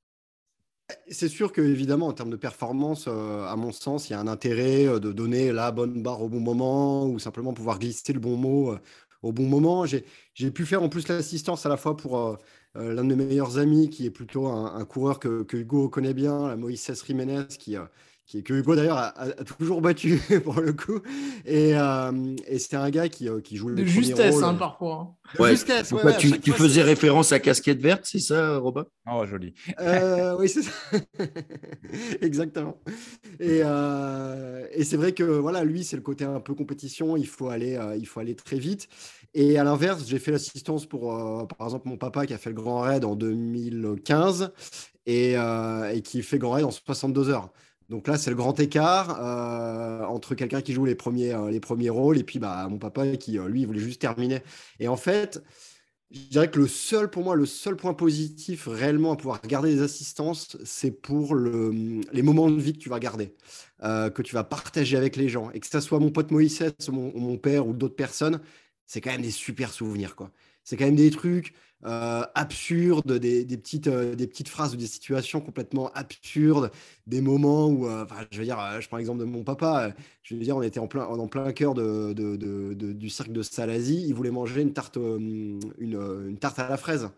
C'est 1.10 1.28
sûr 1.28 1.52
que 1.52 1.62
évidemment 1.62 2.08
en 2.08 2.14
termes 2.14 2.30
de 2.30 2.38
performance, 2.38 3.06
euh, 3.08 3.46
à 3.46 3.56
mon 3.56 3.72
sens, 3.72 4.10
il 4.10 4.14
y 4.14 4.16
a 4.16 4.20
un 4.20 4.28
intérêt 4.28 4.86
euh, 4.86 5.00
de 5.00 5.12
donner 5.12 5.52
la 5.52 5.72
bonne 5.72 6.02
barre 6.02 6.22
au 6.22 6.30
bon 6.30 6.40
moment 6.40 7.08
ou 7.08 7.20
simplement 7.20 7.54
pouvoir 7.54 7.80
glisser 7.80 8.14
le 8.14 8.20
bon 8.20 8.38
mot 8.38 8.72
euh, 8.72 8.80
au 9.24 9.34
bon 9.34 9.48
moment. 9.48 9.86
J'ai 9.86 10.52
pu 10.52 10.66
faire 10.66 10.84
en 10.84 10.90
plus 10.90 11.08
l'assistance 11.08 11.66
à 11.66 11.70
la 11.70 11.78
fois 11.78 11.98
pour 11.98 12.38
l'un 12.76 13.04
de 13.04 13.16
mes 13.16 13.26
meilleurs 13.26 13.58
amis 13.58 13.90
qui 13.90 14.06
est 14.06 14.12
plutôt 14.12 14.46
un, 14.46 14.86
coureur 14.86 15.20
que, 15.20 15.44
Hugo 15.52 15.90
connaît 15.90 16.14
bien, 16.14 16.48
la 16.48 16.56
Moïse 16.56 17.04
Jiménez, 17.04 17.48
qui, 17.58 17.76
qui, 18.28 18.44
que 18.44 18.54
Hugo 18.54 18.76
d'ailleurs 18.76 18.98
a, 18.98 19.14
toujours 19.58 19.82
battu 19.82 20.20
pour 20.44 20.60
le 20.60 20.74
coup. 20.74 21.00
Et, 21.46 21.76
euh, 21.76 22.36
et 22.46 22.60
c'était 22.60 22.76
un 22.76 22.90
gars 22.90 23.08
qui, 23.08 23.28
euh, 23.30 23.40
qui 23.40 23.56
joue 23.56 23.74
De 23.74 23.84
justesse, 23.86 24.44
hein, 24.44 24.54
parfois. 24.54 24.94
hein. 24.96 25.16
De 25.38 25.42
Ouais. 25.44 25.52
justesse, 25.52 25.92
ouais, 25.94 26.18
tu, 26.18 26.30
chaque 26.30 26.42
tu 26.42 26.52
fois, 26.52 26.60
faisais 26.60 26.82
référence 26.84 27.32
à 27.32 27.40
Casquette 27.40 27.80
Verte, 27.82 28.02
c'est 28.04 28.20
ça, 28.20 28.58
Robin? 28.58 28.86
Oh, 29.10 29.26
joli. 29.26 29.54
Euh, 29.80 30.36
oui, 30.38 30.50
c'est 30.50 30.62
ça. 30.64 30.72
Exactement. 32.22 32.78
Et, 33.40 33.62
euh, 33.64 34.66
et 34.72 34.84
c'est 34.84 34.98
vrai 34.98 35.14
que 35.14 35.24
voilà, 35.24 35.64
lui, 35.64 35.84
c'est 35.84 35.96
le 35.96 36.02
côté 36.02 36.26
un 36.26 36.40
peu 36.40 36.54
compétition. 36.54 37.18
Il 37.18 37.28
faut 37.28 37.48
aller, 37.50 37.76
euh, 37.76 37.96
il 37.96 38.06
faut 38.06 38.20
aller 38.20 38.36
très 38.36 38.60
vite. 38.60 38.88
Et 39.34 39.58
à 39.58 39.64
l'inverse, 39.64 40.04
j'ai 40.08 40.20
fait 40.20 40.32
l'assistance 40.32 40.86
pour, 40.86 41.14
euh, 41.16 41.46
par 41.46 41.68
exemple, 41.68 41.88
mon 41.88 41.98
papa 41.98 42.26
qui 42.26 42.34
a 42.34 42.38
fait 42.38 42.50
le 42.50 42.56
Grand 42.56 42.82
Raid 42.82 43.06
en 43.06 43.16
2015 43.16 44.52
et, 45.06 45.38
euh, 45.38 45.92
et 45.94 46.02
qui 46.02 46.22
fait 46.24 46.38
Grand 46.40 46.52
Raid 46.52 46.66
en 46.66 46.72
62 46.72 47.30
heures. 47.30 47.50
Donc 47.90 48.08
là, 48.08 48.18
c'est 48.18 48.30
le 48.30 48.36
grand 48.36 48.60
écart 48.60 49.18
euh, 49.22 50.04
entre 50.06 50.36
quelqu'un 50.36 50.62
qui 50.62 50.74
joue 50.74 50.86
les 50.86 50.96
premiers, 50.96 51.34
euh, 51.34 51.50
les 51.50 51.62
premiers 51.62 51.90
rôles 51.90 52.18
et 52.18 52.24
puis 52.24 52.38
bah, 52.40 52.68
mon 52.70 52.78
papa 52.80 53.16
qui, 53.18 53.40
euh, 53.40 53.48
lui, 53.48 53.66
voulait 53.66 53.80
juste 53.80 54.02
terminer. 54.02 54.42
Et 54.80 54.88
en 54.90 54.98
fait, 54.98 55.42
Je 56.12 56.30
dirais 56.30 56.50
que 56.52 56.60
le 56.60 56.68
seul, 56.68 57.10
pour 57.10 57.24
moi, 57.24 57.36
le 57.36 57.46
seul 57.46 57.76
point 57.76 57.94
positif 57.94 58.68
réellement 58.68 59.14
à 59.14 59.18
pouvoir 59.18 59.42
garder 59.42 59.76
des 59.76 59.82
assistances, 59.82 60.58
c'est 60.66 60.92
pour 60.92 61.36
le, 61.36 62.02
les 62.14 62.22
moments 62.22 62.50
de 62.50 62.60
vie 62.62 62.74
que 62.74 62.80
tu 62.80 62.90
vas 62.90 63.00
garder, 63.00 63.36
que 63.82 64.22
tu 64.22 64.34
vas 64.34 64.44
partager 64.46 64.98
avec 64.98 65.18
les 65.18 65.30
gens. 65.30 65.52
Et 65.52 65.60
que 65.60 65.68
ce 65.68 65.80
soit 65.82 66.00
mon 66.00 66.12
pote 66.12 66.32
Moïse, 66.32 66.64
mon, 66.92 67.12
mon 67.18 67.38
père 67.38 67.68
ou 67.68 67.74
d'autres 67.74 67.96
personnes, 67.96 68.40
c'est 68.86 69.02
quand 69.02 69.12
même 69.12 69.22
des 69.22 69.32
super 69.32 69.72
souvenirs. 69.74 70.16
quoi. 70.16 70.32
C'est 70.64 70.78
quand 70.78 70.86
même 70.86 70.96
des 70.96 71.12
trucs 71.12 71.54
euh, 71.86 72.24
absurdes, 72.34 73.14
des, 73.20 73.46
petites, 73.46 73.88
euh, 73.88 74.16
des 74.16 74.26
petites 74.26 74.50
phrases 74.50 74.74
ou 74.74 74.78
des 74.78 74.88
situations 74.88 75.42
complètement 75.42 75.92
absurdes, 75.94 76.72
des 77.06 77.22
moments 77.22 77.68
où, 77.68 77.86
euh, 77.88 78.04
enfin, 78.04 78.26
je 78.32 78.40
veux 78.40 78.46
dire, 78.46 78.60
je 78.82 78.88
prends 78.88 78.98
l'exemple 78.98 79.20
de 79.20 79.26
mon 79.26 79.44
papa, 79.44 79.94
je 80.24 80.34
veux 80.36 80.42
dire, 80.42 80.58
on 80.58 80.64
était 80.64 80.80
en 80.80 80.88
plein, 80.88 81.06
en 81.06 81.28
plein 81.28 81.52
cœur 81.54 81.76
de, 81.76 82.14
du 82.94 83.10
cirque 83.10 83.32
de 83.32 83.44
Salazie, 83.44 84.04
il 84.08 84.14
voulait 84.16 84.32
manger 84.32 84.62
une 84.62 84.74
tarte, 84.74 84.98
une, 84.98 86.38
tarte 86.40 86.58
à 86.60 86.68
la 86.70 86.78
fraise. 86.78 87.10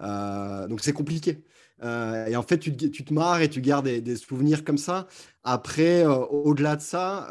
Donc 0.00 0.80
c'est 0.80 0.92
compliqué. 0.94 1.42
Et 1.82 2.36
en 2.36 2.42
fait, 2.42 2.58
tu, 2.58 2.74
te- 2.76 2.86
tu 2.86 3.04
te 3.04 3.12
marres 3.12 3.42
et 3.42 3.50
tu 3.50 3.60
gardes 3.60 3.86
des, 3.86 4.16
souvenirs 4.16 4.64
comme 4.64 4.78
ça. 4.78 5.06
Après, 5.44 6.04
au-delà 6.06 6.76
de 6.76 6.80
ça, 6.82 7.28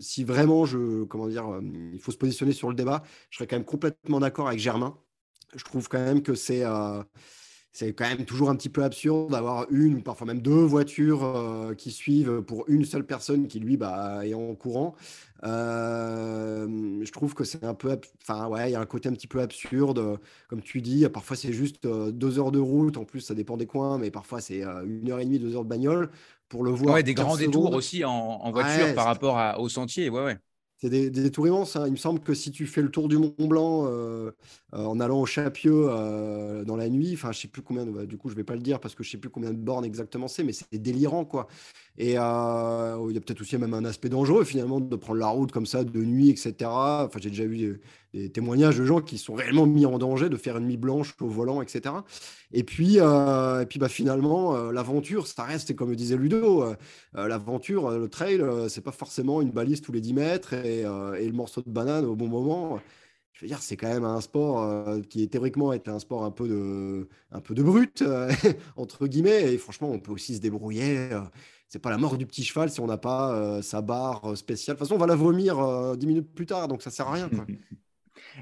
si 0.00 0.24
vraiment 0.24 0.64
je, 0.64 1.04
comment 1.04 1.28
dire, 1.28 1.46
il 1.92 2.00
faut 2.00 2.12
se 2.12 2.16
positionner 2.18 2.52
sur 2.52 2.68
le 2.70 2.74
débat, 2.74 3.02
je 3.30 3.36
serais 3.36 3.46
quand 3.46 3.56
même 3.56 3.64
complètement 3.66 4.20
d'accord 4.20 4.48
avec 4.48 4.58
Germain. 4.60 4.96
Je 5.56 5.64
trouve 5.64 5.88
quand 5.88 5.98
même 5.98 6.22
que 6.22 6.34
c'est 6.34 6.64
euh, 6.64 7.02
c'est 7.72 7.92
quand 7.94 8.08
même 8.08 8.24
toujours 8.24 8.50
un 8.50 8.56
petit 8.56 8.68
peu 8.68 8.84
absurde 8.84 9.30
d'avoir 9.32 9.66
une 9.70 10.02
parfois 10.02 10.26
même 10.28 10.40
deux 10.42 10.64
voitures 10.64 11.24
euh, 11.24 11.74
qui 11.74 11.90
suivent 11.90 12.42
pour 12.42 12.64
une 12.68 12.84
seule 12.84 13.04
personne 13.06 13.48
qui, 13.48 13.60
lui, 13.60 13.76
bah, 13.76 14.24
est 14.26 14.34
en 14.34 14.54
courant. 14.54 14.94
Euh, 15.44 17.00
je 17.04 17.10
trouve 17.12 17.34
que 17.34 17.44
c'est 17.44 17.64
un 17.64 17.74
peu. 17.74 17.98
Enfin, 18.22 18.48
ouais, 18.48 18.70
il 18.70 18.72
y 18.72 18.76
a 18.76 18.80
un 18.80 18.86
côté 18.86 19.08
un 19.08 19.12
petit 19.12 19.26
peu 19.26 19.40
absurde. 19.40 20.18
Comme 20.48 20.62
tu 20.62 20.82
dis, 20.82 21.08
parfois 21.08 21.36
c'est 21.36 21.52
juste 21.52 21.86
deux 21.86 22.38
heures 22.38 22.52
de 22.52 22.60
route. 22.60 22.96
En 22.96 23.04
plus, 23.04 23.20
ça 23.20 23.34
dépend 23.34 23.56
des 23.56 23.66
coins, 23.66 23.98
mais 23.98 24.10
parfois 24.10 24.40
c'est 24.40 24.62
une 24.62 25.10
heure 25.10 25.20
et 25.20 25.24
demie, 25.24 25.38
deux 25.40 25.54
heures 25.56 25.64
de 25.64 25.68
bagnole 25.68 26.10
pour 26.48 26.64
le 26.64 26.70
voir. 26.70 26.94
Ouais, 26.94 27.02
des 27.02 27.14
15 27.14 27.26
grands 27.26 27.36
détours 27.36 27.72
aussi 27.74 28.04
en, 28.04 28.10
en 28.12 28.50
voiture 28.52 28.86
Ouais, 28.86 28.94
par 28.94 29.06
rapport 29.06 29.38
à- 29.38 29.58
au 29.60 29.68
sentier. 29.68 30.10
Ouais, 30.10 30.24
ouais. 30.24 30.38
C'est 30.84 30.90
des, 30.90 31.08
des 31.08 31.30
tours 31.30 31.46
immenses. 31.46 31.76
hein. 31.76 31.84
Il 31.86 31.92
me 31.92 31.96
semble 31.96 32.20
que 32.20 32.34
si 32.34 32.50
tu 32.50 32.66
fais 32.66 32.82
le 32.82 32.90
tour 32.90 33.08
du 33.08 33.16
Mont 33.16 33.32
Blanc 33.38 33.86
euh, 33.86 34.32
euh, 34.74 34.84
en 34.84 35.00
allant 35.00 35.18
au 35.22 35.24
Chapieux 35.24 35.86
euh, 35.88 36.62
dans 36.62 36.76
la 36.76 36.90
nuit, 36.90 37.12
enfin, 37.14 37.32
je 37.32 37.40
sais 37.40 37.48
plus 37.48 37.62
combien, 37.62 37.86
bah, 37.86 38.04
du 38.04 38.18
coup, 38.18 38.28
je 38.28 38.34
vais 38.34 38.44
pas 38.44 38.52
le 38.54 38.60
dire 38.60 38.80
parce 38.80 38.94
que 38.94 39.02
je 39.02 39.10
sais 39.10 39.16
plus 39.16 39.30
combien 39.30 39.50
de 39.50 39.56
bornes 39.56 39.86
exactement 39.86 40.28
c'est, 40.28 40.44
mais 40.44 40.52
c'est 40.52 40.76
délirant, 40.76 41.24
quoi. 41.24 41.46
Et 41.96 42.18
euh, 42.18 43.06
il 43.08 43.14
y 43.14 43.16
a 43.16 43.20
peut-être 43.22 43.40
aussi 43.40 43.56
même 43.56 43.72
un 43.72 43.86
aspect 43.86 44.10
dangereux, 44.10 44.44
finalement, 44.44 44.78
de 44.78 44.96
prendre 44.96 45.20
la 45.20 45.28
route 45.28 45.52
comme 45.52 45.64
ça 45.64 45.84
de 45.84 46.00
nuit, 46.04 46.28
etc. 46.28 46.70
Enfin, 47.06 47.18
j'ai 47.18 47.30
déjà 47.30 47.46
vu 47.46 47.80
des, 48.14 48.30
témoignages 48.30 48.78
de 48.78 48.84
gens 48.84 49.00
qui 49.00 49.18
sont 49.18 49.34
réellement 49.34 49.66
mis 49.66 49.86
en 49.86 49.98
danger 49.98 50.28
de 50.28 50.36
faire 50.36 50.56
une 50.58 50.66
nuit 50.66 50.76
blanche 50.76 51.14
au 51.20 51.28
volant, 51.28 51.62
etc. 51.62 51.94
Et 52.52 52.64
puis, 52.64 53.00
euh, 53.00 53.62
et 53.62 53.66
puis 53.66 53.78
bah, 53.78 53.88
finalement, 53.88 54.54
euh, 54.54 54.72
l'aventure, 54.72 55.26
ça 55.26 55.44
reste, 55.44 55.74
comme 55.74 55.94
disait 55.96 56.16
Ludo, 56.16 56.62
euh, 56.62 56.76
euh, 57.16 57.28
l'aventure, 57.28 57.88
euh, 57.88 57.98
le 57.98 58.08
trail, 58.08 58.40
euh, 58.40 58.68
c'est 58.68 58.80
pas 58.80 58.92
forcément 58.92 59.42
une 59.42 59.50
balise 59.50 59.80
tous 59.80 59.92
les 59.92 60.00
10 60.00 60.14
mètres 60.14 60.52
et, 60.54 60.84
euh, 60.84 61.18
le 61.18 61.32
morceau 61.32 61.62
de 61.62 61.70
banane 61.70 62.04
au 62.04 62.14
bon 62.16 62.28
moment. 62.28 62.80
Je 63.32 63.40
veux 63.44 63.48
dire, 63.48 63.60
c'est 63.60 63.76
quand 63.76 63.88
même 63.88 64.04
un 64.04 64.20
sport 64.20 64.62
euh, 64.62 65.00
qui 65.02 65.28
théoriquement 65.28 65.72
est 65.72 65.88
un 65.88 65.98
sport 65.98 66.24
un 66.24 66.30
peu 66.30 66.46
de, 66.48 67.08
un 67.32 67.40
peu 67.40 67.54
de 67.54 67.62
brut, 67.64 68.02
euh, 68.02 68.30
entre 68.76 69.08
guillemets. 69.08 69.52
Et 69.52 69.58
franchement, 69.58 69.90
on 69.90 69.98
peut 69.98 70.12
aussi 70.12 70.36
se 70.36 70.40
débrouiller. 70.40 71.12
euh, 71.12 71.20
c'est 71.74 71.80
pas 71.80 71.90
la 71.90 71.98
mort 71.98 72.16
du 72.16 72.24
petit 72.24 72.44
cheval 72.44 72.70
si 72.70 72.78
on 72.78 72.86
n'a 72.86 72.98
pas 72.98 73.34
euh, 73.34 73.60
sa 73.60 73.82
barre 73.82 74.30
euh, 74.30 74.36
spéciale. 74.36 74.76
De 74.76 74.78
toute 74.78 74.86
façon, 74.86 74.94
on 74.94 75.00
va 75.00 75.08
la 75.08 75.16
vomir 75.16 75.58
euh, 75.58 75.96
10 75.96 76.06
minutes 76.06 76.32
plus 76.32 76.46
tard, 76.46 76.68
donc 76.68 76.82
ça 76.82 76.90
sert 76.90 77.08
à 77.08 77.14
rien. 77.14 77.28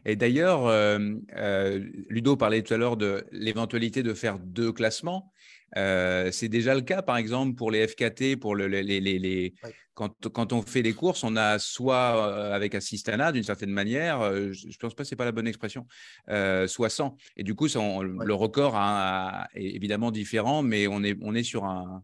Et 0.05 0.16
d'ailleurs, 0.16 0.66
euh, 0.66 0.99
euh, 1.36 1.84
Ludo 2.09 2.36
parlait 2.36 2.62
tout 2.62 2.74
à 2.74 2.76
l'heure 2.76 2.97
de 2.97 3.24
l'éventualité 3.32 4.03
de 4.03 4.14
faire 4.14 4.38
deux 4.38 4.72
classements. 4.72 5.32
Euh, 5.76 6.30
c'est 6.30 6.49
déjà 6.49 6.74
le 6.74 6.82
cas, 6.82 7.01
par 7.03 7.16
exemple, 7.16 7.55
pour 7.55 7.70
les 7.70 7.86
FKT, 7.86 8.36
pour 8.36 8.55
le- 8.55 8.66
les, 8.66 8.82
les- 8.82 9.01
les- 9.01 9.55
quand, 9.95 10.28
quand 10.30 10.53
on 10.53 10.62
fait 10.62 10.82
des 10.82 10.93
courses, 10.95 11.22
on 11.24 11.36
a 11.36 11.59
soit 11.59 12.55
avec 12.55 12.74
assistana 12.74 13.32
d'une 13.32 13.43
certaine 13.43 13.70
manière, 13.70 14.22
je 14.53 14.66
ne 14.66 14.72
pense 14.78 14.95
pas, 14.95 15.05
c'est 15.05 15.16
pas 15.16 15.24
la 15.26 15.32
bonne 15.32 15.47
expression, 15.47 15.86
euh, 16.28 16.66
soit 16.66 16.90
sans. 16.90 17.16
Et 17.36 17.43
du 17.43 17.55
coup, 17.55 17.68
ça, 17.68 17.80
on- 17.80 18.03
le 18.03 18.34
record 18.34 18.74
a- 18.76 19.43
a- 19.45 19.49
est 19.55 19.74
évidemment 19.74 20.11
différent, 20.11 20.62
mais 20.62 20.86
on 20.88 21.03
est, 21.03 21.16
on 21.22 21.34
est 21.34 21.43
sur 21.43 21.64
un, 21.64 22.03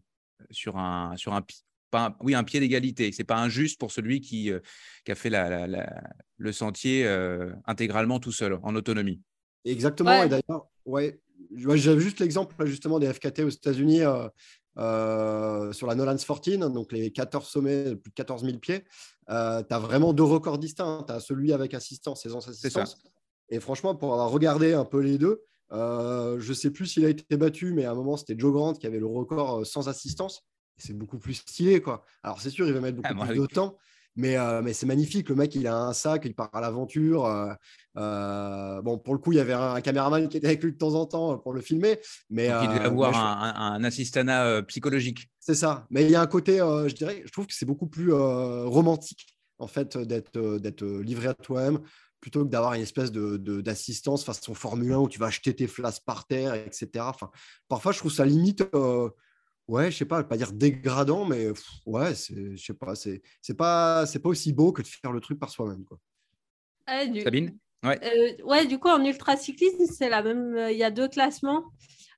sur 0.51 0.77
un, 0.77 1.15
sur 1.17 1.33
un, 1.33 1.41
pas 1.89 2.07
un- 2.07 2.15
oui, 2.21 2.35
un 2.35 2.43
pied 2.43 2.59
d'égalité. 2.59 3.11
C'est 3.11 3.23
pas 3.23 3.37
injuste 3.37 3.79
pour 3.79 3.91
celui 3.91 4.21
qui, 4.21 4.51
euh, 4.51 4.59
qui 5.05 5.11
a 5.11 5.15
fait 5.15 5.29
la- 5.29 5.49
la- 5.49 5.67
la- 5.67 6.03
le 6.37 6.51
sentier 6.51 7.05
euh, 7.05 7.51
intégralement 7.65 8.19
tout 8.19 8.31
seul, 8.31 8.59
en 8.63 8.75
autonomie. 8.75 9.21
Exactement. 9.65 10.11
Ouais. 10.19 10.25
Et 10.25 10.29
d'ailleurs, 10.29 10.67
ouais, 10.85 11.19
j'avais 11.55 11.99
juste 11.99 12.19
l'exemple 12.19 12.65
justement 12.65 12.99
des 12.99 13.11
FKT 13.11 13.43
aux 13.43 13.49
États-Unis 13.49 14.01
euh, 14.01 14.27
euh, 14.77 15.73
sur 15.73 15.87
la 15.87 15.95
Nolan's 15.95 16.23
14, 16.25 16.71
donc 16.71 16.91
les 16.91 17.11
14 17.11 17.47
sommets 17.47 17.83
de 17.85 17.93
plus 17.95 18.09
de 18.11 18.15
14 18.15 18.43
000 18.45 18.57
pieds. 18.59 18.83
tu 19.27 19.33
as 19.33 19.79
vraiment 19.79 20.13
deux 20.13 20.23
records 20.23 20.57
distincts. 20.59 21.03
Tu 21.07 21.13
as 21.13 21.19
celui 21.19 21.51
avec 21.53 21.73
assistance 21.73 22.25
et 22.25 22.29
sans 22.29 22.41
ça. 22.41 22.51
assistance. 22.51 22.97
Et 23.49 23.59
franchement, 23.59 23.95
pour 23.95 24.13
avoir 24.13 24.29
regardé 24.29 24.73
un 24.73 24.85
peu 24.85 24.99
les 24.99 25.17
deux, 25.17 25.41
euh, 25.71 26.39
je 26.39 26.53
sais 26.53 26.71
plus 26.71 26.85
s'il 26.87 27.05
a 27.05 27.09
été 27.09 27.35
battu, 27.35 27.73
mais 27.73 27.85
à 27.85 27.91
un 27.91 27.95
moment, 27.95 28.15
c'était 28.17 28.35
Joe 28.37 28.53
Grant 28.53 28.73
qui 28.73 28.87
avait 28.87 28.99
le 28.99 29.05
record 29.07 29.65
sans 29.65 29.87
assistance. 29.89 30.43
C'est 30.79 30.97
beaucoup 30.97 31.19
plus 31.19 31.35
stylé, 31.35 31.81
quoi. 31.81 32.03
Alors, 32.23 32.41
c'est 32.41 32.49
sûr, 32.49 32.67
il 32.67 32.73
va 32.73 32.79
mettre 32.81 32.95
beaucoup 32.97 33.13
Ah, 33.19 33.25
plus 33.25 33.39
oui. 33.39 33.39
de 33.39 33.45
temps, 33.53 33.77
mais, 34.15 34.37
euh, 34.37 34.61
mais 34.63 34.73
c'est 34.73 34.85
magnifique. 34.85 35.29
Le 35.29 35.35
mec, 35.35 35.53
il 35.55 35.67
a 35.67 35.75
un 35.77 35.93
sac, 35.93 36.23
il 36.25 36.33
part 36.33 36.49
à 36.53 36.61
l'aventure. 36.61 37.25
euh, 37.25 37.53
euh, 37.97 38.81
bon, 38.81 38.97
pour 38.97 39.13
le 39.13 39.19
coup, 39.19 39.31
il 39.33 39.35
y 39.37 39.39
avait 39.39 39.53
un, 39.53 39.73
un 39.75 39.81
caméraman 39.81 40.27
qui 40.29 40.37
était 40.37 40.47
avec 40.47 40.63
lui 40.63 40.71
de 40.71 40.77
temps 40.77 40.95
en 40.95 41.05
temps 41.05 41.37
pour 41.37 41.53
le 41.53 41.61
filmer. 41.61 41.99
Mais, 42.29 42.49
Donc, 42.49 42.63
il 42.63 42.67
devait 42.69 42.85
avoir 42.85 43.11
mais 43.11 43.17
je- 43.17 43.21
un, 43.21 43.73
un, 43.75 43.83
assistana 43.83 44.61
psychologique. 44.63 45.29
c'est 45.39 45.55
ça. 45.55 45.85
Mais 45.89 46.03
il 46.05 46.11
y 46.11 46.15
a 46.15 46.21
un 46.21 46.27
côté, 46.27 46.57
je 46.57 46.93
dirais, 46.95 47.21
je 47.25 47.31
trouve 47.31 47.45
que 47.47 47.53
c'est 47.53 47.65
beaucoup 47.65 47.87
plus 47.87 48.11
romantique, 48.13 49.35
en 49.57 49.67
fait, 49.67 49.97
d'être 49.97 50.85
livré 51.01 51.27
à 51.27 51.33
toi-même, 51.33 51.79
plutôt 52.21 52.43
que 52.45 52.49
d'avoir 52.49 52.73
une 52.73 52.81
espèce 52.81 53.11
de- 53.11 53.37
de- 53.37 53.61
d'assistance 53.61 54.25
façon 54.25 54.53
Formule 54.53 54.91
1 54.93 54.97
où 54.99 55.07
tu 55.09 55.19
vas 55.19 55.27
acheter 55.27 55.53
tes 55.55 55.67
flasques 55.67 56.03
par 56.05 56.25
terre, 56.27 56.53
etc. 56.53 57.09
Enfin, 57.09 57.29
parfois, 57.69 57.91
je 57.93 57.99
trouve 57.99 58.11
ça 58.11 58.25
limite, 58.25 58.63
ouais, 59.69 59.91
je 59.91 59.97
sais 59.97 60.05
pas, 60.05 60.23
pas 60.23 60.37
dire 60.37 60.51
dégradant, 60.51 61.25
mais 61.25 61.47
pff, 61.47 61.65
ouais, 61.85 62.15
c'est, 62.15 62.55
je 62.55 62.63
sais 62.63 62.73
pas, 62.73 62.95
c'est 62.95 63.21
c'est 63.41 63.53
pas, 63.55 64.05
c'est 64.05 64.19
pas 64.19 64.29
aussi 64.29 64.51
beau 64.51 64.71
que 64.71 64.81
de 64.81 64.87
faire 64.87 65.11
le 65.11 65.19
truc 65.21 65.39
par 65.39 65.49
soi-même, 65.49 65.85
quoi. 65.85 65.97
Ouais, 66.87 67.07
du, 67.07 67.21
Sabine? 67.21 67.57
Ouais. 67.83 67.99
euh, 68.03 68.43
ouais, 68.43 68.65
du 68.65 68.79
coup, 68.79 68.89
en 68.89 69.03
ultracyclisme, 69.03 69.85
c'est 69.85 70.09
la 70.09 70.21
même. 70.21 70.57
Il 70.71 70.77
y 70.77 70.83
a 70.83 70.91
deux 70.91 71.07
classements. 71.07 71.63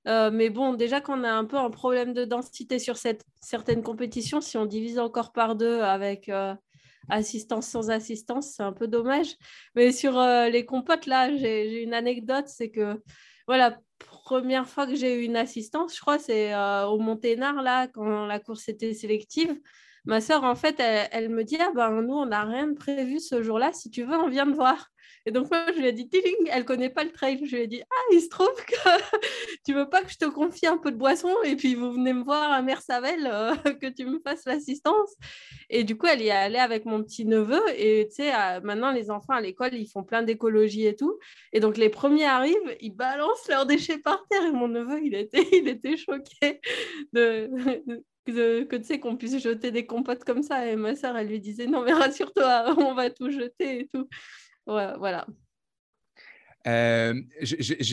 Euh, 0.08 0.32
mais 0.32 0.50
bon, 0.50 0.74
déjà 0.74 1.00
qu'on 1.00 1.24
a 1.24 1.32
un 1.32 1.46
peu 1.46 1.58
un 1.58 1.70
problème 1.70 2.14
de 2.14 2.26
densité 2.26 2.80
sur 2.80 2.98
cette, 2.98 3.24
certaines 3.42 3.84
compétitions, 3.84 4.42
si 4.42 4.58
on 4.58 4.66
divise 4.66 4.98
encore 4.98 5.32
par 5.32 5.56
deux 5.56 5.82
avec 5.82 6.28
euh, 6.30 6.56
assistance 7.10 7.68
sans 7.68 7.92
assistance, 7.92 8.54
c'est 8.56 8.64
un 8.64 8.74
peu 8.74 8.88
dommage. 8.88 9.36
Mais 9.76 9.92
sur 9.92 10.18
euh, 10.18 10.50
les 10.50 10.66
compotes, 10.66 11.06
là, 11.06 11.36
j'ai 11.36 11.70
j'ai 11.70 11.84
une 11.84 11.94
anecdote, 11.94 12.48
c'est 12.48 12.72
que 12.72 13.00
voilà, 13.52 13.78
première 14.00 14.66
fois 14.66 14.88
que 14.88 14.96
j'ai 14.96 15.22
eu 15.22 15.26
une 15.26 15.36
assistance, 15.36 15.94
je 15.94 16.00
crois, 16.00 16.18
c'est 16.18 16.54
euh, 16.54 16.86
au 16.86 17.00
Monténard, 17.00 17.62
là, 17.62 17.90
quand 17.90 18.26
la 18.26 18.40
course 18.40 18.70
était 18.70 18.94
sélective. 18.94 19.60
Ma 20.06 20.22
sœur, 20.22 20.46
en 20.46 20.56
fait, 20.56 20.80
elle, 20.80 21.10
elle 21.12 21.30
me 21.30 21.44
dit, 21.44 21.58
ah 21.60 21.70
ben 21.76 22.02
nous, 22.02 22.14
on 22.14 22.28
n'a 22.28 22.46
rien 22.46 22.68
de 22.68 22.76
prévu 22.76 23.20
ce 23.20 23.44
jour-là, 23.44 23.74
si 23.74 23.90
tu 23.90 24.04
veux, 24.04 24.16
on 24.16 24.30
vient 24.30 24.46
me 24.46 24.54
voir. 24.54 24.91
Et 25.26 25.32
donc, 25.32 25.50
moi, 25.52 25.66
je 25.74 25.80
lui 25.80 25.88
ai 25.88 25.92
dit, 25.94 26.08
tiling, 26.10 26.50
elle 26.50 26.66
connaît 26.66 26.90
pas 26.90 27.04
le 27.04 27.12
trail. 27.12 27.40
Je 27.46 27.56
lui 27.56 27.64
ai 27.64 27.68
dit, 27.68 27.82
ah, 27.84 28.04
il 28.14 28.22
se 28.22 28.30
trouve 28.30 28.54
que 28.66 28.76
tu 29.66 29.74
veux 29.74 29.90
pas 29.90 30.02
que 30.04 30.12
je 30.12 30.18
te 30.18 30.26
confie 30.26 30.68
un 30.68 30.78
peu 30.78 30.92
de 30.92 30.98
boisson 30.98 31.34
et 31.44 31.56
puis 31.56 31.76
vous 31.76 31.92
venez 31.92 32.14
me 32.14 32.24
voir 32.24 32.52
à 32.52 32.62
Mersavel, 32.62 33.28
euh, 33.32 33.54
que 33.82 33.88
tu 33.88 34.06
me 34.06 34.20
fasses 34.20 34.46
l'assistance. 34.46 35.16
Et 35.70 35.84
du 35.84 35.98
coup, 35.98 36.08
elle 36.08 36.22
y 36.22 36.28
est 36.28 36.32
allée 36.32 36.58
avec 36.58 36.86
mon 36.86 37.04
petit 37.04 37.26
neveu. 37.26 37.62
Et 37.78 38.08
tu 38.10 38.16
sais, 38.16 38.34
euh, 38.34 38.62
maintenant, 38.62 38.92
les 38.92 39.10
enfants 39.12 39.34
à 39.34 39.42
l'école, 39.42 39.74
ils 39.74 39.88
font 39.88 40.04
plein 40.04 40.24
d'écologie 40.24 40.86
et 40.86 40.96
tout. 40.96 41.18
Et 41.54 41.60
donc, 41.60 41.78
les 41.78 41.90
premiers 41.90 42.26
arrivent, 42.26 42.76
ils 42.80 42.96
balancent 42.96 43.48
leurs 43.48 43.66
déchets 43.66 44.00
par 44.00 44.26
terre. 44.30 44.46
Et 44.46 44.52
mon 44.52 44.68
neveu, 44.68 45.00
il 45.04 45.16
était, 45.16 45.44
il 45.52 45.68
était 45.68 45.98
choqué 45.98 46.60
de, 47.14 47.50
de- 48.28 48.64
que 48.64 48.76
tu 48.76 48.84
sais 48.84 49.00
qu'on 49.00 49.18
puisse 49.18 49.38
jeter 49.40 49.72
des 49.72 49.86
compotes 49.86 50.24
comme 50.24 50.44
ça. 50.44 50.68
Et 50.68 50.76
ma 50.76 50.96
soeur, 50.96 51.18
elle 51.18 51.28
lui 51.28 51.40
disait, 51.40 51.68
non, 51.68 51.82
mais 51.84 51.94
rassure-toi, 51.94 52.76
on 52.78 52.94
va 52.94 53.10
tout 53.10 53.30
jeter 53.30 53.82
et 53.82 53.88
tout. 53.88 54.08
Voilà. 54.66 54.98
Euh, 56.68 57.14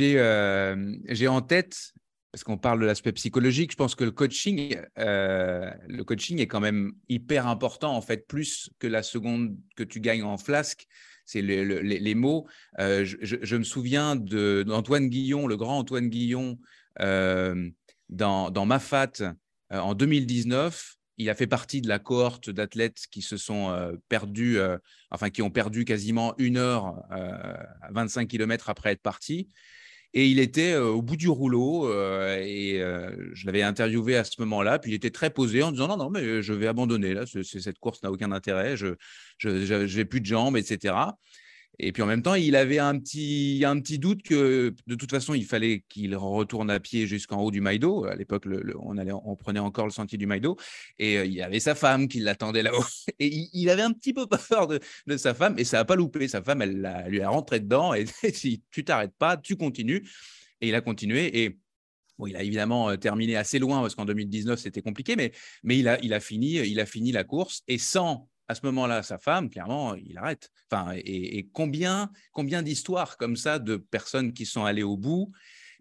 euh, 0.01 0.97
j'ai 1.09 1.29
en 1.29 1.41
tête, 1.41 1.93
parce 2.33 2.45
qu'on 2.45 2.59
parle 2.59 2.81
de 2.81 2.87
l'aspect 2.87 3.13
psychologique, 3.13 3.73
je 3.73 3.77
pense 3.77 3.95
que 3.95 4.05
le 4.05 4.11
coaching, 4.11 4.77
euh, 4.99 5.71
le 5.87 6.05
coaching 6.05 6.39
est 6.41 6.47
quand 6.47 6.61
même 6.61 6.93
hyper 7.09 7.47
important, 7.47 7.95
en 7.97 8.03
fait, 8.03 8.27
plus 8.27 8.71
que 8.79 8.87
la 8.87 9.03
seconde 9.03 9.57
que 9.77 9.83
tu 9.83 10.01
gagnes 10.01 10.23
en 10.23 10.37
flasque. 10.39 10.87
C'est 11.25 11.43
le- 11.43 11.65
le- 11.65 11.81
les, 11.81 11.99
les 11.99 12.15
mots. 12.15 12.47
Je, 12.79 13.57
me 13.57 13.65
souviens 13.65 14.17
de- 14.17 14.63
d'Antoine 14.67 15.09
Guillon, 15.09 15.47
le 15.47 15.57
grand 15.57 15.79
Antoine 15.79 16.09
Guillon, 16.09 16.59
dans, 16.99 18.51
dans 18.51 18.67
Mafat 18.67 19.13
en 19.71 19.95
2019. 19.95 20.98
Il 21.19 21.29
a 21.31 21.35
fait 21.35 21.47
partie 21.47 21.81
de 21.81 21.89
la 21.89 21.99
cohorte 21.99 22.51
d'athlètes 22.51 23.07
qui 23.11 23.23
se 23.23 23.37
sont 23.37 23.71
euh, 23.71 23.93
perdus, 24.09 24.59
euh, 24.59 24.79
enfin 25.11 25.31
qui 25.31 25.43
ont 25.43 25.51
perdu 25.51 25.85
quasiment 25.85 26.35
une 26.39 26.57
heure 26.57 27.03
à 27.11 27.91
25 27.91 28.29
km 28.29 28.71
après 28.71 28.93
être 28.93 29.03
partis. 29.03 29.49
Et 30.15 30.27
il 30.27 30.39
était 30.39 30.75
au 30.75 31.03
bout 31.03 31.17
du 31.17 31.29
rouleau 31.29 31.87
et 31.93 32.81
je 33.35 33.47
l'avais 33.47 33.63
interviewé 33.63 34.17
à 34.17 34.25
ce 34.25 34.41
moment-là. 34.41 34.79
Puis 34.79 34.93
il 34.93 34.95
était 34.95 35.11
très 35.11 35.29
posé 35.29 35.63
en 35.63 35.71
disant 35.71 35.87
non, 35.87 35.99
non, 35.99 36.09
mais 36.09 36.41
je 36.41 36.55
vais 36.55 36.67
abandonner 36.67 37.13
là. 37.13 37.25
cette 37.27 37.79
course 37.79 38.03
n'a 38.03 38.11
aucun 38.11 38.33
intérêt. 38.33 38.75
Je 38.79 38.97
n'ai 39.45 40.05
plus 40.07 40.23
de 40.23 40.27
jambes, 40.27 40.57
etc. 40.57 40.95
Et 41.81 41.93
puis 41.93 42.03
en 42.03 42.07
même 42.07 42.23
temps, 42.23 42.35
il 42.35 42.57
avait 42.57 42.81
un 42.81 42.99
petit, 42.99 43.63
un 43.65 43.79
petit 43.79 44.01
doute 44.01 44.23
que 44.23 44.75
de 44.89 44.95
toute 44.97 45.11
façon, 45.11 45.35
il 45.35 45.45
fallait 45.45 45.85
qu'il 45.89 46.17
retourne 46.17 46.71
à 46.71 46.81
pied 46.81 47.07
jusqu'en 47.07 47.41
haut 47.41 47.53
du 47.53 47.61
Maïdo. 47.61 48.05
À 48.05 48.17
l'époque, 48.17 48.47
on, 48.81 48.99
on 48.99 49.37
prenait 49.37 49.61
encore 49.61 49.85
le 49.85 49.93
sentier 49.93 50.19
du 50.19 50.27
Maïdo. 50.27 50.57
Et 50.99 51.19
euh, 51.19 51.25
il 51.25 51.33
y 51.33 51.43
avait 51.43 51.61
sa 51.61 51.77
femme 51.77 52.09
qui 52.09 52.19
l'attendait 52.19 52.65
là-haut. 52.65 52.85
Et 53.21 53.49
il, 53.53 53.71
avait 53.71 53.83
un 53.83 53.93
petit 53.93 54.13
peu 54.13 54.27
peur 54.27 54.67
de, 54.67 54.81
sa 55.17 55.35
femme. 55.35 55.57
Et 55.57 55.65
ça 55.65 55.77
n'a 55.77 55.85
pas 55.85 55.95
loupé. 55.95 56.27
Sa 56.27 56.43
femme, 56.43 56.63
elle, 56.63 57.07
lui 57.09 57.21
a 57.21 57.29
rentré 57.29 57.61
dedans. 57.61 57.95
Et 57.95 58.07
si 58.33 58.65
tu 58.73 58.85
t'arrêtes 58.85 59.15
pas, 59.17 59.37
tu 59.37 59.55
continues. 59.57 60.05
Et 60.61 60.69
il 60.69 60.75
a 60.75 60.81
continué. 60.81 61.45
Et 61.45 61.59
il 62.27 62.35
a 62.35 62.43
évidemment 62.43 62.91
euh, 62.91 62.97
terminé 62.97 63.37
assez 63.37 63.61
loin 63.61 63.81
parce 63.81 63.95
qu'en 63.95 64.05
2019, 64.05 64.59
c'était 64.59 64.83
compliqué, 64.83 65.15
mais, 65.15 65.31
mais 65.63 65.79
il, 65.79 65.87
a, 65.87 66.01
il, 66.03 66.13
a 66.13 66.19
fini, 66.19 66.55
il 66.55 66.81
a 66.81 66.87
fini 66.87 67.13
la 67.13 67.23
course 67.23 67.63
et 67.69 67.79
sans 67.79 68.29
à 68.49 68.55
ce 68.55 68.65
moment-là, 68.65 69.03
sa 69.03 69.19
femme, 69.19 69.51
clairement, 69.51 69.95
il 69.95 70.17
arrête. 70.17 70.51
Enfin, 70.71 70.93
et, 70.97 71.49
combien, 71.53 72.11
combien 72.33 72.63
d'histoires 72.63 73.19
comme 73.19 73.37
ça 73.37 73.59
de 73.59 73.77
personnes 73.77 74.33
qui 74.33 74.47
sont 74.47 74.65
allées 74.65 74.83
au 74.83 74.97
bout 74.97 75.31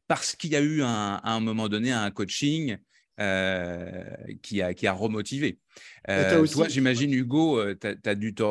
parce 0.08 0.36
qu'il 0.36 0.52
y 0.52 0.56
a 0.56 0.62
eu 0.62 0.84
à 0.84 1.22
un 1.24 1.40
moment 1.40 1.68
donné 1.68 1.92
un 1.92 2.12
coaching 2.12 2.78
euh, 3.20 4.04
qui, 4.42 4.62
a, 4.62 4.74
qui 4.74 4.88
a 4.88 4.94
remotivé. 4.94 5.60
Euh, 6.08 6.46
toi, 6.48 6.68
j'imagine, 6.68 7.12
Hugo, 7.12 7.60
euh, 7.60 7.76
tu 7.76 7.88
as, 8.10 8.16
dû 8.16 8.34
te, 8.36 8.44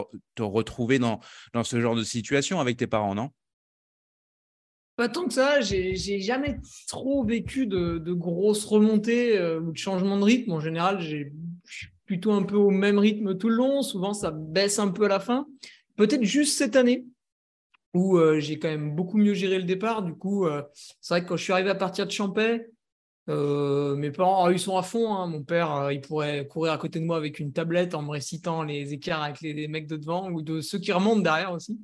retrouver 0.43 0.99
dans, 0.99 1.21
dans 1.55 1.65
ce 1.65 1.81
genre 1.81 1.95
de 1.95 2.03
situation 2.03 2.59
avec 2.61 2.77
tes 2.77 2.87
parents, 2.87 3.15
non? 3.15 3.31
Pas 4.97 5.09
tant 5.09 5.27
que 5.27 5.35
ça, 5.35 5.61
j'ai 5.61 6.21
jamais 6.21 6.59
trop 6.89 7.23
vécu 7.25 7.67
de, 7.67 7.99
de 7.99 8.13
grosses 8.13 8.65
remontées 8.65 9.39
ou 9.59 9.73
de 9.73 9.77
changements 9.77 10.19
de 10.19 10.25
rythme. 10.25 10.53
En 10.53 10.61
général, 10.61 11.01
j'ai 11.01 11.33
plutôt 12.07 12.33
un 12.33 12.43
peu 12.43 12.57
au 12.57 12.71
même 12.71 12.99
rythme 12.99 13.37
tout 13.37 13.49
le 13.49 13.57
long. 13.57 13.83
Souvent, 13.83 14.15
ça 14.15 14.31
baisse 14.31 14.79
un 14.79 14.89
peu 14.89 15.05
à 15.05 15.09
la 15.09 15.21
fin. 15.21 15.47
Peut-être 15.97 16.23
juste 16.23 16.57
cette 16.57 16.77
année 16.77 17.05
où 17.95 18.19
euh, 18.19 18.41
j'ai 18.41 18.59
quand 18.59 18.69
même 18.69 18.95
beaucoup 18.95 19.17
mieux 19.17 19.35
géré 19.35 19.59
le 19.59 19.65
départ. 19.65 20.03
Du 20.03 20.15
coup, 20.15 20.47
euh, 20.47 20.63
c'est 21.01 21.15
vrai 21.15 21.23
que 21.23 21.29
quand 21.29 21.37
je 21.37 21.43
suis 21.43 21.53
arrivé 21.53 21.71
à 21.71 21.75
partir 21.75 22.07
de 22.07 22.11
Champais, 22.11 22.69
euh, 23.29 23.97
mes 23.97 24.11
parents, 24.11 24.51
ils 24.51 24.59
sont 24.59 24.77
à 24.77 24.83
fond. 24.83 25.15
Hein. 25.15 25.27
Mon 25.27 25.43
père, 25.43 25.91
il 25.91 26.01
pourrait 26.01 26.47
courir 26.47 26.73
à 26.73 26.79
côté 26.79 27.01
de 27.01 27.05
moi 27.05 27.17
avec 27.17 27.41
une 27.41 27.53
tablette 27.53 27.95
en 27.95 28.03
me 28.03 28.11
récitant 28.11 28.63
les 28.63 28.93
écarts 28.93 29.23
avec 29.23 29.41
les, 29.41 29.67
mecs 29.67 29.87
de 29.87 29.97
devant 29.97 30.31
ou 30.31 30.43
de 30.43 30.61
ceux 30.61 30.79
qui 30.79 30.93
remontent 30.93 31.23
derrière 31.23 31.53
aussi. 31.53 31.81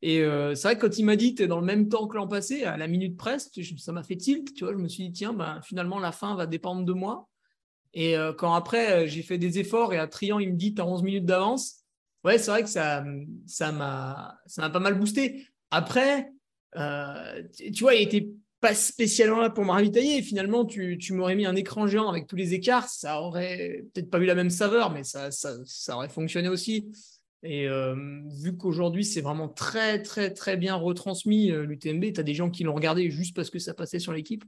Et 0.00 0.20
c'est 0.54 0.62
vrai 0.62 0.76
que 0.76 0.86
quand 0.86 0.96
il 0.96 1.04
m'a 1.04 1.16
dit, 1.16 1.34
tu 1.34 1.42
es 1.42 1.48
dans 1.48 1.58
le 1.58 1.66
même 1.66 1.88
temps 1.88 2.06
que 2.06 2.16
l'an 2.16 2.28
passé, 2.28 2.62
à 2.62 2.76
la 2.76 2.86
minute 2.86 3.16
presse, 3.16 3.50
ça 3.78 3.90
m'a 3.90 4.04
fait 4.04 4.16
tilt. 4.16 4.54
Tu 4.54 4.62
vois, 4.62 4.72
je 4.72 4.78
me 4.78 4.86
suis 4.86 5.08
dit, 5.08 5.12
tiens, 5.12 5.32
ben, 5.32 5.60
finalement, 5.64 5.98
la 5.98 6.12
fin 6.12 6.36
va 6.36 6.46
dépendre 6.46 6.84
de 6.84 6.92
moi. 6.92 7.28
Et 7.94 8.16
euh, 8.16 8.32
quand 8.32 8.54
après, 8.54 8.92
euh, 9.04 9.06
j'ai 9.06 9.22
fait 9.22 9.38
des 9.38 9.58
efforts 9.58 9.94
et 9.94 9.98
à 9.98 10.06
Trian, 10.06 10.38
il 10.38 10.52
me 10.52 10.56
dit, 10.56 10.74
tu 10.74 10.80
as 10.80 10.86
11 10.86 11.02
minutes 11.02 11.24
d'avance, 11.24 11.84
ouais, 12.24 12.38
c'est 12.38 12.50
vrai 12.50 12.62
que 12.62 12.68
ça 12.68 13.04
ça 13.46 13.72
m'a 13.72 14.70
pas 14.70 14.80
mal 14.80 14.98
boosté. 14.98 15.46
Après, 15.70 16.30
euh, 16.76 17.42
tu 17.72 17.82
vois, 17.82 17.94
il 17.94 18.02
était 18.02 18.28
pas 18.60 18.74
spécialement 18.74 19.40
là 19.40 19.50
pour 19.50 19.64
me 19.64 19.70
ravitailler. 19.70 20.20
Finalement, 20.22 20.64
tu, 20.64 20.98
tu 20.98 21.12
m'aurais 21.12 21.36
mis 21.36 21.46
un 21.46 21.54
écran 21.54 21.86
géant 21.86 22.08
avec 22.08 22.26
tous 22.26 22.36
les 22.36 22.54
écarts, 22.54 22.88
ça 22.88 23.20
aurait 23.22 23.84
peut-être 23.94 24.10
pas 24.10 24.18
eu 24.18 24.26
la 24.26 24.34
même 24.34 24.50
saveur, 24.50 24.90
mais 24.90 25.04
ça, 25.04 25.30
ça, 25.30 25.54
ça 25.64 25.96
aurait 25.96 26.08
fonctionné 26.08 26.48
aussi. 26.48 26.90
Et 27.44 27.68
vu 28.42 28.56
qu'aujourd'hui, 28.56 29.04
c'est 29.04 29.20
vraiment 29.20 29.48
très, 29.48 30.02
très, 30.02 30.34
très 30.34 30.56
bien 30.56 30.74
retransmis, 30.74 31.52
l'UTMB, 31.52 32.12
tu 32.12 32.18
as 32.18 32.24
des 32.24 32.34
gens 32.34 32.50
qui 32.50 32.64
l'ont 32.64 32.74
regardé 32.74 33.10
juste 33.10 33.36
parce 33.36 33.48
que 33.48 33.60
ça 33.60 33.74
passait 33.74 34.00
sur 34.00 34.12
l'équipe, 34.12 34.44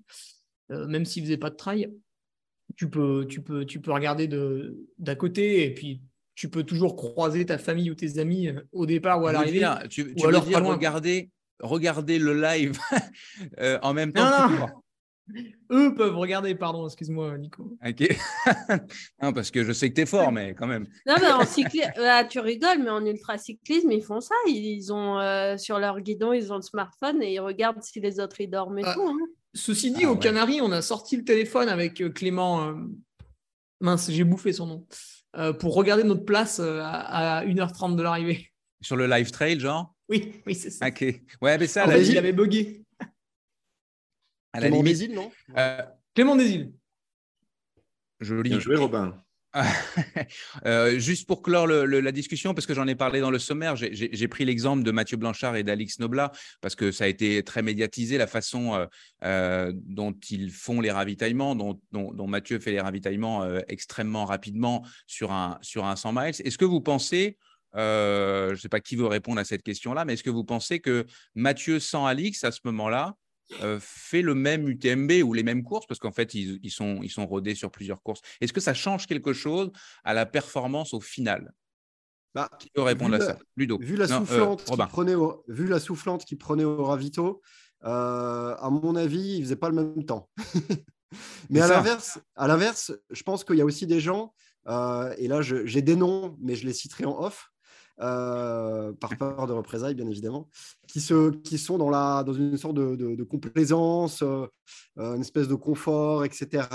même 0.71 1.05
s'ils 1.05 1.23
ne 1.23 1.29
faisaient 1.29 1.39
pas 1.39 1.51
de 1.51 1.57
trail 1.57 1.89
tu 2.77 2.89
peux, 2.89 3.27
tu 3.29 3.43
peux, 3.43 3.65
tu 3.65 3.81
peux 3.81 3.93
regarder 3.93 4.29
d'à 4.99 5.15
côté 5.15 5.65
et 5.65 5.75
puis 5.75 6.03
tu 6.35 6.49
peux 6.49 6.63
toujours 6.63 6.97
croiser 6.97 7.45
ta 7.45 7.59
famille 7.59 7.91
ou 7.91 7.95
tes 7.95 8.19
amis 8.19 8.49
euh, 8.49 8.61
au 8.73 8.87
départ 8.87 9.21
ou 9.21 9.27
à 9.27 9.33
l'arrivée. 9.33 9.67
Tu, 9.91 10.15
tu 10.15 10.27
alors 10.27 10.45
dire 10.45 10.65
regarder, 10.65 11.31
regarder 11.61 12.19
le 12.19 12.41
live 12.41 12.79
euh, 13.61 13.79
en 13.83 13.93
même 13.93 14.13
temps. 14.13 14.49
Eux 15.71 15.95
peuvent 15.95 16.17
regarder, 16.17 16.55
pardon, 16.57 16.87
excuse-moi, 16.87 17.39
Nico. 17.39 17.77
Ok. 17.87 18.09
non, 19.23 19.33
parce 19.33 19.53
que 19.53 19.63
je 19.63 19.73
sais 19.73 19.89
que 19.89 19.95
tu 19.95 20.01
es 20.01 20.07
fort, 20.07 20.33
mais 20.33 20.55
quand 20.55 20.67
même. 20.67 20.89
Non, 21.07 21.15
mais 21.21 21.31
en 21.31 21.45
cyclisme, 21.45 21.93
tu 22.29 22.41
rigoles, 22.41 22.83
mais 22.83 22.91
en 22.91 23.05
ultra-cyclisme, 23.05 23.93
ils 23.93 24.03
font 24.03 24.21
ça. 24.21 24.35
Ils 24.49 24.93
ont 24.93 25.21
euh, 25.21 25.57
sur 25.57 25.79
leur 25.79 26.01
guidon, 26.01 26.33
ils 26.33 26.53
ont 26.53 26.57
le 26.57 26.63
smartphone 26.63 27.23
et 27.23 27.35
ils 27.35 27.41
regardent 27.41 27.83
si 27.83 28.01
les 28.01 28.19
autres 28.19 28.41
ils 28.41 28.51
dorment 28.51 28.81
et 28.81 28.85
ah. 28.85 28.95
tout. 28.95 29.07
Hein. 29.07 29.19
Ceci 29.55 29.91
dit, 29.91 30.05
ah, 30.05 30.13
aux 30.13 30.17
Canaries, 30.17 30.61
on 30.61 30.71
a 30.71 30.83
sorti 30.83 31.17
le 31.17 31.25
téléphone 31.25 31.69
avec 31.69 32.01
euh, 32.01 32.11
Clément. 32.11 32.69
Euh, 32.69 32.75
mince, 33.81 34.11
j'ai 34.11 34.25
bouffé 34.25 34.53
son 34.53 34.67
nom. 34.67 34.87
Euh, 35.37 35.53
pour 35.53 35.75
regarder 35.75 36.05
notre 36.05 36.25
place 36.25 36.61
à, 36.61 37.45
1h30 37.45 37.97
de 37.97 38.03
l'arrivée. 38.03 38.53
Sur 38.81 38.97
le 38.97 39.07
live 39.07 39.31
trail, 39.31 39.61
genre? 39.61 39.95
Oui, 40.09 40.33
oui, 40.47 40.55
c'est 40.55 40.71
ça. 40.71 40.89
Ok. 40.89 41.05
Ouais, 41.41 41.59
mais 41.59 41.67
ça, 41.67 41.87
il 41.97 42.19
avait 42.19 42.33
bugué. 42.33 42.85
Clément 44.53 44.83
Desil, 44.83 45.13
non? 45.13 45.31
Clément 46.15 46.37
Desil. 46.37 46.73
Joli. 48.21 48.51
Bien 48.51 48.61
joué, 48.61 48.77
Robin. 48.77 49.23
Euh, 50.67 50.99
juste 50.99 51.27
pour 51.27 51.43
clore 51.43 51.67
la 51.67 52.13
discussion, 52.13 52.55
parce 52.55 52.67
que 52.67 52.75
j'en 52.75 52.87
ai 52.87 52.95
parlé 52.95 53.21
dans 53.21 53.31
le 53.31 53.39
sommaire, 53.39 53.77
j'ai 53.77 54.29
pris 54.29 54.45
l'exemple 54.45 54.83
de 54.83 54.91
Mathieu 54.91 55.17
Blanchard 55.17 55.57
et 55.57 55.63
d'Alix 55.63 55.99
Noblat, 55.99 56.33
parce 56.61 56.75
que 56.75 56.93
ça 56.93 57.05
a 57.05 57.07
été 57.07 57.43
très 57.43 57.63
médiatisé, 57.63 58.19
la 58.19 58.27
façon 58.27 58.75
euh, 58.75 58.87
euh, 59.25 59.73
dont 59.75 60.15
ils 60.31 60.51
font 60.51 60.81
les 60.81 60.91
ravitaillements, 60.91 61.55
dont, 61.55 62.27
Mathieu 62.27 62.61
fait 62.61 62.71
les 62.71 62.81
ravitaillements 62.81 63.45
extrêmement 63.69 64.25
rapidement 64.25 64.87
sur 65.07 65.33
un, 65.33 65.59
sur 65.63 65.85
un 65.85 65.97
100 65.97 66.13
miles. 66.13 66.35
Est-ce 66.45 66.59
que 66.59 66.65
vous 66.65 66.81
pensez, 66.81 67.37
je 67.75 68.51
ne 68.51 68.57
sais 68.57 68.69
pas 68.69 68.81
qui 68.81 68.97
veut 68.97 69.07
répondre 69.07 69.41
à 69.41 69.45
cette 69.45 69.63
question-là, 69.63 70.05
mais 70.05 70.15
est-ce 70.15 70.23
que 70.23 70.31
vous 70.31 70.45
pensez 70.45 70.81
que 70.81 71.07
Mathieu 71.35 71.81
sans 71.81 72.07
Alix, 72.07 72.45
à 72.45 72.53
ce 72.53 72.61
moment-là, 72.65 73.17
euh, 73.63 73.79
fait 73.81 74.23
le 74.23 74.35
même 74.35 74.69
UTMB 74.69 75.23
ou 75.25 75.33
les 75.33 75.43
mêmes 75.43 75.63
courses? 75.63 75.87
Parce 75.87 75.99
qu'en 75.99 76.13
fait, 76.13 76.35
ils, 76.35 76.71
sont, 76.71 77.01
ils 77.03 77.11
sont 77.11 77.27
rodés 77.27 77.55
sur 77.55 77.71
plusieurs 77.71 78.03
courses. 78.03 78.21
Est-ce 78.41 78.53
que 78.53 78.61
ça 78.61 78.75
change 78.75 79.07
quelque 79.07 79.33
chose 79.33 79.71
à 80.05 80.15
la 80.15 80.27
performance 80.27 80.95
au 80.95 81.01
final? 81.01 81.53
Bah, 82.35 82.49
Qui 82.59 82.71
peut 82.71 82.83
répondre 82.83 83.15
à 83.17 83.21
ça? 83.21 83.39
Ludo. 83.57 83.79
Vu 83.81 83.97
la, 83.97 84.05
euh, 84.05 84.19
soufflante 84.19 84.65
qui 84.65 84.77
prenait 84.89 85.15
au, 85.15 85.45
vu 85.49 85.67
la 85.67 85.81
soufflante 85.81 86.25
qui 86.25 86.37
prenait 86.37 86.65
au 86.65 86.85
ravito, 86.85 87.41
euh, 87.85 88.55
à 88.57 88.71
mon 88.71 88.95
avis, 88.95 89.39
il 89.39 89.43
faisait 89.43 89.57
pas 89.57 89.69
le 89.69 89.75
même 89.75 90.05
temps. 90.05 90.31
mais 91.51 91.61
à 91.61 91.69
l'inverse, 91.69 92.21
à 92.37 92.47
l'inverse, 92.47 92.93
je 93.11 93.23
pense 93.23 93.43
qu'il 93.45 93.57
y 93.57 93.61
a 93.61 93.65
aussi 93.65 93.87
des 93.87 94.01
gens, 94.01 94.33
et 94.69 95.27
là 95.27 95.41
j'ai 95.43 95.83
des 95.83 95.97
noms, 95.97 96.37
mais 96.41 96.55
je 96.55 96.67
les 96.67 96.73
citerai 96.73 97.05
en 97.05 97.19
off, 97.21 97.50
euh, 98.01 98.93
par 98.95 99.17
peur 99.17 99.47
de 99.47 99.53
représailles, 99.53 99.95
bien 99.95 100.07
évidemment, 100.07 100.49
qui, 100.89 101.01
se, 101.01 101.31
qui 101.31 101.59
sont 101.59 101.77
dans, 101.77 101.91
la, 101.91 102.23
dans 102.25 102.33
une 102.33 102.57
sorte 102.57 102.75
de, 102.75 102.97
de, 102.97 103.25
complaisance, 103.25 104.23
euh, 104.23 104.47
euh, 104.99 105.17
une 105.17 105.21
espèce 105.21 105.49
de 105.49 105.55
confort, 105.55 106.25
etc., 106.25 106.67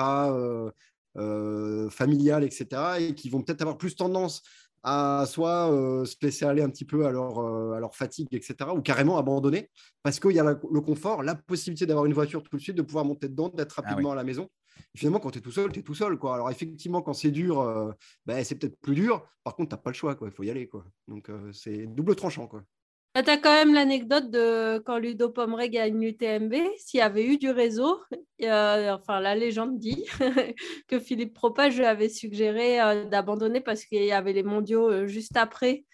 familial, 1.90 2.44
etc., 2.44 2.68
et 3.00 3.16
qui 3.16 3.30
vont 3.30 3.42
peut-être 3.42 3.62
avoir 3.62 3.78
plus 3.78 3.96
tendance 3.96 4.44
à 4.84 5.26
soit 5.28 5.68
se 6.06 6.16
laisser 6.22 6.46
aller 6.46 6.62
un 6.62 6.70
petit 6.70 6.86
peu 6.86 7.08
à 7.08 7.12
leur, 7.12 7.40
à 7.74 7.80
leur 7.80 7.96
fatigue, 7.96 8.28
etc., 8.32 8.70
ou 8.76 8.82
carrément 8.82 9.18
abandonner, 9.18 9.72
parce 10.04 10.20
qu'il 10.20 10.34
y 10.34 10.40
a 10.40 10.44
le 10.44 10.82
confort, 10.82 11.24
la 11.24 11.34
possibilité 11.34 11.88
d'avoir 11.88 12.06
une 12.06 12.14
voiture 12.14 12.44
tout 12.44 12.56
de 12.56 12.62
suite, 12.62 12.78
de 12.78 12.84
pouvoir 12.84 13.06
monter 13.06 13.30
dedans, 13.30 13.50
d'être 13.50 13.80
ah 13.80 13.82
rapidement 13.82 14.12
à 14.12 14.16
la 14.16 14.24
maison 14.24 14.48
finalement, 14.96 15.20
quand 15.20 15.32
tu 15.32 15.40
es 15.40 15.42
tout 15.42 15.52
seul, 15.52 15.72
tu 15.72 15.80
es 15.80 15.84
tout 15.84 15.96
seul. 15.96 16.18
Quoi. 16.18 16.36
Alors, 16.36 16.50
effectivement, 16.50 17.02
quand 17.02 17.14
c'est 17.14 17.32
dur, 17.32 17.62
euh, 17.62 17.92
ben, 18.26 18.44
c'est 18.44 18.56
peut-être 18.56 18.80
plus 18.80 18.96
dur. 18.96 19.28
Par 19.44 19.56
contre, 19.56 19.70
tu 19.70 19.76
n'as 19.76 19.82
pas 19.82 19.90
le 19.92 19.96
choix. 19.96 20.18
Il 20.22 20.32
faut 20.32 20.44
y 20.44 20.50
aller. 20.50 20.68
Quoi. 20.68 20.86
Donc, 21.08 21.30
euh, 21.30 21.52
c'est 21.52 21.86
double 21.88 22.16
tranchant. 22.16 22.48
Quoi. 22.48 22.64
Bah, 23.14 23.24
tu 23.24 23.30
as 23.30 23.38
quand 23.38 23.54
même 23.54 23.74
l'anecdote 23.74 24.30
de 24.30 24.80
quand 24.80 24.98
Ludo 24.98 25.30
Pomeray 25.30 25.70
gagne 25.70 26.00
l'UTMB, 26.02 26.54
s'il 26.78 26.98
y 26.98 27.02
avait 27.02 27.26
eu 27.26 27.38
du 27.38 27.50
réseau, 27.50 28.02
enfin 28.42 29.22
la 29.22 29.36
légende 29.36 29.80
dit 29.80 30.06
que 30.88 31.00
Philippe 31.00 31.34
Propage 31.34 31.80
avait 31.80 32.10
suggéré 32.10 32.82
euh, 32.82 33.06
d'abandonner 33.06 33.62
parce 33.62 33.86
qu'il 33.86 34.04
y 34.04 34.12
avait 34.12 34.34
les 34.34 34.44
mondiaux 34.44 35.08
juste 35.08 35.38
après 35.38 35.86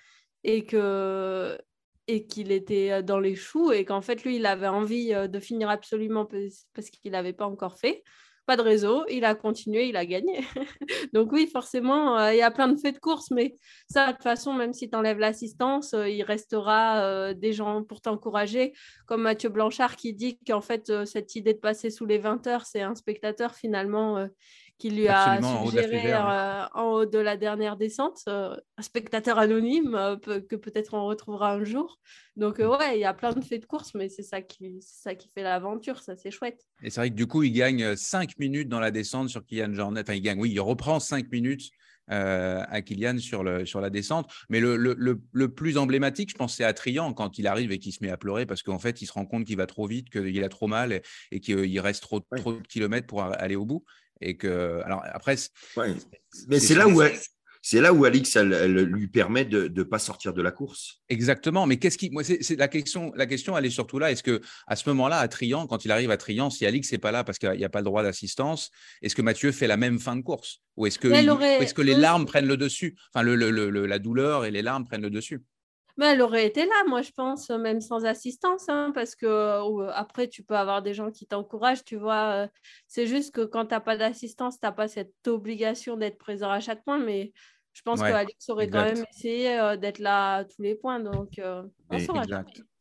et 0.44 0.66
que 0.66 1.60
et 2.08 2.26
qu'il 2.26 2.52
était 2.52 3.04
dans 3.04 3.20
les 3.20 3.36
choux 3.36 3.72
et 3.72 3.86
qu'en 3.86 4.02
fait 4.02 4.24
lui 4.24 4.38
il 4.38 4.48
avait 4.48 4.68
envie 4.68 5.14
de 5.14 5.40
finir 5.40 5.70
absolument 5.70 6.28
parce 6.74 6.90
qu'il 6.90 7.12
n'avait 7.12 7.34
pas 7.34 7.46
encore 7.46 7.78
fait 7.78 8.04
pas 8.46 8.58
de 8.58 8.62
réseau, 8.62 9.06
il 9.10 9.26
a 9.26 9.36
continué, 9.36 9.88
il 9.88 9.96
a 9.96 10.06
gagné. 10.06 10.42
Donc 11.14 11.32
oui, 11.32 11.48
forcément, 11.48 12.18
euh, 12.18 12.34
il 12.34 12.38
y 12.38 12.42
a 12.42 12.52
plein 12.52 12.68
de 12.68 12.80
faits 12.80 12.96
de 12.96 13.00
course, 13.00 13.32
mais 13.32 13.56
ça, 13.88 14.08
de 14.08 14.12
toute 14.14 14.24
façon, 14.24 14.54
même 14.54 14.74
si 14.74 14.90
tu 14.90 14.96
enlèves 14.96 15.20
l'assistance, 15.20 15.94
euh, 15.94 16.10
il 16.10 16.24
restera 16.24 17.04
euh, 17.04 17.34
des 17.34 17.54
gens 17.54 17.84
pour 17.84 18.02
t'encourager, 18.02 18.74
comme 19.06 19.22
Mathieu 19.22 19.50
Blanchard 19.50 19.96
qui 19.96 20.14
dit 20.14 20.40
qu'en 20.46 20.62
fait, 20.62 21.06
cette 21.06 21.36
idée 21.36 21.54
de 21.54 21.60
passer 21.60 21.90
sous 21.90 22.06
les 22.06 22.18
20 22.18 22.48
heures, 22.48 22.66
c'est 22.66 22.82
un 22.82 22.96
spectateur 22.96 23.56
finalement 23.56 24.28
qui 24.82 24.90
lui 24.90 25.08
Absolument, 25.08 25.48
a 25.48 25.60
en 25.60 25.64
haut 25.64 25.70
suggéré 25.70 26.14
euh, 26.14 26.66
en 26.74 26.84
haut 26.94 27.06
de 27.06 27.20
la 27.20 27.38
dernière 27.38 27.78
descente, 27.78 28.22
euh, 28.28 28.56
un 28.78 28.82
spectateur 28.82 29.38
anonyme 29.38 29.94
euh, 29.94 30.18
que 30.18 30.56
peut-être 30.56 30.96
on 30.96 31.06
retrouvera 31.06 31.54
un 31.54 31.64
jour. 31.64 32.00
Donc 32.36 32.58
ouais, 32.58 32.98
il 32.98 33.00
y 33.00 33.06
a 33.06 33.14
plein 33.14 33.32
de 33.32 33.42
faits 33.44 33.62
de 33.62 33.68
course, 33.68 33.94
mais 33.94 34.10
c'est 34.10 34.24
ça 34.24 34.42
qui, 34.42 34.80
c'est 34.82 35.04
ça 35.10 35.16
qui 35.16 35.30
fait 35.30 35.44
l'aventure, 35.44 36.00
ça 36.00 36.16
c'est 36.16 36.32
chouette. 36.32 36.62
Et 36.82 36.90
c'est 36.90 37.00
vrai 37.00 37.10
que 37.12 37.16
du 37.16 37.28
coup, 37.28 37.44
il 37.44 37.52
gagne 37.52 37.96
5 37.96 38.40
minutes 38.40 38.70
dans 38.70 38.80
la 38.80 38.90
descente 38.90 39.30
sur 39.30 39.46
Kylian 39.46 39.74
Jornet. 39.76 40.02
Enfin, 40.02 40.14
il 40.16 40.22
gagne, 40.22 40.40
oui, 40.40 40.50
il 40.52 40.60
reprend 40.60 41.00
5 41.00 41.32
minutes 41.32 41.70
euh, 42.10 42.64
à 42.68 42.82
Kylian 42.82 43.20
sur, 43.20 43.44
le, 43.44 43.66
sur 43.68 43.80
la 43.82 43.90
descente. 43.92 44.30
Mais 44.50 44.60
le, 44.60 44.76
le- 44.78 44.96
le- 44.98 45.22
le 45.32 45.54
plus 45.54 45.78
emblématique, 45.78 46.32
je 46.32 46.36
pense, 46.36 46.56
c'est 46.56 46.64
à 46.64 46.74
Trian 46.74 47.14
quand 47.14 47.38
il 47.38 47.46
arrive 47.48 47.72
et 47.72 47.78
qu'il 47.80 47.94
se 47.94 48.04
met 48.04 48.10
à 48.10 48.18
pleurer 48.18 48.46
parce 48.48 48.64
qu'en 48.64 48.80
fait, 48.80 49.02
il 49.02 49.06
se 49.06 49.14
rend 49.14 49.26
compte 49.26 49.46
qu'il 49.46 49.58
va 49.58 49.68
trop 49.68 49.86
vite, 49.86 50.10
qu'il 50.10 50.44
a 50.44 50.50
trop 50.50 50.68
mal 50.68 50.92
et, 50.92 51.02
et 51.32 51.40
qu'il 51.40 51.80
reste 51.80 52.02
trop, 52.02 52.22
Ouais. 52.32 52.40
trop 52.40 52.54
de 52.54 52.68
kilomètres 52.68 53.08
pour 53.08 53.22
aller 53.22 53.56
au 53.56 53.66
bout. 53.66 53.86
Et 54.22 54.38
que, 54.38 54.82
alors 54.86 55.04
après, 55.12 55.36
c'est- 55.38 55.50
Ouais. 55.76 55.94
Mais 56.48 56.60
c'est 56.60 56.68
c'est 56.68 56.76
là 56.76 56.88
où 56.88 57.02
elle- 57.02 57.18
c'est 57.64 57.80
là 57.82 57.94
où 57.94 58.06
Alix 58.06 58.36
elle, 58.36 58.54
elle 58.54 58.74
lui 58.86 59.08
permet 59.08 59.46
de 59.46 59.68
ne 59.68 59.84
pas 59.84 60.00
sortir 60.00 60.34
de 60.34 60.42
la 60.42 60.50
course. 60.52 61.02
Exactement, 61.10 61.68
mais 61.68 61.78
qu'est-ce 61.78 61.98
qui, 61.98 62.10
moi, 62.10 62.24
c'est 62.24 62.42
c'est 62.42 62.56
la 62.56 62.68
question. 62.68 63.12
La 63.16 63.26
question, 63.28 63.56
elle 63.58 63.66
est 63.66 63.70
surtout 63.70 64.00
là. 64.00 64.12
Est-ce 64.12 64.24
que 64.24 64.42
à 64.66 64.76
ce 64.76 64.88
moment-là, 64.90 65.20
à 65.20 65.28
Trian, 65.28 65.68
quand 65.68 65.86
il 65.86 65.92
arrive 65.92 66.10
à 66.10 66.18
Trian, 66.18 66.50
si 66.50 66.66
Alix 66.66 66.92
n'est 66.92 66.98
pas 66.98 67.12
là 67.12 67.24
parce 67.24 67.38
qu'il 67.38 67.52
n'y 67.52 67.64
a 67.66 67.70
pas 67.70 67.80
le 67.80 67.86
droit 67.86 68.02
d'assistance, 68.04 68.72
est-ce 69.04 69.16
que 69.16 69.22
Mathieu 69.22 69.52
fait 69.52 69.68
la 69.68 69.78
même 69.78 70.00
fin 70.00 70.16
de 70.16 70.22
course? 70.22 70.62
Ou 70.78 70.88
est-ce 70.88 70.98
que, 70.98 71.08
aurait- 71.30 71.62
est-ce 71.62 71.74
que 71.76 71.82
les 71.84 71.94
larmes 72.02 72.26
prennent 72.26 72.48
le 72.48 72.58
dessus? 72.58 72.96
Enfin, 73.14 73.24
le, 73.24 73.36
le- 73.36 73.52
le- 73.52 73.70
le- 73.70 73.86
la 73.86 74.00
douleur 74.00 74.46
et 74.46 74.52
les 74.52 74.62
larmes 74.64 74.86
prennent 74.86 75.02
le 75.04 75.10
dessus. 75.12 75.42
Mais 76.02 76.08
elle 76.14 76.22
aurait 76.24 76.48
été 76.48 76.66
là, 76.66 76.84
moi 76.88 77.04
je 77.04 77.12
pense, 77.12 77.52
même 77.52 77.80
sans 77.80 78.06
assistance, 78.06 78.68
hein, 78.70 78.92
parce 78.96 79.16
que 79.16 79.28
euh, 79.28 79.92
après 79.94 80.28
tu 80.28 80.42
peux 80.44 80.56
avoir 80.58 80.82
des 80.82 80.96
gens 80.96 81.12
qui 81.12 81.28
t'encouragent, 81.28 81.84
tu 81.84 81.96
vois. 81.96 82.46
euh, 82.46 82.48
c'est 82.88 83.06
juste 83.06 83.36
que 83.36 83.42
quand 83.42 83.68
tu 83.68 83.76
n'as 83.76 83.82
pas 83.82 83.98
d'assistance, 83.98 84.60
tu 84.60 84.66
n'as 84.66 84.72
pas 84.72 84.88
cette 84.88 85.14
obligation 85.28 85.98
d'être 85.98 86.18
présent 86.18 86.50
à 86.50 86.60
chaque 86.60 86.84
point, 86.84 86.98
mais 86.98 87.34
je 87.74 87.84
pense 87.84 88.02
Ouais, 88.02 88.26
que 88.26 88.52
aurait 88.52 88.68
quand 88.68 88.84
même 88.84 89.06
essayé 89.16 89.60
euh, 89.60 89.78
d'être 89.78 90.00
là 90.00 90.38
à 90.38 90.46
tous 90.46 90.64
les 90.64 90.74
points, 90.74 91.00
donc 91.00 91.38
euh, 91.38 91.62
on 91.92 92.00
saura. 92.00 92.26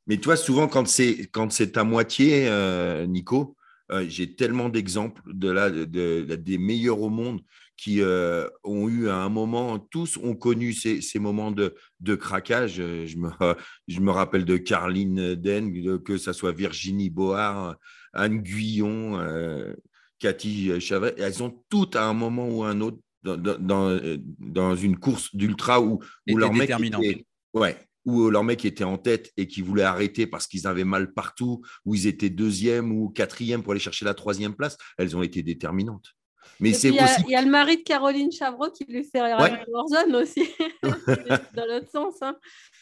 Mais 0.06 0.16
toi, 0.16 0.34
souvent, 0.36 0.66
quand 0.66 0.88
c'est 0.88 1.28
quand 1.30 1.52
c'est 1.52 1.76
à 1.76 1.84
moitié, 1.84 2.48
euh, 2.48 3.04
Nico, 3.06 3.54
euh, 3.92 4.06
j'ai 4.08 4.34
tellement 4.34 4.70
d'exemples 4.70 5.20
de 5.26 5.50
là, 5.50 5.70
de, 5.70 5.84
de- 5.84 6.36
des 6.36 6.56
meilleurs 6.58 7.02
au 7.02 7.10
monde 7.10 7.42
qui 7.82 8.02
euh, 8.02 8.46
ont 8.62 8.88
eu 8.88 9.08
à 9.08 9.16
un 9.16 9.28
moment, 9.30 9.78
tous 9.78 10.18
ont 10.18 10.34
connu 10.34 10.72
ces, 10.74 11.00
ces 11.00 11.18
moments 11.18 11.50
de, 11.50 11.74
de 12.00 12.14
craquage. 12.14 12.78
Euh, 12.78 13.06
Je 13.06 13.16
me, 13.16 13.30
je 13.88 14.00
me 14.00 14.10
rappelle 14.10 14.44
de 14.44 14.56
Caroline 14.58 15.34
Den, 15.34 15.72
de- 15.72 15.96
que 15.96 16.18
ce 16.18 16.32
soit 16.34 16.52
Virginie 16.52 17.08
Board, 17.10 17.76
Anne 18.12 18.38
Guyon, 18.42 19.18
euh, 19.20 19.72
Cathy 20.18 20.78
Chavret. 20.80 21.14
Elles 21.16 21.42
ont 21.42 21.62
toutes 21.70 21.96
à 21.96 22.04
un 22.06 22.12
moment 22.12 22.48
ou 22.48 22.64
un 22.64 22.80
autre 22.82 22.98
dans, 23.22 23.36
dans, 23.36 23.98
dans- 24.38 24.76
une 24.76 24.98
course 24.98 25.34
d'ultra 25.34 25.80
où, 25.80 26.00
où 26.30 26.36
leur 26.36 26.50
mec 26.58 26.68
était, 27.00 27.24
ouais, 27.54 27.76
où 28.04 28.28
leur 28.28 28.44
mec 28.44 28.64
était 28.66 28.84
en 28.84 28.98
tête 28.98 29.32
et 29.38 29.46
qui 29.46 29.62
voulait 29.62 29.82
arrêter 29.84 30.26
parce 30.26 30.46
qu'ils 30.46 30.66
avaient 30.66 30.84
mal 30.84 31.12
partout, 31.14 31.62
où 31.86 31.94
ils 31.94 32.06
étaient 32.06 32.30
deuxième 32.30 32.92
ou 32.92 33.08
quatrième 33.08 33.62
pour 33.62 33.72
aller 33.72 33.80
chercher 33.80 34.04
la 34.04 34.14
troisième 34.14 34.54
place, 34.54 34.76
elles 34.98 35.16
ont 35.16 35.22
été 35.22 35.42
déterminantes. 35.42 36.14
Mais 36.60 36.72
c'est 36.74 36.88
puis, 36.88 36.96
il 36.98 37.00
y, 37.00 37.00
a- 37.00 37.04
aussi. 37.04 37.22
il 37.26 37.30
y 37.30 37.34
a 37.36 37.42
le 37.42 37.50
mari 37.50 37.78
de 37.78 37.82
Caroline 37.82 38.30
Chavreau 38.30 38.70
qui 38.70 38.84
lui 38.84 39.02
fait 39.04 39.22
rire 39.22 39.38
Warzone 39.68 40.14
aussi, 40.16 40.44
dans 40.82 41.66
l'autre 41.66 41.90
sens. 41.90 42.14
hein. 42.22 42.36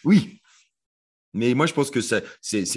Oui. 0.05 0.41
Mais 1.35 1.55
moi, 1.55 1.67
je 1.67 1.75
pense 1.75 1.91
que 1.91 2.01
c'est 2.01 2.25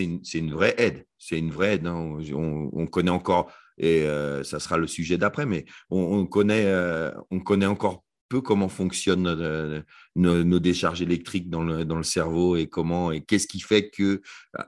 une, 0.04 0.22
une 0.34 0.54
vraie 0.54 0.76
aide. 0.78 1.06
C'est 1.18 1.40
une 1.40 1.52
vraie 1.52 1.76
aide. 1.76 1.88
hein. 1.88 2.18
On, 2.34 2.70
on 2.74 2.86
connaît 2.88 3.10
encore, 3.12 3.52
et 3.78 4.04
euh, 4.04 4.44
ça 4.44 4.60
sera 4.60 4.78
le 4.78 4.88
sujet 4.88 5.18
d'après, 5.18 5.46
mais 5.46 5.66
on, 5.90 6.00
on 6.02 6.26
connaît, 6.26 6.66
euh, 6.66 7.12
on 7.32 7.40
connaît 7.40 7.66
encore 7.66 8.04
peu 8.30 8.40
comment 8.42 8.70
fonctionnent 8.70 9.28
euh, 9.28 9.82
nos, 10.16 10.44
nos 10.44 10.60
décharges 10.60 11.02
électriques 11.02 11.50
dans 11.50 11.64
le, 11.64 11.84
dans 11.84 11.98
le 11.98 12.04
cerveau 12.04 12.56
et 12.56 12.68
comment 12.68 13.12
et 13.12 13.22
qu'est-ce 13.22 13.48
qui 13.48 13.60
fait 13.60 13.90
que 13.90 14.22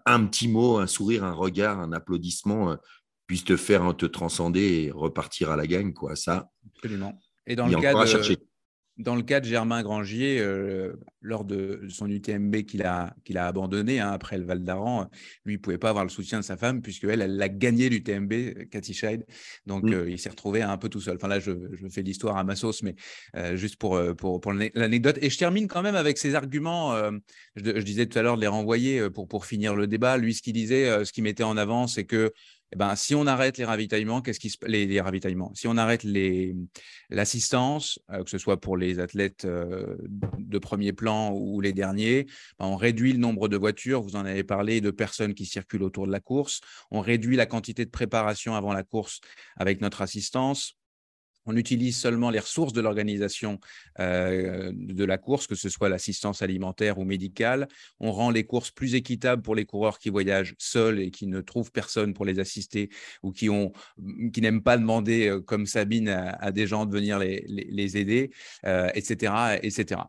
un 0.06 0.26
petit 0.26 0.50
mot, 0.50 0.80
un 0.80 0.88
sourire, 0.88 1.24
un 1.24 1.32
regard, 1.32 1.80
un 1.80 1.94
applaudissement 1.94 2.76
puisse 3.28 3.44
te 3.46 3.56
faire 3.58 3.96
te 3.96 4.06
transcender 4.06 4.84
et 4.86 4.92
repartir 4.92 5.52
à 5.52 5.56
la 5.56 5.68
gagne. 5.68 5.94
Quoi. 5.94 6.16
Ça, 6.16 6.50
Absolument. 6.76 7.20
Et 7.48 7.56
dans 7.56 7.68
le 7.68 7.76
a 7.78 7.82
cas 7.82 7.94
de, 7.94 8.38
dans 8.98 9.16
le 9.16 9.24
cas 9.24 9.40
de 9.40 9.46
Germain 9.46 9.82
Grangier, 9.82 10.40
euh, 10.40 10.94
lors 11.20 11.46
de 11.46 11.82
son 11.90 12.08
UTMB 12.08 12.58
qu'il 12.64 12.84
a, 12.84 13.16
qu'il 13.26 13.40
a 13.40 13.48
abandonné 13.48 14.00
hein, 14.00 14.12
après 14.12 14.38
le 14.38 14.46
Val 14.46 14.64
d'Aran, 14.64 15.10
lui, 15.46 15.56
il 15.56 15.58
ne 15.58 15.62
pouvait 15.62 15.80
pas 15.80 15.90
avoir 15.90 16.04
le 16.06 16.12
soutien 16.12 16.40
de 16.40 16.44
sa 16.46 16.58
femme, 16.58 16.82
puisqu'elle, 16.84 17.22
elle 17.22 17.36
l'a 17.38 17.50
gagné 17.50 17.90
l'UTMB, 17.90 18.68
Cathy 18.70 18.94
Scheid. 18.94 19.26
Donc, 19.66 19.84
Mm. 19.86 19.94
euh, 19.94 20.10
il 20.12 20.20
s'est 20.20 20.30
retrouvé 20.30 20.62
un 20.62 20.78
peu 20.78 20.90
tout 20.90 21.02
seul. 21.02 21.16
Enfin, 21.16 21.28
là, 21.28 21.40
je, 21.40 21.52
je 21.74 21.88
fais 21.88 22.04
l'histoire 22.04 22.38
à 22.38 22.44
ma 22.44 22.56
sauce, 22.56 22.84
mais 22.84 22.94
euh, 23.36 23.56
juste 23.58 23.78
pour, 23.78 23.96
euh, 23.96 24.14
pour, 24.14 24.40
pour 24.40 24.54
l'ane- 24.54 24.70
l'anecdote. 24.76 25.18
Et 25.22 25.30
je 25.32 25.38
termine 25.40 25.68
quand 25.68 25.82
même 25.82 25.96
avec 25.96 26.18
ces 26.20 26.36
arguments. 26.36 26.94
euh, 26.94 27.12
je, 27.56 27.64
je 27.66 27.82
disais 27.84 28.06
tout 28.06 28.20
à 28.20 28.22
l'heure 28.22 28.36
de 28.36 28.42
les 28.42 28.48
renvoyer 28.48 29.00
euh, 29.00 29.10
pour, 29.10 29.28
pour 29.28 29.46
finir 29.48 29.76
le 29.76 29.88
débat. 29.88 30.18
Lui, 30.18 30.36
ce 30.36 30.42
qu'il 30.44 30.54
disait, 30.54 30.88
euh, 30.88 31.04
ce 31.04 31.12
qu'il 31.12 31.24
mettait 31.24 31.44
en 31.44 31.58
avant, 31.58 31.88
c'est 31.88 32.06
que 32.06 32.32
eh 32.74 32.76
ben, 32.76 32.96
si 32.96 33.14
on 33.14 33.28
arrête 33.28 33.58
les 33.58 33.66
ravitaillements, 33.66 34.22
qu'est-ce 34.22 34.40
qui 34.40 34.50
se 34.50 34.58
les, 34.66 35.00
ravitaillements? 35.00 35.54
Si 35.54 35.68
on 35.68 35.78
arrête 35.78 36.04
les 36.04 36.56
l'assistance, 37.10 38.00
euh, 38.12 38.24
que 38.24 38.30
ce 38.30 38.38
soit 38.38 38.60
pour 38.60 38.78
les 38.78 39.00
athlètes 39.00 39.46
de 39.46 40.58
premier 40.58 40.92
plan 40.92 41.32
ou 41.34 41.62
les 41.62 41.72
derniers, 41.72 42.26
ben, 42.60 42.66
on 42.66 42.76
réduit 42.76 43.14
le 43.14 43.20
nombre 43.20 43.48
de 43.48 43.58
voitures. 43.58 44.02
Vous 44.02 44.16
en 44.16 44.26
avez 44.26 44.44
parlé 44.44 44.82
de 44.82 44.92
personnes 44.92 45.34
qui 45.34 45.46
circulent 45.46 45.84
autour 45.84 46.08
de 46.08 46.12
la 46.12 46.20
course. 46.20 46.62
On 46.92 47.00
réduit 47.00 47.36
la 47.36 47.46
quantité 47.46 47.86
de 47.86 47.92
préparation 47.92 48.56
avant 48.56 48.74
la 48.74 48.84
course 48.84 49.22
avec 49.56 49.80
notre 49.80 50.02
assistance. 50.02 50.76
On 51.46 51.58
utilise 51.58 51.98
seulement 51.98 52.30
les 52.30 52.40
ressources 52.40 52.74
de 52.74 52.82
l'organisation 52.82 53.60
euh, 54.00 54.72
de 54.74 55.04
la 55.04 55.18
course, 55.18 55.48
que 55.48 55.56
ce 55.56 55.70
soit 55.70 55.90
l'assistance 55.90 56.42
alimentaire 56.42 57.00
ou 57.00 57.06
médicale. 57.06 57.68
On 58.00 58.12
rend 58.12 58.30
les 58.30 58.46
courses 58.46 58.72
plus 58.72 58.96
équitables 58.96 59.42
pour 59.42 59.56
les 59.56 59.66
coureurs 59.66 60.00
qui 60.00 60.10
voyagent 60.10 60.56
seuls 60.58 61.00
et 61.00 61.12
qui 61.12 61.28
ne 61.28 61.42
trouvent 61.42 61.72
personne 61.72 62.14
pour 62.14 62.26
les 62.26 62.40
assister 62.40 62.90
ou 63.24 63.32
qui, 63.32 63.50
ont, 63.50 63.74
qui 64.32 64.42
n'aiment 64.42 64.64
pas 64.64 64.78
demander, 64.78 65.28
euh, 65.28 65.42
comme 65.42 65.66
Sabine, 65.66 66.10
à, 66.10 66.30
à 66.40 66.52
des 66.52 66.68
gens 66.68 66.86
de 66.86 66.92
venir 66.92 67.20
les, 67.20 67.44
les, 67.48 67.68
les 67.70 67.98
aider, 67.98 68.32
euh, 68.66 68.90
etc. 68.96 69.34
etc. 69.62 70.02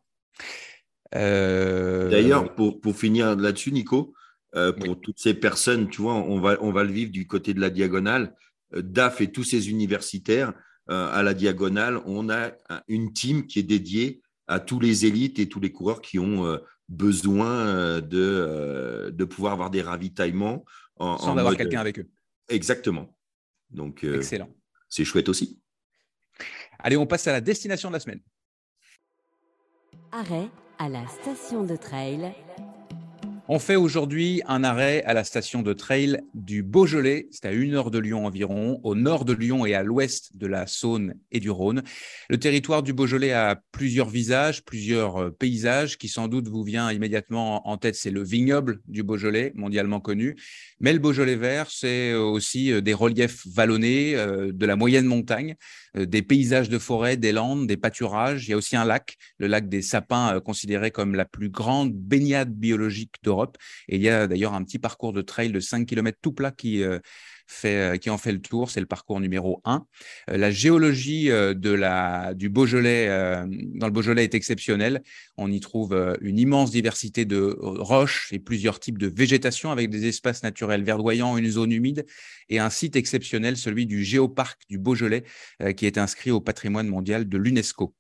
Euh, 1.14 2.10
D'ailleurs, 2.10 2.54
pour, 2.54 2.80
pour 2.80 2.96
finir 2.96 3.36
là-dessus, 3.36 3.72
Nico, 3.72 4.14
pour 4.52 5.00
toutes 5.00 5.18
ces 5.18 5.34
personnes, 5.34 5.88
tu 5.88 6.00
vois, 6.02 6.14
on 6.14 6.40
va, 6.40 6.56
on 6.60 6.70
va 6.70 6.84
le 6.84 6.92
vivre 6.92 7.10
du 7.10 7.26
côté 7.26 7.54
de 7.54 7.60
la 7.60 7.70
diagonale. 7.70 8.34
DAF 8.72 9.20
et 9.20 9.32
tous 9.32 9.42
ces 9.42 9.68
universitaires, 9.68 10.52
à 10.88 11.22
la 11.22 11.34
diagonale, 11.34 12.00
on 12.06 12.28
a 12.28 12.52
un- 12.68 12.82
une 12.88 13.12
team 13.12 13.46
qui 13.46 13.58
est 13.58 13.62
dédiée 13.64 14.22
à 14.46 14.60
tous 14.60 14.80
les 14.80 15.06
élites 15.06 15.38
et 15.38 15.48
tous 15.48 15.60
les 15.60 15.72
coureurs 15.72 16.02
qui 16.02 16.18
ont 16.18 16.44
euh, 16.44 16.58
besoin 16.88 17.50
euh, 17.66 18.00
de, 18.02 18.18
euh, 18.20 19.10
de 19.10 19.24
pouvoir 19.24 19.54
avoir 19.54 19.70
des 19.70 19.80
ravitaillements. 19.82 20.64
En, 20.96 21.16
sans 21.18 21.28
en 21.28 21.38
avoir 21.38 21.52
mode- 21.52 21.56
quelqu'un 21.58 21.80
avec 21.80 21.98
eux. 21.98 22.08
Exactement. 22.48 23.16
Donc, 23.70 24.04
euh, 24.04 24.16
Excellent. 24.18 24.48
c'est 24.88 25.04
chouette 25.04 25.28
aussi. 25.28 25.60
Allez, 26.78 26.96
on 26.96 27.06
passe 27.06 27.26
à 27.26 27.32
la 27.32 27.40
destination 27.40 27.88
de 27.88 27.94
la 27.94 28.00
semaine. 28.00 28.20
Arrêt 30.12 30.48
à 30.78 30.88
la 30.88 31.06
station 31.08 31.64
de 31.64 31.74
trail. 31.76 32.32
On 33.46 33.58
fait 33.58 33.76
aujourd'hui 33.76 34.40
un 34.46 34.64
arrêt 34.64 35.02
à 35.02 35.12
la 35.12 35.22
station 35.22 35.60
de 35.60 35.74
trail 35.74 36.22
du 36.32 36.62
Beaujolais. 36.62 37.28
C'est 37.30 37.44
à 37.44 37.52
une 37.52 37.74
heure 37.74 37.90
de 37.90 37.98
Lyon 37.98 38.24
environ, 38.24 38.80
au 38.84 38.94
nord 38.94 39.26
de 39.26 39.34
Lyon 39.34 39.66
et 39.66 39.74
à 39.74 39.82
l'ouest 39.82 40.34
de 40.34 40.46
la 40.46 40.66
Saône 40.66 41.12
et 41.30 41.40
du 41.40 41.50
Rhône. 41.50 41.82
Le 42.30 42.38
territoire 42.38 42.82
du 42.82 42.94
Beaujolais 42.94 43.32
a 43.32 43.60
plusieurs 43.70 44.08
visages, 44.08 44.64
plusieurs 44.64 45.18
euh, 45.18 45.30
paysages 45.30 45.98
qui 45.98 46.08
sans 46.08 46.26
doute 46.26 46.48
vous 46.48 46.62
vient 46.62 46.90
immédiatement 46.90 47.68
en 47.68 47.76
tête. 47.76 47.96
C'est 47.96 48.10
le 48.10 48.24
vignoble 48.24 48.80
du 48.88 49.02
Beaujolais, 49.02 49.52
mondialement 49.56 50.00
connu. 50.00 50.36
Mais 50.80 50.94
le 50.94 50.98
Beaujolais 50.98 51.36
vert, 51.36 51.66
c'est 51.70 52.14
aussi 52.14 52.72
euh, 52.72 52.80
des 52.80 52.94
reliefs 52.94 53.46
vallonnés, 53.46 54.16
euh, 54.16 54.52
de 54.54 54.64
la 54.64 54.74
moyenne 54.74 55.04
montagne, 55.04 55.54
euh, 55.96 56.06
des 56.06 56.22
paysages 56.22 56.68
de 56.68 56.78
forêt, 56.78 57.16
des 57.16 57.32
landes, 57.32 57.66
des 57.66 57.76
pâturages. 57.76 58.46
Il 58.46 58.50
y 58.50 58.54
a 58.54 58.56
aussi 58.56 58.76
un 58.76 58.84
lac, 58.84 59.16
le 59.38 59.46
lac 59.46 59.68
des 59.68 59.82
Sapins, 59.82 60.36
euh, 60.36 60.40
considéré 60.40 60.90
comme 60.90 61.14
la 61.14 61.24
plus 61.24 61.50
grande 61.50 61.92
baignade 61.92 62.52
biologique 62.52 63.14
Et 63.88 63.96
il 63.96 64.02
y 64.02 64.08
a 64.08 64.26
d'ailleurs 64.26 64.54
un 64.54 64.62
petit 64.64 64.78
parcours 64.78 65.12
de 65.12 65.22
trail 65.22 65.52
de 65.52 65.60
5 65.60 65.86
km 65.86 66.18
tout 66.20 66.32
plat 66.32 66.50
qui, 66.50 66.82
euh, 66.82 66.98
fait, 67.46 67.98
qui 68.00 68.10
en 68.10 68.18
fait 68.18 68.32
le 68.32 68.40
tour. 68.40 68.70
C'est 68.70 68.80
le 68.80 68.86
parcours 68.86 69.20
numéro 69.20 69.60
1. 69.64 69.86
Euh, 70.30 70.36
la 70.36 70.50
géologie 70.50 71.30
euh, 71.30 71.54
du 71.54 72.48
Beaujolais, 72.48 73.08
euh, 73.08 73.46
dans 73.74 73.86
le 73.86 73.92
Beaujolais 73.92 74.24
est 74.24 74.34
exceptionnelle. 74.34 75.02
On 75.36 75.50
y 75.50 75.60
trouve 75.60 75.92
euh, 75.92 76.14
une 76.20 76.38
immense 76.38 76.70
diversité 76.70 77.24
de 77.24 77.56
roches 77.60 78.28
et 78.32 78.38
plusieurs 78.38 78.80
types 78.80 78.98
de 78.98 79.06
végétation 79.06 79.70
avec 79.70 79.90
des 79.90 80.06
espaces 80.06 80.42
naturels 80.42 80.84
verdoyants, 80.84 81.36
une 81.36 81.50
zone 81.50 81.72
humide 81.72 82.06
et 82.48 82.58
un 82.58 82.70
site 82.70 82.96
exceptionnel, 82.96 83.56
celui 83.56 83.86
du 83.86 84.04
Géoparc 84.04 84.62
du 84.68 84.78
Beaujolais, 84.78 85.24
euh, 85.62 85.72
qui 85.72 85.86
est 85.86 85.98
inscrit 85.98 86.30
au 86.30 86.40
patrimoine 86.40 86.88
mondial 86.88 87.28
de 87.28 87.38
l'UNESCO. 87.38 87.94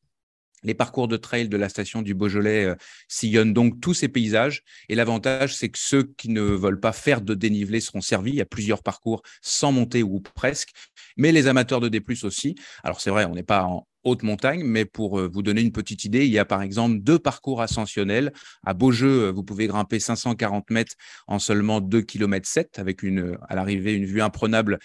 Les 0.64 0.74
parcours 0.74 1.08
de 1.08 1.16
trail 1.16 1.48
de 1.48 1.56
la 1.56 1.68
station 1.68 2.02
du 2.02 2.14
Beaujolais 2.14 2.64
euh, 2.64 2.74
sillonnent 3.06 3.52
donc 3.52 3.80
tous 3.80 3.94
ces 3.94 4.08
paysages. 4.08 4.62
Et 4.88 4.94
l'avantage, 4.94 5.54
c'est 5.54 5.68
que 5.68 5.78
ceux 5.78 6.02
qui 6.02 6.30
ne 6.30 6.40
veulent 6.40 6.80
pas 6.80 6.92
faire 6.92 7.20
de 7.20 7.34
dénivelé 7.34 7.80
seront 7.80 8.00
servis. 8.00 8.30
Il 8.30 8.36
y 8.36 8.40
a 8.40 8.46
plusieurs 8.46 8.82
parcours 8.82 9.22
sans 9.42 9.72
montée 9.72 10.02
ou 10.02 10.20
presque. 10.20 10.70
Mais 11.16 11.32
les 11.32 11.46
amateurs 11.46 11.80
de 11.80 11.88
D+, 11.88 12.02
aussi. 12.22 12.54
Alors 12.82 13.00
c'est 13.00 13.10
vrai, 13.10 13.26
on 13.26 13.34
n'est 13.34 13.42
pas 13.42 13.64
en 13.64 13.86
haute 14.04 14.22
montagne, 14.22 14.62
mais 14.64 14.84
pour 14.84 15.18
euh, 15.18 15.28
vous 15.32 15.42
donner 15.42 15.62
une 15.62 15.72
petite 15.72 16.04
idée, 16.04 16.26
il 16.26 16.32
y 16.32 16.38
a 16.38 16.44
par 16.44 16.62
exemple 16.62 16.98
deux 17.00 17.18
parcours 17.18 17.62
ascensionnels. 17.62 18.32
À 18.64 18.74
Beaujeu, 18.74 19.24
euh, 19.24 19.30
vous 19.30 19.42
pouvez 19.42 19.66
grimper 19.66 19.98
540 19.98 20.70
mètres 20.70 20.94
en 21.26 21.38
seulement 21.38 21.80
2 21.80 22.02
km 22.02 22.46
7 22.46 22.78
avec 22.78 23.02
à 23.48 23.54
l'arrivée 23.54 23.94
une 23.94 24.06
vue 24.06 24.22
imprenable 24.22 24.78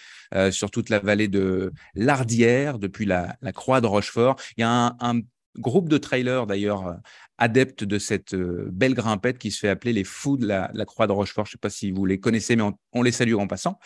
sur 0.50 0.70
toute 0.70 0.90
la 0.90 0.98
vallée 0.98 1.28
de 1.28 1.72
l'Ardière 1.94 2.78
depuis 2.78 3.06
la, 3.06 3.36
croix 3.54 3.80
de 3.80 3.86
Rochefort. 3.86 4.36
Il 4.56 4.60
y 4.60 4.64
a 4.64 4.96
un 5.00 5.20
groupe 5.56 5.88
de 5.88 5.98
trailers 5.98 6.46
d'ailleurs 6.46 6.86
euh, 6.86 6.94
adeptes 7.38 7.84
de 7.84 7.98
cette 7.98 8.34
euh, 8.34 8.68
belle 8.70 8.94
grimpette 8.94 9.38
qui 9.38 9.50
se 9.50 9.58
fait 9.58 9.68
appeler 9.68 9.92
les 9.92 10.04
fous 10.04 10.36
de 10.36 10.46
la, 10.46 10.70
Croix 10.86 11.06
de 11.06 11.12
Rochefort. 11.12 11.46
Je 11.46 11.50
ne 11.50 11.52
sais 11.52 11.58
pas 11.58 11.70
si 11.70 11.90
vous 11.90 12.06
les 12.06 12.20
connaissez, 12.20 12.56
mais 12.56 12.64
on, 12.92 13.02
les 13.02 13.12
salue 13.12 13.34
en 13.34 13.46
passant. 13.46 13.78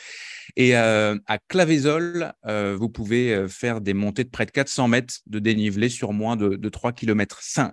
Et 0.57 0.77
euh, 0.77 1.16
à 1.27 1.39
Clavézol, 1.39 2.32
vous 2.45 2.89
pouvez 2.89 3.47
faire 3.49 3.81
des 3.81 3.95
montées 3.95 4.24
de 4.24 4.31
près 4.31 4.47
de 4.47 4.51
400 4.51 4.89
mètres 4.89 5.15
de 5.27 5.39
dénivelé 5.39 5.89
sur 5.89 6.12
moins 6.12 6.36
de, 6.36 6.57
de 6.57 6.69
3 6.69 6.93
km 6.93 7.39
5. 7.43 7.73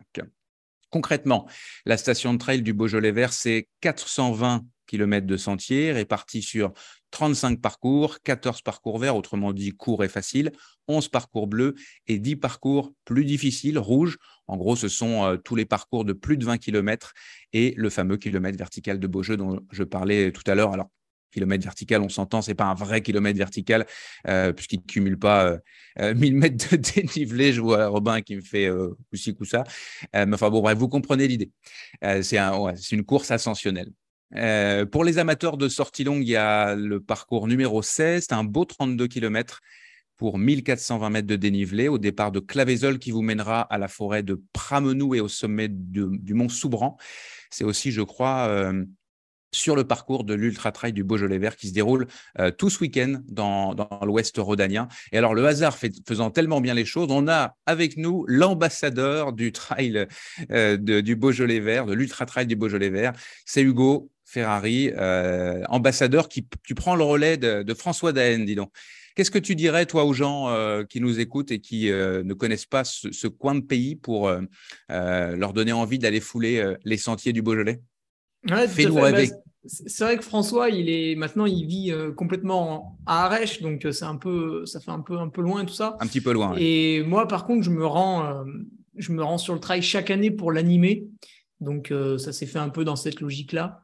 Concrètement, 0.89 1.47
la 1.85 1.97
station 1.97 2.33
de 2.33 2.37
trail 2.37 2.61
du 2.61 2.73
Beaujolais 2.73 3.11
Vert, 3.11 3.33
c'est 3.33 3.67
420 3.81 4.65
km 4.87 5.25
de 5.25 5.37
sentiers 5.37 5.93
répartis 5.93 6.41
sur 6.41 6.73
35 7.11 7.61
parcours, 7.61 8.21
14 8.23 8.61
parcours 8.61 8.97
verts, 8.97 9.15
autrement 9.15 9.53
dit 9.53 9.71
courts 9.71 10.03
et 10.03 10.09
faciles, 10.09 10.51
11 10.87 11.09
parcours 11.09 11.47
bleus 11.47 11.75
et 12.07 12.19
10 12.19 12.37
parcours 12.37 12.93
plus 13.05 13.25
difficiles, 13.25 13.77
rouges. 13.77 14.17
En 14.47 14.57
gros, 14.57 14.75
ce 14.75 14.87
sont 14.87 15.25
euh, 15.25 15.37
tous 15.37 15.55
les 15.55 15.65
parcours 15.65 16.05
de 16.05 16.13
plus 16.13 16.37
de 16.37 16.45
20 16.45 16.57
km 16.57 17.13
et 17.53 17.73
le 17.77 17.89
fameux 17.89 18.17
kilomètre 18.17 18.57
vertical 18.57 18.99
de 18.99 19.07
Beaujeu 19.07 19.37
dont 19.37 19.59
je 19.71 19.83
parlais 19.83 20.31
tout 20.31 20.43
à 20.47 20.55
l'heure. 20.55 20.73
Alors, 20.73 20.89
kilomètre 21.31 21.63
vertical, 21.63 22.01
on 22.01 22.09
s'entend, 22.09 22.41
c'est 22.41 22.55
pas 22.55 22.65
un 22.65 22.73
vrai 22.73 23.01
kilomètre 23.01 23.37
vertical, 23.37 23.85
euh, 24.27 24.51
puisqu'il 24.51 24.79
ne 24.79 24.85
cumule 24.85 25.17
pas 25.17 25.59
1000 25.97 26.33
euh, 26.33 26.37
mètres 26.37 26.69
de 26.71 26.77
dénivelé. 26.77 27.53
Je 27.53 27.61
vois 27.61 27.87
Robin 27.87 28.21
qui 28.21 28.35
me 28.35 28.41
fait 28.41 28.69
coup-ci, 29.09 29.33
coup-ça. 29.35 29.63
mais 30.13 30.33
enfin, 30.33 30.49
bon, 30.49 30.61
bref, 30.61 30.77
vous 30.77 30.89
comprenez 30.89 31.27
l'idée. 31.27 31.51
c'est 32.21 32.37
un, 32.37 32.73
une 32.91 33.05
course 33.05 33.31
ascensionnelle. 33.31 33.91
Euh, 34.35 34.85
pour 34.85 35.03
les 35.03 35.17
amateurs 35.17 35.57
de 35.57 35.67
sortie 35.67 36.03
longue, 36.03 36.23
il 36.23 36.29
y 36.29 36.35
a 36.35 36.75
le 36.75 36.99
parcours 36.99 37.47
numéro 37.47 37.81
16, 37.81 38.25
c'est 38.29 38.33
un 38.33 38.43
beau 38.43 38.65
32 38.65 39.07
km 39.07 39.61
pour 40.17 40.37
1420 40.37 41.09
mètres 41.09 41.27
de 41.27 41.35
dénivelé 41.35 41.87
au 41.87 41.97
départ 41.97 42.31
de 42.31 42.39
Clavézol 42.39 42.99
qui 42.99 43.11
vous 43.11 43.23
mènera 43.23 43.61
à 43.61 43.77
la 43.77 43.87
forêt 43.87 44.23
de 44.23 44.41
Pramenou 44.53 45.15
et 45.15 45.19
au 45.19 45.27
sommet 45.27 45.67
du 45.67 46.33
mont 46.33 46.47
Soubran. 46.47 46.97
C'est 47.49 47.63
aussi, 47.63 47.91
je 47.91 48.03
crois, 48.03 48.45
euh, 48.47 48.85
sur 49.51 49.75
le 49.75 49.83
parcours 49.83 50.23
de 50.23 50.35
l'Ultra 50.35 50.71
Trail 50.71 50.93
du 50.93 51.03
Beaujolais 51.03 51.39
Vert 51.39 51.55
qui 51.55 51.67
se 51.67 51.73
déroule 51.73 52.07
euh, 52.39 52.51
tout 52.51 52.69
ce 52.69 52.79
week-end 52.81 53.21
dans, 53.27 53.75
l'ouest 54.03 54.37
rhodanien. 54.37 54.87
Et 55.11 55.17
alors, 55.17 55.33
le 55.33 55.45
hasard 55.45 55.75
faisant 56.07 56.29
tellement 56.29 56.61
bien 56.61 56.75
les 56.75 56.85
choses, 56.85 57.07
on 57.09 57.27
a 57.27 57.57
avec 57.65 57.97
nous 57.97 58.23
l'ambassadeur 58.27 59.33
du 59.33 59.51
trail 59.51 60.07
du 60.49 61.15
Beaujolais 61.15 61.59
Vert, 61.59 61.87
de 61.87 61.93
l'Ultra 61.93 62.27
Trail 62.27 62.45
du 62.45 62.55
Beaujolais 62.55 62.89
Vert. 62.89 63.13
C'est 63.45 63.63
Hugo. 63.63 64.11
Ferrari, 64.31 64.91
euh, 64.95 65.61
ambassadeur, 65.67 66.29
qui 66.29 66.47
tu 66.63 66.73
prends 66.73 66.95
le 66.95 67.03
relais 67.03 67.35
de, 67.35 67.73
François 67.73 68.13
Daen, 68.13 68.45
dis 68.45 68.55
donc. 68.55 68.71
Qu'est-ce 69.13 69.29
que 69.29 69.39
tu 69.39 69.55
dirais, 69.55 69.85
toi, 69.85 70.05
aux 70.05 70.13
gens 70.13 70.47
euh, 70.47 70.85
qui 70.85 71.01
nous 71.01 71.19
écoutent 71.19 71.51
et 71.51 71.59
qui 71.59 71.91
euh, 71.91 72.23
ne 72.23 72.33
connaissent 72.33 72.65
pas 72.65 72.85
ce, 72.85 73.27
coin 73.27 73.55
de 73.55 73.59
pays 73.59 73.97
pour 73.97 74.31
leur 74.87 75.51
donner 75.51 75.73
envie 75.73 75.99
d'aller 75.99 76.21
fouler 76.21 76.75
les 76.85 76.95
sentiers 76.95 77.33
du 77.33 77.41
Beaujolais? 77.41 77.81
Fais-nous 78.47 78.95
rêver. 78.95 79.27
Bah, 79.27 79.35
c'est 79.65 80.03
vrai 80.05 80.17
que 80.17 80.23
François, 80.23 80.69
il 80.69 80.89
est 80.89 81.15
maintenant, 81.15 81.45
il 81.45 81.67
vit 81.67 81.93
complètement 82.15 82.97
à 83.05 83.25
Arèche, 83.25 83.61
donc 83.61 83.85
c'est 83.91 84.05
un 84.05 84.15
peu, 84.15 84.65
ça 84.65 84.79
fait 84.79 84.91
un 84.91 85.01
peu, 85.01 85.17
un 85.17 85.27
peu 85.27 85.41
loin 85.41 85.65
tout 85.65 85.73
ça. 85.73 85.97
Un 85.99 86.07
petit 86.07 86.21
peu 86.21 86.31
loin. 86.31 86.55
Et 86.57 87.03
moi, 87.03 87.27
par 87.27 87.45
contre, 87.45 87.63
je 87.63 87.69
me 87.69 87.85
rends, 87.85 88.45
je 88.95 89.11
me 89.11 89.21
rends 89.21 89.37
sur 89.37 89.53
le 89.53 89.59
trail 89.59 89.81
chaque 89.81 90.09
année 90.09 90.31
pour 90.31 90.53
l'animer, 90.53 91.05
donc 91.59 91.93
ça 92.17 92.31
s'est 92.31 92.47
fait 92.47 92.59
un 92.59 92.69
peu 92.69 92.85
dans 92.85 92.95
cette 92.95 93.19
logique-là. 93.19 93.83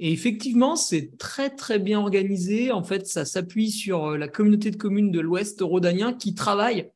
Et 0.00 0.12
effectivement, 0.12 0.76
c'est 0.76 1.18
très 1.18 1.50
très 1.50 1.78
bien 1.78 1.98
organisé. 1.98 2.70
En 2.70 2.84
fait, 2.84 3.06
ça 3.06 3.24
s'appuie 3.24 3.70
sur 3.70 4.10
euh, 4.10 4.16
la 4.16 4.28
communauté 4.28 4.70
de 4.70 4.76
communes 4.76 5.10
de 5.10 5.20
l'Ouest 5.20 5.60
rhodanien 5.60 6.12
qui 6.12 6.34
travaille 6.34 6.90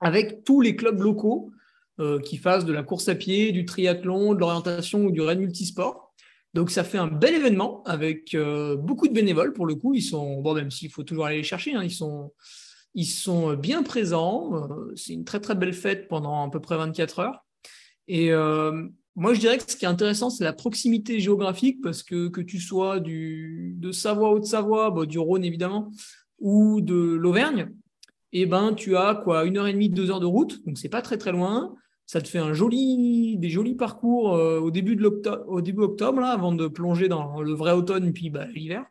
avec 0.00 0.44
tous 0.44 0.60
les 0.60 0.76
clubs 0.76 1.00
locaux 1.00 1.50
euh, 2.00 2.20
qui 2.20 2.36
fassent 2.36 2.66
de 2.66 2.72
la 2.72 2.82
course 2.82 3.08
à 3.08 3.14
pied, 3.14 3.50
du 3.52 3.64
triathlon, 3.64 4.34
de 4.34 4.40
l'orientation 4.40 5.04
ou 5.04 5.10
du 5.10 5.22
raid 5.22 5.38
multisport. 5.38 6.12
Donc 6.54 6.70
ça 6.70 6.84
fait 6.84 6.98
un 6.98 7.08
bel 7.08 7.34
événement 7.34 7.82
avec 7.84 8.34
euh, 8.34 8.76
beaucoup 8.76 9.08
de 9.08 9.14
bénévoles 9.14 9.54
pour 9.54 9.66
le 9.66 9.74
coup. 9.74 9.94
Ils 9.94 10.02
sont, 10.02 10.40
bon, 10.40 10.54
même 10.54 10.70
s'il 10.70 10.90
faut 10.90 11.04
toujours 11.04 11.26
aller 11.26 11.38
les 11.38 11.42
chercher, 11.42 11.74
hein, 11.74 11.82
ils, 11.82 11.90
sont, 11.90 12.32
ils 12.94 13.06
sont 13.06 13.54
bien 13.54 13.82
présents. 13.82 14.68
c'est 14.96 15.14
une 15.14 15.24
très 15.24 15.40
très 15.40 15.54
belle 15.54 15.74
fête 15.74 16.08
pendant 16.08 16.46
à 16.46 16.50
peu 16.50 16.60
près 16.60 16.76
24 16.76 17.18
heures. 17.20 17.44
Et 18.06 18.32
moi, 19.18 19.34
je 19.34 19.40
dirais 19.40 19.58
que 19.58 19.68
ce 19.68 19.76
qui 19.76 19.84
est 19.84 19.88
intéressant, 19.88 20.30
c'est 20.30 20.44
la 20.44 20.52
proximité 20.52 21.18
géographique, 21.18 21.80
parce 21.82 22.04
que 22.04 22.28
que 22.28 22.40
tu 22.40 22.60
sois 22.60 23.00
de 23.00 23.90
Savoie, 23.90 24.30
Haute-Savoie, 24.30 25.06
du 25.06 25.18
Rhône 25.18 25.44
évidemment, 25.44 25.90
ou 26.38 26.80
de 26.80 26.94
l'Auvergne, 26.94 27.70
eh 28.32 28.46
ben, 28.46 28.74
tu 28.74 28.96
as 28.96 29.16
quoi, 29.16 29.44
une 29.44 29.58
heure 29.58 29.66
et 29.66 29.72
demie, 29.72 29.88
deux 29.88 30.10
heures 30.12 30.20
de 30.20 30.26
route, 30.26 30.64
donc 30.66 30.78
c'est 30.78 30.88
pas 30.88 31.02
très 31.02 31.18
très 31.18 31.32
loin. 31.32 31.74
Ça 32.06 32.20
te 32.22 32.28
fait 32.28 32.38
un 32.38 32.52
joli, 32.52 33.36
des 33.38 33.50
jolis 33.50 33.74
parcours 33.74 34.34
euh, 34.34 34.60
au 34.60 34.70
début 34.70 34.96
de 34.96 35.04
octobre, 35.04 36.22
avant 36.22 36.52
de 36.52 36.68
plonger 36.68 37.08
dans 37.08 37.42
le 37.42 37.52
vrai 37.52 37.72
automne, 37.72 38.12
puis 38.12 38.30
bah, 38.30 38.46
l'hiver. 38.54 38.84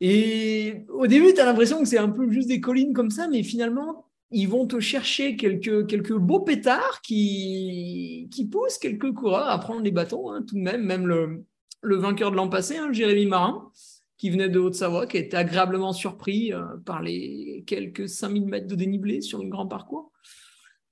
Et 0.00 0.84
au 0.90 1.06
début, 1.06 1.32
tu 1.32 1.40
as 1.40 1.46
l'impression 1.46 1.78
que 1.78 1.88
c'est 1.88 1.98
un 1.98 2.10
peu 2.10 2.30
juste 2.30 2.48
des 2.48 2.60
collines 2.60 2.92
comme 2.92 3.10
ça, 3.10 3.28
mais 3.28 3.42
finalement, 3.42 4.09
ils 4.30 4.48
vont 4.48 4.66
te 4.66 4.78
chercher 4.78 5.36
quelques, 5.36 5.86
quelques 5.86 6.14
beaux 6.14 6.40
pétards 6.40 7.00
qui, 7.02 8.28
qui 8.30 8.46
poussent 8.46 8.78
quelques 8.78 9.12
coureurs 9.12 9.48
à 9.48 9.58
prendre 9.58 9.82
les 9.82 9.90
bâtons, 9.90 10.30
hein, 10.30 10.42
tout 10.46 10.54
de 10.54 10.60
même. 10.60 10.84
Même 10.84 11.06
le, 11.06 11.44
le 11.82 11.96
vainqueur 11.96 12.30
de 12.30 12.36
l'an 12.36 12.48
passé, 12.48 12.76
hein, 12.76 12.92
Jérémy 12.92 13.26
Marin, 13.26 13.70
qui 14.18 14.30
venait 14.30 14.48
de 14.48 14.60
Haute-Savoie, 14.60 15.06
qui 15.06 15.16
été 15.16 15.36
agréablement 15.36 15.92
surpris 15.92 16.52
euh, 16.52 16.62
par 16.84 17.02
les 17.02 17.64
quelques 17.66 18.08
5000 18.08 18.46
mètres 18.46 18.68
de 18.68 18.74
dénivelé 18.74 19.20
sur 19.20 19.40
un 19.40 19.48
grand 19.48 19.66
parcours. 19.66 20.12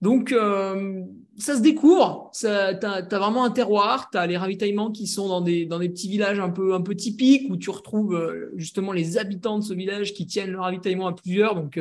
Donc, 0.01 0.31
euh, 0.31 1.03
ça 1.37 1.57
se 1.57 1.61
découvre. 1.61 2.31
Tu 2.39 2.47
as, 2.47 3.03
vraiment 3.11 3.45
un 3.45 3.51
terroir. 3.51 4.11
Tu 4.11 4.19
as 4.19 4.27
les 4.27 4.37
ravitaillements 4.37 4.93
qui 4.93 5.09
sont 5.09 5.29
dans 5.29 5.41
des, 5.41 5.67
dans 5.67 5.81
des 5.81 5.89
petits 5.89 6.09
villages 6.09 6.39
un 6.39 6.51
peu, 6.51 6.73
un 6.73 6.81
peu 6.81 6.95
typiques 6.95 7.51
où 7.51 7.57
tu 7.57 7.71
retrouves 7.71 8.15
euh, 8.15 8.53
justement 8.57 8.93
les 8.93 9.19
habitants 9.19 9.59
de 9.59 9.65
ce 9.65 9.75
village 9.75 10.15
qui 10.15 10.27
tiennent 10.27 10.53
le 10.53 10.61
ravitaillement 10.61 11.09
à 11.09 11.15
plusieurs. 11.15 11.57
Donc, 11.57 11.81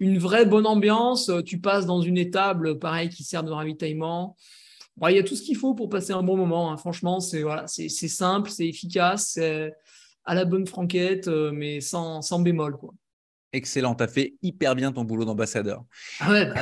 une 0.00 0.18
vraie 0.18 0.46
bonne 0.46 0.66
ambiance. 0.66 1.28
Euh, 1.28 1.42
tu 1.42 1.60
passes 1.60 1.86
dans 1.86 2.00
une 2.00 2.18
étable, 2.18 2.78
pareil, 2.78 3.10
qui 3.10 3.22
sert 3.22 3.44
de 3.44 3.52
ravitaillement. 3.52 4.36
il 5.08 5.14
y 5.14 5.18
a 5.18 5.22
tout 5.22 5.36
ce 5.36 5.42
qu'il 5.42 5.56
faut 5.56 5.74
pour 5.74 5.88
passer 5.88 6.12
un 6.12 6.22
bon 6.22 6.36
moment. 6.36 6.72
Hein. 6.72 6.76
Franchement, 6.76 7.20
c'est 7.20 7.42
voilà, 7.42 7.66
c'est 7.68 7.88
simple, 7.88 8.50
c'est 8.50 8.66
efficace, 8.66 9.32
c'est 9.34 9.72
à 10.24 10.34
la 10.34 10.44
bonne 10.44 10.66
franquette, 10.66 11.28
euh, 11.28 11.52
mais 11.52 11.80
sans, 11.80 12.22
sans 12.22 12.40
bémol. 12.40 12.76
Quoi. 12.76 12.94
Excellent, 13.52 13.94
tu 13.94 14.04
as 14.04 14.08
fait 14.08 14.34
hyper 14.42 14.74
bien 14.74 14.92
ton 14.92 15.04
boulot 15.04 15.24
d'ambassadeur. 15.24 15.84
Ah 16.20 16.30
ouais, 16.30 16.46
bah, 16.46 16.60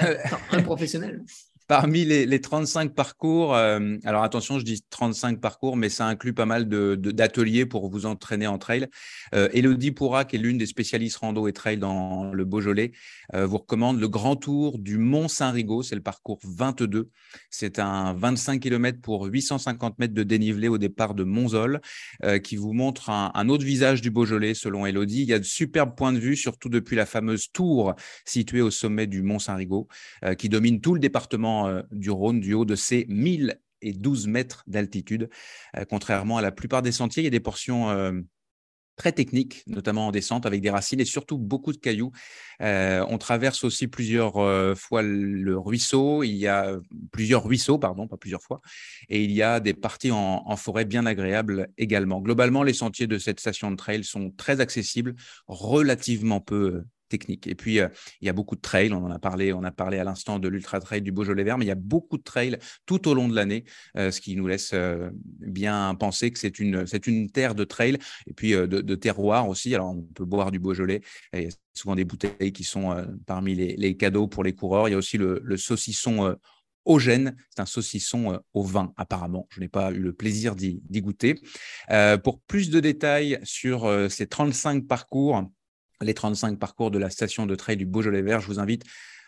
un 0.53 0.63
professionnel. 0.63 1.25
Parmi 1.69 2.07
les, 2.07 2.41
35 2.41 2.95
parcours, 2.95 3.55
euh, 3.55 3.99
alors 4.05 4.23
attention, 4.23 4.59
je 4.59 4.65
dis 4.65 4.83
35 4.89 5.39
parcours, 5.39 5.77
mais 5.77 5.91
ça 5.91 6.07
inclut 6.07 6.33
pas 6.33 6.47
mal 6.47 6.67
d'ateliers 6.67 7.67
de, 7.67 7.69
pour 7.69 7.91
vous 7.91 8.07
entraîner 8.07 8.47
en 8.47 8.57
trail. 8.57 8.87
Euh, 9.35 9.51
Elodie 9.53 9.91
Pourra, 9.91 10.25
qui 10.25 10.37
est 10.37 10.39
l'une 10.39 10.57
des 10.57 10.65
spécialistes 10.65 11.19
rando 11.19 11.47
et 11.47 11.53
trail 11.53 11.77
dans 11.77 12.33
le 12.33 12.45
Beaujolais, 12.47 12.93
euh, 13.35 13.45
vous 13.45 13.59
recommande 13.59 14.01
le 14.01 14.09
grand 14.09 14.35
tour 14.35 14.79
du 14.79 14.97
Mont 14.97 15.29
Saint-Rigaud. 15.29 15.83
C'est 15.83 15.95
le 15.95 16.01
parcours 16.01 16.39
22. 16.43 17.11
C'est 17.51 17.79
un 17.79 18.15
25 18.15 18.61
km 18.61 19.03
pour 19.03 19.27
850 19.27 19.99
mètres 19.99 20.15
de 20.15 20.23
dénivelé 20.23 20.69
au 20.69 20.79
départ 20.79 21.15
de 21.15 21.25
Monzol, 21.25 21.83
qui 22.45 22.57
vous 22.57 22.73
montre 22.73 23.11
un, 23.11 23.31
un, 23.35 23.49
autre 23.51 23.65
visage 23.65 24.01
du 24.01 24.11
Beaujolais, 24.11 24.55
selon 24.55 24.87
Elodie. 24.87 25.21
Il 25.21 25.29
y 25.29 25.35
a 25.35 25.39
de 25.39 25.45
superbes 25.45 25.95
points 25.95 26.15
de 26.15 26.19
vue, 26.19 26.35
surtout 26.35 26.71
depuis 26.71 26.97
la 26.97 27.05
fameuse 27.05 27.53
tour 27.53 27.95
située 28.25 28.63
au 28.63 28.71
sommet 28.71 29.07
du 29.07 29.21
Mont 29.21 29.39
Saint-Rigaud, 29.39 29.87
qui 30.39 30.49
domine 30.49 30.81
tout 30.81 30.95
le 30.95 31.01
département 31.01 31.58
euh, 31.67 31.83
du 31.91 32.11
Rhône 32.11 32.41
du 32.41 32.55
haut 32.55 32.65
de 32.65 32.75
ces 32.75 33.07
1012 33.09 34.27
mètres 34.27 34.65
d'altitude. 34.67 35.29
Euh, 35.77 35.85
contrairement 35.89 36.39
à 36.39 36.43
la 36.43 36.53
plupart 36.53 36.83
des 36.83 36.93
sentiers, 36.93 37.23
il 37.23 37.25
y 37.25 37.29
a 37.29 37.31
des 37.31 37.41
portions 37.41 37.91
euh, 37.91 38.13
très 38.97 39.13
techniques, 39.13 39.63
notamment 39.67 40.09
en 40.09 40.11
descente, 40.11 40.47
avec 40.47 40.61
des 40.61 40.71
racines 40.71 41.01
et 41.01 41.05
surtout 41.05 41.39
beaucoup 41.39 41.73
de 41.73 41.79
cailloux. 41.79 42.11
on 42.61 43.19
traverse 43.19 43.63
aussi 43.63 43.87
plusieurs 43.87 44.35
fois 44.77 45.03
le 45.03 45.57
ruisseau. 45.57 46.25
Il 46.25 46.35
y 46.35 46.49
a 46.49 46.77
plusieurs 47.13 47.45
ruisseaux, 47.45 47.79
pardon, 47.79 48.09
pas 48.09 48.17
plusieurs 48.17 48.43
fois. 48.43 48.61
Et 49.09 49.23
il 49.23 49.31
y 49.31 49.41
a 49.41 49.61
des 49.61 49.73
parties 49.73 50.11
en, 50.11 50.43
en, 50.45 50.57
forêt 50.57 50.85
bien 50.85 51.07
agréables 51.07 51.69
également. 51.79 52.21
Globalement, 52.21 52.65
les 52.65 52.73
sentiers 52.73 53.07
de 53.07 53.19
cette 53.19 53.39
station 53.39 53.71
de 53.71 53.77
trail 53.77 54.03
sont 54.03 54.33
très 54.33 54.61
accessibles, 54.61 55.15
relativement 55.47 56.41
peu 56.41 56.83
technique. 57.09 57.47
Et 57.47 57.55
puis, 57.55 57.81
euh, 57.81 57.89
il 58.21 58.27
y 58.27 58.29
a 58.29 58.33
beaucoup 58.33 58.55
de 58.55 58.61
trails. 58.61 58.93
On 58.93 59.05
en 59.05 59.11
a 59.11 59.19
parlé, 59.19 59.53
on 59.53 59.65
a 59.65 59.73
parlé 59.73 59.99
à 59.99 60.05
l'instant 60.05 60.39
de 60.39 60.49
l'Ultra 60.49 60.81
Trail 60.81 61.03
du 61.03 61.13
Beaujolais 61.13 61.45
Vert, 61.45 61.59
mais 61.59 61.65
il 61.65 61.69
y 61.69 61.73
a 61.73 61.77
beaucoup 61.77 62.19
de 62.19 62.23
trails 62.23 62.59
tout 62.87 63.09
au 63.09 63.15
long 63.15 63.29
de 63.29 63.35
l'année, 63.35 63.65
euh, 63.97 64.11
ce 64.11 64.21
qui 64.21 64.37
nous 64.37 64.47
laisse 64.47 64.71
euh, 64.75 65.11
bien 65.15 65.95
penser 65.95 66.31
que 66.31 66.39
c'est 66.39 66.59
une, 66.59 66.87
c'est 66.87 67.07
une 67.07 67.31
terre 67.31 67.55
de 67.55 67.65
trail 67.65 67.99
et 68.27 68.33
puis 68.35 68.53
de, 68.53 68.95
terroir 68.95 69.49
aussi. 69.49 69.75
Alors, 69.75 69.91
on 69.91 70.03
peut 70.03 70.25
boire 70.25 70.51
du 70.51 70.59
Beaujolais. 70.59 71.01
Et 71.33 71.39
il 71.39 71.45
y 71.45 71.47
a 71.47 71.51
souvent 71.75 71.95
des 71.95 72.05
bouteilles 72.05 72.53
qui 72.53 72.65
sont 72.65 73.07
parmi 73.27 73.55
les, 73.55 73.97
cadeaux 73.97 74.27
pour 74.27 74.45
les 74.45 74.55
coureurs. 74.55 74.89
Il 74.89 74.93
y 74.93 74.95
a 74.95 74.99
aussi 74.99 75.19
le, 75.19 75.57
saucisson 75.57 76.37
au 76.85 76.99
gène. 76.99 77.37
C'est 77.51 77.63
un 77.63 77.67
saucisson 77.67 78.41
au 78.55 78.63
vin, 78.65 78.93
apparemment. 78.97 79.47
Je 79.51 79.61
n'ai 79.61 79.69
pas 79.69 79.93
eu 79.93 80.01
le 80.01 80.13
plaisir 80.13 80.57
d'y 80.57 81.01
goûter. 81.01 81.41
pour 82.25 82.41
plus 82.41 82.71
de 82.71 82.81
détails 82.81 83.39
sur 83.45 83.89
ces 84.11 84.27
35 84.27 84.87
parcours, 84.87 85.49
les 86.01 86.15
35 86.15 86.59
parcours 86.59 86.91
de 86.91 86.99
la 86.99 87.11
station 87.11 87.47
de 87.47 87.55
trail 87.55 87.77
du 87.77 87.87
Beaujolais 87.87 88.23
Vert. 88.23 88.41
Je 88.41 88.47
vous 88.47 88.61
invite 88.61 88.85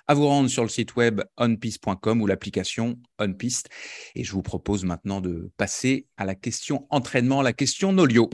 à 0.06 0.14
vous 0.14 0.26
rendre 0.26 0.48
sur 0.48 0.62
le 0.62 0.68
site 0.68 0.96
web 0.96 1.20
onpiste.com 1.36 2.20
ou 2.20 2.26
l'application 2.26 2.98
OnPiste. 3.18 3.68
Et 4.14 4.24
je 4.24 4.32
vous 4.32 4.42
propose 4.42 4.84
maintenant 4.84 5.20
de 5.20 5.50
passer 5.56 6.06
à 6.16 6.24
la 6.24 6.34
question 6.34 6.86
entraînement, 6.90 7.42
la 7.42 7.52
question 7.52 7.92
Nolio. 7.92 8.30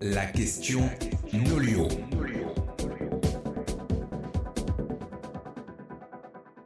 La 0.00 0.26
question 0.26 0.88
Nolio. 1.32 1.88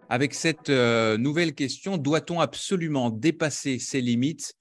Avec 0.09 0.35
cette 0.35 0.69
euh, 0.69 1.17
nouvelle 1.17 1.55
question, 1.55 1.97
doit-on 1.97 2.39
absolument 2.41 3.09
dépasser 3.09 3.79
ses 3.79 4.03
limites 4.03 4.55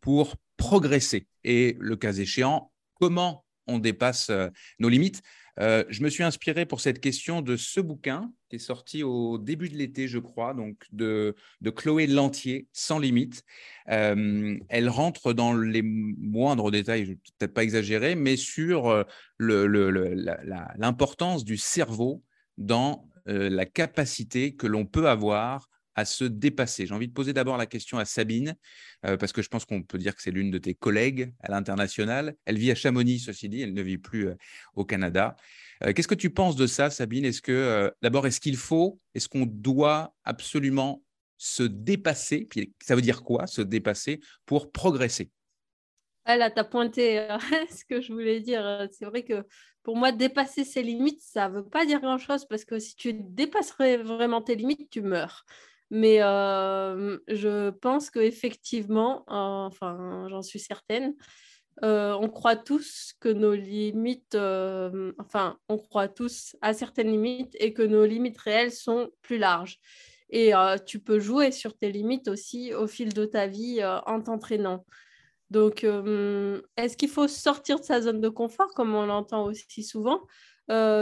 pour 0.00 0.36
progresser? 0.56 1.26
Et 1.42 1.76
le 1.78 1.96
cas 1.96 2.14
échéant, 2.14 2.72
comment 2.98 3.43
on 3.66 3.78
dépasse 3.78 4.30
euh, 4.30 4.48
nos 4.78 4.88
limites. 4.88 5.22
Euh, 5.60 5.84
je 5.88 6.02
me 6.02 6.08
suis 6.08 6.24
inspiré 6.24 6.66
pour 6.66 6.80
cette 6.80 7.00
question 7.00 7.40
de 7.40 7.56
ce 7.56 7.80
bouquin 7.80 8.32
qui 8.48 8.56
est 8.56 8.58
sorti 8.58 9.04
au 9.04 9.38
début 9.38 9.68
de 9.68 9.76
l'été, 9.76 10.08
je 10.08 10.18
crois, 10.18 10.52
donc 10.52 10.84
de, 10.90 11.36
Chloé 11.76 12.08
Lantier, 12.08 12.66
Sans 12.72 12.98
limite. 12.98 13.44
Euh, 13.88 14.58
elle 14.68 14.88
rentre 14.88 15.32
dans 15.32 15.54
les 15.54 15.82
moindres 15.82 16.72
détails, 16.72 17.04
je 17.04 17.10
vais 17.12 17.18
peut-être 17.38 17.54
pas 17.54 17.62
exagérer, 17.62 18.16
mais 18.16 18.36
sur 18.36 19.04
l'importance 19.38 21.44
du 21.44 21.56
cerveau 21.56 22.24
dans 22.58 23.08
la 23.26 23.64
capacité 23.64 24.56
que 24.56 24.66
l'on 24.66 24.86
peut 24.86 25.08
avoir 25.08 25.68
à 25.94 26.04
se 26.04 26.24
dépasser 26.24 26.86
J'ai 26.86 26.94
envie 26.94 27.08
de 27.08 27.12
poser 27.12 27.32
d'abord 27.32 27.56
la 27.56 27.66
question 27.66 27.98
à 27.98 28.04
Sabine, 28.04 28.56
euh, 29.06 29.16
parce 29.16 29.32
que 29.32 29.42
je 29.42 29.48
pense 29.48 29.64
qu'on 29.64 29.82
peut 29.82 29.98
dire 29.98 30.14
que 30.14 30.22
c'est 30.22 30.30
l'une 30.30 30.50
de 30.50 30.58
tes 30.58 30.74
collègues 30.74 31.32
à 31.40 31.50
l'international. 31.50 32.36
Elle 32.44 32.58
vit 32.58 32.70
à 32.70 32.74
Chamonix, 32.74 33.20
ceci 33.20 33.48
dit, 33.48 33.62
elle 33.62 33.74
ne 33.74 33.82
vit 33.82 33.98
plus 33.98 34.28
euh, 34.28 34.34
au 34.74 34.84
Canada. 34.84 35.36
Euh, 35.84 35.92
qu'est-ce 35.92 36.08
que 36.08 36.14
tu 36.14 36.30
penses 36.30 36.56
de 36.56 36.66
ça, 36.66 36.90
Sabine? 36.90 37.24
Est-ce 37.24 37.42
que, 37.42 37.92
d'abord, 38.02 38.26
est-ce 38.26 38.40
qu'il 38.40 38.56
faut, 38.56 39.00
est-ce 39.14 39.28
qu'on 39.28 39.46
doit 39.46 40.14
absolument 40.24 41.02
se 41.36 41.62
dépasser? 41.62 42.48
Ça 42.82 42.94
veut 42.94 43.02
dire 43.02 43.22
quoi, 43.22 43.46
se 43.46 43.62
dépasser, 43.62 44.20
pour 44.46 44.72
progresser? 44.72 45.30
Là, 46.26 46.50
tu 46.50 46.58
as 46.58 46.64
pointé 46.64 47.28
ce 47.70 47.84
que 47.84 48.00
je 48.00 48.12
voulais 48.12 48.40
dire. 48.40 48.88
C'est 48.92 49.04
vrai 49.04 49.24
que 49.24 49.44
pour 49.84 49.96
moi, 49.96 50.10
dépasser 50.12 50.64
ses 50.64 50.82
limites, 50.82 51.20
ça 51.20 51.48
ne 51.48 51.56
veut 51.56 51.68
pas 51.68 51.84
dire 51.84 52.00
grand-chose 52.00 52.46
parce 52.46 52.64
que 52.64 52.78
si 52.78 52.96
tu 52.96 53.12
dépasserais 53.12 53.98
vraiment 53.98 54.40
tes 54.40 54.56
limites, 54.56 54.88
tu 54.90 55.02
meurs. 55.02 55.44
Mais 55.90 56.18
je 56.18 57.70
pense 57.70 58.10
qu'effectivement, 58.10 59.24
enfin, 59.26 60.26
j'en 60.30 60.42
suis 60.42 60.60
certaine, 60.60 61.14
on 61.82 62.28
croit 62.28 62.56
tous 62.56 63.14
que 63.20 63.28
nos 63.28 63.54
limites, 63.54 64.36
enfin, 65.18 65.58
on 65.68 65.78
croit 65.78 66.08
tous 66.08 66.56
à 66.60 66.72
certaines 66.74 67.10
limites 67.10 67.54
et 67.60 67.72
que 67.72 67.82
nos 67.82 68.04
limites 68.04 68.38
réelles 68.38 68.72
sont 68.72 69.10
plus 69.22 69.38
larges. 69.38 69.78
Et 70.30 70.52
tu 70.86 70.98
peux 71.00 71.20
jouer 71.20 71.52
sur 71.52 71.76
tes 71.76 71.92
limites 71.92 72.28
aussi 72.28 72.74
au 72.74 72.86
fil 72.86 73.12
de 73.12 73.24
ta 73.24 73.46
vie 73.46 73.80
en 73.84 74.20
t'entraînant. 74.20 74.84
Donc, 75.50 75.84
est-ce 75.84 76.96
qu'il 76.96 77.10
faut 77.10 77.28
sortir 77.28 77.78
de 77.78 77.84
sa 77.84 78.00
zone 78.00 78.20
de 78.20 78.28
confort, 78.28 78.74
comme 78.74 78.94
on 78.94 79.06
l'entend 79.06 79.44
aussi 79.44 79.84
souvent? 79.84 80.22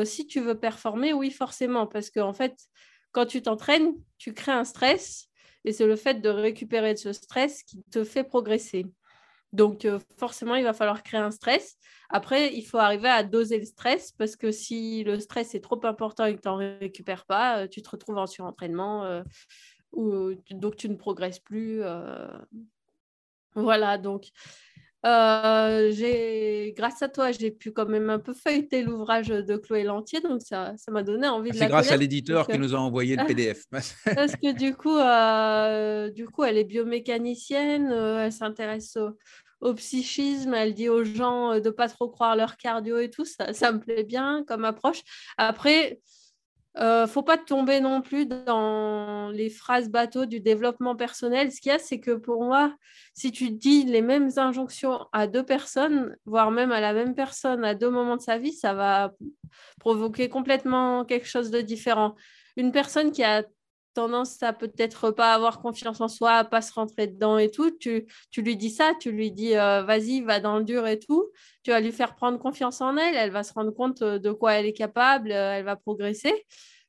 Si 0.04 0.26
tu 0.26 0.40
veux 0.40 0.58
performer, 0.58 1.14
oui, 1.14 1.30
forcément, 1.30 1.86
parce 1.86 2.10
qu'en 2.10 2.34
fait, 2.34 2.54
quand 3.12 3.26
tu 3.26 3.42
t'entraînes, 3.42 3.94
tu 4.18 4.32
crées 4.32 4.52
un 4.52 4.64
stress 4.64 5.28
et 5.64 5.72
c'est 5.72 5.86
le 5.86 5.96
fait 5.96 6.20
de 6.20 6.28
récupérer 6.28 6.94
de 6.94 6.98
ce 6.98 7.12
stress 7.12 7.62
qui 7.62 7.82
te 7.84 8.04
fait 8.04 8.24
progresser. 8.24 8.86
Donc, 9.52 9.84
euh, 9.84 9.98
forcément, 10.18 10.54
il 10.54 10.64
va 10.64 10.72
falloir 10.72 11.02
créer 11.02 11.20
un 11.20 11.30
stress. 11.30 11.76
Après, 12.08 12.54
il 12.54 12.62
faut 12.62 12.78
arriver 12.78 13.08
à 13.08 13.22
doser 13.22 13.58
le 13.58 13.66
stress 13.66 14.12
parce 14.12 14.34
que 14.34 14.50
si 14.50 15.04
le 15.04 15.20
stress 15.20 15.54
est 15.54 15.60
trop 15.60 15.84
important 15.84 16.24
et 16.24 16.34
que 16.34 16.40
tu 16.40 16.48
n'en 16.48 16.56
récupères 16.56 17.26
pas, 17.26 17.58
euh, 17.58 17.68
tu 17.68 17.82
te 17.82 17.90
retrouves 17.90 18.16
en 18.16 18.26
surentraînement 18.26 19.04
euh, 19.04 19.22
ou 19.92 20.34
donc 20.50 20.76
tu 20.76 20.88
ne 20.88 20.96
progresses 20.96 21.38
plus. 21.38 21.82
Voilà, 23.54 23.98
donc 23.98 24.30
euh, 25.04 26.70
grâce 26.76 27.02
à 27.02 27.08
toi, 27.08 27.32
j'ai 27.32 27.50
pu 27.50 27.72
quand 27.72 27.86
même 27.86 28.08
un 28.10 28.18
peu 28.18 28.32
feuilleter 28.32 28.82
l'ouvrage 28.82 29.28
de 29.28 29.56
Chloé 29.56 29.82
Lantier, 29.82 30.20
donc 30.20 30.42
ça, 30.42 30.74
ça 30.76 30.92
m'a 30.92 31.02
donné 31.02 31.26
envie 31.26 31.50
de 31.50 31.56
C'est 31.56 31.66
grâce 31.66 31.90
à 31.90 31.96
l'éditeur 31.96 32.46
qui 32.46 32.58
nous 32.58 32.74
a 32.74 32.78
envoyé 32.78 33.16
le 33.16 33.26
PDF. 33.26 33.64
parce 34.14 34.36
que 34.36 34.52
du 34.52 34.74
coup, 34.74 34.96
euh, 34.96 36.10
du 36.10 36.26
coup, 36.26 36.44
elle 36.44 36.56
est 36.56 36.64
biomécanicienne, 36.64 37.90
euh, 37.90 38.24
elle 38.26 38.32
s'intéresse 38.32 38.96
au, 39.60 39.74
psychisme, 39.74 40.54
elle 40.54 40.74
dit 40.74 40.88
aux 40.88 41.04
gens 41.04 41.60
de 41.60 41.70
pas 41.70 41.88
trop 41.88 42.08
croire 42.08 42.34
leur 42.34 42.56
cardio 42.56 42.98
et 42.98 43.10
tout, 43.10 43.24
ça, 43.24 43.52
ça 43.52 43.70
me 43.70 43.78
plaît 43.78 44.02
bien 44.02 44.44
comme 44.46 44.64
approche. 44.64 45.02
Après, 45.38 46.00
euh, 46.78 47.06
faut 47.06 47.22
pas 47.22 47.36
tomber 47.36 47.80
non 47.80 48.00
plus 48.00 48.24
dans 48.26 49.28
les 49.28 49.50
phrases 49.50 49.90
bateaux 49.90 50.24
du 50.24 50.40
développement 50.40 50.96
personnel. 50.96 51.52
Ce 51.52 51.60
qu'il 51.60 51.70
y 51.70 51.74
a, 51.74 51.78
c'est 51.78 52.00
que 52.00 52.12
pour 52.12 52.44
moi, 52.44 52.74
si 53.12 53.30
tu 53.30 53.50
dis 53.50 53.84
les 53.84 54.00
mêmes 54.00 54.30
injonctions 54.36 55.06
à 55.12 55.26
deux 55.26 55.44
personnes, 55.44 56.16
voire 56.24 56.50
même 56.50 56.72
à 56.72 56.80
la 56.80 56.94
même 56.94 57.14
personne 57.14 57.64
à 57.64 57.74
deux 57.74 57.90
moments 57.90 58.16
de 58.16 58.22
sa 58.22 58.38
vie, 58.38 58.52
ça 58.52 58.72
va 58.72 59.12
provoquer 59.80 60.30
complètement 60.30 61.04
quelque 61.04 61.26
chose 61.28 61.50
de 61.50 61.60
différent. 61.60 62.14
Une 62.56 62.72
personne 62.72 63.12
qui 63.12 63.22
a 63.22 63.44
tendance 63.94 64.42
à 64.42 64.52
peut-être 64.52 65.10
pas 65.10 65.34
avoir 65.34 65.60
confiance 65.60 66.00
en 66.00 66.08
soi, 66.08 66.32
à 66.32 66.44
pas 66.44 66.62
se 66.62 66.72
rentrer 66.72 67.06
dedans 67.06 67.38
et 67.38 67.50
tout, 67.50 67.70
tu, 67.70 68.06
lui 68.36 68.56
dis 68.56 68.70
ça, 68.70 68.92
tu 69.00 69.12
lui 69.12 69.30
dis 69.30 69.56
euh, 69.56 69.82
vas-y, 69.82 70.20
va 70.20 70.40
dans 70.40 70.58
le 70.58 70.64
dur 70.64 70.86
et 70.86 70.98
tout, 70.98 71.30
tu 71.62 71.70
vas 71.70 71.80
lui 71.80 71.92
faire 71.92 72.14
prendre 72.14 72.38
confiance 72.38 72.80
en 72.80 72.96
elle, 72.96 73.14
elle 73.14 73.30
va 73.30 73.42
se 73.42 73.52
rendre 73.52 73.70
compte 73.70 74.02
euh, 74.02 74.18
de 74.18 74.32
quoi 74.32 74.54
elle 74.54 74.66
est 74.66 74.72
capable, 74.72 75.32
euh, 75.32 75.54
elle 75.54 75.64
va 75.64 75.76
progresser. 75.76 76.32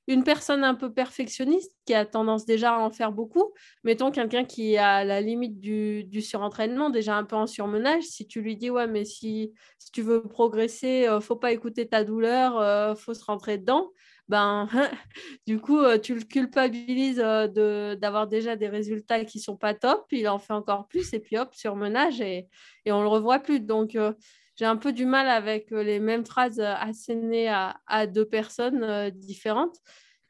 Une 0.07 0.25
personne 0.25 0.65
un 0.65 0.75
peu 0.75 0.91
perfectionniste 0.91 1.71
qui 1.85 1.93
a 1.93 2.05
tendance 2.05 2.45
déjà 2.45 2.75
à 2.75 2.80
en 2.80 2.91
faire 2.91 3.13
beaucoup, 3.13 3.53
mettons 3.85 4.11
quelqu'un 4.11 4.43
qui 4.43 4.77
a 4.77 5.05
la 5.05 5.21
limite 5.21 5.61
du, 5.61 6.21
surentraînement, 6.21 6.89
déjà 6.89 7.15
un 7.15 7.23
peu 7.23 7.38
en 7.38 7.47
surmenage, 7.47 8.03
si 8.03 8.27
tu 8.27 8.41
lui 8.41 8.57
dis 8.57 8.69
ouais 8.69 8.88
mais 8.88 9.05
si, 9.05 9.53
si 9.80 9.91
tu 9.91 10.01
veux 10.01 10.21
progresser, 10.21 11.07
faut 11.21 11.38
pas 11.38 11.53
écouter 11.53 11.88
ta 11.88 12.03
douleur, 12.03 12.97
faut 12.97 13.13
se 13.13 13.23
rentrer 13.23 13.57
dedans, 13.57 13.91
ben, 14.29 14.69
du 15.47 15.59
coup, 15.59 15.79
euh, 15.79 15.97
tu 15.97 16.15
le 16.15 16.21
culpabilises 16.21 17.21
euh, 17.23 17.95
d'avoir 17.95 18.27
déjà 18.27 18.55
des 18.55 18.69
résultats 18.69 19.25
qui 19.25 19.39
sont 19.39 19.57
pas 19.57 19.73
top, 19.73 20.05
il 20.11 20.27
en 20.27 20.39
fait 20.39 20.53
encore 20.53 20.87
plus, 20.87 21.13
et 21.13 21.19
puis 21.19 21.37
hop, 21.37 21.53
surmenage, 21.53 22.21
et, 22.21 22.47
et 22.85 22.91
on 22.91 23.01
le 23.01 23.07
revoit 23.07 23.39
plus. 23.39 23.59
Donc, 23.59 23.95
euh, 23.95 24.13
j'ai 24.55 24.65
un 24.65 24.77
peu 24.77 24.93
du 24.93 25.05
mal 25.05 25.27
avec 25.27 25.71
les 25.71 25.99
mêmes 25.99 26.25
phrases 26.25 26.59
assénées 26.59 27.49
à, 27.49 27.77
à 27.87 28.05
deux 28.05 28.25
personnes 28.25 29.09
différentes. 29.09 29.77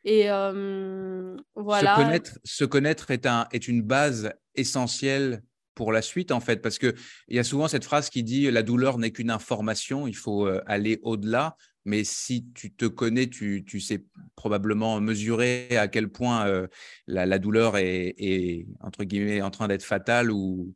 Et 0.06 0.28
voilà. 0.28 1.95
Se 1.95 2.02
connaître, 2.02 2.40
se 2.45 2.64
connaître 2.64 3.11
est, 3.11 3.26
un, 3.26 3.48
est 3.52 3.68
une 3.68 3.82
base 3.82 4.32
essentielle 4.56 5.44
pour 5.76 5.91
la 5.91 6.02
suite, 6.02 6.32
en 6.32 6.40
fait, 6.40 6.61
parce 6.61 6.80
qu'il 6.80 6.95
y 7.28 7.40
a 7.40 7.44
souvent 7.44 7.68
cette 7.68 7.84
phrase 7.84 8.10
qui 8.10 8.24
dit 8.24 8.49
la 8.49 8.64
douleur 8.64 8.98
n'est 8.98 9.11
qu'une 9.11 9.32
information, 9.32 10.07
il 10.07 10.15
faut 10.15 10.48
aller 10.68 11.02
au-delà 11.03 11.57
mais 11.86 12.04
si 12.04 12.46
tu 12.54 12.74
te 12.74 12.86
connais, 12.86 13.28
tu, 13.28 13.64
sais 13.80 14.06
probablement 14.36 15.00
mesurer 15.02 15.76
à 15.78 15.88
quel 15.88 16.10
point 16.10 16.48
euh, 16.48 16.68
la, 17.08 17.40
douleur 17.40 17.78
est, 17.78 18.66
entre 18.82 19.04
guillemets 19.04 19.42
en 19.42 19.52
train 19.52 19.68
d'être 19.68 19.84
fatale 19.84 20.32
ou, 20.32 20.74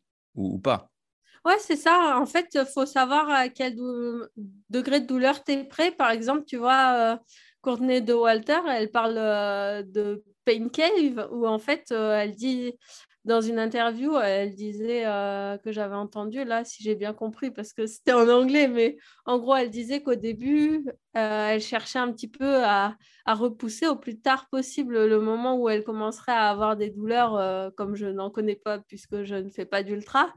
pas. 0.64 0.92
Ouais, 1.46 1.58
c'est 1.60 1.78
ça. 1.78 2.18
En 2.20 2.26
fait, 2.26 2.48
il 2.54 2.66
faut 2.66 2.86
savoir 2.86 3.30
à 3.30 3.50
quel 3.50 3.76
degré 4.70 5.00
de 5.00 5.08
douleur 5.08 5.44
tu 5.44 5.54
es 5.54 5.64
prêt. 5.64 5.92
Par 5.92 6.12
exemple, 6.12 6.44
tu 6.46 6.58
vois, 6.58 7.14
euh, 7.14 7.18
Courtney 7.62 8.02
de 8.02 8.14
Walter, 8.14 8.60
elle 8.70 8.92
parle 8.92 9.18
euh, 9.18 9.82
de 9.84 10.24
Pain 10.46 10.68
Cave, 10.70 11.28
où 11.32 11.48
en 11.48 11.60
fait, 11.60 11.92
elle 11.92 12.36
dit 12.36 12.74
dans 13.28 13.42
une 13.42 13.60
interview, 13.60 14.18
elle 14.18 14.56
disait 14.56 15.06
euh, 15.06 15.58
que 15.58 15.74
j'avais 15.74 15.96
entendu, 15.96 16.46
là, 16.46 16.64
si 16.64 16.82
j'ai 16.82 16.96
bien 16.96 17.14
compris, 17.14 17.52
parce 17.52 17.74
que 17.74 17.86
c'était 17.86 18.14
en 18.14 18.28
anglais, 18.30 18.70
mais 18.70 18.98
en 19.26 19.38
gros, 19.38 19.56
elle 19.56 19.70
disait 19.70 20.02
qu'au 20.02 20.16
début, 20.16 20.86
euh, 21.18 21.50
elle 21.50 21.62
cherchait 21.62 22.00
un 22.00 22.12
petit 22.14 22.30
peu 22.30 22.64
à, 22.64 22.96
repousser 23.28 23.86
au 23.88 23.98
plus 23.98 24.18
tard 24.22 24.48
possible 24.50 25.06
le 25.06 25.20
moment 25.20 25.58
où 25.58 25.68
elle 25.68 25.84
commencerait 25.84 26.32
à 26.32 26.50
avoir 26.50 26.78
des 26.78 26.90
douleurs, 26.90 27.36
euh, 27.36 27.70
comme 27.76 27.96
je 27.96 28.08
n'en 28.08 28.30
connais 28.30 28.56
pas, 28.56 28.80
puisque 28.80 29.24
je 29.24 29.36
ne 29.36 29.50
fais 29.50 29.66
pas 29.66 29.84
d'ultra. 29.84 30.34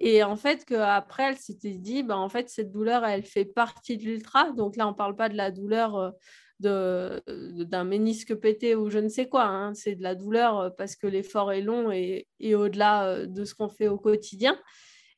Et 0.00 0.24
en 0.24 0.34
fait, 0.34 0.64
qu'après, 0.64 1.30
elle 1.30 1.38
s'était 1.38 1.78
dit, 1.78 2.02
bah, 2.02 2.18
en 2.18 2.28
fait, 2.28 2.50
cette 2.50 2.72
douleur, 2.72 3.04
elle 3.04 3.22
fait 3.22 3.44
partie 3.44 3.96
de 3.96 4.02
l'ultra. 4.02 4.50
Donc 4.50 4.76
là, 4.76 4.88
on 4.88 4.90
ne 4.90 4.96
parle 4.96 5.14
pas 5.14 5.28
de 5.28 5.36
la 5.36 5.52
douleur 5.52 6.12
d'un 6.60 7.84
ménisque 7.84 8.34
pété 8.34 8.74
ou 8.74 8.90
je 8.90 8.98
ne 8.98 9.08
sais 9.08 9.28
quoi. 9.28 9.44
Hein. 9.44 9.74
C'est 9.74 9.94
de 9.94 10.02
la 10.02 10.14
douleur 10.14 10.58
euh, 10.58 10.70
parce 10.70 10.96
que 10.96 11.06
l'effort 11.06 11.52
est 11.52 11.60
long 11.60 11.90
et, 11.92 12.26
au-delà 12.54 13.08
euh, 13.08 13.26
de 13.26 13.44
ce 13.44 13.54
qu'on 13.54 13.68
fait 13.68 13.88
au 13.88 13.98
quotidien. 13.98 14.58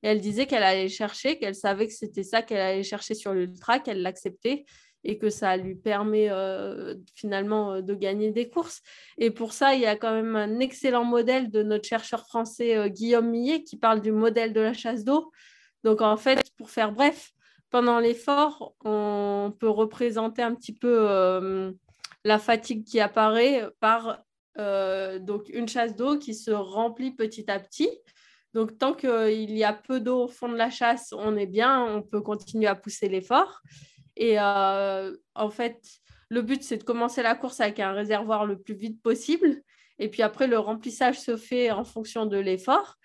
Et 0.02 0.08
elle 0.08 0.20
disait 0.20 0.46
qu'elle 0.46 0.62
allait 0.62 0.88
chercher, 0.88 1.38
qu'elle 1.38 1.54
savait 1.54 1.86
que 1.86 1.92
c'était 1.92 2.22
ça 2.22 2.42
qu'elle 2.42 2.60
allait 2.60 2.82
chercher 2.82 3.14
sur 3.14 3.32
l'ultra, 3.32 3.78
qu'elle 3.80 4.02
l'acceptait 4.02 4.64
et 5.04 5.16
que 5.16 5.30
ça 5.30 5.56
lui 5.56 5.76
permet 5.76 6.28
euh, 6.30 6.96
finalement 7.14 7.80
de 7.80 7.94
gagner 7.94 8.30
des 8.30 8.48
courses. 8.48 8.82
Et 9.16 9.30
pour 9.30 9.52
ça, 9.52 9.74
il 9.74 9.80
y 9.80 9.86
a 9.86 9.96
quand 9.96 10.12
même 10.12 10.34
un 10.36 10.58
excellent 10.60 11.04
modèle 11.04 11.50
de 11.50 11.62
notre 11.62 11.86
chercheur 11.86 12.26
français 12.26 12.90
Guillaume 12.90 13.30
Millet 13.30 13.62
qui 13.62 13.76
parle 13.76 14.00
du 14.00 14.12
modèle 14.12 14.52
de 14.52 14.60
la 14.60 14.72
chasse 14.72 15.04
d'eau. 15.04 15.30
Donc 15.84 16.00
en 16.00 16.16
fait, 16.16 16.40
pour 16.56 16.70
faire 16.70 16.92
bref, 16.92 17.32
pendant 17.70 18.00
l'effort, 18.00 18.74
on 18.84 19.52
peut 19.58 19.68
représenter 19.68 20.42
un 20.42 20.54
petit 20.54 20.74
peu 20.74 21.08
euh, 21.08 21.72
la 22.24 22.38
fatigue 22.38 22.84
qui 22.84 23.00
apparaît 23.00 23.66
par 23.80 24.22
euh, 24.58 25.18
donc 25.18 25.48
une 25.50 25.68
chasse 25.68 25.94
d'eau 25.94 26.18
qui 26.18 26.34
se 26.34 26.50
remplit 26.50 27.12
petit 27.12 27.50
à 27.50 27.60
petit. 27.60 27.90
Donc, 28.54 28.78
tant 28.78 28.94
qu'il 28.94 29.56
y 29.56 29.64
a 29.64 29.72
peu 29.72 30.00
d'eau 30.00 30.24
au 30.24 30.28
fond 30.28 30.48
de 30.48 30.56
la 30.56 30.70
chasse, 30.70 31.12
on 31.16 31.36
est 31.36 31.46
bien, 31.46 31.84
on 31.84 32.02
peut 32.02 32.22
continuer 32.22 32.66
à 32.66 32.74
pousser 32.74 33.08
l'effort. 33.08 33.60
Et 34.16 34.40
euh, 34.40 35.14
en 35.34 35.50
fait, 35.50 35.78
le 36.28 36.42
but, 36.42 36.62
c'est 36.62 36.78
de 36.78 36.82
commencer 36.82 37.22
la 37.22 37.34
course 37.34 37.60
avec 37.60 37.78
un 37.78 37.92
réservoir 37.92 38.46
le 38.46 38.58
plus 38.58 38.74
vite 38.74 39.00
possible. 39.02 39.62
Et 39.98 40.08
puis 40.08 40.22
après, 40.22 40.46
le 40.46 40.58
remplissage 40.58 41.20
se 41.20 41.36
fait 41.36 41.70
en 41.70 41.84
fonction 41.84 42.26
de 42.26 42.38
l'effort. 42.38 42.96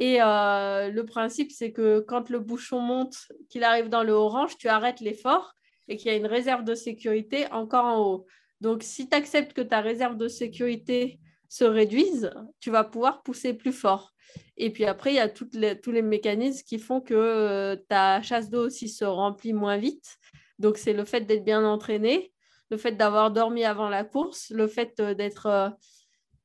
Et 0.00 0.22
euh, 0.22 0.90
le 0.90 1.04
principe, 1.04 1.50
c'est 1.50 1.72
que 1.72 1.98
quand 1.98 2.30
le 2.30 2.38
bouchon 2.38 2.78
monte, 2.78 3.16
qu'il 3.48 3.64
arrive 3.64 3.88
dans 3.88 4.04
le 4.04 4.12
orange, 4.12 4.56
tu 4.56 4.68
arrêtes 4.68 5.00
l'effort 5.00 5.54
et 5.88 5.96
qu'il 5.96 6.12
y 6.12 6.14
a 6.14 6.16
une 6.16 6.26
réserve 6.26 6.62
de 6.62 6.76
sécurité 6.76 7.50
encore 7.50 7.84
en 7.84 7.98
haut. 7.98 8.26
Donc, 8.60 8.84
si 8.84 9.08
tu 9.08 9.16
acceptes 9.16 9.52
que 9.52 9.60
ta 9.60 9.80
réserve 9.80 10.16
de 10.16 10.28
sécurité 10.28 11.18
se 11.48 11.64
réduise, 11.64 12.30
tu 12.60 12.70
vas 12.70 12.84
pouvoir 12.84 13.24
pousser 13.24 13.54
plus 13.54 13.72
fort. 13.72 14.14
Et 14.56 14.70
puis 14.70 14.84
après, 14.84 15.12
il 15.12 15.16
y 15.16 15.20
a 15.20 15.30
les, 15.54 15.80
tous 15.80 15.90
les 15.90 16.02
mécanismes 16.02 16.64
qui 16.64 16.78
font 16.78 17.00
que 17.00 17.14
euh, 17.14 17.74
ta 17.88 18.22
chasse 18.22 18.50
d'eau 18.50 18.66
aussi 18.66 18.88
se 18.88 19.04
remplit 19.04 19.52
moins 19.52 19.78
vite. 19.78 20.18
Donc, 20.60 20.78
c'est 20.78 20.92
le 20.92 21.04
fait 21.04 21.22
d'être 21.22 21.44
bien 21.44 21.64
entraîné, 21.64 22.32
le 22.70 22.76
fait 22.76 22.92
d'avoir 22.92 23.32
dormi 23.32 23.64
avant 23.64 23.88
la 23.88 24.04
course, 24.04 24.50
le 24.50 24.68
fait 24.68 25.00
euh, 25.00 25.14
d'être 25.14 25.76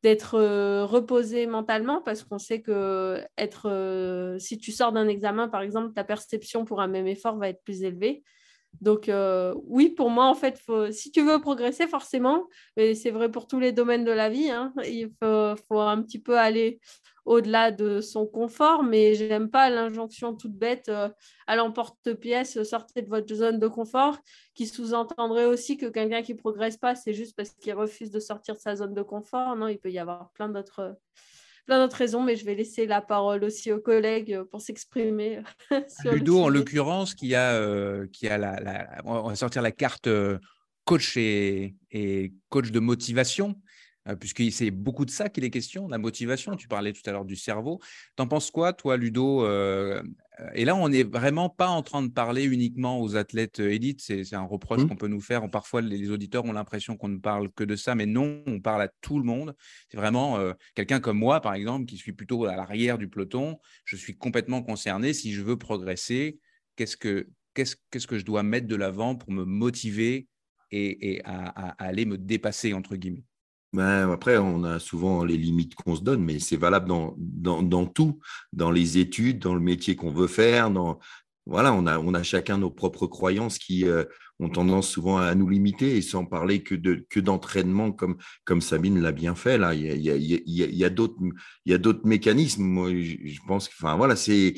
d'être 0.04 0.36
euh, 0.36 0.86
reposé 0.86 1.48
mentalement 1.48 2.02
parce 2.02 2.24
qu'on 2.24 2.38
sait 2.38 2.62
que 2.62 3.24
être, 3.38 3.70
euh, 3.70 4.38
si 4.38 4.58
tu 4.58 4.72
sors 4.74 4.92
d'un 4.92 5.08
examen, 5.08 5.48
par 5.48 5.62
exemple, 5.62 5.94
ta 5.94 6.04
perception 6.04 6.66
pour 6.66 6.82
un 6.82 6.88
même 6.88 7.08
effort 7.08 7.38
va 7.38 7.48
être 7.50 7.64
plus 7.64 7.84
élevée. 7.84 8.24
Donc 8.82 9.10
euh, 9.10 9.54
oui, 9.66 9.90
pour 9.90 10.10
moi, 10.10 10.26
en 10.26 10.36
fait, 10.36 10.62
si 10.92 11.12
tu 11.12 11.22
veux 11.22 11.40
progresser, 11.40 11.88
forcément, 11.88 12.48
et 12.76 12.96
c'est 12.96 13.12
vrai 13.12 13.30
pour 13.32 13.48
tous 13.48 13.60
les 13.60 13.72
domaines 13.72 14.04
de 14.04 14.12
la 14.12 14.30
vie, 14.30 14.50
hein, 14.50 14.74
il 14.86 15.12
faut, 15.22 15.80
un 15.80 16.02
petit 16.02 16.20
peu 16.20 16.38
aller 16.38 16.80
au-delà 17.26 17.72
de 17.72 18.02
son 18.02 18.26
confort, 18.28 18.84
mais 18.84 19.14
j'aime 19.16 19.50
pas 19.50 19.70
l'injonction 19.70 20.36
toute 20.36 20.54
bête 20.54 20.90
euh, 20.90 21.10
à 21.48 21.56
l'emporte-pièce, 21.56 22.62
sortez 22.64 23.02
de 23.02 23.10
votre 23.10 23.34
zone 23.34 23.60
de 23.60 23.68
confort, 23.68 24.18
qui 24.54 24.68
sous-entendrait 24.68 25.46
aussi 25.46 25.78
que 25.78 25.86
quelqu'un 25.86 26.22
qui 26.22 26.36
progresse 26.36 26.76
pas, 26.76 26.96
c'est 26.96 27.14
juste 27.14 27.36
parce 27.38 27.52
qu'il 27.52 27.74
refuse 27.74 28.12
de 28.12 28.20
sortir 28.20 28.56
de 28.56 28.60
sa 28.60 28.76
zone 28.76 28.94
de 28.94 29.02
confort. 29.02 29.56
Non, 29.56 29.70
il 29.70 29.80
peut 29.80 29.92
y 29.92 30.00
avoir 30.00 30.32
plein 30.32 30.50
d'autres 30.50 30.98
plein 31.66 31.80
d'autres 31.80 31.98
raisons, 31.98 32.22
mais 32.22 32.36
je 32.36 32.46
vais 32.46 32.56
laisser 32.56 32.86
la 32.86 33.02
parole 33.02 33.44
aussi 33.44 33.72
aux 33.72 33.80
collègues 33.80 34.42
pour 34.52 34.62
s'exprimer. 34.62 35.42
Ludo, 36.06 36.42
en 36.42 36.50
l'occurrence, 36.50 37.14
qui 37.14 37.36
a, 37.36 37.54
euh, 37.54 38.08
qui 38.12 38.28
a 38.28 38.38
la, 38.38 39.02
on 39.06 39.30
va 39.30 39.36
sortir 39.36 39.62
la 39.62 39.72
carte 39.72 40.08
euh, 40.08 40.40
coach 40.86 41.16
et, 41.18 41.76
et 41.92 42.34
coach 42.50 42.72
de 42.72 42.80
motivation. 42.80 43.56
Euh, 44.10 44.16
puisque 44.16 44.44
c'est 44.52 44.72
beaucoup 44.72 45.06
de 45.06 45.12
ça 45.12 45.30
qu'il 45.30 45.44
est 45.44 45.50
question, 45.50 45.88
la 45.88 45.98
motivation. 45.98 46.56
Tu 46.56 46.68
parlais 46.68 46.94
tout 46.94 47.02
à 47.06 47.12
l'heure 47.12 47.26
du 47.26 47.36
cerveau. 47.36 47.80
T'en 48.16 48.28
penses 48.28 48.52
quoi, 48.52 48.74
toi, 48.74 48.98
Ludo 48.98 49.46
euh, 49.46 50.04
euh, 50.40 50.50
Et 50.56 50.66
là, 50.66 50.76
on 50.76 50.90
n'est 50.90 51.04
vraiment 51.04 51.50
pas 51.50 51.68
en 51.68 51.82
train 51.82 52.04
de 52.04 52.10
parler 52.10 52.44
uniquement 52.44 53.00
aux 53.00 53.16
athlètes 53.16 53.60
élites. 53.60 54.02
C'est 54.02 54.34
un 54.34 54.44
reproche 54.44 54.82
mmh. 54.82 54.90
qu'on 54.90 54.96
peut 54.96 55.08
nous 55.08 55.22
faire. 55.22 55.50
Parfois, 55.50 55.82
les 55.82 56.10
auditeurs 56.10 56.44
ont 56.46 56.54
l'impression 56.54 56.98
qu'on 56.98 57.08
ne 57.08 57.20
parle 57.20 57.50
que 57.52 57.64
de 57.64 57.76
ça, 57.76 57.96
mais 57.96 58.06
non, 58.06 58.44
on 58.46 58.60
parle 58.60 58.82
à 58.82 58.90
tout 59.02 59.20
le 59.20 59.26
monde. 59.26 59.56
C'est 59.90 59.98
vraiment 59.98 60.40
quelqu'un 60.76 61.00
comme 61.00 61.18
moi, 61.18 61.40
par 61.40 61.54
exemple, 61.54 61.86
qui 61.86 61.98
suis 61.98 62.14
plutôt 62.14 62.46
à 62.46 62.56
l'arrière 62.56 62.98
du 62.98 63.08
peloton. 63.08 63.60
Je 63.86 63.96
suis 63.96 64.18
complètement 64.18 64.62
concerné. 64.62 65.14
Si 65.14 65.34
je 65.34 65.42
veux 65.42 65.58
progresser, 65.58 66.40
qu'est-ce 66.76 66.98
que, 66.98 67.30
qu'est-ce, 67.54 68.08
que 68.08 68.18
je 68.18 68.26
dois 68.26 68.44
mettre 68.44 68.68
de 68.68 68.76
l'avant 68.76 69.16
pour 69.16 69.32
me 69.32 69.46
motiver 69.46 70.28
et, 70.72 71.22
à 71.24 71.70
aller 71.84 72.06
me 72.06 72.18
dépasser, 72.18 72.74
entre 72.74 72.96
guillemets? 72.96 73.24
Ben, 73.74 74.12
après, 74.12 74.38
on 74.38 74.64
a 74.64 74.78
souvent 74.80 75.24
les 75.24 75.36
limites 75.36 75.74
qu'on 75.74 75.96
se 75.96 76.02
donne, 76.02 76.24
mais 76.24 76.38
c'est 76.40 76.58
valable 76.58 76.88
dans, 76.88 77.16
dans, 77.18 77.64
dans, 77.64 77.88
tout, 77.88 78.20
dans 78.54 78.70
les 78.70 79.00
études, 79.00 79.40
dans 79.40 79.56
le 79.56 79.60
métier 79.60 79.96
qu'on 79.96 80.12
veut 80.12 80.28
faire. 80.28 80.70
Dans, 80.70 81.00
voilà, 81.48 81.74
on 81.74 81.88
a, 81.88 81.98
on 81.98 82.14
a 82.14 82.22
chacun 82.22 82.60
nos 82.60 82.70
propres 82.70 83.08
croyances 83.08 83.58
qui 83.58 83.86
euh, 83.86 84.06
ont 84.40 84.50
tendance 84.50 84.88
souvent 84.88 85.18
à 85.18 85.34
nous 85.34 85.50
limiter, 85.50 85.98
et 85.98 86.04
sans 86.04 86.24
parler 86.26 86.62
que, 86.62 86.76
de, 86.76 87.06
que 87.10 87.20
d'entraînement, 87.20 87.92
comme, 87.92 88.18
comme 88.46 88.62
Sabine 88.62 89.02
l'a 89.02 89.12
bien 89.12 89.34
fait. 89.34 89.58
Là. 89.58 89.74
Il 89.74 89.82
y 89.82 89.90
a, 89.90 90.16
il 90.16 90.24
y 90.24 90.36
a, 90.36 90.40
il 90.46 90.76
y 90.76 91.74
a 91.74 91.78
d'autres 91.80 92.08
mécanismes. 92.08 92.64
Moi, 92.64 92.92
je, 93.02 93.40
pense 93.48 93.68
que, 93.68 93.74
enfin, 93.80 93.96
voilà, 93.98 94.16
c'est. 94.16 94.54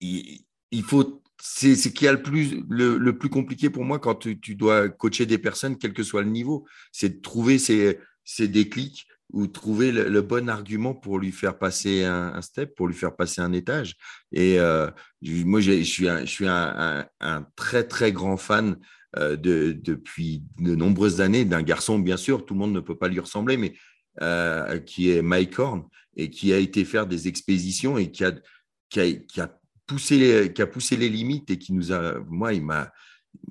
Il, 0.00 0.44
il 0.70 0.82
faut 0.82 1.22
c'est 1.40 1.76
ce 1.76 1.88
qui 1.88 2.06
a 2.08 2.12
le 2.12 2.22
plus, 2.22 2.64
le, 2.68 3.10
plus 3.12 3.28
compliqué 3.28 3.70
pour 3.70 3.84
moi 3.84 3.98
quand 3.98 4.16
tu, 4.16 4.54
dois 4.54 4.88
coacher 4.88 5.26
des 5.26 5.38
personnes, 5.38 5.78
quel 5.78 5.92
que 5.92 6.02
soit 6.02 6.22
le 6.22 6.30
niveau. 6.30 6.66
C'est 6.92 7.16
de 7.16 7.20
trouver 7.20 7.58
ces, 7.58 7.98
ces 8.24 8.48
déclics 8.48 9.06
ou 9.32 9.46
trouver 9.46 9.92
le, 9.92 10.22
bon 10.22 10.48
argument 10.48 10.94
pour 10.94 11.18
lui 11.18 11.32
faire 11.32 11.58
passer 11.58 12.04
un, 12.04 12.40
step, 12.42 12.74
pour 12.74 12.88
lui 12.88 12.94
faire 12.94 13.14
passer 13.14 13.40
un 13.40 13.52
étage. 13.52 13.94
Et 14.32 14.58
euh, 14.58 14.90
moi, 15.22 15.60
je 15.60 15.82
suis, 15.82 16.08
un, 16.08 16.20
je 16.20 16.30
suis 16.30 16.48
un, 16.48 17.06
très, 17.54 17.84
très 17.84 18.10
grand 18.10 18.36
fan 18.36 18.78
euh, 19.16 19.36
de, 19.36 19.72
depuis 19.72 20.42
de 20.58 20.74
nombreuses 20.74 21.20
années 21.20 21.44
d'un 21.44 21.62
garçon, 21.62 21.98
bien 21.98 22.16
sûr, 22.16 22.44
tout 22.44 22.54
le 22.54 22.60
monde 22.60 22.72
ne 22.72 22.80
peut 22.80 22.96
pas 22.96 23.08
lui 23.08 23.20
ressembler, 23.20 23.56
mais 23.56 23.74
euh, 24.22 24.78
qui 24.78 25.10
est 25.10 25.22
Mike 25.22 25.58
Horn 25.58 25.84
et 26.16 26.30
qui 26.30 26.52
a 26.52 26.58
été 26.58 26.84
faire 26.84 27.06
des 27.06 27.28
expéditions 27.28 27.96
et 27.96 28.10
qui 28.10 28.24
a 28.24 29.57
poussé 29.88 30.52
qui 30.54 30.62
a 30.62 30.66
poussé 30.68 30.96
les 30.96 31.08
limites 31.08 31.50
et 31.50 31.58
qui 31.58 31.72
nous 31.72 31.92
a, 31.92 32.20
moi, 32.28 32.52
il 32.52 32.64
m'a, 32.64 32.92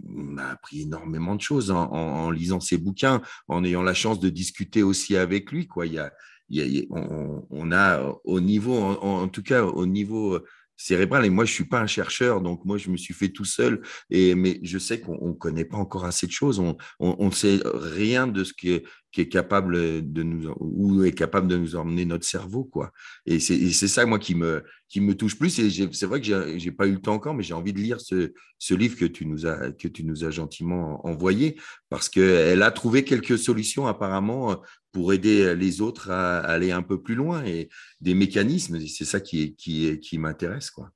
m'a 0.05 0.51
appris 0.51 0.83
énormément 0.83 1.35
de 1.35 1.41
choses 1.41 1.71
en, 1.71 2.31
lisant 2.31 2.59
ses 2.59 2.77
bouquins, 2.77 3.21
en 3.47 3.63
ayant 3.65 3.83
la 3.83 3.93
chance 3.93 4.19
de 4.19 4.29
discuter 4.29 4.83
aussi 4.83 5.17
avec 5.17 5.51
lui. 5.51 5.67
Quoi. 5.67 5.87
Il 5.87 5.93
y 5.93 5.99
a, 5.99 6.13
il 6.49 6.87
on, 6.89 7.71
a 7.71 8.13
au 8.23 8.39
niveau, 8.39 8.77
en, 8.77 9.27
tout 9.27 9.43
cas 9.43 9.63
au 9.63 9.85
niveau 9.85 10.39
cérébral, 10.77 11.25
et 11.25 11.29
moi 11.29 11.43
je 11.43 11.51
suis 11.51 11.65
pas 11.65 11.81
un 11.81 11.87
chercheur, 11.87 12.41
donc 12.41 12.63
moi 12.63 12.77
je 12.77 12.89
me 12.89 12.97
suis 12.97 13.13
fait 13.13 13.29
tout 13.29 13.45
seul, 13.45 13.81
et, 14.09 14.35
mais 14.35 14.59
je 14.63 14.77
sais 14.77 15.01
qu'on 15.01 15.29
ne 15.29 15.33
connaît 15.33 15.65
pas 15.65 15.77
encore 15.77 16.05
assez 16.05 16.27
de 16.27 16.31
choses, 16.31 16.59
on 16.59 17.25
ne 17.25 17.31
sait 17.31 17.59
rien 17.63 18.27
de 18.27 18.43
ce 18.43 18.53
qui 18.53 18.71
est, 18.71 18.83
qui 19.11 19.21
est 19.21 19.29
capable 19.29 20.11
de 20.11 20.23
nous 20.23 20.53
ou 20.59 21.03
est 21.03 21.11
capable 21.11 21.47
de 21.47 21.57
nous 21.57 21.75
emmener 21.75 22.05
notre 22.05 22.25
cerveau 22.25 22.63
quoi. 22.65 22.91
Et 23.25 23.39
c'est 23.39 23.87
ça 23.87 24.05
moi 24.05 24.19
qui 24.19 24.35
me 24.35 24.63
qui 24.89 25.01
me 25.01 25.15
touche 25.15 25.37
plus. 25.39 25.57
Et 25.59 25.89
c'est 25.91 26.05
vrai 26.05 26.21
que 26.21 26.57
j'ai 26.57 26.71
pas 26.71 26.87
eu 26.87 26.91
le 26.91 27.01
temps 27.01 27.15
encore 27.15 27.33
mais 27.33 27.41
j'ai 27.41 27.55
envie 27.55 27.73
de 27.73 27.79
lire 27.79 27.99
ce, 27.99 28.33
ce, 28.59 28.73
livre 28.75 28.95
que 28.95 29.05
tu 29.05 29.25
nous 29.25 29.47
as 29.47 29.71
que 29.71 29.87
tu 29.87 30.03
nous 30.03 30.23
as 30.23 30.29
gentiment 30.29 31.05
envoyé 31.07 31.59
parce 31.89 32.09
que 32.09 32.19
elle 32.19 32.61
a 32.61 32.69
trouvé 32.69 33.03
quelques 33.03 33.39
solutions 33.39 33.87
apparemment 33.87 34.61
pour 34.97 35.13
aider 35.13 35.55
les 35.55 35.81
autres 35.81 36.09
à 36.09 36.39
aller 36.39 36.71
un 36.71 36.81
peu 36.81 37.01
plus 37.01 37.15
loin 37.15 37.43
et 37.45 37.69
des 38.01 38.13
mécanismes 38.13 38.79
c'est 38.87 39.05
ça 39.05 39.19
qui 39.19 39.55
qui 39.55 39.99
qui 39.99 40.17
m'intéresse 40.17 40.71
quoi 40.71 40.91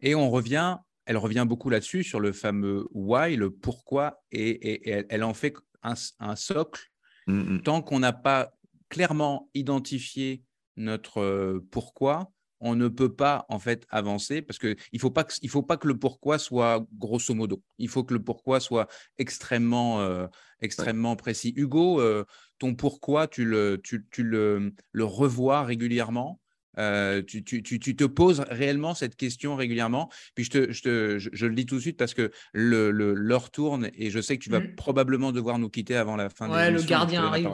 et 0.00 0.14
on 0.14 0.30
revient 0.30 0.76
elle 1.06 1.16
revient 1.16 1.44
beaucoup 1.48 1.70
là-dessus 1.70 2.04
sur 2.04 2.20
le 2.20 2.32
fameux 2.32 2.86
why 2.92 3.36
le 3.36 3.50
pourquoi 3.50 4.22
et, 4.30 4.50
et 4.72 5.04
elle 5.08 5.24
en 5.24 5.34
fait 5.34 5.54
un, 5.82 5.94
un 6.20 6.36
socle 6.36 6.92
Mmh, 7.26 7.54
mmh. 7.54 7.62
Tant 7.62 7.82
qu'on 7.82 8.00
n'a 8.00 8.12
pas 8.12 8.52
clairement 8.88 9.48
identifié 9.54 10.42
notre 10.76 11.20
euh, 11.20 11.66
pourquoi, 11.70 12.32
on 12.60 12.76
ne 12.76 12.88
peut 12.88 13.14
pas 13.14 13.44
en 13.48 13.58
fait 13.58 13.86
avancer 13.90 14.40
parce 14.40 14.58
qu'il 14.58 14.76
ne 14.92 14.98
faut, 14.98 15.10
pas 15.10 15.24
que, 15.24 15.34
il 15.42 15.48
faut 15.48 15.62
pas 15.62 15.76
que 15.76 15.88
le 15.88 15.98
pourquoi 15.98 16.38
soit 16.38 16.86
grosso 16.94 17.34
modo. 17.34 17.62
Il 17.78 17.88
faut 17.88 18.04
que 18.04 18.14
le 18.14 18.22
pourquoi 18.22 18.60
soit 18.60 18.88
extrêmement, 19.18 20.00
euh, 20.00 20.26
extrêmement 20.62 21.16
précis. 21.16 21.52
Hugo, 21.56 22.00
euh, 22.00 22.24
ton 22.58 22.74
pourquoi, 22.74 23.28
tu 23.28 23.44
le, 23.44 23.80
tu, 23.82 24.06
tu 24.10 24.22
le, 24.22 24.72
le 24.92 25.04
revois 25.04 25.62
régulièrement? 25.64 26.40
Euh, 26.78 27.22
tu, 27.22 27.44
tu, 27.44 27.62
tu, 27.62 27.78
tu, 27.78 27.94
te 27.96 28.04
poses 28.04 28.40
réellement 28.48 28.94
cette 28.94 29.14
question 29.16 29.56
régulièrement? 29.56 30.10
Puis 30.34 30.44
je, 30.44 30.50
te, 30.50 30.72
je, 30.72 30.82
te, 30.82 31.18
je, 31.18 31.46
le 31.46 31.54
dis 31.54 31.66
tout 31.66 31.74
de 31.74 31.80
suite 31.80 31.98
parce 31.98 32.14
que 32.14 32.30
l'heure 32.54 32.92
le, 32.92 33.12
l'heure 33.12 33.50
tourne 33.50 33.90
et 33.94 34.08
je 34.08 34.20
sais 34.20 34.38
que 34.38 34.42
tu 34.42 34.48
vas 34.48 34.60
Mm. 34.60 34.74
probablement 34.76 35.32
devoir 35.32 35.58
nous 35.58 35.68
quitter 35.68 35.96
avant 35.96 36.16
la 36.16 36.30
fin 36.30 36.48
de 36.48 36.54
Ouais, 36.54 36.70
le 36.70 36.82
gardien 36.82 37.24
arrive. 37.24 37.50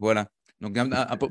Voilà. 0.00 0.28
Donc, 0.60 0.76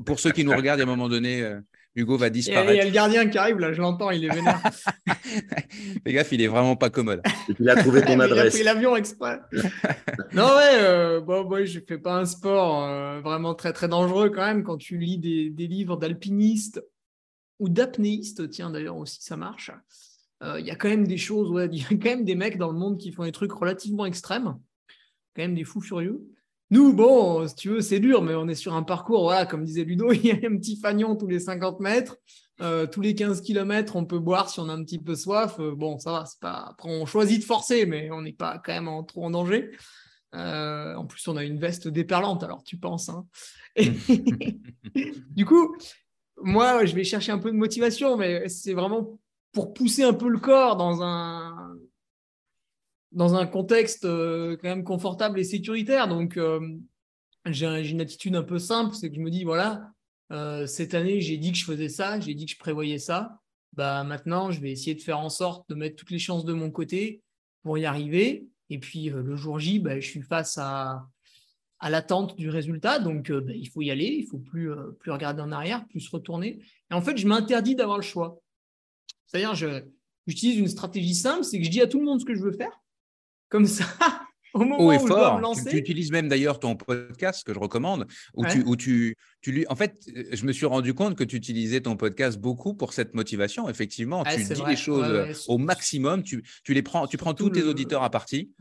pour 0.06 0.20
ceux 0.20 0.32
qui 0.32 0.46
nous 0.46 0.56
regardent, 0.56 0.80
à 0.80 0.84
un 0.84 0.88
moment 0.88 1.10
donné, 1.10 1.42
euh, 1.42 1.60
Hugo 1.96 2.16
va 2.18 2.28
Et 2.28 2.30
Il 2.30 2.32
y 2.32 2.34
disparaître. 2.42 2.82
a 2.82 2.86
le 2.86 2.92
gardien 2.92 3.28
qui 3.28 3.38
arrive, 3.38 3.58
là, 3.58 3.74
je 3.74 3.82
l'entends, 3.82 4.12
il 4.12 4.24
est 4.26 4.30
vénère. 4.34 4.62
Fais 6.06 6.14
gaffe, 6.14 6.32
il 6.32 6.42
est 6.42 6.48
vraiment 6.48 6.76
pas 6.76 6.90
commode. 6.90 7.22
Et 7.50 7.54
puis 7.54 7.64
il 7.64 7.70
a 7.70 7.76
trouvé 7.76 8.02
ton 8.02 8.16
Mais 8.16 8.16
Il 8.18 8.22
a 8.22 8.26
adresse. 8.26 8.54
pris 8.56 8.64
l'avion 8.64 8.96
exprès. 8.96 9.40
non, 10.34 10.46
ouais, 10.46 10.76
euh, 10.80 11.22
bon, 11.22 11.44
bon, 11.46 11.66
je 11.66 11.80
fais 11.80 11.98
pas 11.98 12.16
un 12.20 12.26
sport 12.26 12.84
euh, 12.84 13.20
vraiment 13.22 13.56
très 13.56 13.74
très 13.74 13.88
dangereux 13.88 14.30
quand 14.30 14.46
même 14.46 14.64
quand 14.64 14.78
tu 14.78 14.98
lis 14.98 15.18
des, 15.18 15.50
des 15.50 15.68
livres 15.68 15.98
d'alpinistes 15.98 16.84
ou 17.60 17.70
d'apnéistes, 17.70 18.50
tiens 18.52 18.70
d'ailleurs 18.70 18.98
aussi 18.98 19.18
ça 19.22 19.36
marche. 19.36 19.72
Euh, 20.44 20.60
Il 20.60 20.68
y 20.68 20.72
a 20.72 20.76
quand 20.76 20.90
même 20.90 21.08
des 21.08 21.18
choses, 21.18 21.50
ouais, 21.50 21.68
il 21.72 21.80
y 21.80 21.84
a 21.84 21.88
quand 21.90 22.10
même 22.10 22.26
des 22.26 22.36
mecs 22.36 22.60
dans 22.60 22.72
le 22.72 22.78
monde 22.78 23.00
qui 23.00 23.12
font 23.12 23.24
des 23.24 23.32
trucs 23.32 23.52
relativement 23.52 24.06
extrêmes, 24.06 24.56
quand 25.36 25.42
même 25.42 25.56
des 25.56 25.64
fous 25.64 25.82
furieux. 25.82 26.22
Nous, 26.70 26.94
bon, 26.94 27.48
si 27.48 27.56
tu 27.56 27.70
veux, 27.70 27.82
c'est 27.82 28.00
dur, 28.00 28.22
mais 28.22 28.36
on 28.36 28.48
est 28.48 28.56
sur 28.56 28.74
un 28.74 28.84
parcours, 28.84 29.24
voilà, 29.24 29.46
comme 29.46 29.64
disait 29.64 29.84
Ludo, 29.86 30.12
il 30.14 30.26
y 30.26 30.32
a 30.32 30.36
un 30.36 30.58
petit 30.58 30.78
fanion 30.80 31.16
tous 31.16 31.28
les 31.28 31.40
50 31.40 31.80
mètres. 31.80 32.18
Euh, 32.60 32.88
tous 32.88 33.02
les 33.02 33.14
15 33.14 33.42
km, 33.42 33.96
on 33.96 34.06
peut 34.06 34.18
boire 34.20 34.50
si 34.50 34.60
on 34.60 34.68
a 34.68 34.74
un 34.74 34.84
petit 34.84 35.00
peu 35.00 35.16
soif. 35.16 35.60
Euh, 35.60 35.76
bon, 35.76 36.00
ça 36.00 36.12
va, 36.12 36.26
c'est 36.26 36.40
pas. 36.40 36.68
Après, 36.72 36.90
on 36.90 37.06
choisit 37.06 37.40
de 37.40 37.46
forcer, 37.46 37.86
mais 37.86 38.10
on 38.12 38.22
n'est 38.24 38.34
pas 38.34 38.60
quand 38.64 38.74
même 38.74 38.88
en, 38.88 39.04
trop 39.04 39.26
en 39.26 39.30
danger. 39.30 39.72
Euh, 40.36 40.96
en 40.96 41.06
plus, 41.06 41.26
on 41.28 41.38
a 41.38 41.44
une 41.44 41.60
veste 41.60 41.88
déperlante, 41.88 42.44
alors 42.44 42.64
tu 42.64 42.78
penses. 42.78 43.10
hein. 43.10 43.26
Et- 43.76 43.92
du 45.36 45.46
coup, 45.46 45.76
moi, 46.42 46.84
je 46.86 46.96
vais 46.96 47.04
chercher 47.04 47.32
un 47.32 47.40
peu 47.40 47.52
de 47.52 47.56
motivation, 47.58 48.18
mais 48.18 48.50
c'est 48.50 48.74
vraiment 48.74 49.20
pour 49.52 49.74
pousser 49.74 50.04
un 50.04 50.14
peu 50.14 50.28
le 50.28 50.40
corps 50.40 50.76
dans 50.76 51.02
un 51.02 51.67
dans 53.12 53.36
un 53.36 53.48
contexte 53.48 54.06
euh, 54.06 54.58
quand 54.58 54.68
même 54.68 54.84
confortable 54.84 55.40
et 55.40 55.44
sécuritaire. 55.44 56.08
Donc, 56.08 56.38
euh, 56.38 56.60
j'ai 57.46 57.66
un- 57.66 57.82
j'ai 57.84 57.92
une 57.92 58.02
attitude 58.02 58.36
un 58.36 58.44
peu 58.44 58.60
simple, 58.60 58.96
c'est 58.96 59.10
que 59.10 59.16
je 59.16 59.22
me 59.22 59.30
dis 59.32 59.44
voilà, 59.44 59.92
euh, 60.32 60.66
cette 60.68 60.94
année, 60.94 61.22
j'ai 61.22 61.38
dit 61.38 61.52
que 61.52 61.58
je 61.58 61.66
faisais 61.66 61.90
ça, 61.90 62.20
j'ai 62.20 62.34
dit 62.34 62.46
que 62.46 62.52
je 62.52 62.58
prévoyais 62.58 63.00
ça. 63.00 63.40
Bah 63.74 64.04
maintenant, 64.04 64.52
je 64.52 64.60
vais 64.60 64.72
essayer 64.72 64.96
de 64.96 65.02
faire 65.02 65.20
en 65.20 65.30
sorte 65.30 65.70
de 65.70 65.76
mettre 65.76 65.96
toutes 65.96 66.12
les 66.12 66.20
chances 66.20 66.46
de 66.46 66.54
mon 66.54 66.72
côté 66.72 67.22
pour 67.64 67.78
y 67.78 67.86
arriver. 67.86 68.48
Et 68.70 68.80
puis 68.80 69.10
le 69.10 69.36
jour 69.36 69.60
J, 69.60 69.80
bah, 69.80 70.00
je 70.00 70.10
suis 70.10 70.22
face 70.22 70.58
à, 70.58 71.08
à 71.80 71.90
l'attente 71.90 72.36
du 72.36 72.50
résultat. 72.50 73.00
Donc 73.00 73.32
bah, 73.32 73.54
il 73.54 73.70
faut 73.70 73.82
y 73.82 73.92
aller, 73.92 74.08
il 74.08 74.26
faut 74.26 74.40
plus, 74.40 74.72
plus 75.00 75.12
regarder 75.12 75.42
en 75.42 75.52
arrière, 75.52 75.86
plus 75.88 76.02
se 76.02 76.10
retourner. 76.12 76.60
Et 76.92 76.94
en 76.94 77.02
fait, 77.02 77.18
je 77.18 77.28
m'interdis 77.28 77.76
d'avoir 77.76 77.98
le 77.98 78.04
choix. 78.04 78.42
C'est-à-dire, 79.28 79.54
j'utilise 80.26 80.58
une 80.58 80.68
stratégie 80.68 81.16
simple, 81.16 81.44
c'est 81.44 81.60
que 81.60 81.66
je 81.66 81.70
dis 81.70 81.82
à 81.82 81.88
tout 81.88 82.00
le 82.00 82.06
monde 82.06 82.20
ce 82.20 82.26
que 82.26 82.36
je 82.36 82.42
veux 82.42 82.52
faire. 82.54 82.82
Comme 83.50 83.66
ça, 83.66 83.86
au 84.54 84.60
moment 84.60 84.78
Haut 84.80 84.92
et 84.92 84.98
où 84.98 85.08
fort. 85.08 85.36
Tu, 85.38 85.42
lancer, 85.42 85.70
tu 85.70 85.78
utilises 85.78 86.12
même 86.12 86.28
d'ailleurs 86.28 86.60
ton 86.60 86.76
podcast 86.76 87.46
que 87.46 87.54
je 87.54 87.60
recommande, 87.60 88.08
où, 88.34 88.44
Ouais. 88.44 88.52
tu, 88.52 88.64
où 88.66 88.76
tu, 88.76 89.16
tu 89.42 89.52
lui. 89.52 89.66
En 89.70 89.76
fait, 89.76 89.96
euh, 90.16 90.24
je 90.34 90.46
me 90.46 90.52
suis 90.52 90.66
rendu 90.66 90.94
compte 90.94 91.16
que 91.16 91.24
tu 91.24 91.36
utilisais 91.36 91.82
ton 91.82 91.96
podcast 91.96 92.38
beaucoup 92.40 92.74
pour 92.74 92.94
cette 92.94 93.14
motivation. 93.14 93.70
Effectivement, 93.70 94.24
Ouais, 94.24 94.36
tu 94.38 94.44
dis 94.44 94.54
vrai. 94.62 94.72
les 94.72 94.78
choses 94.78 95.10
Ouais, 95.12 95.34
au 95.48 95.58
maximum. 95.58 96.24
Tu, 96.24 96.44
tu 96.64 96.74
les 96.74 96.82
prends, 96.82 97.08
tu 97.08 97.18
prends 97.18 97.34
tous 97.34 97.50
tes 97.52 97.64
auditeurs 97.64 98.04
à 98.04 98.10
partie. 98.10 98.52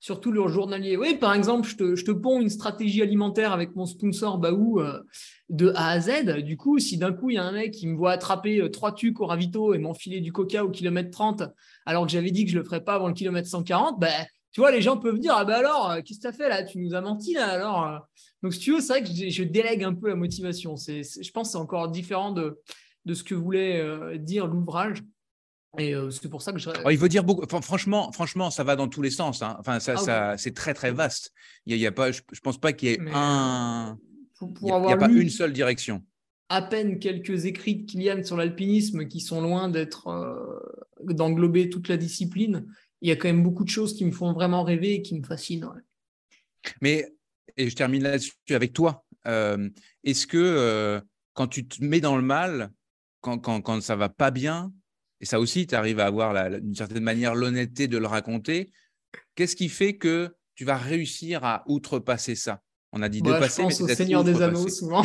Surtout 0.00 0.30
le 0.30 0.46
journalier. 0.48 0.96
Oui, 0.96 1.16
par 1.16 1.34
exemple, 1.34 1.68
je 1.68 1.76
te, 1.76 1.96
je 1.96 2.12
ponds 2.12 2.40
une 2.40 2.50
stratégie 2.50 3.02
alimentaire 3.02 3.52
avec 3.52 3.74
mon 3.74 3.86
sponsor 3.86 4.38
Baou 4.38 4.80
euh, 4.80 5.00
de 5.48 5.72
A 5.74 5.90
à 5.90 6.00
Z. 6.00 6.42
Du 6.42 6.56
coup, 6.56 6.78
si 6.78 6.98
d'un 6.98 7.12
coup, 7.12 7.30
il 7.30 7.34
y 7.34 7.38
a 7.38 7.44
un 7.44 7.52
mec 7.52 7.72
qui 7.72 7.86
me 7.86 7.96
voit 7.96 8.12
attraper 8.12 8.60
euh, 8.60 8.68
trois 8.68 8.92
tucs 8.92 9.20
au 9.20 9.26
ravito 9.26 9.74
et 9.74 9.78
m'enfiler 9.78 10.20
du 10.20 10.32
coca 10.32 10.64
au 10.64 10.70
kilomètre 10.70 11.10
30, 11.10 11.44
alors 11.86 12.06
que 12.06 12.12
j'avais 12.12 12.30
dit 12.30 12.44
que 12.44 12.50
je 12.50 12.58
le 12.58 12.64
ferais 12.64 12.84
pas 12.84 12.94
avant 12.94 13.08
le 13.08 13.14
kilomètre 13.14 13.48
140, 13.48 13.98
ben, 13.98 14.12
tu 14.52 14.60
vois, 14.60 14.70
les 14.70 14.80
gens 14.80 14.96
peuvent 14.96 15.18
dire, 15.18 15.34
ah 15.36 15.44
ben 15.44 15.54
alors, 15.54 15.90
euh, 15.90 16.00
qu'est-ce 16.02 16.20
que 16.20 16.28
tu 16.28 16.34
fait 16.34 16.48
là? 16.48 16.62
Tu 16.62 16.78
nous 16.78 16.94
as 16.94 17.00
menti 17.00 17.34
là 17.34 17.48
alors. 17.48 18.06
Donc, 18.42 18.54
si 18.54 18.60
tu 18.60 18.72
veux, 18.72 18.80
c'est 18.80 19.00
vrai 19.00 19.02
que 19.02 19.08
je, 19.08 19.42
délègue 19.42 19.82
un 19.82 19.94
peu 19.94 20.08
la 20.08 20.14
motivation. 20.14 20.76
C'est, 20.76 21.02
je 21.02 21.30
pense 21.32 21.48
que 21.48 21.52
c'est 21.52 21.58
encore 21.58 21.88
différent 21.88 22.32
de, 22.32 22.60
ce 23.12 23.22
que 23.22 23.34
voulait 23.34 24.18
dire 24.18 24.46
l'ouvrage. 24.46 25.02
Et 25.78 25.94
euh, 25.94 26.10
c'est 26.10 26.28
pour 26.28 26.42
ça 26.42 26.52
que 26.52 26.58
je. 26.58 26.70
Oh, 26.84 26.90
il 26.90 26.98
veut 26.98 27.08
dire 27.08 27.24
beaucoup. 27.24 27.42
Enfin, 27.44 27.60
franchement, 27.60 28.10
franchement, 28.12 28.50
ça 28.50 28.64
va 28.64 28.76
dans 28.76 28.88
tous 28.88 29.02
les 29.02 29.10
sens. 29.10 29.42
hein. 29.42 29.56
Enfin, 29.60 29.78
ça, 29.80 29.94
Ah, 29.96 30.00
ça, 30.00 30.34
c'est 30.38 30.54
très 30.54 30.74
très 30.74 30.90
vaste. 30.92 31.32
Il 31.66 31.70
y 31.70 31.74
a, 31.74 31.76
il 31.76 31.80
y 31.82 31.86
a 31.86 31.92
pas. 31.92 32.12
Je, 32.12 32.22
je 32.32 32.40
pense 32.40 32.58
pas 32.58 32.72
qu'il 32.72 32.88
y 32.88 32.92
ait 32.92 32.98
Mais, 32.98 33.10
un. 33.14 33.98
pour, 34.38 34.48
Il 34.50 34.54
pour 34.54 34.68
y 34.68 34.72
a, 34.72 34.90
il 34.92 34.98
pas 34.98 35.08
une 35.10 35.30
seule 35.30 35.52
direction. 35.52 36.02
à 36.48 36.62
peine 36.62 36.98
quelques 36.98 37.44
écrits 37.44 37.76
de 37.76 37.86
Kylian 37.90 38.22
sur 38.24 38.36
l'alpinisme 38.36 39.06
qui 39.06 39.20
sont 39.20 39.40
loin 39.40 39.68
d'être 39.68 40.06
euh, 40.08 40.58
d'englober 41.12 41.68
toute 41.70 41.88
la 41.88 41.96
discipline. 41.96 42.66
Il 43.02 43.08
y 43.08 43.12
a 43.12 43.16
quand 43.16 43.28
même 43.28 43.42
beaucoup 43.42 43.64
de 43.64 43.68
choses 43.68 43.94
qui 43.94 44.04
me 44.04 44.10
font 44.12 44.32
vraiment 44.32 44.62
rêver 44.64 44.94
et 44.94 45.02
qui 45.02 45.18
me 45.18 45.24
fascinent. 45.24 45.64
ouais. 45.66 45.82
Mais, 46.80 47.06
et 47.56 47.68
je 47.70 47.76
termine 47.76 48.02
là-dessus 48.02 48.32
avec 48.50 48.72
toi, 48.72 49.04
euh, 49.26 49.68
est-ce 50.04 50.26
que 50.26 50.36
euh, 50.38 51.00
quand 51.34 51.46
tu 51.46 51.66
te 51.68 51.84
mets 51.84 52.00
dans 52.00 52.16
le 52.16 52.22
mal, 52.22 52.70
quand, 53.20 53.38
quand, 53.38 53.60
quand 53.60 53.80
ça 53.82 53.96
va 53.96 54.08
pas 54.08 54.30
bien, 54.30 54.72
et 55.20 55.24
ça 55.24 55.40
aussi, 55.40 55.66
tu 55.66 55.74
arrives 55.74 56.00
à 56.00 56.06
avoir 56.06 56.60
d'une 56.60 56.74
certaine 56.74 57.02
manière 57.02 57.34
l'honnêteté 57.34 57.88
de 57.88 57.98
le 57.98 58.06
raconter, 58.06 58.72
qu'est-ce 59.34 59.56
qui 59.56 59.68
fait 59.68 59.96
que 59.96 60.34
tu 60.54 60.64
vas 60.64 60.76
réussir 60.76 61.44
à 61.44 61.64
outrepasser 61.66 62.34
ça? 62.34 62.62
On 62.92 63.02
a 63.02 63.08
dit 63.08 63.22
Moi, 63.22 63.34
dépasser, 63.34 63.62
je 63.62 63.66
mais 63.66 63.72
pense 63.72 63.80
au 63.80 63.86
peut-être 63.86 63.96
Seigneur 63.98 64.24
des 64.24 64.42
Anneaux 64.42 64.68
souvent. 64.68 65.04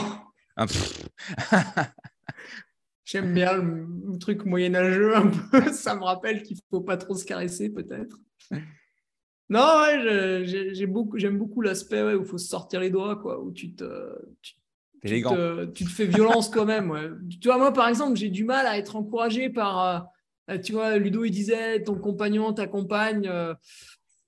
Ah. 0.56 0.66
J'aime 3.06 3.34
bien 3.34 3.54
le, 3.58 4.18
truc 4.20 4.46
moyenâgeux 4.46 5.16
un 5.16 5.28
peu. 5.28 5.72
Ça 5.74 5.96
me 5.96 6.04
rappelle 6.04 6.44
qu'il 6.44 6.58
faut 6.70 6.82
pas 6.82 6.98
trop 6.98 7.16
se 7.16 7.26
caresser 7.26 7.70
peut-être. 7.70 8.18
Non, 9.50 9.82
ouais, 9.82 10.88
beaucoup, 10.88 11.18
j'aime 11.18 11.38
beaucoup 11.38 11.62
l'aspect 11.62 12.04
ouais, 12.04 12.14
où 12.14 12.22
il 12.22 12.28
faut 12.28 12.38
se 12.38 12.48
sortir 12.48 12.80
les 12.80 12.90
doigts, 12.90 13.18
quoi, 13.18 13.42
où 13.42 13.52
tu 13.52 13.76
te, 13.76 13.86
tu, 14.42 14.54
tu 15.10 15.22
te, 15.36 15.66
tu 15.66 15.86
te 15.86 15.90
fais 15.90 16.06
violence 16.06 16.50
ouais. 16.56 17.10
Tu 17.40 17.48
vois, 17.48 17.58
moi, 17.58 17.74
par 17.74 17.88
exemple, 17.88 18.16
j'ai 18.18 18.30
du 18.30 18.44
mal 18.44 18.66
à 18.68 18.78
être 18.78 18.96
encouragé 18.96 19.50
par. 19.50 20.08
euh, 20.50 20.58
tu 20.60 20.74
vois, 20.74 20.98
Ludo, 20.98 21.24
il 21.24 21.32
disait 21.32 21.84
ton 21.84 21.96
compagnon, 21.96 22.54
ta 22.54 22.68
compagne. 22.68 23.28
euh, 23.28 23.54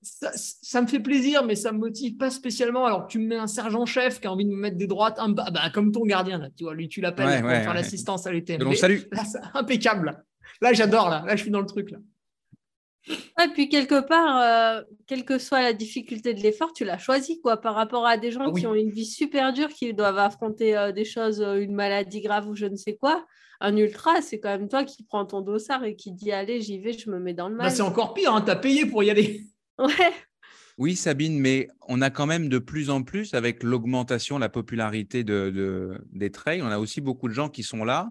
ça, 0.02 0.32
ça 0.34 0.82
me 0.82 0.88
fait 0.88 1.00
plaisir, 1.00 1.46
mais 1.46 1.56
ça 1.56 1.72
me 1.72 1.78
motive 1.78 2.18
pas 2.18 2.30
spécialement. 2.30 2.86
Alors, 2.86 3.08
tu 3.08 3.20
me 3.20 3.28
mets 3.28 3.38
un 3.38 3.48
sergent-chef 3.48 4.20
qui 4.20 4.28
a 4.28 4.32
envie 4.34 4.46
de 4.46 4.50
me 4.50 4.58
mettre 4.58 4.76
des 4.78 4.88
droites, 4.88 5.18
un, 5.20 5.30
bah, 5.30 5.52
comme 5.74 5.92
ton 5.92 6.06
gardien, 6.06 6.40
là, 6.40 6.50
tu 6.58 6.64
vois, 6.66 6.74
lui, 6.74 6.90
tu 6.90 7.00
l'appelles 7.02 7.28
Ouais, 7.28 7.40
pour 7.40 7.50
ouais, 7.50 7.64
faire 7.64 7.74
l'assistance 7.74 8.28
à 8.28 8.32
l'ETM. 8.32 8.60
Que. 8.60 9.16
Là, 9.16 9.24
c'est 9.26 9.40
impeccable. 9.54 10.06
Là, 10.08 10.24
Là, 10.62 10.74
j'adore, 10.74 11.10
là. 11.10 11.24
Là, 11.26 11.36
je 11.36 11.42
suis 11.42 11.52
dans 11.52 11.62
le 11.62 11.66
truc, 11.66 11.92
là. 11.92 11.98
Et 13.08 13.48
puis 13.54 13.68
quelque 13.68 14.00
part, 14.08 14.38
euh, 14.80 14.82
quelle 15.08 15.26
que 15.26 15.38
soit 15.38 15.62
la 15.62 15.74
difficulté 15.74 16.34
de 16.34 16.40
l'effort, 16.42 16.72
tu 16.74 16.86
l'as 16.86 16.98
choisi 16.98 17.42
quoi, 17.42 17.58
par 17.60 17.76
rapport 17.76 18.06
à 18.06 18.16
des 18.18 18.32
gens 18.32 18.46
Ah 18.46 18.50
oui. 18.52 18.62
qui 18.62 18.68
ont 18.68 18.76
une 18.76 18.92
vie 18.92 19.06
super 19.06 19.52
dure, 19.52 19.68
qui 19.70 19.94
doivent 19.94 20.18
affronter 20.20 20.78
euh, 20.78 20.92
des 20.92 21.04
choses, 21.06 21.42
euh, 21.42 21.56
une 21.60 21.74
maladie 21.76 22.22
grave 22.22 22.48
ou 22.48 22.56
je 22.56 22.66
ne 22.66 22.76
sais 22.78 22.96
quoi. 22.96 23.26
Un 23.60 23.76
ultra, 23.78 24.22
c'est 24.22 24.40
quand 24.40 24.50
même 24.50 24.70
toi 24.70 24.84
qui 24.86 25.04
prends 25.04 25.26
ton 25.26 25.42
dossard 25.42 25.84
et 25.84 25.96
qui 25.96 26.12
dit 26.14 26.32
allez, 26.32 26.62
j'y 26.62 26.80
vais, 26.80 26.94
je 26.94 27.10
me 27.10 27.20
mets 27.20 27.34
dans 27.34 27.50
le 27.50 27.56
Bah, 27.58 27.64
mal. 27.64 27.72
c'est 27.72 27.82
encore 27.82 28.14
pire, 28.14 28.34
hein, 28.34 28.42
t'as 28.42 28.56
payé 28.56 28.86
pour 28.86 29.04
y 29.04 29.10
aller. 29.10 29.42
ouais. 29.80 30.14
Oui, 30.78 30.96
Sabine, 30.96 31.38
mais 31.40 31.68
on 31.88 32.02
a 32.02 32.10
quand 32.10 32.26
même 32.26 32.50
de 32.50 32.58
plus 32.58 32.90
en 32.90 33.04
plus, 33.04 33.34
avec 33.36 33.62
l'augmentation, 33.64 34.40
la 34.40 34.50
popularité 34.50 35.24
de, 35.24 35.52
de- 35.52 35.98
des 36.12 36.32
trails, 36.32 36.62
on 36.64 36.68
a 36.68 36.80
aussi 36.80 37.00
beaucoup 37.00 37.28
de 37.28 37.34
gens 37.34 37.48
qui 37.50 37.62
sont 37.64 37.84
là 37.86 38.10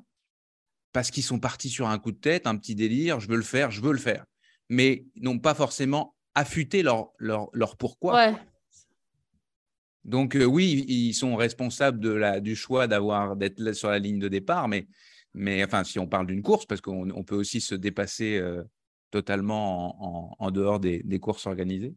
parce 0.93 1.11
qu'ils 1.11 1.23
sont 1.25 1.41
partis 1.41 1.71
sur 1.71 1.89
un 1.89 1.99
coup 1.99 2.13
de 2.13 2.19
tête, 2.19 2.47
un 2.47 2.57
petit 2.57 2.75
délire, 2.75 3.19
je 3.19 3.27
veux 3.29 3.37
le 3.37 3.43
faire, 3.43 3.71
je 3.71 3.81
veux 3.81 3.93
le 3.93 3.99
faire, 3.99 4.25
mais 4.73 5.05
n'ont 5.17 5.39
pas 5.39 5.55
forcément 5.55 6.15
affûté 6.35 6.83
leur, 6.83 7.11
leur, 7.19 7.49
leur 7.53 7.77
pourquoi. 7.77 8.15
ouais. 8.15 8.35
Donc 10.05 10.35
euh, 10.35 10.45
oui, 10.45 10.85
ils 10.89 11.13
sont 11.15 11.37
responsables 11.37 12.01
de 12.01 12.11
la, 12.11 12.41
du 12.41 12.57
choix 12.57 12.87
d'avoir 12.89 13.37
d'être 13.37 13.73
sur 13.75 13.91
la 13.91 13.99
ligne 14.01 14.19
de 14.19 14.29
départ, 14.29 14.67
mais, 14.67 14.89
mais 15.35 15.63
enfin, 15.63 15.85
si 15.85 15.99
on 15.99 16.07
parle 16.09 16.27
d'une 16.27 16.43
course, 16.43 16.67
parce 16.67 16.81
qu'on 16.81 17.11
on 17.11 17.23
peut 17.23 17.37
aussi 17.37 17.61
se 17.61 17.75
dépasser 17.77 18.39
euh, 18.39 18.63
totalement 19.13 20.01
en, 20.03 20.31
en- 20.41 20.47
en 20.47 20.51
dehors 20.51 20.81
des, 20.81 21.03
des 21.05 21.21
courses 21.21 21.47
organisées. 21.47 21.95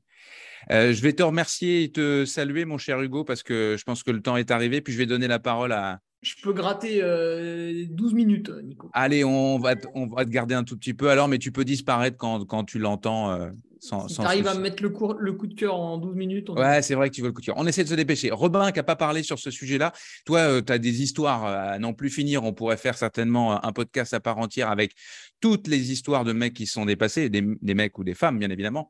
Euh, 0.72 0.93
je 0.93 1.02
vais 1.02 1.14
te 1.14 1.23
remercier 1.23 1.84
et 1.84 1.91
te 1.91 2.26
saluer, 2.26 2.65
mon 2.65 2.77
cher 2.77 3.02
Hugo, 3.02 3.23
parce 3.23 3.41
que 3.41 3.76
je 3.80 3.84
pense 3.84 4.03
que 4.03 4.11
le 4.11 4.22
temps 4.22 4.38
est 4.38 4.52
arrivé. 4.52 4.81
Puis 4.81 4.93
je 4.93 4.97
vais 4.99 5.06
donner 5.06 5.27
la 5.27 5.39
parole 5.39 5.72
à. 5.72 5.99
Je 6.22 6.34
peux 6.42 6.54
gratter 6.54 7.00
euh, 7.04 7.86
12 7.90 8.14
minutes, 8.14 8.50
Nico. 8.64 8.90
Allez, 8.94 9.24
on 9.24 9.60
va, 9.60 9.76
te- 9.76 9.88
on 9.94 10.08
va 10.08 10.26
te 10.26 10.30
garder 10.32 10.56
un 10.56 10.64
tout 10.64 10.76
petit 10.78 10.94
peu 10.96 11.10
alors, 11.10 11.28
mais 11.28 11.38
tu 11.38 11.52
peux 11.52 11.64
disparaître 11.66 12.18
quand, 12.18 12.46
quand 12.46 12.64
tu 12.64 12.80
l'entends. 12.80 13.32
euh, 13.32 13.50
sans, 13.80 14.08
Si 14.08 14.16
tu 14.16 14.22
arrives 14.22 14.48
à 14.48 14.56
me 14.56 14.62
mettre 14.62 14.82
le, 14.82 14.90
coup 14.90 15.46
de 15.46 15.54
cœur 15.54 15.76
en 15.76 16.00
12 16.00 16.16
minutes, 16.16 16.50
on 16.50 16.56
Ouais, 16.56 16.82
c'est 16.82 16.96
vrai 16.96 17.10
que 17.12 17.16
tu 17.16 17.22
veux 17.22 17.28
le 17.28 17.34
coup 17.34 17.42
de 17.42 17.46
cœur. 17.46 17.56
On 17.60 17.68
essaie 17.68 17.84
de 17.84 17.90
se 17.90 17.94
dépêcher. 17.94 18.32
Robin, 18.32 18.72
qui 18.72 18.80
n'a 18.80 18.84
pas 18.84 18.96
parlé 18.96 19.22
sur 19.22 19.38
ce 19.38 19.52
sujet-là, 19.52 19.92
toi, 20.26 20.62
tu 20.64 20.74
as 20.74 20.80
des 20.80 21.04
histoires 21.04 21.46
euh, 21.46 21.74
à 21.76 21.78
n'en 21.80 21.94
plus 21.94 22.10
finir. 22.10 22.44
On 22.44 22.54
pourrait 22.54 22.78
faire 22.78 22.98
certainement 22.98 23.54
euh, 23.54 23.58
un 23.62 23.72
podcast 23.74 24.14
à 24.16 24.20
part 24.20 24.40
entière 24.40 24.72
avec 24.72 24.94
toutes 25.42 25.68
les 25.68 25.92
histoires 25.92 26.24
de 26.24 26.34
mecs 26.34 26.56
qui 26.56 26.66
se 26.66 26.74
sont 26.74 26.86
dépassés, 26.86 27.30
des, 27.30 27.44
des 27.62 27.74
mecs 27.76 28.00
ou 28.00 28.04
des 28.04 28.16
femmes, 28.16 28.40
bien 28.40 28.50
évidemment. 28.50 28.90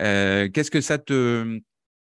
Euh, 0.00 0.48
Qu'est-ce 0.52 0.70
que 0.70 0.82
ça 0.82 0.98
te. 0.98 1.58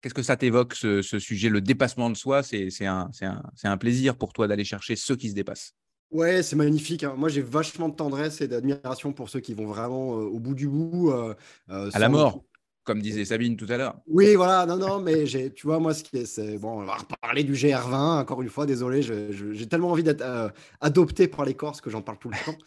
Qu'est-ce 0.07 0.13
que 0.13 0.23
ça 0.23 0.37
t'évoque, 0.37 0.73
ce, 0.73 1.01
ce 1.01 1.19
sujet, 1.19 1.49
le 1.49 1.59
dépassement 1.59 2.09
de 2.09 2.15
soi? 2.15 2.41
C'est 2.41 2.85
un, 2.85 3.77
plaisir 3.77 4.15
pour 4.15 4.31
toi 4.31 4.47
d'aller 4.47 4.63
chercher 4.63 4.95
ceux 4.95 5.17
qui 5.17 5.29
se 5.29 5.35
dépassent. 5.35 5.73
Ouais, 6.11 6.43
c'est 6.43 6.55
magnifique. 6.55 7.03
hein. 7.03 7.15
Moi, 7.17 7.27
j'ai 7.27 7.41
vachement 7.41 7.89
de 7.89 7.95
tendresse 7.95 8.39
et 8.39 8.47
d'admiration 8.47 9.11
pour 9.11 9.27
ceux 9.27 9.41
qui 9.41 9.53
vont 9.53 9.65
vraiment 9.65 10.13
euh, 10.13 10.21
au 10.23 10.39
bout 10.39 10.55
du 10.55 10.69
bout. 10.69 11.11
euh, 11.11 11.35
euh, 11.71 11.89
À 11.93 11.99
la 11.99 12.07
mort, 12.07 12.41
comme 12.85 13.01
disait 13.01 13.25
Sabine 13.25 13.57
tout 13.57 13.65
à 13.67 13.75
l'heure. 13.75 13.97
Oui, 14.07 14.35
voilà, 14.35 14.65
non, 14.65 14.77
non, 14.77 15.01
mais 15.01 15.25
j'ai, 15.25 15.51
tu 15.51 15.67
vois, 15.67 15.79
moi, 15.79 15.93
ce 15.93 16.05
qui 16.05 16.19
est, 16.19 16.25
c'est 16.25 16.57
bon, 16.57 16.79
on 16.79 16.85
va 16.85 16.95
reparler 16.95 17.43
du 17.43 17.51
GR20. 17.51 18.21
Encore 18.21 18.41
une 18.41 18.47
fois, 18.47 18.65
désolé, 18.65 19.01
j'ai 19.01 19.67
tellement 19.67 19.91
envie 19.91 20.03
d'être 20.03 20.21
euh, 20.21 20.47
adopté 20.79 21.27
par 21.27 21.43
les 21.43 21.53
Corses 21.53 21.81
que 21.81 21.89
j'en 21.89 22.01
parle 22.01 22.17
tout 22.17 22.29
le 22.29 22.37
temps. 22.45 22.57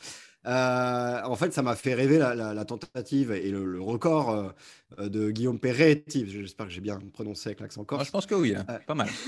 Euh, 0.46 1.20
en 1.24 1.36
fait, 1.36 1.52
ça 1.52 1.62
m'a 1.62 1.76
fait 1.76 1.94
rêver 1.94 2.18
la, 2.18 2.34
la- 2.34 2.54
la 2.54 2.64
tentative 2.64 3.30
et 3.32 3.50
le, 3.50 3.64
le 3.66 3.80
record 3.80 4.30
euh, 4.30 4.48
euh, 4.98 5.08
de 5.08 5.30
Guillaume 5.30 5.58
Perretti. 5.60 6.26
J'espère 6.28 6.66
que 6.66 6.72
j'ai 6.72 6.80
bien 6.80 6.98
prononcé 7.12 7.48
avec 7.50 7.60
l'accent 7.60 7.80
Moi, 7.80 7.86
corse. 7.86 8.06
je 8.06 8.10
pense 8.10 8.26
que 8.26 8.34
oui, 8.34 8.54
hein. 8.56 8.64
Ouais. 8.68 8.78
pas 8.86 8.94
mal. 8.94 9.08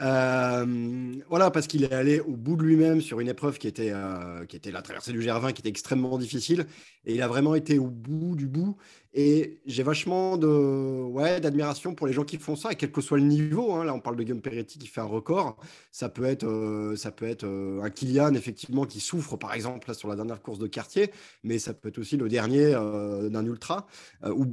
Euh, 0.00 1.14
voilà, 1.28 1.50
parce 1.50 1.66
qu'il 1.66 1.82
est 1.84 1.92
allé 1.92 2.20
au 2.20 2.36
bout 2.36 2.56
de 2.56 2.62
lui-même 2.62 3.00
sur 3.00 3.20
une 3.20 3.28
épreuve 3.28 3.58
qui 3.58 3.66
était, 3.66 3.90
euh, 3.92 4.44
qui 4.46 4.56
était 4.56 4.70
la 4.70 4.82
traversée 4.82 5.12
du 5.12 5.20
GR20, 5.20 5.52
qui 5.54 5.62
était 5.62 5.70
extrêmement 5.70 6.18
difficile. 6.18 6.66
Et 7.04 7.14
il 7.14 7.22
a 7.22 7.28
vraiment 7.28 7.54
été 7.54 7.78
au 7.78 7.86
bout 7.88 8.36
du 8.36 8.46
bout. 8.46 8.76
Et 9.20 9.58
j'ai 9.66 9.82
vachement 9.82 10.36
d'admiration 10.36 11.92
pour 11.92 12.06
les 12.06 12.12
gens 12.12 12.22
qui 12.22 12.38
font 12.38 12.54
ça, 12.54 12.70
et 12.70 12.76
quel 12.76 12.92
que 12.92 13.00
soit 13.00 13.18
le 13.18 13.24
niveau. 13.24 13.72
hein. 13.72 13.82
Là, 13.84 13.92
on 13.92 13.98
parle 13.98 14.14
de 14.14 14.22
Guillaume 14.22 14.40
Peretti 14.40 14.78
qui 14.78 14.86
fait 14.86 15.00
un 15.00 15.06
record. 15.06 15.56
Ça 15.90 16.08
peut 16.08 16.22
être, 16.22 16.44
euh, 16.46 16.94
euh, 17.42 17.82
un 17.82 17.90
Kylian, 17.90 18.34
effectivement, 18.34 18.84
qui 18.84 19.00
souffre, 19.00 19.36
par 19.36 19.54
exemple, 19.54 19.92
sur 19.92 20.08
la 20.08 20.14
dernière 20.14 20.40
course 20.40 20.60
de 20.60 20.68
quartier. 20.68 21.10
Mais 21.42 21.58
ça 21.58 21.74
peut 21.74 21.88
être 21.88 21.98
aussi 21.98 22.16
le 22.16 22.28
dernier 22.28 22.72
euh, 22.76 23.28
d'un 23.28 23.44
ultra, 23.44 23.88
ou, 24.24 24.46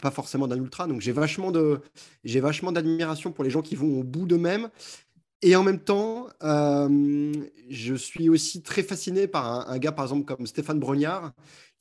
pas 0.00 0.10
forcément 0.10 0.48
d'un 0.48 0.56
ultra. 0.58 0.88
Donc 0.88 1.00
j'ai 1.00 1.12
vachement 1.12 1.52
d'admiration 1.52 3.30
pour 3.30 3.44
les 3.44 3.50
gens 3.50 3.62
qui 3.62 3.76
vont 3.76 4.00
au 4.00 4.02
bout 4.02 4.26
d'eux-mêmes. 4.26 4.68
Et 5.42 5.54
en 5.54 5.62
même 5.62 5.80
temps, 5.80 6.26
je 6.40 7.94
suis 7.94 8.28
aussi 8.28 8.62
très 8.62 8.82
fasciné 8.82 9.28
par 9.28 9.46
un, 9.46 9.72
un 9.72 9.78
gars, 9.78 9.92
par 9.92 10.06
exemple, 10.06 10.24
comme 10.24 10.44
Stéphane 10.46 10.80
Brognard, 10.80 11.32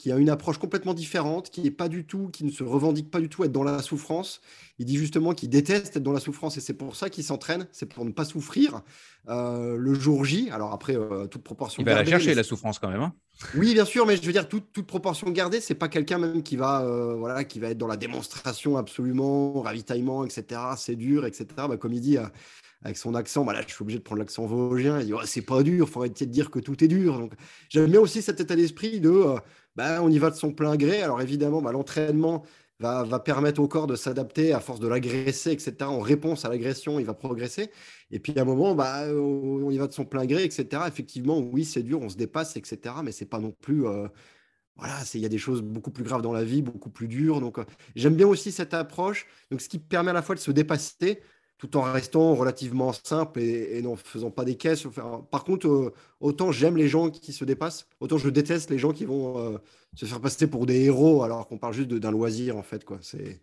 qui 0.01 0.11
a 0.11 0.17
une 0.17 0.31
approche 0.31 0.57
complètement 0.57 0.95
différente, 0.95 1.51
qui 1.51 1.67
est 1.67 1.69
pas 1.71 1.87
du 1.87 2.05
tout, 2.05 2.29
qui 2.29 2.43
ne 2.43 2.49
se 2.49 2.63
revendique 2.63 3.11
pas 3.11 3.19
du 3.19 3.29
tout 3.29 3.43
être 3.43 3.51
dans 3.51 3.61
la 3.61 3.83
souffrance. 3.83 4.41
Il 4.79 4.87
dit 4.87 4.97
justement 4.97 5.35
qu'il 5.35 5.49
déteste 5.49 5.95
être 5.95 6.01
dans 6.01 6.11
la 6.11 6.19
souffrance 6.19 6.57
et 6.57 6.59
c'est 6.59 6.73
pour 6.73 6.95
ça 6.95 7.11
qu'il 7.11 7.23
s'entraîne, 7.23 7.67
c'est 7.71 7.85
pour 7.85 8.03
ne 8.03 8.09
pas 8.09 8.25
souffrir 8.25 8.81
euh, 9.29 9.77
le 9.77 9.93
jour 9.93 10.25
J. 10.25 10.49
Alors 10.49 10.73
après, 10.73 10.95
euh, 10.97 11.27
toute 11.27 11.43
proportion 11.43 11.83
Il 11.83 11.85
va 11.85 11.91
la 11.91 11.97
gardée, 11.97 12.09
chercher, 12.09 12.29
mais 12.29 12.33
la 12.33 12.41
souffrance, 12.41 12.79
quand 12.79 12.89
même. 12.89 13.01
hein. 13.01 13.13
oui, 13.55 13.75
bien 13.75 13.85
sûr, 13.85 14.07
mais 14.07 14.17
je 14.17 14.23
veux 14.23 14.31
dire, 14.33 14.49
toute, 14.49 14.71
toute 14.73 14.87
proportion 14.87 15.29
gardée, 15.29 15.61
c'est 15.61 15.75
pas 15.75 15.87
quelqu'un 15.87 16.17
même 16.17 16.41
qui 16.41 16.55
va, 16.55 16.81
euh, 16.81 17.13
voilà, 17.13 17.43
qui 17.43 17.59
va 17.59 17.69
être 17.69 17.77
dans 17.77 17.85
la 17.85 17.97
démonstration 17.97 18.77
absolument, 18.77 19.61
ravitaillement, 19.61 20.25
etc. 20.25 20.61
C'est 20.77 20.95
dur, 20.95 21.27
etc. 21.27 21.45
Bah, 21.57 21.77
comme 21.77 21.93
il 21.93 22.01
dit 22.01 22.17
avec 22.83 22.97
son 22.97 23.13
accent, 23.13 23.45
bah 23.45 23.53
là, 23.53 23.61
je 23.67 23.71
suis 23.71 23.83
obligé 23.83 23.99
de 23.99 24.03
prendre 24.03 24.19
l'accent 24.19 24.45
vosgien. 24.47 24.99
Il 24.99 25.05
dit, 25.05 25.13
Ouais, 25.13 25.27
c'est 25.27 25.43
pas 25.43 25.61
dur, 25.61 25.87
faut 25.87 25.99
arrêter 25.99 26.25
de 26.25 26.31
dire 26.31 26.49
que 26.49 26.57
tout 26.59 26.83
est 26.83 26.87
dur. 26.87 27.19
Donc, 27.19 27.33
j'aime 27.69 27.91
bien 27.91 27.99
aussi 27.99 28.21
cet 28.23 28.39
état 28.39 28.55
d'esprit 28.55 28.99
de, 28.99 29.35
bah, 29.75 30.01
on 30.01 30.09
y 30.09 30.19
va 30.19 30.29
de 30.29 30.35
son 30.35 30.53
plein 30.53 30.75
gré. 30.75 31.01
Alors 31.01 31.21
évidemment, 31.21 31.61
bah, 31.61 31.71
l'entraînement 31.71 32.43
va, 32.81 33.19
permettre 33.19 33.61
au 33.61 33.67
corps 33.67 33.87
de 33.87 33.95
s'adapter 33.95 34.53
à 34.53 34.59
force 34.59 34.79
de 34.79 34.87
l'agresser, 34.87 35.51
etc. 35.51 35.75
En 35.81 35.99
réponse 35.99 36.45
à 36.45 36.49
l'agression, 36.49 36.99
il 36.99 37.05
va 37.05 37.13
progresser. 37.13 37.69
Et 38.09 38.19
puis 38.19 38.37
à 38.37 38.41
un 38.41 38.45
moment, 38.45 38.75
euh, 38.79 39.13
on 39.19 39.69
y 39.69 39.77
va 39.77 39.87
de 39.87 39.93
son 39.93 40.05
plein 40.05 40.25
gré, 40.25 40.43
etc. 40.43 40.83
Effectivement, 40.87 41.39
oui, 41.39 41.63
c'est 41.65 41.83
dur, 41.83 42.01
on 42.01 42.09
se 42.09 42.17
dépasse, 42.17 42.57
etc. 42.57 42.95
Mais 43.03 43.11
c'est 43.11 43.25
pas 43.25 43.39
non 43.39 43.51
plus. 43.51 43.85
euh, 43.87 44.07
voilà, 44.77 44.95
il 45.13 45.21
y 45.21 45.25
a 45.25 45.29
des 45.29 45.37
choses 45.37 45.61
beaucoup 45.61 45.91
plus 45.91 46.03
graves 46.03 46.21
dans 46.21 46.33
la 46.33 46.43
vie, 46.43 46.61
beaucoup 46.61 46.89
plus 46.89 47.07
dures. 47.07 47.39
Donc, 47.41 47.59
euh, 47.59 47.65
j'aime 47.95 48.15
bien 48.15 48.27
aussi 48.27 48.51
cette 48.51 48.73
approche. 48.73 49.27
Donc, 49.51 49.61
ce 49.61 49.69
qui 49.69 49.79
permet 49.79 50.11
à 50.11 50.13
la 50.13 50.21
fois 50.21 50.35
de 50.35 50.39
se 50.39 50.51
dépasser 50.51 51.21
tout 51.61 51.77
en 51.77 51.83
restant 51.83 52.33
relativement 52.33 52.91
simple 52.91 53.39
et, 53.39 53.79
n'en 53.83 53.95
faisant 53.95 54.31
pas 54.31 54.45
des 54.45 54.55
caisses. 54.55 54.87
Par 55.29 55.43
contre, 55.43 55.67
euh, 55.67 55.93
autant 56.19 56.51
j'aime 56.51 56.75
les 56.75 56.87
gens 56.87 57.11
qui 57.11 57.33
se 57.33 57.45
dépassent, 57.45 57.85
autant 57.99 58.17
je 58.17 58.29
déteste 58.29 58.71
les 58.71 58.79
gens 58.79 58.93
qui 58.93 59.05
vont 59.05 59.37
euh, 59.37 59.57
se 59.95 60.05
faire 60.05 60.19
passer 60.19 60.47
pour 60.47 60.65
des 60.65 60.85
héros 60.85 61.21
alors 61.21 61.47
qu'on 61.47 61.59
parle 61.59 61.75
juste 61.75 61.89
d'un 61.89 62.09
loisir, 62.09 62.57
en 62.57 62.63
fait. 62.63 62.83
Quoi. 62.83 62.97
C'est. 63.01 63.39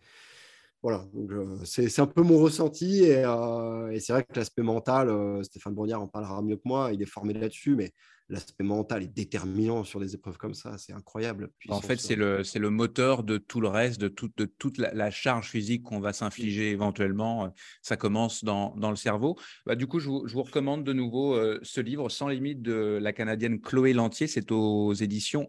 Voilà, 0.82 1.04
euh, 1.16 1.58
c'est 1.64 1.98
un 1.98 2.06
peu 2.06 2.22
mon 2.22 2.38
ressenti 2.38 3.02
et, 3.02 3.24
euh, 3.24 3.90
et 3.90 3.98
c'est 3.98 4.12
vrai 4.12 4.22
que 4.22 4.38
l'aspect 4.38 4.62
mental, 4.62 5.08
euh, 5.08 5.42
Stéphane 5.42 5.74
Brognard 5.74 6.00
en 6.02 6.06
parlera 6.06 6.40
mieux 6.40 6.56
que 6.56 6.62
moi, 6.64 6.90
il 6.92 7.02
est 7.02 7.06
formé 7.06 7.34
là-dessus, 7.34 7.74
mais 7.74 7.90
l'aspect 8.28 8.62
mental 8.62 9.02
est 9.02 9.08
déterminant 9.08 9.82
sur 9.82 9.98
des 9.98 10.14
épreuves 10.14 10.36
comme 10.36 10.54
ça, 10.54 10.78
c'est 10.78 10.92
incroyable. 10.92 11.50
la 11.66 11.74
En 11.74 11.80
fait, 11.80 11.98
c'est 11.98 12.14
le, 12.14 12.70
moteur 12.70 13.24
de 13.24 13.38
tout 13.38 13.60
le 13.60 13.68
reste, 13.68 14.00
de, 14.00 14.06
tout- 14.06 14.30
de 14.36 14.44
toute 14.44 14.78
la, 14.78 14.92
la 14.94 15.10
charge 15.10 15.48
physique 15.48 15.82
qu'on 15.82 15.98
va 15.98 16.12
s'infliger 16.12 16.70
éventuellement. 16.70 17.52
Ça 17.82 17.96
commence 17.96 18.44
dans, 18.44 18.76
dans 18.76 18.90
le 18.90 18.96
cerveau. 18.96 19.36
Bah, 19.66 19.74
du 19.74 19.88
coup, 19.88 19.98
je 19.98 20.08
vous, 20.08 20.28
je 20.28 20.34
vous 20.34 20.42
recommande 20.42 20.84
de 20.84 20.92
nouveau 20.92 21.34
euh, 21.34 21.58
ce 21.62 21.80
livre, 21.80 22.08
Sans 22.08 22.28
limite, 22.28 22.62
de 22.62 22.98
la 23.02 23.12
Canadienne 23.12 23.60
Chloé 23.60 23.94
Lantier. 23.94 24.26
C'est 24.26 24.52
aux 24.52 24.92
éditions 24.92 25.48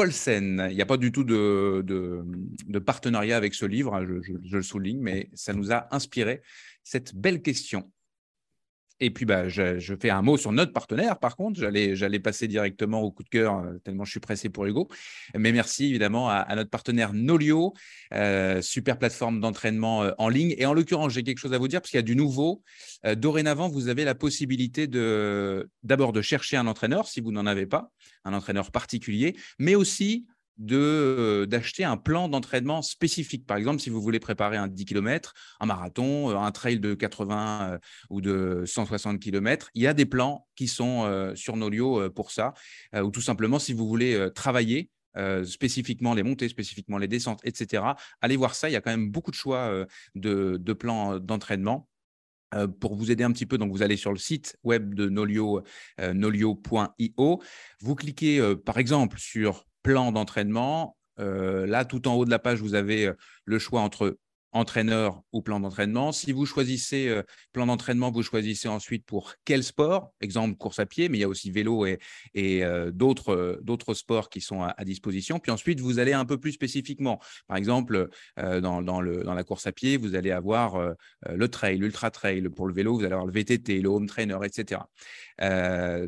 Paulsen. 0.00 0.66
Il 0.70 0.76
n'y 0.76 0.80
a 0.80 0.86
pas 0.86 0.96
du 0.96 1.12
tout 1.12 1.24
de, 1.24 2.78
partenariat 2.78 3.36
avec 3.36 3.52
ce 3.52 3.66
livre, 3.66 3.94
hein, 3.94 4.06
je 4.44 4.56
le 4.56 4.62
souligne, 4.62 4.98
mais 4.98 5.28
ça 5.34 5.52
nous 5.52 5.72
a 5.72 5.94
inspiré 5.94 6.40
cette 6.82 7.14
belle 7.14 7.42
question. 7.42 7.92
Et 9.00 9.10
puis, 9.10 9.24
bah, 9.24 9.48
je, 9.48 9.94
fais 10.00 10.10
un 10.10 10.20
mot 10.20 10.36
sur 10.36 10.52
notre 10.52 10.72
partenaire, 10.72 11.18
par 11.18 11.36
contre. 11.36 11.58
J'allais, 11.58 12.20
passer 12.20 12.48
directement 12.48 13.00
au 13.00 13.10
coup 13.10 13.22
de 13.22 13.30
cœur, 13.30 13.56
euh, 13.58 13.78
tellement 13.82 14.04
je 14.04 14.10
suis 14.10 14.20
pressé 14.20 14.50
pour 14.50 14.66
Hugo. 14.66 14.88
Mais 15.34 15.52
merci 15.52 15.86
évidemment 15.86 16.28
à, 16.28 16.54
notre 16.54 16.68
partenaire 16.68 17.14
Nolio, 17.14 17.72
euh, 18.12 18.60
super 18.60 18.98
plateforme 18.98 19.40
d'entraînement 19.40 20.02
euh, 20.02 20.12
en 20.18 20.28
ligne. 20.28 20.54
Et 20.58 20.66
en 20.66 20.74
l'occurrence, 20.74 21.12
j'ai 21.12 21.22
quelque 21.22 21.38
chose 21.38 21.54
à 21.54 21.58
vous 21.58 21.68
dire, 21.68 21.80
parce 21.80 21.90
qu'il 21.90 21.98
y 21.98 22.00
a 22.00 22.02
du 22.02 22.16
nouveau. 22.16 22.62
Dorénavant, 23.16 23.68
vous 23.68 23.88
avez 23.88 24.04
la 24.04 24.14
possibilité 24.14 24.86
d'abord 24.86 26.12
de 26.12 26.20
chercher 26.20 26.58
un 26.58 26.66
entraîneur, 26.66 27.08
si 27.08 27.20
vous 27.20 27.32
n'en 27.32 27.46
avez 27.46 27.64
pas, 27.66 27.90
un 28.24 28.34
entraîneur 28.34 28.70
particulier, 28.70 29.36
mais 29.58 29.74
aussi 29.74 30.26
d'acheter 30.60 31.84
un 31.84 31.96
plan 31.96 32.28
d'entraînement 32.28 32.82
spécifique. 32.82 33.46
Par 33.46 33.56
exemple, 33.56 33.80
si 33.80 33.90
vous 33.90 34.00
voulez 34.00 34.20
préparer 34.20 34.56
un 34.56 34.68
10 34.68 34.84
km, 34.84 35.32
un 35.58 35.66
marathon, 35.66 36.30
euh, 36.30 36.36
un 36.36 36.52
trail 36.52 36.78
de 36.78 36.94
80 36.94 37.72
euh, 37.72 37.78
ou 38.10 38.20
de 38.20 38.62
160 38.66 39.18
km, 39.18 39.70
il 39.74 39.82
y 39.82 39.86
a 39.86 39.94
des 39.94 40.06
plans 40.06 40.46
qui 40.54 40.68
sont 40.68 41.04
euh, 41.04 41.34
sur 41.34 41.56
Nolio 41.56 42.00
euh, 42.00 42.10
pour 42.10 42.30
ça, 42.30 42.54
euh, 42.94 43.02
ou 43.02 43.10
tout 43.10 43.22
simplement 43.22 43.58
si 43.58 43.72
vous 43.72 43.88
voulez 43.88 44.14
euh, 44.14 44.30
travailler 44.30 44.90
euh, 45.16 45.44
spécifiquement 45.44 46.14
les 46.14 46.22
montées, 46.22 46.48
spécifiquement 46.48 46.98
les 46.98 47.08
descentes, 47.08 47.40
etc. 47.44 47.82
Allez 48.20 48.36
voir 48.36 48.54
ça, 48.54 48.68
il 48.68 48.72
y 48.72 48.76
a 48.76 48.80
quand 48.80 48.90
même 48.90 49.10
beaucoup 49.10 49.32
de 49.32 49.36
choix 49.36 49.68
euh, 49.68 49.86
de, 50.14 50.72
plans 50.72 51.14
euh, 51.14 51.18
d'entraînement. 51.18 51.88
Euh, 52.52 52.66
pour 52.66 52.96
vous 52.96 53.12
aider 53.12 53.22
un 53.22 53.30
petit 53.30 53.46
peu, 53.46 53.58
donc 53.58 53.70
vous 53.70 53.82
allez 53.82 53.96
sur 53.96 54.10
le 54.10 54.18
site 54.18 54.56
web 54.64 54.94
de 54.94 55.08
Nolio, 55.08 55.62
euh, 56.00 56.12
nolio.io. 56.12 57.42
Vous 57.80 57.94
cliquez 57.94 58.40
euh, 58.40 58.56
par 58.56 58.78
exemple 58.78 59.20
sur 59.20 59.66
plan 59.82 60.12
d'entraînement. 60.12 60.96
Euh, 61.18 61.66
là, 61.66 61.84
tout 61.84 62.08
en 62.08 62.14
haut 62.14 62.24
de 62.24 62.30
la 62.30 62.38
page, 62.38 62.60
vous 62.60 62.74
avez 62.74 63.06
euh, 63.06 63.14
le 63.44 63.58
choix 63.58 63.80
entre 63.80 64.18
entraîneur 64.52 65.22
ou 65.32 65.42
plan 65.42 65.60
d'entraînement. 65.60 66.10
Si 66.10 66.32
vous 66.32 66.44
choisissez 66.44 67.06
euh, 67.08 67.22
plan 67.52 67.66
d'entraînement, 67.66 68.10
vous 68.10 68.24
choisissez 68.24 68.66
ensuite 68.66 69.06
pour 69.06 69.34
quel 69.44 69.62
sport, 69.62 70.12
exemple 70.20 70.56
course 70.56 70.80
à 70.80 70.86
pied, 70.86 71.08
mais 71.08 71.18
il 71.18 71.20
y 71.20 71.24
a 71.24 71.28
aussi 71.28 71.52
vélo 71.52 71.86
et, 71.86 72.64
d'autres 72.92 73.94
sports 73.94 74.28
qui 74.28 74.40
sont 74.40 74.64
à, 74.64 74.84
disposition. 74.84 75.38
Puis 75.38 75.52
ensuite, 75.52 75.78
vous 75.78 76.00
allez 76.00 76.14
un 76.14 76.24
peu 76.24 76.36
plus 76.36 76.50
spécifiquement. 76.50 77.20
Par 77.46 77.58
exemple, 77.58 78.08
dans, 78.36 78.82
dans, 78.82 79.00
la 79.00 79.44
course 79.44 79.68
à 79.68 79.72
pied, 79.72 79.96
vous 79.96 80.16
allez 80.16 80.32
avoir 80.32 80.94
le 81.28 81.48
trail, 81.48 81.78
l'ultra 81.78 82.10
trail. 82.10 82.48
Pour 82.48 82.66
le 82.66 82.74
vélo, 82.74 82.96
vous 82.96 83.04
allez 83.04 83.12
avoir 83.12 83.26
le 83.26 83.32
VTT, 83.32 83.80
le 83.82 83.88
home 83.88 84.08
trainer, 84.08 84.38
etc. 84.42 84.80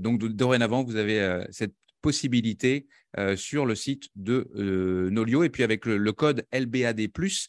Donc, 0.01 0.19
do- 0.19 0.29
dorénavant, 0.29 0.83
vous 0.83 0.97
avez 0.97 1.45
cette 1.51 1.75
possibilité 2.03 2.87
euh, 3.19 3.37
sur 3.37 3.65
le 3.65 3.75
site 3.75 4.09
de 4.17 4.51
euh, 4.57 5.09
Nolio. 5.11 5.45
Et 5.45 5.49
puis 5.49 5.63
avec 5.63 5.87
le, 5.87 6.13
code 6.13 6.47
LBAD+, 6.53 7.09
plus 7.09 7.49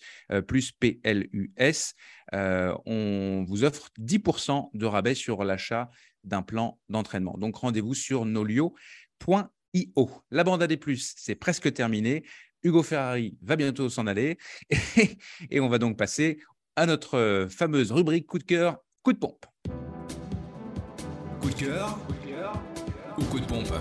PLUS, 0.80 1.94
euh, 2.34 2.74
on 2.86 3.44
vous 3.48 3.64
offre 3.64 3.90
10% 4.00 4.70
de 4.74 4.86
rabais 4.86 5.16
sur 5.16 5.44
l'achat 5.44 5.90
d'un 6.24 6.42
plan 6.42 6.80
d'entraînement. 6.88 7.38
Donc 7.38 7.58
rendez-vous 7.58 7.94
sur 7.94 8.26
nolio.io. 8.26 10.12
La 10.32 10.44
bande 10.44 10.64
AD+, 10.64 10.78
c'est 10.98 11.36
presque 11.36 11.74
terminé. 11.74 12.24
Hugo 12.64 12.82
Ferrari 12.82 13.38
va 13.42 13.58
bientôt 13.58 13.90
s'en 13.90 14.08
aller. 14.08 14.38
Et, 14.70 15.18
et 15.50 15.60
on 15.60 15.68
va 15.68 15.80
donc 15.80 15.98
passer 15.98 16.40
à 16.76 16.86
notre 16.86 17.48
fameuse 17.50 17.92
rubrique 17.92 18.26
coup 18.26 18.40
de 18.40 18.44
cœur, 18.44 18.78
coup 19.02 19.14
de 19.14 19.18
pompe. 19.18 19.46
Coup 21.42 21.50
de 21.50 21.56
cœur 21.56 22.00
ou 23.18 23.24
coup 23.26 23.40
de 23.40 23.46
pompe? 23.46 23.74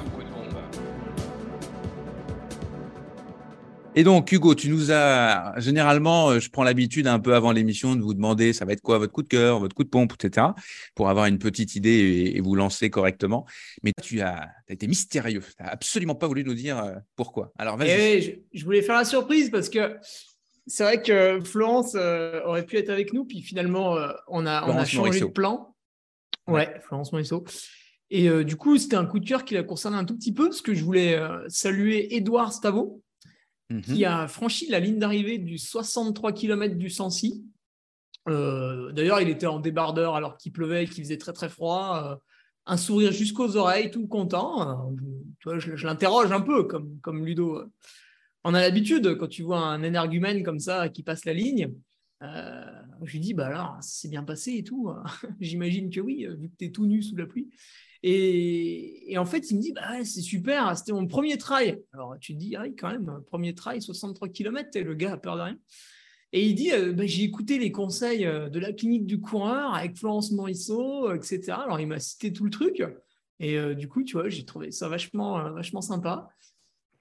Et 3.95 4.05
donc, 4.05 4.33
Hugo, 4.33 4.55
tu 4.55 4.71
nous 4.71 4.91
as 4.91 5.53
généralement, 5.59 6.31
euh, 6.31 6.41
je 6.41 6.49
prends 6.51 6.63
l'habitude 6.63 7.07
un 7.07 7.19
peu 7.19 7.35
avant 7.35 7.53
l'émission 7.53 7.95
de 7.95 8.01
vous 8.01 8.15
demander 8.15 8.55
ça 8.55 8.65
va 8.65 8.73
être 8.73 8.81
quoi 8.81 8.97
votre 8.99 9.13
coup 9.13 9.23
de 9.23 9.29
cœur, 9.29 9.59
votre 9.59 9.75
coup 9.75 9.85
de 9.85 9.91
pompe, 9.91 10.15
etc., 10.15 10.47
pour 10.95 11.11
avoir 11.11 11.27
une 11.27 11.39
petite 11.39 11.77
idée 11.77 11.91
et, 11.91 12.37
et 12.39 12.41
vous 12.41 12.55
lancer 12.55 12.89
correctement. 12.89 13.45
Mais 13.83 13.93
tu 14.03 14.23
as, 14.23 14.49
as 14.69 14.73
été 14.73 14.87
mystérieux. 14.87 15.41
Tu 15.41 15.63
n'as 15.63 15.69
absolument 15.69 16.15
pas 16.15 16.27
voulu 16.27 16.43
nous 16.43 16.55
dire 16.55 16.79
euh, 16.79 16.95
pourquoi. 17.17 17.53
Alors, 17.59 17.77
vas-y. 17.77 17.91
Eh 17.91 18.23
je, 18.23 18.59
je 18.59 18.65
voulais 18.65 18.81
faire 18.81 18.97
la 18.97 19.05
surprise 19.05 19.51
parce 19.51 19.69
que 19.69 19.99
c'est 20.67 20.85
vrai 20.85 21.03
que 21.03 21.41
Florence 21.45 21.95
euh, 21.95 22.41
aurait 22.45 22.65
pu 22.65 22.77
être 22.77 22.91
avec 22.91 23.13
nous, 23.13 23.25
puis 23.25 23.43
finalement, 23.43 23.97
euh, 23.97 24.09
on 24.29 24.47
a, 24.47 24.63
on 24.63 24.65
a 24.65 24.85
Florence 24.85 24.89
changé 24.89 25.09
Morisseau. 25.09 25.27
de 25.29 25.33
plan. 25.33 25.75
Ouais, 26.47 26.81
Florence 26.83 27.13
Morisseau. 27.13 27.45
Et 28.11 28.29
euh, 28.29 28.45
du 28.45 28.57
coup, 28.57 28.79
c'était 28.79 28.97
un 28.97 29.07
coup 29.07 29.19
de 29.19 29.29
cœur 29.29 29.45
qui 29.45 29.55
la 29.55 29.63
concerne 29.63 29.95
un 29.95 30.05
tout 30.05 30.17
petit 30.17 30.33
peu, 30.33 30.47
parce 30.47 30.63
que 30.63 30.75
je 30.75 30.85
voulais 30.85 31.19
saluer 31.49 32.15
Édouard 32.15 32.53
Stavo, 32.53 33.03
Mhm. 33.73 33.81
qui 33.83 34.05
a 34.05 34.29
franchi 34.29 34.69
la 34.69 34.81
ligne 34.81 34.99
d'arrivée 34.99 35.39
du 35.39 35.57
63 35.57 36.33
km 36.33 36.77
du 36.77 36.91
Sancy. 36.91 37.45
Euh, 38.29 38.93
D'ailleurs, 38.93 39.21
il 39.21 39.31
était 39.31 39.47
en 39.47 39.61
débardeur 39.61 40.15
alors 40.15 40.37
qu'il 40.37 40.53
pleuvait 40.53 40.87
qu'il 40.87 41.03
faisait 41.05 41.17
très 41.17 41.33
très 41.33 41.49
froid. 41.49 42.03
Euh, 42.05 42.17
un 42.67 42.77
sourire 42.77 43.13
jusqu'aux 43.13 43.57
oreilles, 43.57 43.91
tout 43.91 44.07
content. 44.07 44.93
Euh, 45.47 45.59
je, 45.59 45.87
l'interroge 45.87 46.31
un 46.31 46.43
peu, 46.43 46.65
comme, 46.65 47.01
comme 47.01 47.25
Ludo. 47.25 47.65
On 48.45 48.55
a 48.55 48.61
l'habitude, 48.61 49.17
quand 49.17 49.27
tu 49.27 49.43
vois 49.43 49.59
un 49.59 49.83
énergumène 49.83 50.43
comme 50.43 50.61
ça 50.61 50.89
qui 50.89 51.03
passe 51.03 51.25
la 51.25 51.33
ligne, 51.33 51.73
je 52.21 53.13
lui 53.13 53.19
dis, 53.19 53.35
bah 53.35 53.47
alors, 53.47 53.79
ça 53.81 54.01
s'est 54.03 54.09
bien 54.09 54.23
passé 54.23 54.53
et 54.59 54.63
tout. 54.63 54.93
J'imagine 55.41 55.91
que 55.91 56.01
oui, 56.01 56.27
vu 56.39 56.51
que 56.51 56.57
tu 56.57 56.67
es 56.67 56.71
tout 56.71 56.87
nu 56.87 57.03
sous 57.03 57.17
la 57.17 57.27
pluie. 57.27 57.49
Et, 58.03 59.13
et 59.13 59.19
en 59.19 59.25
fait, 59.25 59.51
il 59.51 59.57
me 59.57 59.63
dit, 59.63 59.73
bah 59.73 60.05
c'est 60.05 60.23
super, 60.23 60.77
c'était 60.77 60.93
mon 60.93 61.07
premier 61.07 61.39
trail. 61.39 61.83
Alors 61.93 62.17
tu 62.21 62.35
te 62.35 62.39
dis, 62.39 62.57
ah 62.57 62.63
oui, 62.63 62.75
quand 62.75 62.91
même, 62.91 63.23
premier 63.27 63.55
trail, 63.55 63.81
63 63.81 64.29
km, 64.29 64.79
le 64.81 64.95
gars 64.95 65.13
a 65.13 65.17
peur 65.17 65.37
de 65.37 65.43
rien. 65.43 65.59
Et 66.33 66.47
il 66.47 66.55
dit, 66.55 66.73
euh, 66.73 66.93
bah, 66.93 67.05
j'ai 67.07 67.25
écouté 67.25 67.59
les 67.59 67.71
conseils 67.71 68.25
euh, 68.25 68.49
de 68.49 68.59
la 68.59 68.73
clinique 68.73 69.07
du 69.07 69.21
coureur 69.21 69.75
avec 69.75 69.97
Florence 69.97 70.33
Morisseau, 70.33 71.11
euh, 71.11 71.15
etc. 71.15 71.53
Alors 71.53 71.79
il 71.79 71.87
m'a 71.87 72.01
cité 72.01 72.33
tout 72.33 72.45
le 72.45 72.51
truc. 72.51 72.83
Et 73.45 73.59
du 73.75 73.89
coup, 73.89 74.05
tu 74.05 74.13
vois, 74.13 74.29
j'ai 74.29 74.45
trouvé 74.45 74.71
ça 74.71 74.89
vachement, 74.89 75.51
vachement 75.51 75.81
sympa. 75.81 76.29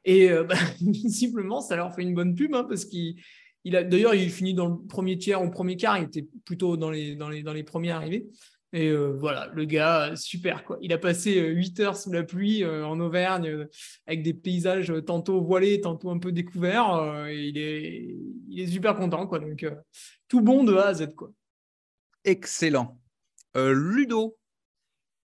Et 0.06 0.30
bah, 0.30 0.56
visiblement, 0.82 1.61
ça 1.61 1.76
leur 1.76 1.94
fait 1.94 2.02
une 2.02 2.15
bonne 2.15 2.34
pub, 2.34 2.56
hein, 2.56 2.65
parce 2.68 2.86
qu'il 2.86 3.22
il 3.64 3.76
a 3.76 3.84
d'ailleurs, 3.84 4.15
il 4.15 4.32
finit 4.32 4.56
dans 4.56 4.65
le 4.65 4.88
premier 4.88 5.19
tiers 5.19 5.44
ou 5.44 5.52
premier 5.52 5.78
quart, 5.78 5.99
il 5.99 6.06
était 6.06 6.28
plutôt 6.44 6.78
dans 6.78 6.90
les, 6.90 7.15
dans 7.15 7.30
les, 7.30 7.44
dans 7.44 7.53
les 7.53 7.61
premiers 7.61 7.91
arrivés. 7.91 8.26
Et 8.73 8.88
euh, 8.88 9.11
voilà, 9.18 9.49
le 9.53 9.65
gars, 9.65 10.11
euh, 10.11 10.15
super 10.15 10.64
quoi. 10.64 10.77
Il 10.81 10.93
a 10.93 10.98
passé 10.98 11.38
euh, 11.41 11.49
8 11.49 11.80
heures 11.81 11.98
sous 11.98 12.11
la 12.11 12.23
pluie 12.23 12.64
euh, 12.64 12.85
en 12.85 12.99
Auvergne 13.02 13.48
euh, 13.48 13.65
avec 14.07 14.23
des 14.23 14.34
paysages 14.34 14.91
euh, 14.91 15.02
tantôt 15.02 15.41
voilés, 15.41 15.81
tantôt 15.81 16.10
un 16.10 16.19
peu 16.19 16.31
découverts. 16.31 16.93
euh, 16.93 17.26
et 17.27 17.48
il, 17.48 17.57
est, 17.57 18.15
il 18.49 18.60
est 18.61 18.68
super 18.68 18.95
content 18.95 19.27
quoi. 19.27 19.39
Donc 19.39 19.64
euh, 19.64 19.72
tout 20.30 20.39
bon 20.41 20.64
de 20.64 20.73
A 20.76 20.88
à 20.88 20.93
Z 20.93 21.14
quoi. 21.15 21.31
Excellent. 22.23 22.98
Euh, 23.57 23.73
Ludo. 23.73 24.38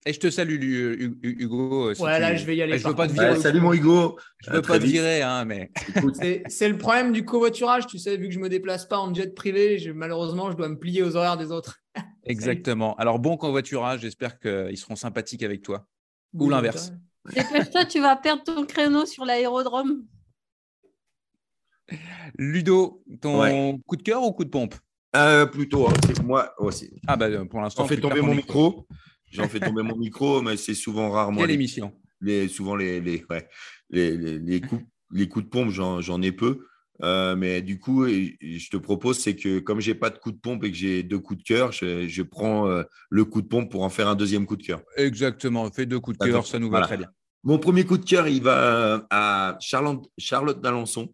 Et 0.06 0.12
je 0.12 0.20
te 0.20 0.30
salue, 0.30 0.58
Lu- 0.60 0.94
Hu- 1.04 1.18
Hu- 1.22 1.36
Hugo. 1.44 1.88
euh, 1.90 1.94
si 1.94 2.02
Ouais, 2.02 2.18
là, 2.20 2.32
tu- 2.32 2.38
je 2.38 2.46
vais 2.46 2.56
y 2.56 2.62
aller, 2.62 2.78
Je 2.78 2.86
veux 2.88 2.94
pas 2.94 3.08
te 3.08 3.12
virer. 3.12 3.30
Ouais, 3.30 3.40
salut 3.40 3.60
mon 3.60 3.72
Hugo. 3.72 4.16
Je 4.44 4.50
À 4.50 4.54
veux 4.54 4.62
pas 4.62 4.78
te 4.78 4.84
virer, 4.84 5.22
hein, 5.22 5.44
mais 5.44 5.70
C'est 6.14 6.42
c'est 6.48 6.68
le 6.68 6.78
problème 6.78 7.12
du 7.12 7.24
covoiturage, 7.24 7.86
tu 7.88 7.98
sais, 7.98 8.16
vu 8.16 8.28
que 8.28 8.34
je 8.34 8.38
me 8.38 8.48
déplace 8.48 8.86
pas 8.86 8.98
en 8.98 9.12
jet 9.12 9.34
privé, 9.34 9.78
je- 9.78 9.90
malheureusement, 9.90 10.50
je 10.52 10.56
dois 10.56 10.68
me 10.68 10.78
plier 10.78 11.02
aux 11.02 11.16
horaires 11.16 11.36
des 11.36 11.50
autres. 11.52 11.78
exactement. 12.26 12.94
Alors, 12.96 13.18
bon 13.18 13.36
convoiturage. 13.36 14.00
J'espère 14.00 14.38
qu'ils 14.38 14.76
seront 14.76 14.96
sympathiques 14.96 15.42
avec 15.42 15.62
toi. 15.62 15.86
Ou 16.34 16.50
l'inverse. 16.50 16.92
Dépêche-toi, 17.34 17.84
tu 17.90 18.00
vas 18.00 18.16
perdre 18.16 18.42
ton 18.44 18.64
créneau 18.66 19.06
sur 19.06 19.24
l'aérodrome. 19.24 20.04
Ludo, 22.38 23.02
ton 23.20 23.40
Ouais. 23.40 23.78
coup 23.86 23.96
de 23.96 24.02
cœur 24.02 24.22
ou 24.22 24.32
coup 24.32 24.44
de 24.44 24.50
pompe? 24.50 24.74
Euh, 25.14 25.46
plutôt, 25.46 25.86
hein, 25.88 25.92
c'est 26.06 26.22
moi 26.22 26.52
aussi. 26.58 27.00
Ah, 27.06 27.16
bah, 27.16 27.28
pour 27.46 27.60
l'instant, 27.60 27.84
J'en 27.84 27.88
fais 27.88 28.00
tomber 28.00 28.20
mon 28.20 28.34
micro. 28.34 28.86
J'en 29.30 29.48
fais 29.48 29.60
tomber 29.60 29.82
mon 29.82 29.96
micro, 29.96 30.42
mais 30.42 30.56
c'est 30.56 30.74
souvent 30.74 31.10
rarement 31.10 31.40
Quelle 31.40 31.48
les, 31.48 31.54
émission? 31.54 31.92
les- 32.20 32.48
souvent 32.48 32.76
les, 32.76 33.00
les, 33.00 33.24
ouais, 33.30 33.48
les, 33.90 34.16
les- 34.16 34.38
les 34.38 34.60
coups, 34.68 34.84
les 35.12 35.28
coups 35.28 35.44
de 35.44 35.50
pompe, 35.50 35.70
j'en 35.70 36.00
j'en 36.00 36.20
ai 36.22 36.32
peu. 36.32 36.66
Euh, 37.02 37.36
mais 37.36 37.62
du 37.62 37.78
coup, 37.78 38.06
je 38.06 38.70
te 38.70 38.76
propose, 38.76 39.18
c'est 39.18 39.36
que 39.36 39.58
comme 39.58 39.80
j'ai 39.80 39.94
pas 39.94 40.10
de 40.10 40.18
coup 40.18 40.32
de 40.32 40.38
pompe 40.38 40.64
et 40.64 40.70
que 40.70 40.76
j'ai 40.76 41.02
deux 41.02 41.18
coups 41.18 41.40
de 41.40 41.44
cœur, 41.44 41.72
je, 41.72 42.08
je 42.08 42.22
prends 42.22 42.68
euh, 42.68 42.82
le 43.10 43.24
coup 43.24 43.42
de 43.42 43.48
pompe 43.48 43.70
pour 43.70 43.82
en 43.82 43.90
faire 43.90 44.08
un 44.08 44.14
deuxième 44.14 44.46
coup 44.46 44.56
de 44.56 44.62
cœur. 44.62 44.80
Exactement. 44.96 45.70
Fais 45.70 45.86
deux 45.86 46.00
coups 46.00 46.18
de 46.18 46.24
cœur, 46.24 46.46
ça 46.46 46.58
nous 46.58 46.66
va 46.66 46.78
Voilà. 46.78 46.86
très 46.86 46.96
bien. 46.96 47.08
Mon 47.44 47.58
premier 47.58 47.84
coup 47.84 47.98
de 47.98 48.04
cœur, 48.04 48.26
il 48.26 48.42
va 48.42 49.06
à 49.10 49.56
Charlotte, 49.60 50.04
Charlotte 50.18 50.60
d'Alençon, 50.60 51.12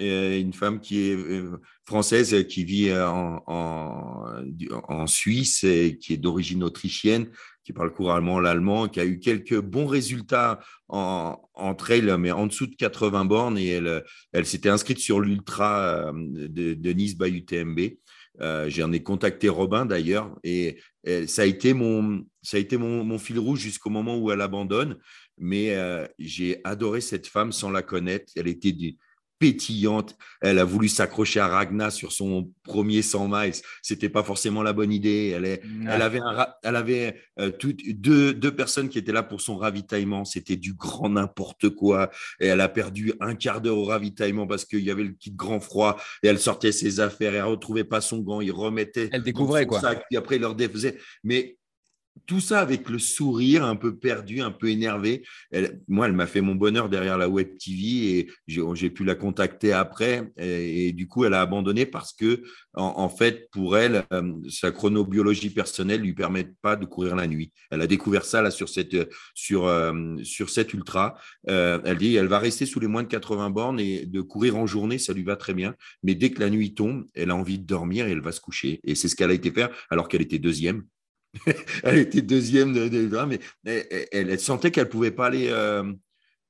euh, 0.00 0.38
une 0.38 0.52
femme 0.52 0.80
qui 0.80 1.00
est 1.10 1.16
euh, 1.16 1.60
française, 1.84 2.46
qui 2.48 2.64
vit 2.64 2.90
euh, 2.90 3.08
en, 3.08 5.06
Suisse 5.06 5.64
et 5.64 5.98
qui 5.98 6.14
est 6.14 6.16
d'origine 6.16 6.62
autrichienne, 6.62 7.28
qui 7.64 7.72
parle 7.72 7.92
couramment 7.92 8.40
l'allemand, 8.40 8.88
qui 8.88 9.00
a 9.00 9.04
eu 9.04 9.18
quelques 9.18 9.58
bons 9.58 9.86
résultats 9.86 10.60
en, 10.88 11.36
en 11.54 11.74
trail, 11.74 12.14
mais 12.18 12.30
en 12.30 12.46
dessous 12.46 12.66
de 12.66 12.76
80 12.76 13.24
bornes. 13.24 13.58
Et 13.58 13.80
elle, 14.32 14.46
s'était 14.46 14.68
inscrite 14.68 14.98
sur 14.98 15.20
l'ultra 15.20 16.08
euh, 16.08 16.12
de, 16.48 16.92
Nice 16.92 17.16
by 17.16 17.28
UTMB. 17.28 17.80
Euh, 18.40 18.70
J'en 18.70 18.92
ai 18.92 19.02
contacté 19.02 19.48
Robin 19.48 19.84
d'ailleurs 19.84 20.34
et, 20.42 20.78
ça 21.26 21.42
a 21.42 21.44
été 21.46 21.74
mon, 21.74 22.24
fil 23.18 23.38
rouge 23.38 23.58
jusqu'au 23.58 23.90
moment 23.90 24.16
où 24.18 24.30
elle 24.30 24.40
abandonne. 24.40 24.98
Mais 25.36 25.76
j'ai 26.20 26.60
adoré 26.62 27.00
cette 27.00 27.26
femme 27.26 27.50
sans 27.50 27.70
la 27.70 27.82
connaître. 27.82 28.32
Elle 28.36 28.46
était 28.46 28.70
des- 28.70 28.96
pétillante. 29.42 30.16
Elle 30.40 30.60
a 30.60 30.64
voulu 30.64 30.88
s'accrocher 30.88 31.40
à 31.40 31.48
Ragna 31.48 31.90
sur 31.90 32.12
son 32.12 32.52
premier 32.62 33.02
100 33.02 33.26
miles. 33.28 33.54
C'était 33.82 34.08
pas 34.08 34.22
forcément 34.22 34.62
la 34.62 34.72
bonne 34.72 34.92
idée. 34.92 35.32
Elle, 35.34 35.44
est, 35.44 35.62
elle 35.88 36.00
avait, 36.00 36.20
un 36.20 36.46
elle 36.62 36.76
avait 36.76 37.16
euh, 37.40 37.50
toutes- 37.50 37.82
deux, 37.88 38.32
deux 38.32 38.54
personnes 38.54 38.88
qui 38.88 38.98
étaient 38.98 39.10
là 39.12 39.24
pour 39.24 39.40
son 39.40 39.56
ravitaillement. 39.56 40.24
C'était 40.24 40.54
du 40.54 40.74
grand 40.74 41.08
n'importe 41.08 41.70
quoi. 41.70 42.08
Et 42.38 42.46
elle 42.46 42.60
a 42.60 42.68
perdu 42.68 43.12
un 43.20 43.34
quart 43.34 43.60
d'heure 43.60 43.78
au 43.78 43.84
ravitaillement 43.84 44.46
parce 44.46 44.64
qu'il 44.64 44.84
y 44.84 44.90
avait 44.92 45.02
le 45.02 45.12
kit 45.12 45.32
grand 45.32 45.58
froid. 45.58 46.00
Et 46.22 46.28
elle 46.28 46.38
sortait 46.38 46.70
ses 46.70 47.00
affaires. 47.00 47.34
Et 47.34 47.38
elle 47.38 47.44
retrouvait 47.44 47.82
pas 47.82 48.00
son 48.00 48.18
gant. 48.18 48.40
Il 48.40 48.52
remettait. 48.52 49.10
Elle 49.12 49.22
découvrait, 49.22 49.66
quoi. 49.66 49.80
Sac, 49.80 50.04
puis 50.08 50.16
après, 50.16 50.36
il 50.36 50.42
leur 50.42 50.54
défaisait. 50.54 50.98
Mais 51.24 51.56
tout 52.26 52.40
ça 52.40 52.60
avec 52.60 52.88
le 52.88 52.98
sourire 52.98 53.64
un 53.64 53.76
peu 53.76 53.96
perdu, 53.96 54.40
un 54.40 54.50
peu 54.50 54.68
énervé. 54.68 55.22
Moi, 55.88 56.06
elle 56.06 56.12
m'a 56.12 56.26
fait 56.26 56.40
mon 56.40 56.54
bonheur 56.54 56.88
derrière 56.88 57.18
la 57.18 57.28
web 57.28 57.58
TV 57.58 58.18
et 58.18 58.30
j'ai 58.46 58.90
pu 58.90 59.04
la 59.04 59.14
contacter 59.14 59.72
après. 59.72 60.30
Et, 60.36 60.92
du 60.92 61.08
coup, 61.08 61.24
elle 61.24 61.34
a 61.34 61.40
abandonné 61.40 61.86
parce 61.86 62.12
que, 62.12 62.42
en, 62.74 63.08
fait, 63.08 63.48
pour 63.50 63.76
elle, 63.76 64.04
euh, 64.12 64.32
sa 64.48 64.70
chronobiologie 64.70 65.50
personnelle 65.50 66.00
lui 66.00 66.14
permet 66.14 66.44
pas 66.62 66.76
de 66.76 66.86
courir 66.86 67.16
la 67.16 67.26
nuit. 67.26 67.52
Elle 67.70 67.82
a 67.82 67.86
découvert 67.86 68.24
ça 68.24 68.40
là 68.40 68.50
sur 68.50 68.68
cette 68.68 68.96
sur 69.34 69.66
euh, 69.66 70.16
sur 70.22 70.48
ultra. 70.72 71.18
Euh, 71.48 71.80
elle 71.84 71.98
dit, 71.98 72.14
elle 72.16 72.28
va 72.28 72.38
rester 72.38 72.66
sous 72.66 72.80
les 72.80 72.86
moins 72.86 73.02
de 73.02 73.08
80 73.08 73.50
bornes 73.50 73.80
et 73.80 74.06
de 74.06 74.20
courir 74.20 74.56
en 74.56 74.66
journée, 74.66 74.98
ça 74.98 75.12
lui 75.12 75.22
va 75.22 75.36
très 75.36 75.54
bien. 75.54 75.74
Mais 76.02 76.14
dès 76.14 76.30
que 76.30 76.40
la 76.40 76.50
nuit 76.50 76.74
tombe, 76.74 77.04
elle 77.14 77.30
a 77.30 77.36
envie 77.36 77.58
de 77.58 77.66
dormir 77.66 78.06
et 78.06 78.12
elle 78.12 78.22
va 78.22 78.32
se 78.32 78.40
coucher. 78.40 78.80
Et 78.84 78.94
c'est 78.94 79.08
ce 79.08 79.16
qu'elle 79.16 79.30
a 79.30 79.34
été 79.34 79.50
faire 79.50 79.70
alors 79.90 80.08
qu'elle 80.08 80.22
était 80.22 80.38
deuxième 80.38 80.84
elle 81.82 81.98
était 81.98 82.22
deuxième 82.22 82.72
de, 82.72 82.88
de- 82.88 83.08
mais 83.64 83.88
elle, 84.12 84.38
sentait 84.40 84.70
qu'elle 84.70 84.88
pouvait 84.88 85.10
pas 85.10 85.26
aller, 85.26 85.48
euh, 85.48 85.84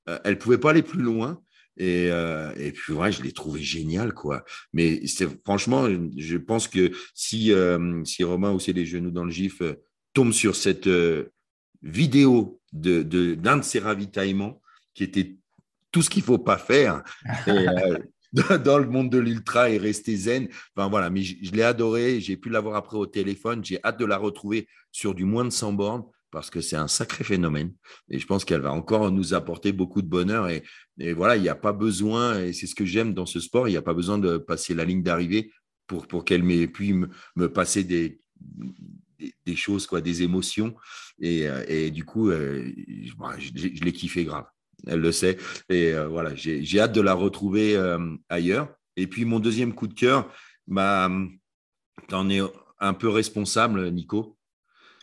euh, 0.09 0.19
elle 0.25 0.39
pouvait 0.39 0.59
pas 0.59 0.71
aller 0.71 0.83
plus 0.83 1.03
loin. 1.03 1.41
Et, 1.79 2.09
euh, 2.11 2.53
puis 2.55 2.95
je 3.11 3.23
l'ai 3.23 3.33
trouvé 3.33 3.63
génial 3.63 4.13
quoi. 4.13 4.45
Mais 4.73 5.07
c'est 5.07 5.29
franchement, 5.43 5.89
je 6.17 6.37
pense 6.37 6.69
que 6.69 6.93
si 7.15 7.53
si 8.05 8.25
Romain 8.25 8.59
c'est 8.59 8.75
les 8.75 8.85
genoux 8.85 9.11
dans 9.11 9.25
le 9.25 9.31
gif 9.31 9.63
tombe 10.13 10.33
sur 10.33 10.55
cette 10.55 10.89
vidéo 11.83 12.61
de 12.73 13.03
d'un 13.35 13.57
de 13.57 13.63
ses 13.65 13.79
ravitaillements 13.79 14.61
qui 14.95 15.05
était 15.05 15.37
tout 15.93 16.03
ce 16.03 16.11
qu'il 16.11 16.23
faut 16.23 16.39
pas 16.39 16.59
faire. 16.59 17.03
dans- 18.33 18.79
le 18.79 18.87
monde 18.89 19.11
de 19.11 19.19
l'ultra 19.19 19.71
et 19.71 19.79
rester 19.79 20.17
zen. 20.17 20.49
Enfin 20.77 20.89
voilà, 20.89 21.11
mais 21.11 21.23
je, 21.23 21.53
l'ai 21.53 21.63
adoré. 21.63 22.21
J'ai 22.21 22.37
pu 22.37 22.49
l'avoir 22.49 22.77
après 22.77 22.97
au 22.97 23.07
téléphone. 23.07 23.65
J'ai 23.65 23.79
hâte 23.85 23.99
de 23.99 24.05
la 24.05 24.17
retrouver 24.17 24.69
sur 24.91 25.15
du 25.15 25.25
moins 25.25 25.45
de 25.45 25.51
100 25.51 25.73
bornes 25.73 26.05
parce 26.31 26.49
que 26.49 26.63
c'est 26.63 26.77
un 26.77 26.89
sacré 26.89 27.25
phénomène. 27.25 27.75
Et 28.09 28.19
je 28.19 28.27
pense 28.27 28.45
qu'elle 28.47 28.63
va 28.63 28.73
encore 28.73 29.11
nous 29.13 29.35
apporter 29.35 29.73
beaucoup 29.73 30.01
de 30.01 30.07
bonheur. 30.09 30.49
Et, 30.49 30.63
voilà, 31.13 31.37
il 31.37 31.43
n'y 31.43 31.51
a 31.51 31.55
pas 31.55 31.73
besoin, 31.75 32.41
et 32.41 32.53
c'est 32.55 32.67
ce 32.67 32.75
que 32.75 32.87
j'aime 32.87 33.13
dans 33.13 33.27
ce 33.27 33.39
sport, 33.39 33.69
il 33.69 33.73
n'y 33.73 33.77
a 33.77 33.83
pas 33.83 33.93
besoin 33.95 34.19
de 34.19 34.39
passer 34.39 34.73
la 34.75 34.85
ligne 34.87 35.03
d'arrivée 35.03 35.51
pour, 35.87 36.07
pour 36.07 36.25
qu'elle 36.25 36.43
m'ait 36.43 36.67
pu 36.69 36.95
me, 36.95 37.09
me 37.37 37.53
passer 37.53 37.85
des, 37.85 38.21
des, 39.47 39.57
choses, 39.57 39.87
quoi, 39.87 40.01
des 40.01 40.23
émotions. 40.23 40.75
Et, 41.21 41.49
euh, 41.49 41.65
et 41.69 41.91
du 41.91 42.05
coup, 42.05 42.31
euh, 42.31 42.71
moi, 43.19 43.35
je- 43.39 43.51
je 43.55 43.85
l'ai 43.85 43.93
kiffé 43.93 44.25
grave. 44.25 44.47
Elle 44.87 45.01
le 45.01 45.13
sait. 45.13 45.37
Et 45.69 45.93
euh, 45.93 46.09
voilà, 46.09 46.35
j'ai 46.35 46.81
hâte 46.81 46.93
de 46.93 47.01
la 47.01 47.15
retrouver 47.15 47.77
euh, 47.77 48.17
ailleurs. 48.29 48.69
Et 48.97 49.07
puis, 49.07 49.25
mon 49.25 49.41
deuxième 49.41 49.75
coup 49.75 49.87
de 49.87 49.95
cœur, 49.95 50.31
bah, 50.67 51.11
tu 52.09 52.15
en 52.15 52.29
es 52.31 52.41
un 52.79 52.95
peu 52.95 53.09
responsable, 53.09 53.91
Nico. 53.91 54.37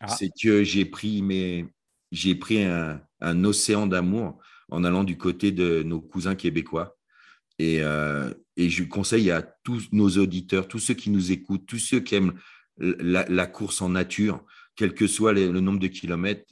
Ah. 0.02 0.08
C'est 0.08 0.30
que 0.42 0.64
j'ai 0.64 0.86
pris, 0.86 1.22
mes, 1.22 1.68
j'ai 2.12 2.36
pris 2.36 2.64
un, 2.64 3.02
un 3.22 3.44
océan 3.44 3.88
d'amour 3.88 4.40
en 4.70 4.84
allant 4.84 5.04
du 5.04 5.18
côté 5.18 5.52
de 5.52 5.84
nos 5.84 6.02
cousins 6.02 6.36
québécois. 6.36 6.96
Et, 7.58 7.82
euh, 7.82 8.34
et 8.56 8.70
je 8.70 8.84
conseille 8.84 9.32
à 9.32 9.42
tous 9.42 9.90
nos 9.92 10.10
auditeurs, 10.18 10.68
tous 10.68 10.80
ceux 10.80 10.94
qui 10.94 11.10
nous 11.10 11.32
écoutent, 11.32 11.66
tous 11.66 11.80
ceux 11.80 12.00
qui 12.00 12.16
aiment 12.16 12.40
la, 12.78 13.26
la 13.28 13.48
course 13.48 13.82
en 13.82 13.90
nature, 13.90 14.46
quel 14.76 14.94
que 14.94 15.08
soit 15.08 15.34
les- 15.34 15.50
le 15.52 15.60
nombre 15.60 15.80
de 15.80 15.88
kilomètres, 15.88 16.46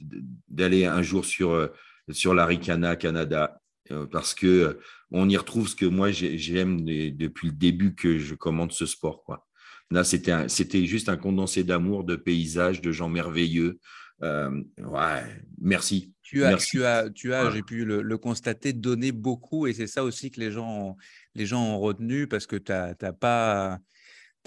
d'aller 0.48 0.84
un 0.84 1.00
jour 1.00 1.24
sur, 1.24 1.70
sur 2.10 2.34
l'Aricana, 2.34 2.96
Canada, 2.96 3.60
euh, 3.90 4.06
parce 4.06 4.34
que 4.34 4.46
euh, 4.46 4.80
on 5.10 5.28
y 5.28 5.36
retrouve 5.36 5.68
ce 5.68 5.76
que 5.76 5.86
moi 5.86 6.10
j'ai- 6.10 6.36
j'aime 6.38 6.84
depuis 6.84 7.48
le 7.48 7.54
début 7.54 7.94
que 7.94 8.18
je 8.18 8.34
commande 8.34 8.72
ce 8.72 8.86
sport. 8.86 9.22
Quoi. 9.24 9.46
Là, 9.90 10.04
c'était 10.04 10.84
juste 10.86 11.08
un 11.08 11.16
condensé 11.16 11.64
d'amour, 11.64 12.04
de 12.04 12.16
paysages, 12.16 12.82
de 12.82 12.92
gens 12.92 13.08
merveilleux. 13.08 13.78
Euh, 14.22 14.62
ouais, 14.78 15.22
merci. 15.60 16.12
Tu 16.22 16.44
as, 16.44 16.48
Merci. 16.50 16.70
tu 16.72 16.84
as, 16.84 17.08
tu 17.08 17.32
as 17.32 17.50
j'ai 17.52 17.62
pu 17.62 17.84
le, 17.86 18.02
le 18.02 18.18
constater, 18.18 18.74
donné 18.74 19.12
beaucoup 19.12 19.66
et 19.66 19.72
c'est 19.72 19.86
ça 19.86 20.04
aussi 20.04 20.30
que 20.30 20.40
les 20.40 20.50
gens 20.52 20.88
ont, 20.90 20.96
les 21.34 21.46
gens 21.46 21.64
ont 21.64 21.78
retenu 21.78 22.26
parce 22.26 22.46
que 22.46 22.56
tu 22.56 22.70
n'as 22.72 23.12
pas, 23.12 23.78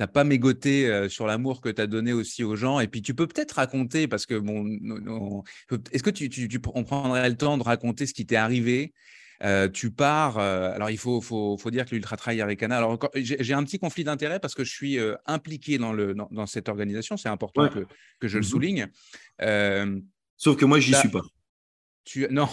t'as 0.01 0.07
pas 0.07 0.23
mégoté 0.23 0.87
euh, 0.87 1.09
sur 1.09 1.27
l'amour 1.27 1.61
que 1.61 1.69
tu 1.69 1.79
as 1.79 1.85
donné 1.85 2.11
aussi 2.11 2.43
aux 2.43 2.55
gens. 2.55 2.79
Et 2.79 2.87
puis 2.87 3.03
tu 3.03 3.13
peux 3.13 3.27
peut-être 3.27 3.51
raconter, 3.51 4.07
parce 4.07 4.25
que 4.25 4.33
bon, 4.33 4.65
est-ce 5.91 6.01
que 6.01 6.09
tu, 6.09 6.27
tu- 6.27 6.47
tu- 6.47 6.59
on 6.73 6.83
prendrait 6.83 7.29
le 7.29 7.37
temps 7.37 7.55
de 7.55 7.61
raconter 7.61 8.07
ce 8.07 8.13
qui 8.15 8.25
t'est 8.25 8.35
arrivé? 8.35 8.93
Euh, 9.43 9.69
tu 9.69 9.91
pars, 9.91 10.39
euh, 10.39 10.73
alors 10.73 10.89
il 10.89 10.97
faut, 10.97 11.21
faut, 11.21 11.55
faut 11.55 11.69
dire 11.69 11.85
que 11.85 11.93
l'Ultra 11.93 12.17
Trail 12.17 12.41
Aricana, 12.41 12.77
alors 12.77 12.97
j'ai 13.13 13.53
un 13.53 13.63
petit 13.63 13.77
conflit 13.77 14.03
d'intérêt 14.03 14.39
parce 14.39 14.55
que 14.55 14.63
je 14.63 14.71
suis 14.71 14.97
impliqué 15.27 15.77
dans, 15.77 15.93
le, 15.93 16.15
dans, 16.15 16.29
dans 16.31 16.47
cette 16.47 16.67
organisation, 16.67 17.15
c'est 17.15 17.29
important 17.29 17.61
Ouais. 17.61 17.69
que, 17.69 17.85
que 18.19 18.27
je 18.27 18.39
le 18.39 18.43
Mhm. 18.43 18.49
souligne. 18.49 18.87
Sauf 20.35 20.57
que 20.57 20.65
moi, 20.65 20.79
j'y 20.79 20.95
suis 20.95 21.09
pas. 21.09 21.21
tu, 22.05 22.25
non, 22.31 22.49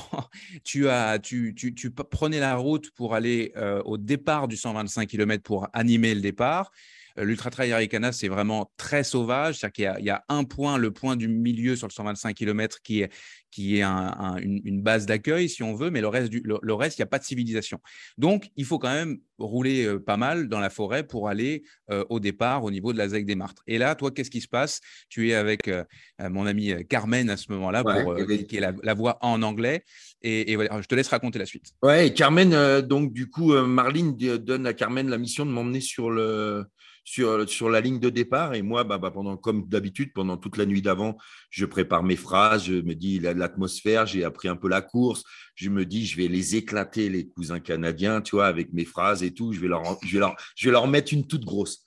tu, 0.65 0.87
as, 0.91 1.19
tu, 1.19 1.55
tu, 1.55 1.75
tu 1.75 1.91
prenais 1.91 2.41
la 2.41 2.57
route 2.57 2.91
pour 2.91 3.15
aller 3.15 3.53
euh, 3.57 3.81
au 3.85 3.97
départ 3.97 4.49
du 4.49 4.59
125 4.59 5.09
km 5.09 5.43
pour 5.43 5.67
animer 5.73 6.15
le 6.15 6.21
départ. 6.21 6.71
Euh, 7.19 7.25
L'Ultra 7.25 7.51
Trail 7.51 7.73
Aricana, 7.73 8.13
c'est 8.13 8.29
vraiment 8.29 8.71
très 8.77 9.05
sauvage. 9.05 9.57
C'est-à-dire 9.59 9.73
qu'il 9.73 9.85
y 9.85 9.87
a- 9.87 9.99
il 10.01 10.05
y, 10.07 10.11
a 10.11 10.25
un 10.29 10.45
point, 10.45 10.79
le 10.79 10.91
point 10.91 11.17
du 11.17 11.29
milieu 11.29 11.77
sur 11.77 11.87
le 11.89 11.93
125 11.93 12.35
km 12.35 12.79
qui 12.83 13.01
est, 13.03 13.13
qui 13.51 13.79
est 13.79 13.83
un- 13.83 14.15
un- 14.19 14.37
une, 14.37 14.61
une 14.65 14.83
base 14.83 15.07
d'accueil, 15.07 15.49
si 15.49 15.63
on 15.63 15.75
veut, 15.75 15.91
mais 15.91 16.01
le 16.01 16.09
reste, 16.09 16.29
du, 16.31 16.41
le, 16.45 16.59
le 16.63 16.75
reste, 16.75 16.99
il 16.99 17.01
n'y 17.01 17.05
a 17.05 17.07
pas 17.07 17.19
de 17.19 17.25
civilisation. 17.25 17.81
Donc, 18.19 18.51
il 18.57 18.65
faut 18.65 18.79
quand 18.79 18.93
même 18.93 19.19
rouler 19.39 19.85
euh, 19.87 19.99
pas 19.99 20.17
mal 20.17 20.49
dans 20.49 20.61
la 20.61 20.69
forêt 20.71 21.07
pour 21.07 21.29
aller 21.29 21.63
euh, 21.91 22.05
au 22.11 22.21
départ 22.21 22.65
au 22.65 22.71
niveau 22.71 22.93
de 22.93 22.99
la 22.99 23.09
ZEC 23.09 23.25
des 23.25 23.37
Martres. 23.37 23.63
Et 23.67 23.79
là, 23.79 23.95
toi, 23.95 24.11
qu'est-ce 24.11 24.31
qui 24.31 24.41
se 24.41 24.49
passe? 24.49 24.81
Tu 25.09 25.31
es 25.31 25.35
avec 25.35 25.69
euh, 25.69 25.85
mon 26.21 26.47
ami 26.47 26.73
Carmen 26.89 27.31
à 27.31 27.37
ce 27.37 27.51
moment-là, 27.53 27.83
Ouais, 27.85 28.03
pour, 28.03 28.13
avait- 28.17 28.45
qui, 28.45 28.57
est 28.57 28.61
la, 28.61 28.73
la 28.83 28.95
voix 28.95 29.19
en 29.23 29.43
anglais. 29.43 29.85
Et, 30.23 30.53
et 30.53 30.57
voilà, 30.57 30.81
je 30.83 30.87
te 30.87 30.95
laisse 30.95 31.09
raconter 31.09 31.39
la 31.39 31.47
suite. 31.47 31.67
Ouais, 31.83 32.09
et 32.09 32.15
Carmen, 32.15 32.81
donc 32.83 33.13
du 33.13 33.29
coup, 33.31 33.53
Marline 33.55 34.17
d- 34.17 34.39
donne 34.39 34.67
à 34.67 34.75
Carmen 34.75 35.09
la 35.09 35.19
mission 35.19 35.47
de 35.47 35.51
m'emmener 35.51 35.81
sur, 35.81 36.11
le, 36.11 36.65
sur, 37.09 37.49
sur 37.49 37.71
la 37.71 37.81
ligne 37.81 37.99
de 37.99 38.11
départ. 38.11 38.55
Et 38.55 38.61
moi, 38.61 38.85
bah, 38.85 38.99
bah, 38.99 39.11
comme 39.43 39.67
d'habitude, 39.67 40.13
pendant 40.13 40.37
toute 40.37 40.59
la 40.59 40.67
nuit 40.67 40.83
d'avant, 40.83 41.17
je 41.49 41.65
prépare 41.65 42.03
mes 42.03 42.17
phrases, 42.17 42.67
je 42.67 42.75
me 42.75 42.95
dis 42.95 43.19
la- 43.19 43.33
l'atmosphère, 43.33 44.05
j'ai 44.05 44.25
appris 44.25 44.49
un 44.49 44.57
peu 44.57 44.69
la 44.69 44.83
course. 44.83 45.25
Je 45.55 45.71
me 45.71 45.87
dis, 45.87 46.05
je 46.05 46.19
vais 46.19 46.29
les 46.29 46.57
éclater, 46.57 47.09
les 47.09 47.27
cousins 47.27 47.61
canadiens, 47.61 48.21
tu 48.21 48.37
vois, 48.37 48.47
avec 48.47 48.75
mes 48.75 48.85
phrases 48.85 49.23
et 49.23 49.33
tout. 49.33 49.53
Je 49.55 49.61
vais 49.61 49.69
leur, 49.69 49.83
je 50.05 50.19
je 50.55 50.71
leur 50.71 50.87
mettre 50.87 51.15
une 51.15 51.27
toute 51.27 51.47
grosse. 51.47 51.85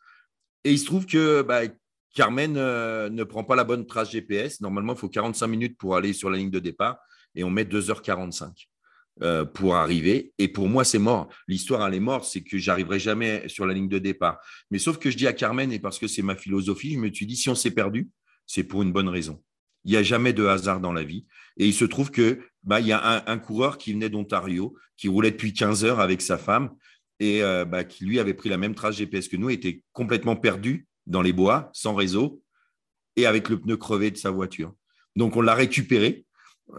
Et 0.63 0.71
il 0.71 0.79
se 0.79 0.85
trouve 0.85 1.05
que 1.05 1.43
bah, 1.43 1.61
Carmen 2.15 2.57
euh, 2.57 3.09
ne 3.09 3.23
prend 3.23 3.43
pas 3.43 3.55
la 3.55 3.63
bonne 3.63 3.85
trace 3.85 4.11
GPS. 4.11 4.59
Normalement, 4.61 4.93
il 4.93 4.99
faut 4.99 5.09
45 5.09 5.47
minutes 5.47 5.77
pour 5.77 5.95
aller 5.95 6.13
sur 6.13 6.31
la 6.31 6.37
ligne 6.37 6.49
de 6.49 6.59
départ 6.59 6.97
et 7.35 7.43
on 7.43 7.51
met 7.51 7.63
2h45 7.63 8.49
euh, 9.21 9.45
pour 9.45 9.75
arriver. 9.75 10.33
Et 10.37 10.47
pour 10.47 10.67
moi, 10.67 10.83
c'est 10.83 10.99
mort. 10.99 11.29
L'histoire, 11.47 11.87
elle 11.87 11.95
est 11.95 11.99
morte. 11.99 12.25
C'est 12.25 12.41
que 12.41 12.57
j'arriverai 12.57 12.99
jamais 12.99 13.47
sur 13.47 13.65
la 13.65 13.73
ligne 13.73 13.89
de 13.89 13.99
départ. 13.99 14.39
Mais 14.71 14.79
sauf 14.79 14.97
que 14.97 15.11
je 15.11 15.17
dis 15.17 15.27
à 15.27 15.33
Carmen, 15.33 15.71
et 15.71 15.79
parce 15.79 15.99
que 15.99 16.07
c'est 16.07 16.21
ma 16.21 16.35
philosophie, 16.35 16.93
je 16.93 16.99
me 16.99 17.11
suis 17.11 17.25
dit, 17.25 17.35
si 17.35 17.49
on 17.49 17.55
s'est 17.55 17.71
perdu, 17.71 18.09
c'est 18.47 18.63
pour 18.63 18.81
une 18.83 18.91
bonne 18.91 19.09
raison. 19.09 19.41
Il 19.83 19.91
n'y 19.91 19.97
a 19.97 20.03
jamais 20.03 20.33
de 20.33 20.45
hasard 20.45 20.79
dans 20.79 20.93
la 20.93 21.03
vie. 21.03 21.25
Et 21.57 21.67
il 21.67 21.73
se 21.73 21.85
trouve 21.85 22.11
que 22.11 22.39
bah, 22.63 22.79
y 22.79 22.91
a 22.91 23.03
un, 23.03 23.23
un 23.25 23.37
coureur 23.37 23.77
qui 23.77 23.93
venait 23.93 24.09
d'Ontario, 24.09 24.75
qui 24.95 25.07
roulait 25.07 25.31
depuis 25.31 25.53
15 25.53 25.83
heures 25.83 25.99
avec 25.99 26.21
sa 26.21 26.37
femme 26.37 26.71
et 27.21 27.43
euh, 27.43 27.65
bah, 27.65 27.83
qui 27.83 28.03
lui 28.03 28.19
avait 28.19 28.33
pris 28.33 28.49
la 28.49 28.57
même 28.57 28.73
trace 28.73 28.95
GPS 28.95 29.27
que 29.27 29.37
nous, 29.37 29.51
était 29.51 29.83
complètement 29.93 30.35
perdu 30.35 30.87
dans 31.05 31.21
les 31.21 31.33
bois, 31.33 31.69
sans 31.71 31.93
réseau, 31.93 32.41
et 33.15 33.27
avec 33.27 33.47
le 33.47 33.59
pneu 33.59 33.77
crevé 33.77 34.09
de 34.09 34.17
sa 34.17 34.31
voiture. 34.31 34.73
Donc 35.15 35.35
on 35.35 35.41
l'a 35.41 35.53
récupéré. 35.53 36.25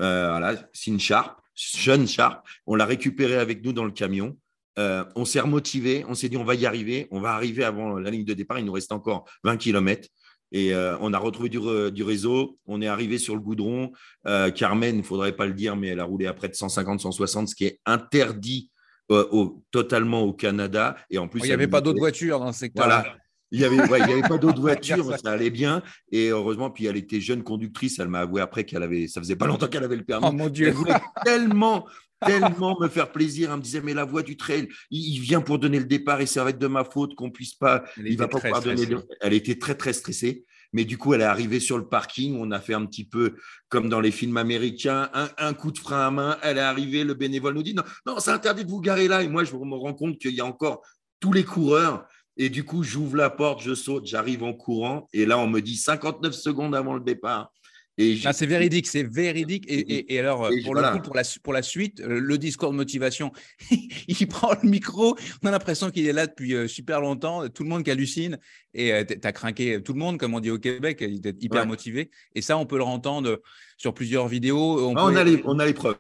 Euh, 0.00 0.30
voilà, 0.30 0.68
c'est 0.72 0.90
une 0.90 0.98
Sharp, 0.98 1.40
jeune 1.76 2.06
Sharp. 2.08 2.46
On 2.66 2.74
l'a 2.74 2.84
récupéré 2.86 3.36
avec 3.36 3.64
nous 3.64 3.72
dans 3.72 3.84
le 3.84 3.90
camion. 3.90 4.36
Euh, 4.78 5.04
on 5.16 5.24
s'est 5.24 5.40
remotivé. 5.40 6.04
On 6.08 6.14
s'est 6.14 6.28
dit 6.28 6.36
on 6.36 6.44
va 6.44 6.54
y 6.54 6.66
arriver. 6.66 7.06
On 7.10 7.20
va 7.20 7.32
arriver 7.32 7.62
avant 7.64 7.98
la 7.98 8.10
ligne 8.10 8.24
de 8.24 8.34
départ. 8.34 8.58
Il 8.58 8.64
nous 8.64 8.72
reste 8.72 8.92
encore 8.92 9.24
20 9.44 9.56
km. 9.56 10.08
Et 10.54 10.74
euh, 10.74 10.96
on 11.00 11.12
a 11.14 11.18
retrouvé 11.18 11.48
du, 11.48 11.58
re- 11.58 11.90
du 11.90 12.02
réseau. 12.02 12.58
On 12.66 12.82
est 12.82 12.86
arrivé 12.86 13.18
sur 13.18 13.34
le 13.34 13.40
goudron. 13.40 13.92
Euh, 14.26 14.50
Carmen, 14.50 14.94
il 14.94 14.98
ne 14.98 15.02
faudrait 15.02 15.32
pas 15.36 15.46
le 15.46 15.54
dire, 15.54 15.76
mais 15.76 15.88
elle 15.88 16.00
a 16.00 16.04
roulé 16.04 16.26
à 16.26 16.34
près 16.34 16.48
de 16.48 16.54
150, 16.54 17.00
160, 17.00 17.48
ce 17.48 17.54
qui 17.54 17.64
est 17.66 17.80
interdit 17.86 18.70
au- 19.08 19.62
totalement 19.70 20.22
au 20.22 20.32
Canada. 20.32 20.96
Et 21.10 21.18
en 21.18 21.28
plus, 21.28 21.40
Il 21.40 21.46
n'y 21.46 21.52
avait 21.52 21.68
pas 21.68 21.80
d'autres 21.82 21.98
voitures 21.98 22.38
dans 22.38 22.52
ce 22.52 22.60
secteur. 22.60 22.86
voilà. 22.86 23.16
Il 23.52 23.58
n'y 23.58 23.64
avait, 23.64 23.86
ouais, 23.88 24.22
pas 24.22 24.38
d'autres 24.38 24.60
voitures, 24.60 25.16
ça. 25.18 25.30
allait 25.32 25.50
bien. 25.50 25.82
Et 26.10 26.28
heureusement, 26.28 26.70
puis 26.70 26.86
elle 26.86 26.96
était 26.96 27.20
jeune 27.20 27.42
conductrice. 27.42 27.98
Elle 27.98 28.08
m'a 28.08 28.20
avoué 28.20 28.40
après 28.40 28.64
qu'elle 28.64 28.82
avait, 28.82 29.06
ça 29.08 29.20
faisait 29.20 29.36
pas 29.36 29.46
longtemps 29.46 29.68
qu'elle 29.68 29.84
avait 29.84 29.96
le 29.96 30.04
permis. 30.04 30.26
Oh 30.28 30.32
mon 30.32 30.48
Dieu. 30.48 30.68
Elle 30.68 30.72
voulait 30.74 30.94
tellement, 31.22 31.86
tellement 32.26 32.78
me 32.80 32.88
faire 32.88 33.12
plaisir. 33.12 33.50
Elle 33.50 33.58
me 33.58 33.62
disait, 33.62 33.82
mais 33.82 33.92
la 33.92 34.04
voie 34.06 34.22
du 34.22 34.38
trail, 34.38 34.68
il, 34.90 35.20
vient 35.20 35.42
pour 35.42 35.58
donner 35.58 35.78
le 35.78 35.84
départ 35.84 36.20
et 36.22 36.26
ça 36.26 36.42
va 36.44 36.50
être 36.50 36.58
de 36.58 36.66
ma 36.66 36.82
faute 36.84 37.14
qu'on 37.14 37.30
puisse 37.30 37.54
pas. 37.54 37.84
Elle 37.98 38.08
Il 38.08 38.16
va 38.16 38.26
pas 38.26 38.40
pouvoir 38.40 38.62
donner. 38.62 38.86
le- 38.86 39.02
Elle 39.20 39.34
était 39.34 39.58
très, 39.58 39.74
très 39.74 39.92
stressée. 39.92 40.44
Mais 40.72 40.86
du 40.86 40.96
coup, 40.96 41.12
elle 41.12 41.20
est 41.20 41.24
arrivée 41.24 41.60
sur 41.60 41.76
le 41.76 41.86
parking. 41.86 42.38
On 42.40 42.50
a 42.50 42.58
fait 42.58 42.72
un 42.72 42.86
petit 42.86 43.04
peu 43.04 43.34
comme 43.68 43.90
dans 43.90 44.00
les 44.00 44.10
films 44.10 44.38
américains, 44.38 45.10
un, 45.12 45.28
un 45.36 45.52
coup 45.52 45.70
de 45.70 45.78
frein 45.78 46.06
à 46.06 46.10
main. 46.10 46.38
Elle 46.42 46.56
est 46.56 46.62
arrivée. 46.62 47.04
Le 47.04 47.12
bénévole 47.12 47.52
nous 47.52 47.62
dit 47.62 47.74
non, 47.74 47.82
non, 48.06 48.18
c'est 48.20 48.30
interdit 48.30 48.64
de 48.64 48.70
vous 48.70 48.80
garer 48.80 49.06
là. 49.08 49.22
Et 49.22 49.28
moi, 49.28 49.44
je 49.44 49.54
me 49.54 49.74
rends 49.76 49.92
compte 49.92 50.16
qu'il 50.18 50.34
y 50.34 50.40
a 50.40 50.46
encore 50.46 50.80
tous 51.20 51.34
les 51.34 51.44
coureurs. 51.44 52.06
Et 52.36 52.48
du 52.48 52.64
coup, 52.64 52.82
j'ouvre 52.82 53.16
la 53.16 53.30
porte, 53.30 53.62
je 53.62 53.74
saute, 53.74 54.06
j'arrive 54.06 54.42
en 54.42 54.52
courant. 54.54 55.06
Et 55.12 55.26
là, 55.26 55.38
on 55.38 55.46
me 55.46 55.60
dit 55.60 55.76
59 55.76 56.32
secondes 56.34 56.74
avant 56.74 56.94
le 56.94 57.00
départ. 57.00 57.52
Et 57.98 58.18
Ah, 58.24 58.32
c'est 58.32 58.46
véridique, 58.46 58.86
c'est 58.86 59.02
véridique. 59.02 59.66
Et, 59.68 59.78
et- 59.80 60.14
et 60.14 60.18
alors, 60.18 60.50
Et 60.50 60.62
pour 60.62 60.72
voilà. 60.72 60.92
le 60.92 60.96
coup, 60.96 61.02
pour 61.04 61.14
la, 61.14 61.24
su- 61.24 61.40
pour 61.40 61.52
la 61.52 61.60
suite, 61.60 62.00
euh, 62.00 62.18
le 62.20 62.38
discours 62.38 62.70
de 62.70 62.76
motivation, 62.76 63.32
il 64.08 64.26
prend 64.28 64.54
le 64.62 64.66
micro. 64.66 65.14
On 65.42 65.48
a 65.48 65.50
l'impression 65.50 65.90
qu'il 65.90 66.06
est 66.06 66.12
là 66.14 66.26
depuis 66.26 66.54
euh, 66.54 66.66
super 66.66 67.02
longtemps. 67.02 67.46
Tout 67.50 67.64
le 67.64 67.68
monde 67.68 67.84
qui 67.84 67.90
hallucine. 67.90 68.38
Et 68.72 69.04
tu 69.06 69.18
as 69.22 69.32
craqué 69.32 69.82
tout 69.82 69.92
le 69.92 69.98
monde, 69.98 70.16
comme 70.18 70.32
on 70.32 70.40
dit 70.40 70.50
au 70.50 70.58
Québec. 70.58 70.98
Il 71.02 71.16
était 71.18 71.34
hyper 71.44 71.60
Ouais. 71.62 71.66
motivé. 71.68 72.10
Et 72.34 72.40
ça, 72.40 72.56
on 72.56 72.64
peut 72.64 72.78
le 72.78 72.84
entendre 72.84 73.42
sur 73.76 73.94
plusieurs 73.94 74.28
vidéos. 74.28 74.80
On, 74.88 74.96
Ah, 74.96 75.04
on, 75.06 75.16
a 75.16 75.24
les, 75.24 75.42
on 75.44 75.58
a 75.58 75.66
les 75.66 75.74
preuves. 75.74 75.96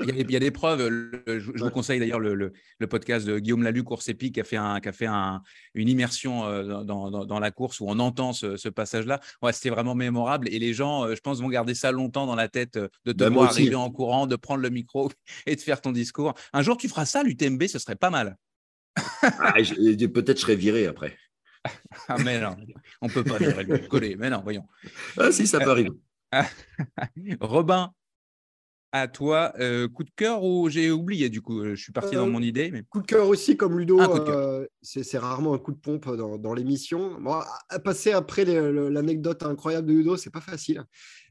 Il 0.00 0.08
y, 0.08 0.10
a, 0.10 0.14
il 0.16 0.30
y 0.30 0.36
a 0.36 0.40
des 0.40 0.50
preuves. 0.50 0.86
Le- 0.88 1.22
Je, 1.26 1.50
je 1.54 1.64
vous 1.64 1.70
conseille 1.70 1.98
d'ailleurs 2.00 2.20
le, 2.20 2.34
le- 2.34 2.52
le 2.78 2.86
podcast 2.86 3.26
de 3.26 3.38
Guillaume 3.38 3.62
Lalu, 3.62 3.82
Course 3.84 4.08
Épique, 4.08 4.34
qui 4.34 4.40
a 4.40 4.44
fait, 4.44 4.56
un, 4.56 4.80
qui 4.80 4.88
a 4.88 4.92
fait 4.92 5.06
un- 5.06 5.42
une 5.74 5.88
immersion 5.88 6.46
euh, 6.46 6.82
dans, 6.84 7.10
dans- 7.10 7.24
dans 7.26 7.40
la 7.40 7.50
course 7.50 7.80
où 7.80 7.86
on 7.88 7.98
entend 7.98 8.32
ce, 8.32 8.56
ce 8.56 8.68
passage-là. 8.68 9.20
Ouais, 9.42 9.52
C'était 9.52 9.70
vraiment 9.70 9.94
mémorable. 9.94 10.48
Et 10.50 10.58
les 10.58 10.72
gens, 10.74 11.04
euh, 11.04 11.14
je 11.14 11.20
pense, 11.20 11.40
vont 11.40 11.48
garder 11.48 11.74
ça 11.74 11.92
longtemps 11.92 12.26
dans 12.26 12.34
la 12.36 12.48
tête 12.48 12.76
euh, 12.76 12.88
de 13.04 13.12
te 13.12 13.18
Ben, 13.18 13.30
voir 13.30 13.50
arriver 13.50 13.74
en 13.74 13.90
courant, 13.90 14.26
de 14.26 14.36
prendre 14.36 14.62
le 14.62 14.70
micro 14.70 15.10
et 15.46 15.56
de 15.56 15.60
faire 15.60 15.80
ton 15.80 15.92
discours. 15.92 16.34
Un 16.52 16.62
jour, 16.62 16.76
tu 16.76 16.88
feras 16.88 17.06
ça, 17.06 17.22
l'UTMB, 17.22 17.64
ce 17.66 17.78
serait 17.78 17.96
pas 17.96 18.10
mal. 18.10 18.36
Ah, 19.22 19.52
Peut-être 19.54 20.36
je 20.36 20.40
serai 20.42 20.56
viré 20.56 20.86
après. 20.86 21.16
Ah, 22.08 22.16
mais 22.24 22.40
non, 22.40 22.56
on 23.02 23.08
peut 23.08 23.24
pas 23.24 23.36
virer 23.36 23.64
le 23.64 23.78
coller. 23.88 24.16
Mais 24.16 24.30
non, 24.30 24.40
voyons. 24.42 24.64
Ah, 25.18 25.30
si, 25.32 25.46
ça 25.46 25.58
peut 25.60 25.70
arriver. 25.70 25.90
Robin, 27.40 27.92
à 28.92 29.06
toi, 29.06 29.52
euh, 29.60 29.86
coup 29.88 30.02
de 30.04 30.10
cœur 30.16 30.44
ou 30.44 30.68
j'ai 30.70 30.90
oublié 30.90 31.28
du 31.28 31.42
coup 31.42 31.60
euh, 31.60 31.74
Je 31.74 31.82
suis 31.82 31.92
parti 31.92 32.14
dans 32.14 32.26
Euh, 32.26 32.30
mon 32.30 32.40
idée. 32.42 32.70
Mais... 32.70 32.82
Coup 32.88 33.00
de 33.02 33.06
cœur 33.06 33.28
aussi, 33.28 33.56
comme 33.56 33.78
Ludo, 33.78 34.00
euh, 34.00 34.66
c'est 34.82 35.18
rarement 35.18 35.54
un 35.54 35.58
coup 35.58 35.72
de 35.72 35.78
pompe 35.78 36.08
dans, 36.16 36.38
dans 36.38 36.54
l'émission. 36.54 37.20
Bon, 37.20 37.40
passer 37.84 38.12
après 38.12 38.44
l'anecdote 38.44 39.42
incroyable 39.42 39.86
de 39.88 39.92
Ludo, 39.92 40.16
c'est 40.16 40.30
pas 40.30 40.40
facile. 40.40 40.84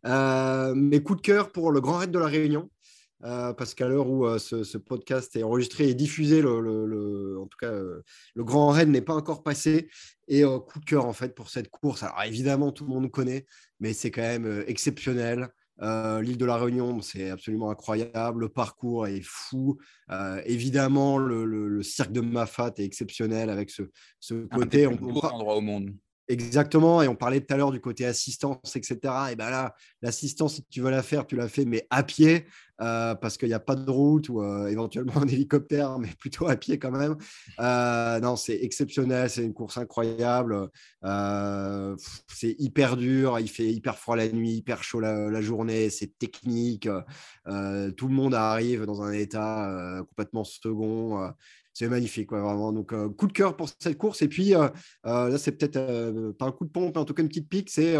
Mais 0.03 1.01
coup 1.01 1.15
de 1.15 1.21
cœur 1.21 1.51
pour 1.51 1.71
le 1.71 1.81
Grand 1.81 1.97
Raid 1.97 2.11
de 2.11 2.19
la 2.19 2.27
Réunion. 2.27 2.69
parce 3.21 3.73
qu'à 3.73 3.87
l'heure 3.87 4.07
où 4.09 4.37
ce, 4.37 4.63
ce 4.63 4.77
podcast 4.77 5.35
est 5.35 5.41
enregistré 5.43 5.89
et 5.89 5.95
diffusé, 5.95 6.41
le, 6.43 6.61
le- 6.61 6.85
le- 6.85 7.39
en 7.39 7.47
tout 7.47 7.57
cas, 7.59 7.71
le 7.71 8.43
Grand 8.43 8.69
Raid 8.69 8.89
n'est 8.89 9.01
pas 9.01 9.15
encore 9.15 9.41
passé. 9.41 9.89
Et 10.27 10.43
coup 10.43 10.79
de 10.79 10.85
cœur 10.85 11.05
en 11.05 11.13
fait 11.13 11.33
pour 11.33 11.49
cette 11.49 11.69
course. 11.69 12.03
Alors 12.03 12.21
évidemment, 12.23 12.71
tout 12.71 12.83
le 12.85 12.91
monde 12.91 13.09
connaît, 13.09 13.45
mais 13.79 13.93
c'est 13.93 14.11
quand 14.11 14.21
même 14.21 14.45
euh, 14.45 14.63
exceptionnel. 14.67 15.49
Euh, 15.83 16.21
L'île 16.21 16.37
de 16.37 16.45
la 16.45 16.57
Réunion, 16.57 17.01
c'est 17.01 17.29
absolument 17.29 17.69
incroyable. 17.69 18.39
Le 18.41 18.49
parcours 18.49 19.05
est 19.05 19.21
fou. 19.23 19.77
Euh, 20.09 20.41
évidemment, 20.45 21.19
le, 21.19 21.45
le- 21.45 21.67
le 21.67 21.83
cirque 21.83 22.11
de 22.11 22.21
Mafat 22.21 22.73
est 22.77 22.83
exceptionnel 22.83 23.49
avec 23.51 23.69
ce, 23.69 23.83
ce 24.19 24.33
Un 24.49 24.65
des 24.65 24.83
côté. 24.83 24.87
plus 24.87 25.05
on- 25.05 25.13
beaux 25.13 25.25
endroits 25.25 25.55
au 25.55 25.61
monde. 25.61 25.91
Exactement. 26.27 27.01
Et 27.01 27.07
on 27.07 27.15
parlait 27.15 27.39
tout 27.41 27.53
à 27.53 27.57
l'heure 27.57 27.71
du 27.71 27.79
côté 27.79 28.05
assistance, 28.05 28.75
etc. 28.75 28.97
Et 29.31 29.35
ben 29.35 29.49
là, 29.49 29.73
l'assistance, 30.01 30.55
si 30.55 30.65
tu 30.69 30.81
veux 30.81 30.91
la 30.91 31.03
faire, 31.03 31.25
tu 31.25 31.35
la 31.35 31.47
fais, 31.47 31.65
mais 31.65 31.87
à 31.89 32.03
pied. 32.03 32.45
euh, 32.79 33.15
parce 33.15 33.37
qu'il 33.37 33.47
n'y 33.47 33.55
a 33.55 33.59
pas 33.59 33.75
de 33.75 33.89
route 33.89 34.29
ou 34.29 34.41
euh, 34.41 34.67
éventuellement 34.67 35.17
un 35.17 35.27
hélicoptère, 35.27 35.97
mais 35.97 36.09
plutôt 36.19 36.47
à 36.47 36.55
pied 36.55 36.77
quand 36.77 36.91
même. 36.91 37.15
Euh, 37.59 38.19
non, 38.19 38.35
c'est 38.35 38.57
exceptionnel, 38.61 39.29
c'est 39.29 39.43
une 39.43 39.53
course 39.53 39.77
incroyable. 39.77 40.69
c'est 42.27 42.55
hyper 42.59 42.97
dur, 42.97 43.39
il 43.39 43.49
fait 43.49 43.71
hyper 43.71 43.97
froid 43.97 44.15
la 44.15 44.29
nuit, 44.29 44.51
hyper 44.51 44.83
chaud 44.83 44.99
la, 44.99 45.41
journée, 45.41 45.89
c'est 45.89 46.17
technique. 46.17 46.83
tout 46.85 48.07
le 48.07 48.13
monde 48.13 48.35
arrive 48.35 48.85
dans 48.85 49.01
un 49.01 49.11
état 49.11 50.03
complètement 50.09 50.43
second 50.43 51.31
c'est 51.77 51.87
magnifique, 51.87 52.31
vraiment. 52.31 52.71
Donc, 52.71 52.93
coup 53.15 53.27
de 53.27 53.33
cœur 53.33 53.55
pour 53.55 53.69
cette 53.79 53.97
course. 53.97 54.21
Et 54.21 54.27
puis, 54.27 54.53
là, 55.03 55.37
c'est 55.37 55.51
peut-être 55.51 56.31
pas 56.37 56.45
un 56.45 56.51
coup 56.51 56.65
de 56.65 56.71
pompe, 56.71 56.95
mais 56.95 57.01
en 57.01 57.05
tout 57.05 57.13
cas 57.13 57.21
une 57.21 57.29
petite 57.29 57.49
pique. 57.49 57.69
C'est 57.69 57.95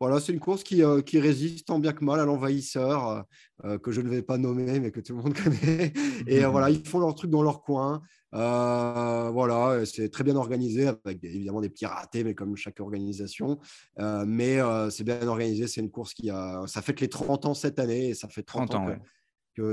voilà, 0.00 0.20
c'est 0.20 0.32
une 0.32 0.38
course 0.38 0.62
qui, 0.62 0.84
euh, 0.84 1.02
qui, 1.02 1.18
résiste 1.18 1.66
tant 1.66 1.80
bien 1.80 1.92
que 1.92 2.04
mal 2.04 2.20
à 2.20 2.24
l'envahisseur, 2.24 3.08
euh, 3.08 3.22
euh, 3.64 3.78
que 3.78 3.90
je 3.90 4.00
ne 4.00 4.08
vais 4.08 4.22
pas 4.22 4.38
nommer, 4.38 4.78
mais 4.78 4.92
que 4.92 5.00
tout 5.00 5.16
le 5.16 5.22
monde 5.22 5.34
connaît. 5.42 5.92
Et 6.28 6.44
voilà, 6.44 6.70
ils 6.70 6.86
font 6.86 7.00
leur 7.00 7.14
truc 7.16 7.30
dans 7.30 7.42
leur 7.42 7.62
coin. 7.62 8.00
voilà, 8.30 9.84
c'est 9.86 10.08
très 10.08 10.22
bien 10.22 10.36
organisé, 10.36 10.86
avec 10.86 11.24
évidemment 11.24 11.60
des 11.60 11.68
petits 11.68 11.86
ratés, 11.86 12.22
mais 12.22 12.34
comme 12.34 12.56
chaque 12.56 12.78
organisation. 12.78 13.58
mais 13.98 14.58
c'est 14.90 15.04
bien 15.04 15.26
organisé, 15.26 15.66
c'est 15.66 15.80
une 15.80 15.90
course 15.90 16.14
qui 16.14 16.30
a. 16.30 16.62
Ça 16.66 16.80
fait 16.80 16.94
que 16.94 17.00
les 17.00 17.08
30 17.08 17.46
ans 17.46 17.54
cette 17.54 17.80
année, 17.80 18.10
et 18.10 18.14
ça 18.14 18.28
fait 18.28 18.44
30, 18.44 18.74
ans, 18.76 18.86
que, 18.86 18.92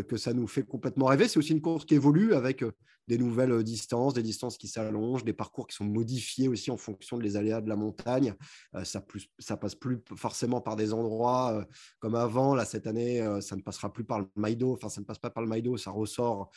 que, 0.03 0.17
ça 0.17 0.33
nous 0.33 0.47
fait 0.47 0.63
complètement 0.63 1.05
rêver. 1.05 1.27
C'est 1.27 1.39
aussi 1.39 1.51
une 1.51 1.61
course 1.61 1.85
qui 1.85 1.95
évolue 1.95 2.33
avec 2.33 2.63
des 3.07 3.17
nouvelles 3.17 3.51
euh, 3.51 3.63
distances, 3.63 4.13
des 4.13 4.23
distances 4.23 4.57
qui 4.57 4.67
s'allongent, 4.67 5.23
des 5.23 5.33
parcours 5.33 5.67
qui 5.67 5.75
sont 5.75 5.85
modifiés 5.85 6.47
aussi 6.47 6.71
en 6.71 6.77
fonction 6.77 7.17
des 7.17 7.37
aléas 7.37 7.61
de 7.61 7.69
la 7.69 7.75
montagne. 7.75 8.33
Euh, 8.75 8.83
ça, 8.83 9.01
plus, 9.01 9.29
ça 9.39 9.57
passe 9.57 9.75
plus 9.75 10.01
forcément 10.15 10.61
par 10.61 10.75
des 10.75 10.93
endroits 10.93 11.53
euh, 11.53 11.65
comme 11.99 12.15
avant. 12.15 12.55
Là, 12.55 12.65
cette 12.65 12.87
année, 12.87 13.25
ça 13.41 13.55
ne 13.55 13.61
passera 13.61 13.91
plus 13.91 14.03
par 14.03 14.19
le 14.19 14.27
Maïdo. 14.35 14.73
Enfin, 14.73 14.89
ça 14.89 15.01
ne 15.01 15.05
passe 15.05 15.19
pas 15.19 15.29
par 15.29 15.43
le 15.43 15.49
Maïdo, 15.49 15.77
ça 15.77 15.91
ressort 15.91 16.49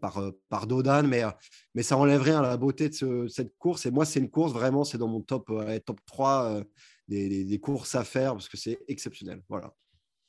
par, 0.00 0.32
par 0.48 0.66
Dodan, 0.66 1.06
mais, 1.06 1.22
mais 1.74 1.82
ça 1.82 1.96
enlève 1.96 2.22
rien 2.22 2.38
à 2.38 2.42
la 2.42 2.56
beauté 2.56 2.88
de 2.88 3.28
cette 3.28 3.56
course. 3.58 3.86
Et 3.86 3.90
moi, 3.90 4.04
c'est 4.04 4.20
une 4.20 4.30
course, 4.30 4.52
vraiment, 4.52 4.84
c'est 4.84 4.98
dans 4.98 5.08
mon 5.08 5.20
top, 5.20 5.50
top 5.84 6.00
3 6.06 6.62
des, 7.08 7.44
des 7.44 7.58
courses 7.60 7.94
à 7.94 8.04
faire 8.04 8.32
parce 8.32 8.48
que 8.48 8.56
c'est 8.56 8.78
exceptionnel. 8.88 9.42
Voilà. 9.48 9.74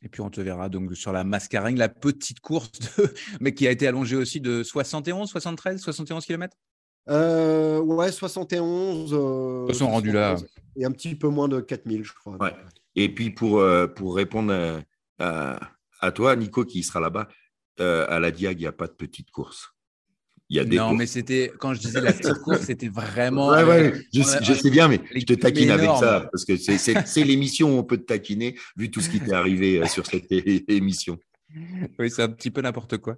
Et 0.03 0.09
puis 0.09 0.21
on 0.21 0.29
te 0.29 0.41
verra 0.41 0.69
donc 0.69 0.95
sur 0.95 1.11
la 1.11 1.23
Mascarengue, 1.23 1.77
la 1.77 1.89
petite 1.89 2.39
course, 2.39 2.71
mais 3.41 3.53
qui 3.53 3.67
a 3.67 3.71
été 3.71 3.87
allongée 3.87 4.15
aussi 4.15 4.41
de 4.41 4.63
71, 4.63 5.29
73, 5.29 5.79
71 5.79 6.25
km 6.25 6.57
Ouais, 7.07 8.11
71. 8.11 9.13
Euh, 9.13 9.65
Ils 9.69 9.75
sont 9.75 9.89
rendus 9.89 10.11
là. 10.11 10.35
Et 10.75 10.85
un 10.85 10.91
petit 10.91 11.15
peu 11.15 11.27
moins 11.27 11.47
de 11.47 11.59
4000, 11.59 12.03
je 12.03 12.13
crois. 12.13 12.37
Ouais. 12.37 12.53
Et 12.95 13.13
puis 13.13 13.29
pour, 13.29 13.59
euh, 13.59 13.87
pour 13.87 14.15
répondre 14.15 14.83
à, 15.19 15.59
à, 15.99 16.11
toi, 16.11 16.35
Nico, 16.35 16.65
qui 16.65 16.83
sera 16.83 16.99
là-bas, 16.99 17.27
euh, 17.79 18.05
à 18.09 18.19
la 18.19 18.31
Diag, 18.31 18.59
il 18.59 18.63
n'y 18.63 18.67
a 18.67 18.71
pas 18.71 18.87
de 18.87 18.93
petite 18.93 19.31
course 19.31 19.73
non, 20.51 20.93
mais 20.93 21.05
c'était 21.05 21.51
quand 21.57 21.73
je 21.73 21.79
disais 21.79 22.01
la 22.01 22.13
petite 22.13 22.39
course, 22.39 22.61
c'était 22.61 22.89
vraiment. 22.89 23.49
Ouais, 23.49 23.63
ouais, 23.63 23.93
je, 24.13 24.21
sais 24.21 24.69
bien, 24.69 24.87
mais 24.87 25.01
je 25.15 25.25
te 25.25 25.33
taquine 25.33 25.71
avec 25.71 25.89
ça 25.99 26.27
parce 26.31 26.45
que 26.45 26.57
c'est 26.57 27.23
l'émission 27.23 27.75
où 27.75 27.79
on 27.79 27.83
peut 27.83 27.97
te 27.97 28.05
taquiner 28.05 28.55
vu 28.75 28.91
tout 28.91 29.01
ce 29.01 29.09
qui 29.09 29.19
t'est 29.19 29.33
arrivé 29.33 29.81
euh, 29.81 29.85
sur 29.87 30.05
cette 30.05 30.31
émission. 30.69 31.17
Oui, 31.99 32.09
c'est 32.09 32.23
un 32.23 32.29
petit 32.29 32.51
peu 32.51 32.61
n'importe 32.61 32.97
quoi. 32.97 33.17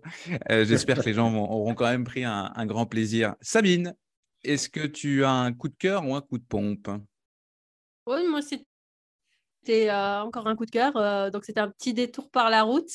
Euh, 0.50 0.66
j'espère 0.66 0.98
que 0.98 1.06
les 1.06 1.14
gens 1.14 1.34
auront 1.36 1.76
quand 1.76 1.86
même 1.86 2.04
pris 2.04 2.24
un, 2.24 2.66
grand 2.66 2.86
plaisir. 2.86 3.36
Sabine, 3.42 3.96
est-ce 4.44 4.70
que 4.70 4.86
tu 4.86 5.24
as 5.24 5.32
un 5.32 5.54
coup 5.54 5.70
de 5.70 5.76
cœur 5.78 6.08
ou 6.08 6.16
un 6.16 6.22
coup 6.22 6.38
de 6.38 6.44
pompe? 6.44 6.90
Oui, 8.08 8.28
moi, 8.28 8.42
c'était 8.42 9.90
euh, 9.90 10.22
encore 10.22 10.48
un 10.48 10.56
coup 10.56 10.66
de 10.66 10.72
cœur. 10.72 11.32
donc, 11.32 11.46
c'était 11.46 11.62
un 11.62 11.70
petit 11.70 11.94
détour 11.94 12.30
par 12.32 12.50
la 12.50 12.64
route. 12.64 12.92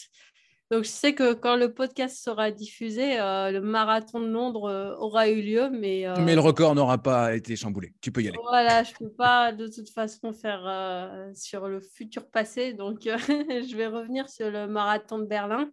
Donc, 0.71 0.85
je 0.85 0.91
sais 0.91 1.15
que 1.15 1.33
quand 1.33 1.57
le 1.57 1.73
podcast 1.73 2.23
sera 2.23 2.51
diffusé, 2.51 3.19
euh, 3.19 3.51
le 3.51 3.63
marathon 3.63 4.21
de 4.21 4.27
Londres 4.27 4.69
euh, 4.69 4.95
aura 4.97 5.31
eu 5.31 5.41
lieu, 5.41 5.71
mais... 5.71 6.07
Euh, 6.07 6.15
mais 6.21 6.35
le 6.35 6.43
record 6.43 6.75
n'aura 6.75 6.99
pas 6.99 7.35
été 7.35 7.57
chamboulé. 7.57 7.95
Tu 8.03 8.13
peux 8.13 8.21
y 8.23 8.29
aller. 8.29 8.37
Voilà, 8.43 8.83
je 8.83 8.93
ne 8.93 9.09
peux 9.09 9.15
pas 9.15 9.53
de 9.53 9.67
toute 9.67 9.89
façon 9.89 10.35
faire 10.35 11.31
sur 11.35 11.69
le 11.69 11.81
futur 11.81 12.29
passé. 12.29 12.75
Donc, 12.75 13.01
je 13.07 13.77
vais 13.77 13.87
revenir 13.87 14.29
sur 14.29 14.51
le 14.51 14.67
marathon 14.67 15.19
de 15.19 15.25
Berlin. 15.25 15.71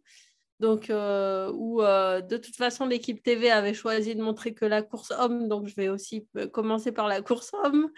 Donc, 0.62 0.86
où 0.90 1.82
de 1.82 2.38
toute 2.38 2.56
façon, 2.56 2.86
l'équipe 2.86 3.22
TV 3.22 3.52
avait 3.52 3.74
choisi 3.74 4.16
de 4.16 4.22
montrer 4.22 4.54
que 4.54 4.64
la 4.64 4.82
course 4.82 5.12
homme. 5.12 5.50
Donc, 5.50 5.68
je 5.68 5.76
vais 5.76 5.90
aussi 5.90 6.26
commencer 6.54 6.94
par 6.94 7.10
la 7.10 7.22
course 7.22 7.52
homme. 7.66 7.90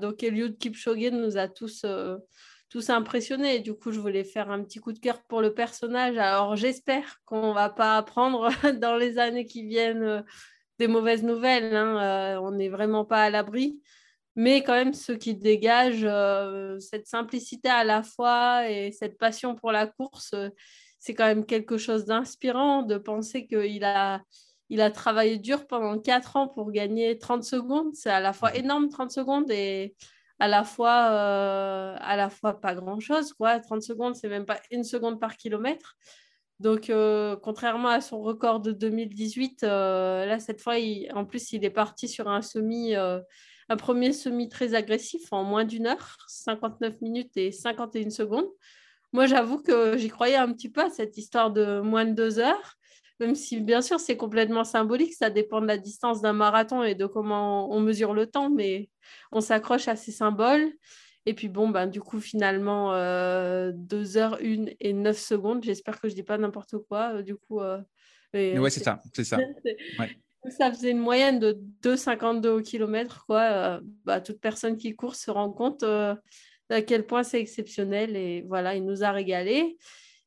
donc, 0.00 0.24
Eliud 0.24 0.58
Kipchoge 0.58 1.12
nous 1.12 1.36
a 1.36 1.46
tous 1.46 1.84
tous 2.74 2.90
impressionnés. 2.90 3.60
Du 3.60 3.72
coup, 3.72 3.92
je 3.92 4.00
voulais 4.00 4.24
faire 4.24 4.50
un 4.50 4.64
petit 4.64 4.80
coup 4.80 4.92
de 4.92 4.98
cœur 4.98 5.22
pour 5.22 5.40
le 5.40 5.54
personnage. 5.54 6.18
Alors, 6.18 6.56
j'espère 6.56 7.20
qu'on 7.24 7.52
va 7.52 7.70
pas 7.70 7.96
apprendre 7.96 8.50
dans 8.80 8.96
les 8.96 9.20
années 9.20 9.46
qui 9.46 9.64
viennent 9.64 10.02
euh, 10.02 10.22
des 10.80 10.88
mauvaises 10.88 11.22
nouvelles. 11.22 11.76
Hein. 11.76 12.02
Euh, 12.02 12.40
on 12.40 12.50
n'est 12.50 12.68
vraiment 12.68 13.04
pas 13.04 13.22
à 13.22 13.30
l'abri. 13.30 13.80
Mais 14.34 14.64
quand 14.64 14.72
même, 14.72 14.92
ce 14.92 15.12
qui 15.12 15.36
dégage 15.36 16.00
euh, 16.02 16.80
cette 16.80 17.06
simplicité 17.06 17.68
à 17.68 17.84
la 17.84 18.02
fois 18.02 18.68
et 18.68 18.90
cette 18.90 19.18
passion 19.18 19.54
pour 19.54 19.70
la 19.70 19.86
course, 19.86 20.34
c'est 20.98 21.14
quand 21.14 21.26
même 21.26 21.46
quelque 21.46 21.78
chose 21.78 22.06
d'inspirant 22.06 22.82
de 22.82 22.98
penser 22.98 23.46
qu'il 23.46 23.84
a, 23.84 24.20
il 24.68 24.80
a 24.80 24.90
travaillé 24.90 25.38
dur 25.38 25.68
pendant 25.68 25.96
4 26.00 26.34
ans 26.34 26.48
pour 26.48 26.72
gagner 26.72 27.20
30 27.20 27.44
secondes. 27.44 27.94
C'est 27.94 28.10
à 28.10 28.18
la 28.18 28.32
fois 28.32 28.52
énorme 28.56 28.88
30 28.88 29.12
secondes 29.12 29.52
et 29.52 29.94
à 30.38 30.48
la 30.48 30.64
fois, 30.64 31.10
euh, 31.10 31.96
à 32.00 32.16
la 32.16 32.28
fois 32.30 32.60
pas 32.60 32.74
grand-chose. 32.74 33.32
Quoi. 33.32 33.60
30 33.60 33.82
secondes, 33.82 34.16
c'est 34.16 34.28
même 34.28 34.46
pas 34.46 34.60
une 34.70 34.84
seconde 34.84 35.20
par 35.20 35.36
kilomètre. 35.36 35.96
Donc, 36.60 36.88
euh, 36.90 37.36
contrairement 37.36 37.88
à 37.88 38.00
son 38.00 38.20
record 38.20 38.60
de 38.60 38.72
2018, 38.72 39.64
euh, 39.64 40.24
là, 40.26 40.38
cette 40.38 40.60
fois, 40.60 40.74
en 41.14 41.24
plus, 41.24 41.52
il 41.52 41.64
est 41.64 41.70
parti 41.70 42.08
sur 42.08 42.28
un 42.28 42.42
semi, 42.42 42.94
un 42.94 43.76
premier 43.76 44.12
semi 44.12 44.48
très 44.48 44.74
agressif 44.74 45.32
en 45.32 45.44
moins 45.44 45.64
d'une 45.64 45.86
heure, 45.86 46.16
59 46.28 47.00
minutes 47.00 47.36
et 47.36 47.52
51 47.52 48.10
secondes. 48.10 48.48
Moi, 49.12 49.26
j'avoue 49.26 49.62
que 49.62 49.96
j'y 49.96 50.08
croyais 50.08 50.36
un 50.36 50.52
petit 50.52 50.70
peu 50.70 50.82
à 50.82 50.90
cette 50.90 51.16
histoire 51.16 51.52
de 51.52 51.80
moins 51.80 52.04
de 52.04 52.12
deux 52.12 52.38
heures 52.38 52.76
même 53.20 53.34
si 53.34 53.60
bien 53.60 53.80
sûr 53.80 54.00
c'est 54.00 54.16
complètement 54.16 54.64
symbolique, 54.64 55.14
ça 55.14 55.30
dépend 55.30 55.60
de 55.60 55.66
la 55.66 55.78
distance 55.78 56.20
d'un 56.20 56.32
marathon 56.32 56.82
et 56.82 56.94
de 56.94 57.06
comment 57.06 57.70
on 57.72 57.80
mesure 57.80 58.14
le 58.14 58.26
temps, 58.26 58.50
mais 58.50 58.90
on 59.32 59.40
s'accroche 59.40 59.88
à 59.88 59.96
ces 59.96 60.12
symboles. 60.12 60.72
Et 61.26 61.34
puis 61.34 61.48
bon, 61.48 61.68
ben, 61.68 61.86
du 61.86 62.00
coup, 62.00 62.20
finalement, 62.20 62.90
2 62.90 62.96
euh, 62.96 63.72
h 63.72 64.66
1 64.68 64.74
et 64.80 64.92
9 64.92 65.18
secondes. 65.18 65.64
J'espère 65.64 66.00
que 66.00 66.08
je 66.08 66.12
ne 66.12 66.16
dis 66.16 66.22
pas 66.22 66.36
n'importe 66.36 66.76
quoi. 66.88 67.14
Euh, 67.14 67.22
du 67.22 67.34
coup, 67.34 67.60
euh, 67.60 67.80
oui, 68.34 68.70
c'est 68.70 68.82
ça. 68.82 69.00
C'est 69.12 69.24
ça. 69.24 69.38
Ça 70.50 70.70
faisait 70.70 70.90
une 70.90 70.98
moyenne 70.98 71.38
de 71.38 71.58
2,52 71.82 72.48
au 72.48 72.60
kilomètre. 72.60 73.24
Quoi. 73.24 73.80
Bah, 74.04 74.20
toute 74.20 74.42
personne 74.42 74.76
qui 74.76 74.94
court 74.94 75.14
se 75.14 75.30
rend 75.30 75.50
compte 75.50 75.82
à 75.82 76.82
quel 76.86 77.06
point 77.06 77.22
c'est 77.22 77.40
exceptionnel. 77.40 78.14
Et 78.14 78.42
voilà, 78.42 78.74
il 78.74 78.84
nous 78.84 79.04
a 79.04 79.10
régalé. 79.10 79.78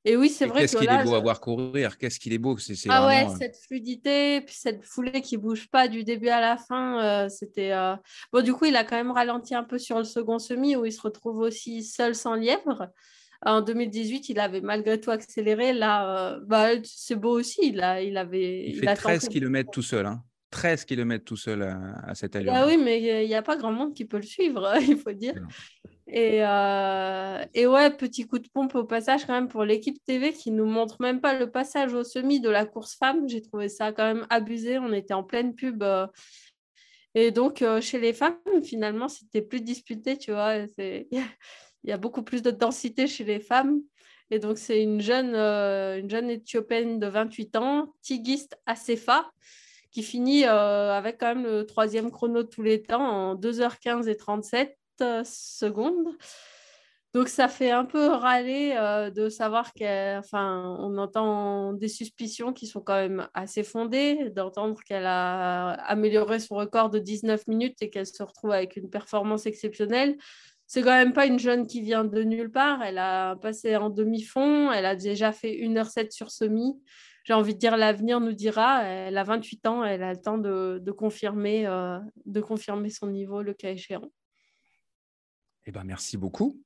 Et 0.08 0.16
oui, 0.16 0.30
c'est 0.30 0.46
vrai 0.46 0.62
qu'est-ce 0.62 0.78
qu'il 0.78 0.90
est 0.90 1.04
beau 1.04 1.16
à 1.16 1.20
voir 1.20 1.42
courir, 1.42 1.98
qu'est-ce 1.98 2.18
qu'il 2.18 2.32
est 2.32 2.38
beau. 2.38 2.58
C'est, 2.58 2.76
ah 2.88 3.06
ouais, 3.06 3.26
euh, 3.26 3.36
cette 3.38 3.58
fluidité, 3.58 4.40
puis 4.40 4.56
cette 4.58 4.86
foulée 4.86 5.22
qui 5.22 5.36
bouge 5.36 5.68
pas 5.68 5.90
du 5.90 6.06
début 6.06 6.30
à 6.30 6.40
la 6.40 6.56
fin, 6.56 7.04
euh, 7.04 7.30
c'était... 7.30 7.74
Euh, 7.74 7.94
bon, 8.32 8.42
du 8.42 8.54
coup, 8.54 8.64
il 8.64 8.78
a 8.78 8.86
quand 8.86 8.96
même 8.96 9.12
ralenti 9.12 9.54
un 9.54 9.66
peu 9.66 9.78
sur 9.78 9.98
le 9.98 10.06
second 10.06 10.40
semi, 10.40 10.78
où 10.78 10.86
il 10.86 10.94
se 10.94 11.02
retrouve 11.02 11.40
aussi 11.40 11.84
seul 11.84 12.16
sans 12.16 12.36
lièvre. 12.36 12.90
En 13.46 13.60
2018, 13.60 14.30
il 14.30 14.40
avait 14.40 14.62
malgré 14.62 14.98
tout 14.98 15.12
accéléré. 15.12 15.74
Là, 15.74 16.40
bah, 16.46 16.70
c'est 16.86 17.16
beau 17.16 17.38
aussi. 17.38 17.60
Il, 17.64 17.82
a, 17.82 18.02
il 18.02 18.16
avait... 18.16 18.64
Il 18.66 18.80
fait 18.80 18.96
13 18.96 19.28
km 19.28 19.70
tout 19.72 19.82
seul. 19.82 20.06
Hein. 20.06 20.24
13 20.50 20.86
km 20.86 21.26
tout 21.26 21.38
seul 21.38 21.62
à, 21.62 22.16
cette 22.16 22.36
allure. 22.36 22.54
Ah 22.56 22.66
oui, 22.68 22.78
mais 22.78 23.02
il 23.24 23.28
n'y 23.28 23.36
a 23.36 23.42
pas 23.42 23.58
grand 23.58 23.72
monde 23.72 23.94
qui 23.94 24.06
peut 24.06 24.18
le 24.18 24.24
suivre, 24.24 24.74
il 24.88 24.98
faut 24.98 25.12
dire. 25.12 25.36
Et, 26.10 26.40
euh, 26.42 27.44
et, 27.54 27.68
ouais, 27.68 27.90
petit 27.92 28.26
coup 28.26 28.40
de 28.40 28.48
pompe 28.48 28.76
au 28.76 28.86
passage 28.86 29.26
quand 29.26 29.34
même 29.34 29.50
pour 29.50 29.66
l'équipe 29.66 30.02
TV 30.06 30.32
qui 30.32 30.52
nous 30.52 30.66
montre 30.66 31.02
même 31.02 31.20
pas 31.20 31.38
le 31.38 31.52
passage 31.52 31.94
au 31.94 32.04
semi 32.04 32.40
de 32.40 32.50
la 32.50 32.66
course 32.66 32.96
femme. 32.96 33.28
J'ai 33.28 33.42
trouvé 33.42 33.68
ça 33.68 33.92
quand 33.92 34.06
même 34.06 34.26
abusé. 34.30 34.80
On 34.80 34.94
était 34.94 35.14
en 35.14 35.24
pleine 35.24 35.54
pub. 35.54 35.84
Euh. 35.84 36.08
et 37.14 37.32
donc, 37.32 37.62
euh, 37.62 37.82
chez 37.82 38.00
les 38.00 38.14
femmes, 38.14 38.38
finalement, 38.64 39.10
c'était 39.10 39.42
plus 39.42 39.60
disputé, 39.60 40.18
tu 40.18 40.32
vois. 40.32 40.56
Il 40.78 41.90
y 41.90 41.92
a 41.92 41.98
beaucoup 41.98 42.24
plus 42.24 42.42
de 42.42 42.52
densité 42.52 43.08
chez 43.08 43.26
les 43.26 43.42
femmes. 43.42 43.82
Et 44.32 44.40
donc, 44.40 44.58
c'est 44.58 44.82
une 44.82 45.02
jeune, 45.02 45.36
une 45.36 46.10
jeune 46.10 46.30
éthiopienne 46.30 47.00
de 47.00 47.08
28 47.08 47.56
ans, 47.58 47.94
Tigist 48.02 48.58
Asefa, 48.66 49.30
qui 49.98 50.04
finit 50.04 50.44
avec 50.44 51.18
quand 51.18 51.34
même 51.34 51.44
le 51.44 51.66
troisième 51.66 52.12
chrono 52.12 52.44
de 52.44 52.48
tous 52.48 52.62
les 52.62 52.84
temps 52.84 53.02
en 53.02 53.36
2h15 53.36 54.08
et 54.08 54.16
37 54.16 54.78
secondes. 55.24 56.16
Donc 57.16 57.30
ça 57.30 57.48
fait 57.48 57.72
un 57.72 57.84
peu 57.84 58.06
râler 58.06 58.76
euh, 58.78 59.10
de 59.10 59.28
savoir 59.28 59.72
enfin, 60.20 60.78
on 60.78 61.00
entend 61.00 61.74
des 61.74 61.88
suspicions 61.88 62.54
qui 62.54 62.68
sont 62.68 62.82
quand 62.82 62.94
même 62.94 63.28
assez 63.34 63.64
fondées, 63.64 64.30
d'entendre 64.30 64.80
qu'elle 64.86 65.08
a 65.08 65.72
amélioré 65.88 66.38
son 66.38 66.58
record 66.58 66.92
de 66.92 67.00
19 67.00 67.48
minutes 67.48 67.82
et 67.82 67.90
qu'elle 67.90 68.06
se 68.06 68.22
retrouve 68.22 68.52
avec 68.52 68.76
une 68.76 68.92
performance 68.92 69.48
exceptionnelle. 69.48 70.16
c'est 70.68 70.84
quand 70.84 70.92
même 70.92 71.14
pas 71.14 71.26
une 71.26 71.40
jeune 71.40 71.66
qui 71.66 71.82
vient 71.82 72.06
de 72.06 72.22
nulle 72.22 72.52
part. 72.52 72.84
Elle 72.84 73.00
a 73.00 73.36
passé 73.38 73.76
en 73.78 73.90
demi-fond, 73.90 74.72
elle 74.72 74.86
a 74.86 74.96
déjà 74.96 75.32
fait 75.32 75.54
1h07 75.54 76.12
sur 76.12 76.30
semi. 76.30 76.80
J'ai 77.28 77.34
envie 77.34 77.54
de 77.54 77.60
dire, 77.60 77.76
l'avenir 77.76 78.22
nous 78.22 78.32
dira. 78.32 78.84
Elle 78.86 79.18
a 79.18 79.24
28 79.26 79.66
ans, 79.66 79.84
elle 79.84 80.02
a 80.02 80.14
le 80.14 80.22
temps 80.22 80.38
de, 80.38 80.92
confirmer, 80.92 81.68
euh, 81.68 82.00
de 82.26 82.40
confirmer 82.40 82.90
son 82.90 83.08
niveau 83.08 83.42
le 83.42 83.54
cas 83.54 83.72
échéant. 83.72 84.10
Eh 85.66 85.72
ben, 85.74 85.84
merci 85.84 86.16
beaucoup. 86.16 86.58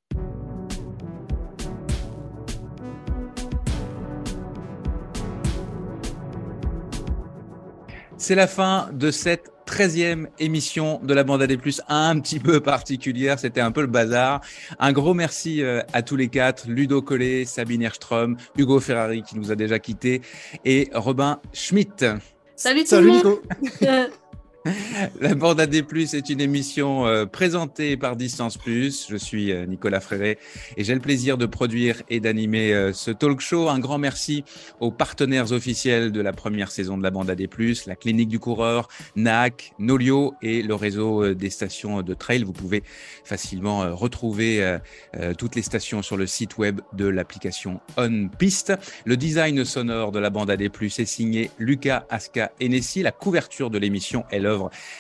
C'est 8.18 8.36
la 8.36 8.46
fin 8.46 8.94
de 8.94 9.10
cette 9.10 9.52
13e 9.72 10.28
émission 10.38 11.00
de 11.02 11.14
la 11.14 11.24
bande 11.24 11.42
AD+, 11.42 11.58
un 11.88 12.20
petit 12.20 12.40
peu 12.40 12.60
particulière, 12.60 13.40
c'était 13.40 13.62
un 13.62 13.72
peu 13.72 13.80
le 13.80 13.88
bazar. 13.88 14.42
Un 14.80 14.92
gros 14.92 15.14
merci 15.14 15.64
euh, 15.64 15.82
à 15.94 16.02
tous 16.02 16.18
les 16.18 16.28
quatre, 16.28 16.68
Ludo 16.68 17.02
Collet, 17.02 17.46
Sabine 17.46 17.82
Erstrom, 17.82 18.36
Hugo 18.58 18.82
Ferrari 18.82 19.24
qui 19.24 19.40
nous 19.40 19.50
a 19.50 19.56
déjà 19.56 19.80
quittés 19.80 20.22
et 20.66 20.90
Robin 20.94 21.40
Schmitt. 21.54 22.06
Salut 22.58 22.84
tout 22.84 22.96
le 22.96 23.08
monde 23.08 23.40
La 25.20 25.34
bande 25.34 25.60
AD+, 25.60 25.74
est 25.74 26.30
une 26.30 26.40
émission 26.40 27.08
euh, 27.08 27.26
présentée 27.26 27.98
par 27.98 28.16
Distance 28.16 28.58
Plus. 28.58 29.08
Je 29.10 29.16
suis 29.16 29.52
euh, 29.52 29.66
Nicolas 29.66 30.00
Fréret 30.00 30.38
et 30.78 30.84
j'ai 30.84 30.94
le 30.94 31.00
plaisir 31.00 31.40
de 31.40 31.48
produire 31.48 32.04
et 32.10 32.20
d'animer 32.20 32.72
euh, 32.72 32.94
ce 32.94 33.10
talk 33.10 33.40
show. 33.40 33.70
Un 33.70 33.80
grand 33.80 33.98
merci 33.98 34.44
aux 34.80 34.92
partenaires 34.92 35.52
officiels 35.52 36.12
de 36.12 36.22
la 36.22 36.32
première 36.32 36.70
saison 36.70 36.96
de 36.96 37.02
la 37.02 37.10
bande 37.10 37.32
AD+, 37.32 37.48
la 37.88 37.96
Clinique 37.96 38.30
du 38.30 38.38
Coureur, 38.38 38.88
NAC, 39.16 39.74
Nolio 39.80 40.36
et 40.44 40.62
le 40.62 40.76
réseau 40.76 41.34
des 41.34 41.50
stations 41.50 42.04
de 42.04 42.14
trail. 42.14 42.44
Vous 42.44 42.54
pouvez 42.54 42.84
facilement 43.24 43.96
retrouver 43.96 44.78
toutes 45.38 45.56
les 45.56 45.62
stations 45.62 46.02
sur 46.02 46.18
le 46.18 46.28
site 46.28 46.58
web 46.58 46.82
de 46.94 47.06
l'application 47.06 47.80
On 47.98 48.28
Piste. 48.28 48.74
Le 49.06 49.18
design 49.18 49.66
sonore 49.66 50.12
de 50.12 50.20
la 50.20 50.30
bande 50.30 50.50
AD+, 50.50 50.62
est 50.62 51.06
signé 51.06 51.50
Lucas 51.58 52.06
Aska 52.10 52.52
Enessi. 52.62 53.02
La 53.02 53.12
couverture 53.12 53.70
de 53.70 53.78
l'émission 53.78 54.26
est 54.32 54.40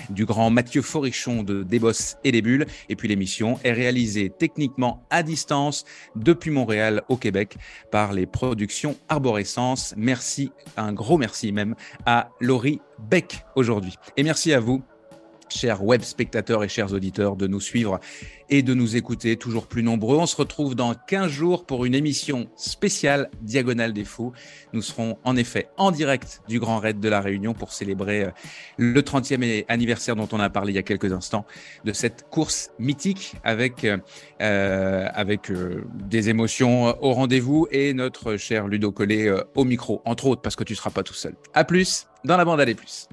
du 0.09 0.25
grand 0.25 0.49
Mathieu 0.49 0.81
Forichon 0.81 1.43
de 1.43 1.63
Desbosses 1.63 2.17
et 2.23 2.31
des 2.31 2.41
Bulles. 2.41 2.65
Et 2.89 2.95
puis 2.95 3.07
l'émission 3.07 3.59
est 3.63 3.73
réalisée 3.73 4.31
techniquement 4.37 5.03
à 5.09 5.23
distance 5.23 5.85
depuis 6.15 6.51
Montréal 6.51 7.01
au 7.09 7.17
Québec 7.17 7.57
par 7.91 8.13
les 8.13 8.25
productions 8.25 8.97
Arborescence. 9.09 9.93
Merci, 9.97 10.51
un 10.77 10.93
gros 10.93 11.17
merci 11.17 11.51
même 11.51 11.75
à 12.05 12.29
Laurie 12.39 12.79
Beck 13.09 13.45
aujourd'hui. 13.55 13.95
Et 14.17 14.23
merci 14.23 14.53
à 14.53 14.59
vous 14.59 14.81
chers 15.51 15.83
web 15.83 16.01
spectateurs 16.01 16.63
et 16.63 16.69
chers 16.69 16.93
auditeurs, 16.93 17.35
de 17.35 17.47
nous 17.47 17.59
suivre 17.59 17.99
et 18.51 18.61
de 18.61 18.73
nous 18.73 18.97
écouter 18.97 19.37
toujours 19.37 19.65
plus 19.65 19.81
nombreux. 19.81 20.17
On 20.17 20.25
se 20.25 20.35
retrouve 20.35 20.75
dans 20.75 20.93
15 20.93 21.31
jours 21.31 21.65
pour 21.65 21.85
une 21.85 21.95
émission 21.95 22.49
spéciale 22.55 23.29
Diagonale 23.41 23.93
des 23.93 24.03
Fous. 24.03 24.33
Nous 24.73 24.81
serons 24.81 25.17
en 25.23 25.37
effet 25.37 25.69
en 25.77 25.91
direct 25.91 26.41
du 26.49 26.59
Grand 26.59 26.79
Raid 26.79 26.99
de 26.99 27.09
la 27.09 27.21
Réunion 27.21 27.53
pour 27.53 27.71
célébrer 27.71 28.25
euh, 28.25 28.31
le 28.77 29.01
30e 29.01 29.65
anniversaire 29.69 30.15
dont 30.17 30.27
on 30.33 30.39
a 30.39 30.49
parlé 30.49 30.73
il 30.73 30.75
y 30.75 30.79
a 30.79 30.83
quelques 30.83 31.13
instants 31.13 31.45
de 31.85 31.93
cette 31.93 32.29
course 32.29 32.71
mythique 32.77 33.35
avec, 33.43 33.85
euh, 33.85 33.97
euh 34.41 35.07
avec 35.13 35.49
euh, 35.49 35.85
des 36.09 36.29
émotions 36.29 36.95
au 37.01 37.13
rendez-vous 37.13 37.67
et 37.71 37.93
notre 37.93 38.35
cher 38.35 38.67
Ludo 38.67 38.91
Collet 38.91 39.31
au 39.55 39.63
micro, 39.63 40.01
entre 40.05 40.27
autres 40.27 40.41
parce 40.41 40.55
que 40.55 40.63
tu 40.63 40.73
ne 40.73 40.77
seras 40.77 40.91
pas 40.91 41.03
tout 41.03 41.13
seul. 41.13 41.35
À 41.53 41.63
plus 41.63 42.07
dans 42.23 42.37
la 42.37 42.45
bande 42.45 42.59
à 42.59 42.65
plus. 42.65 43.07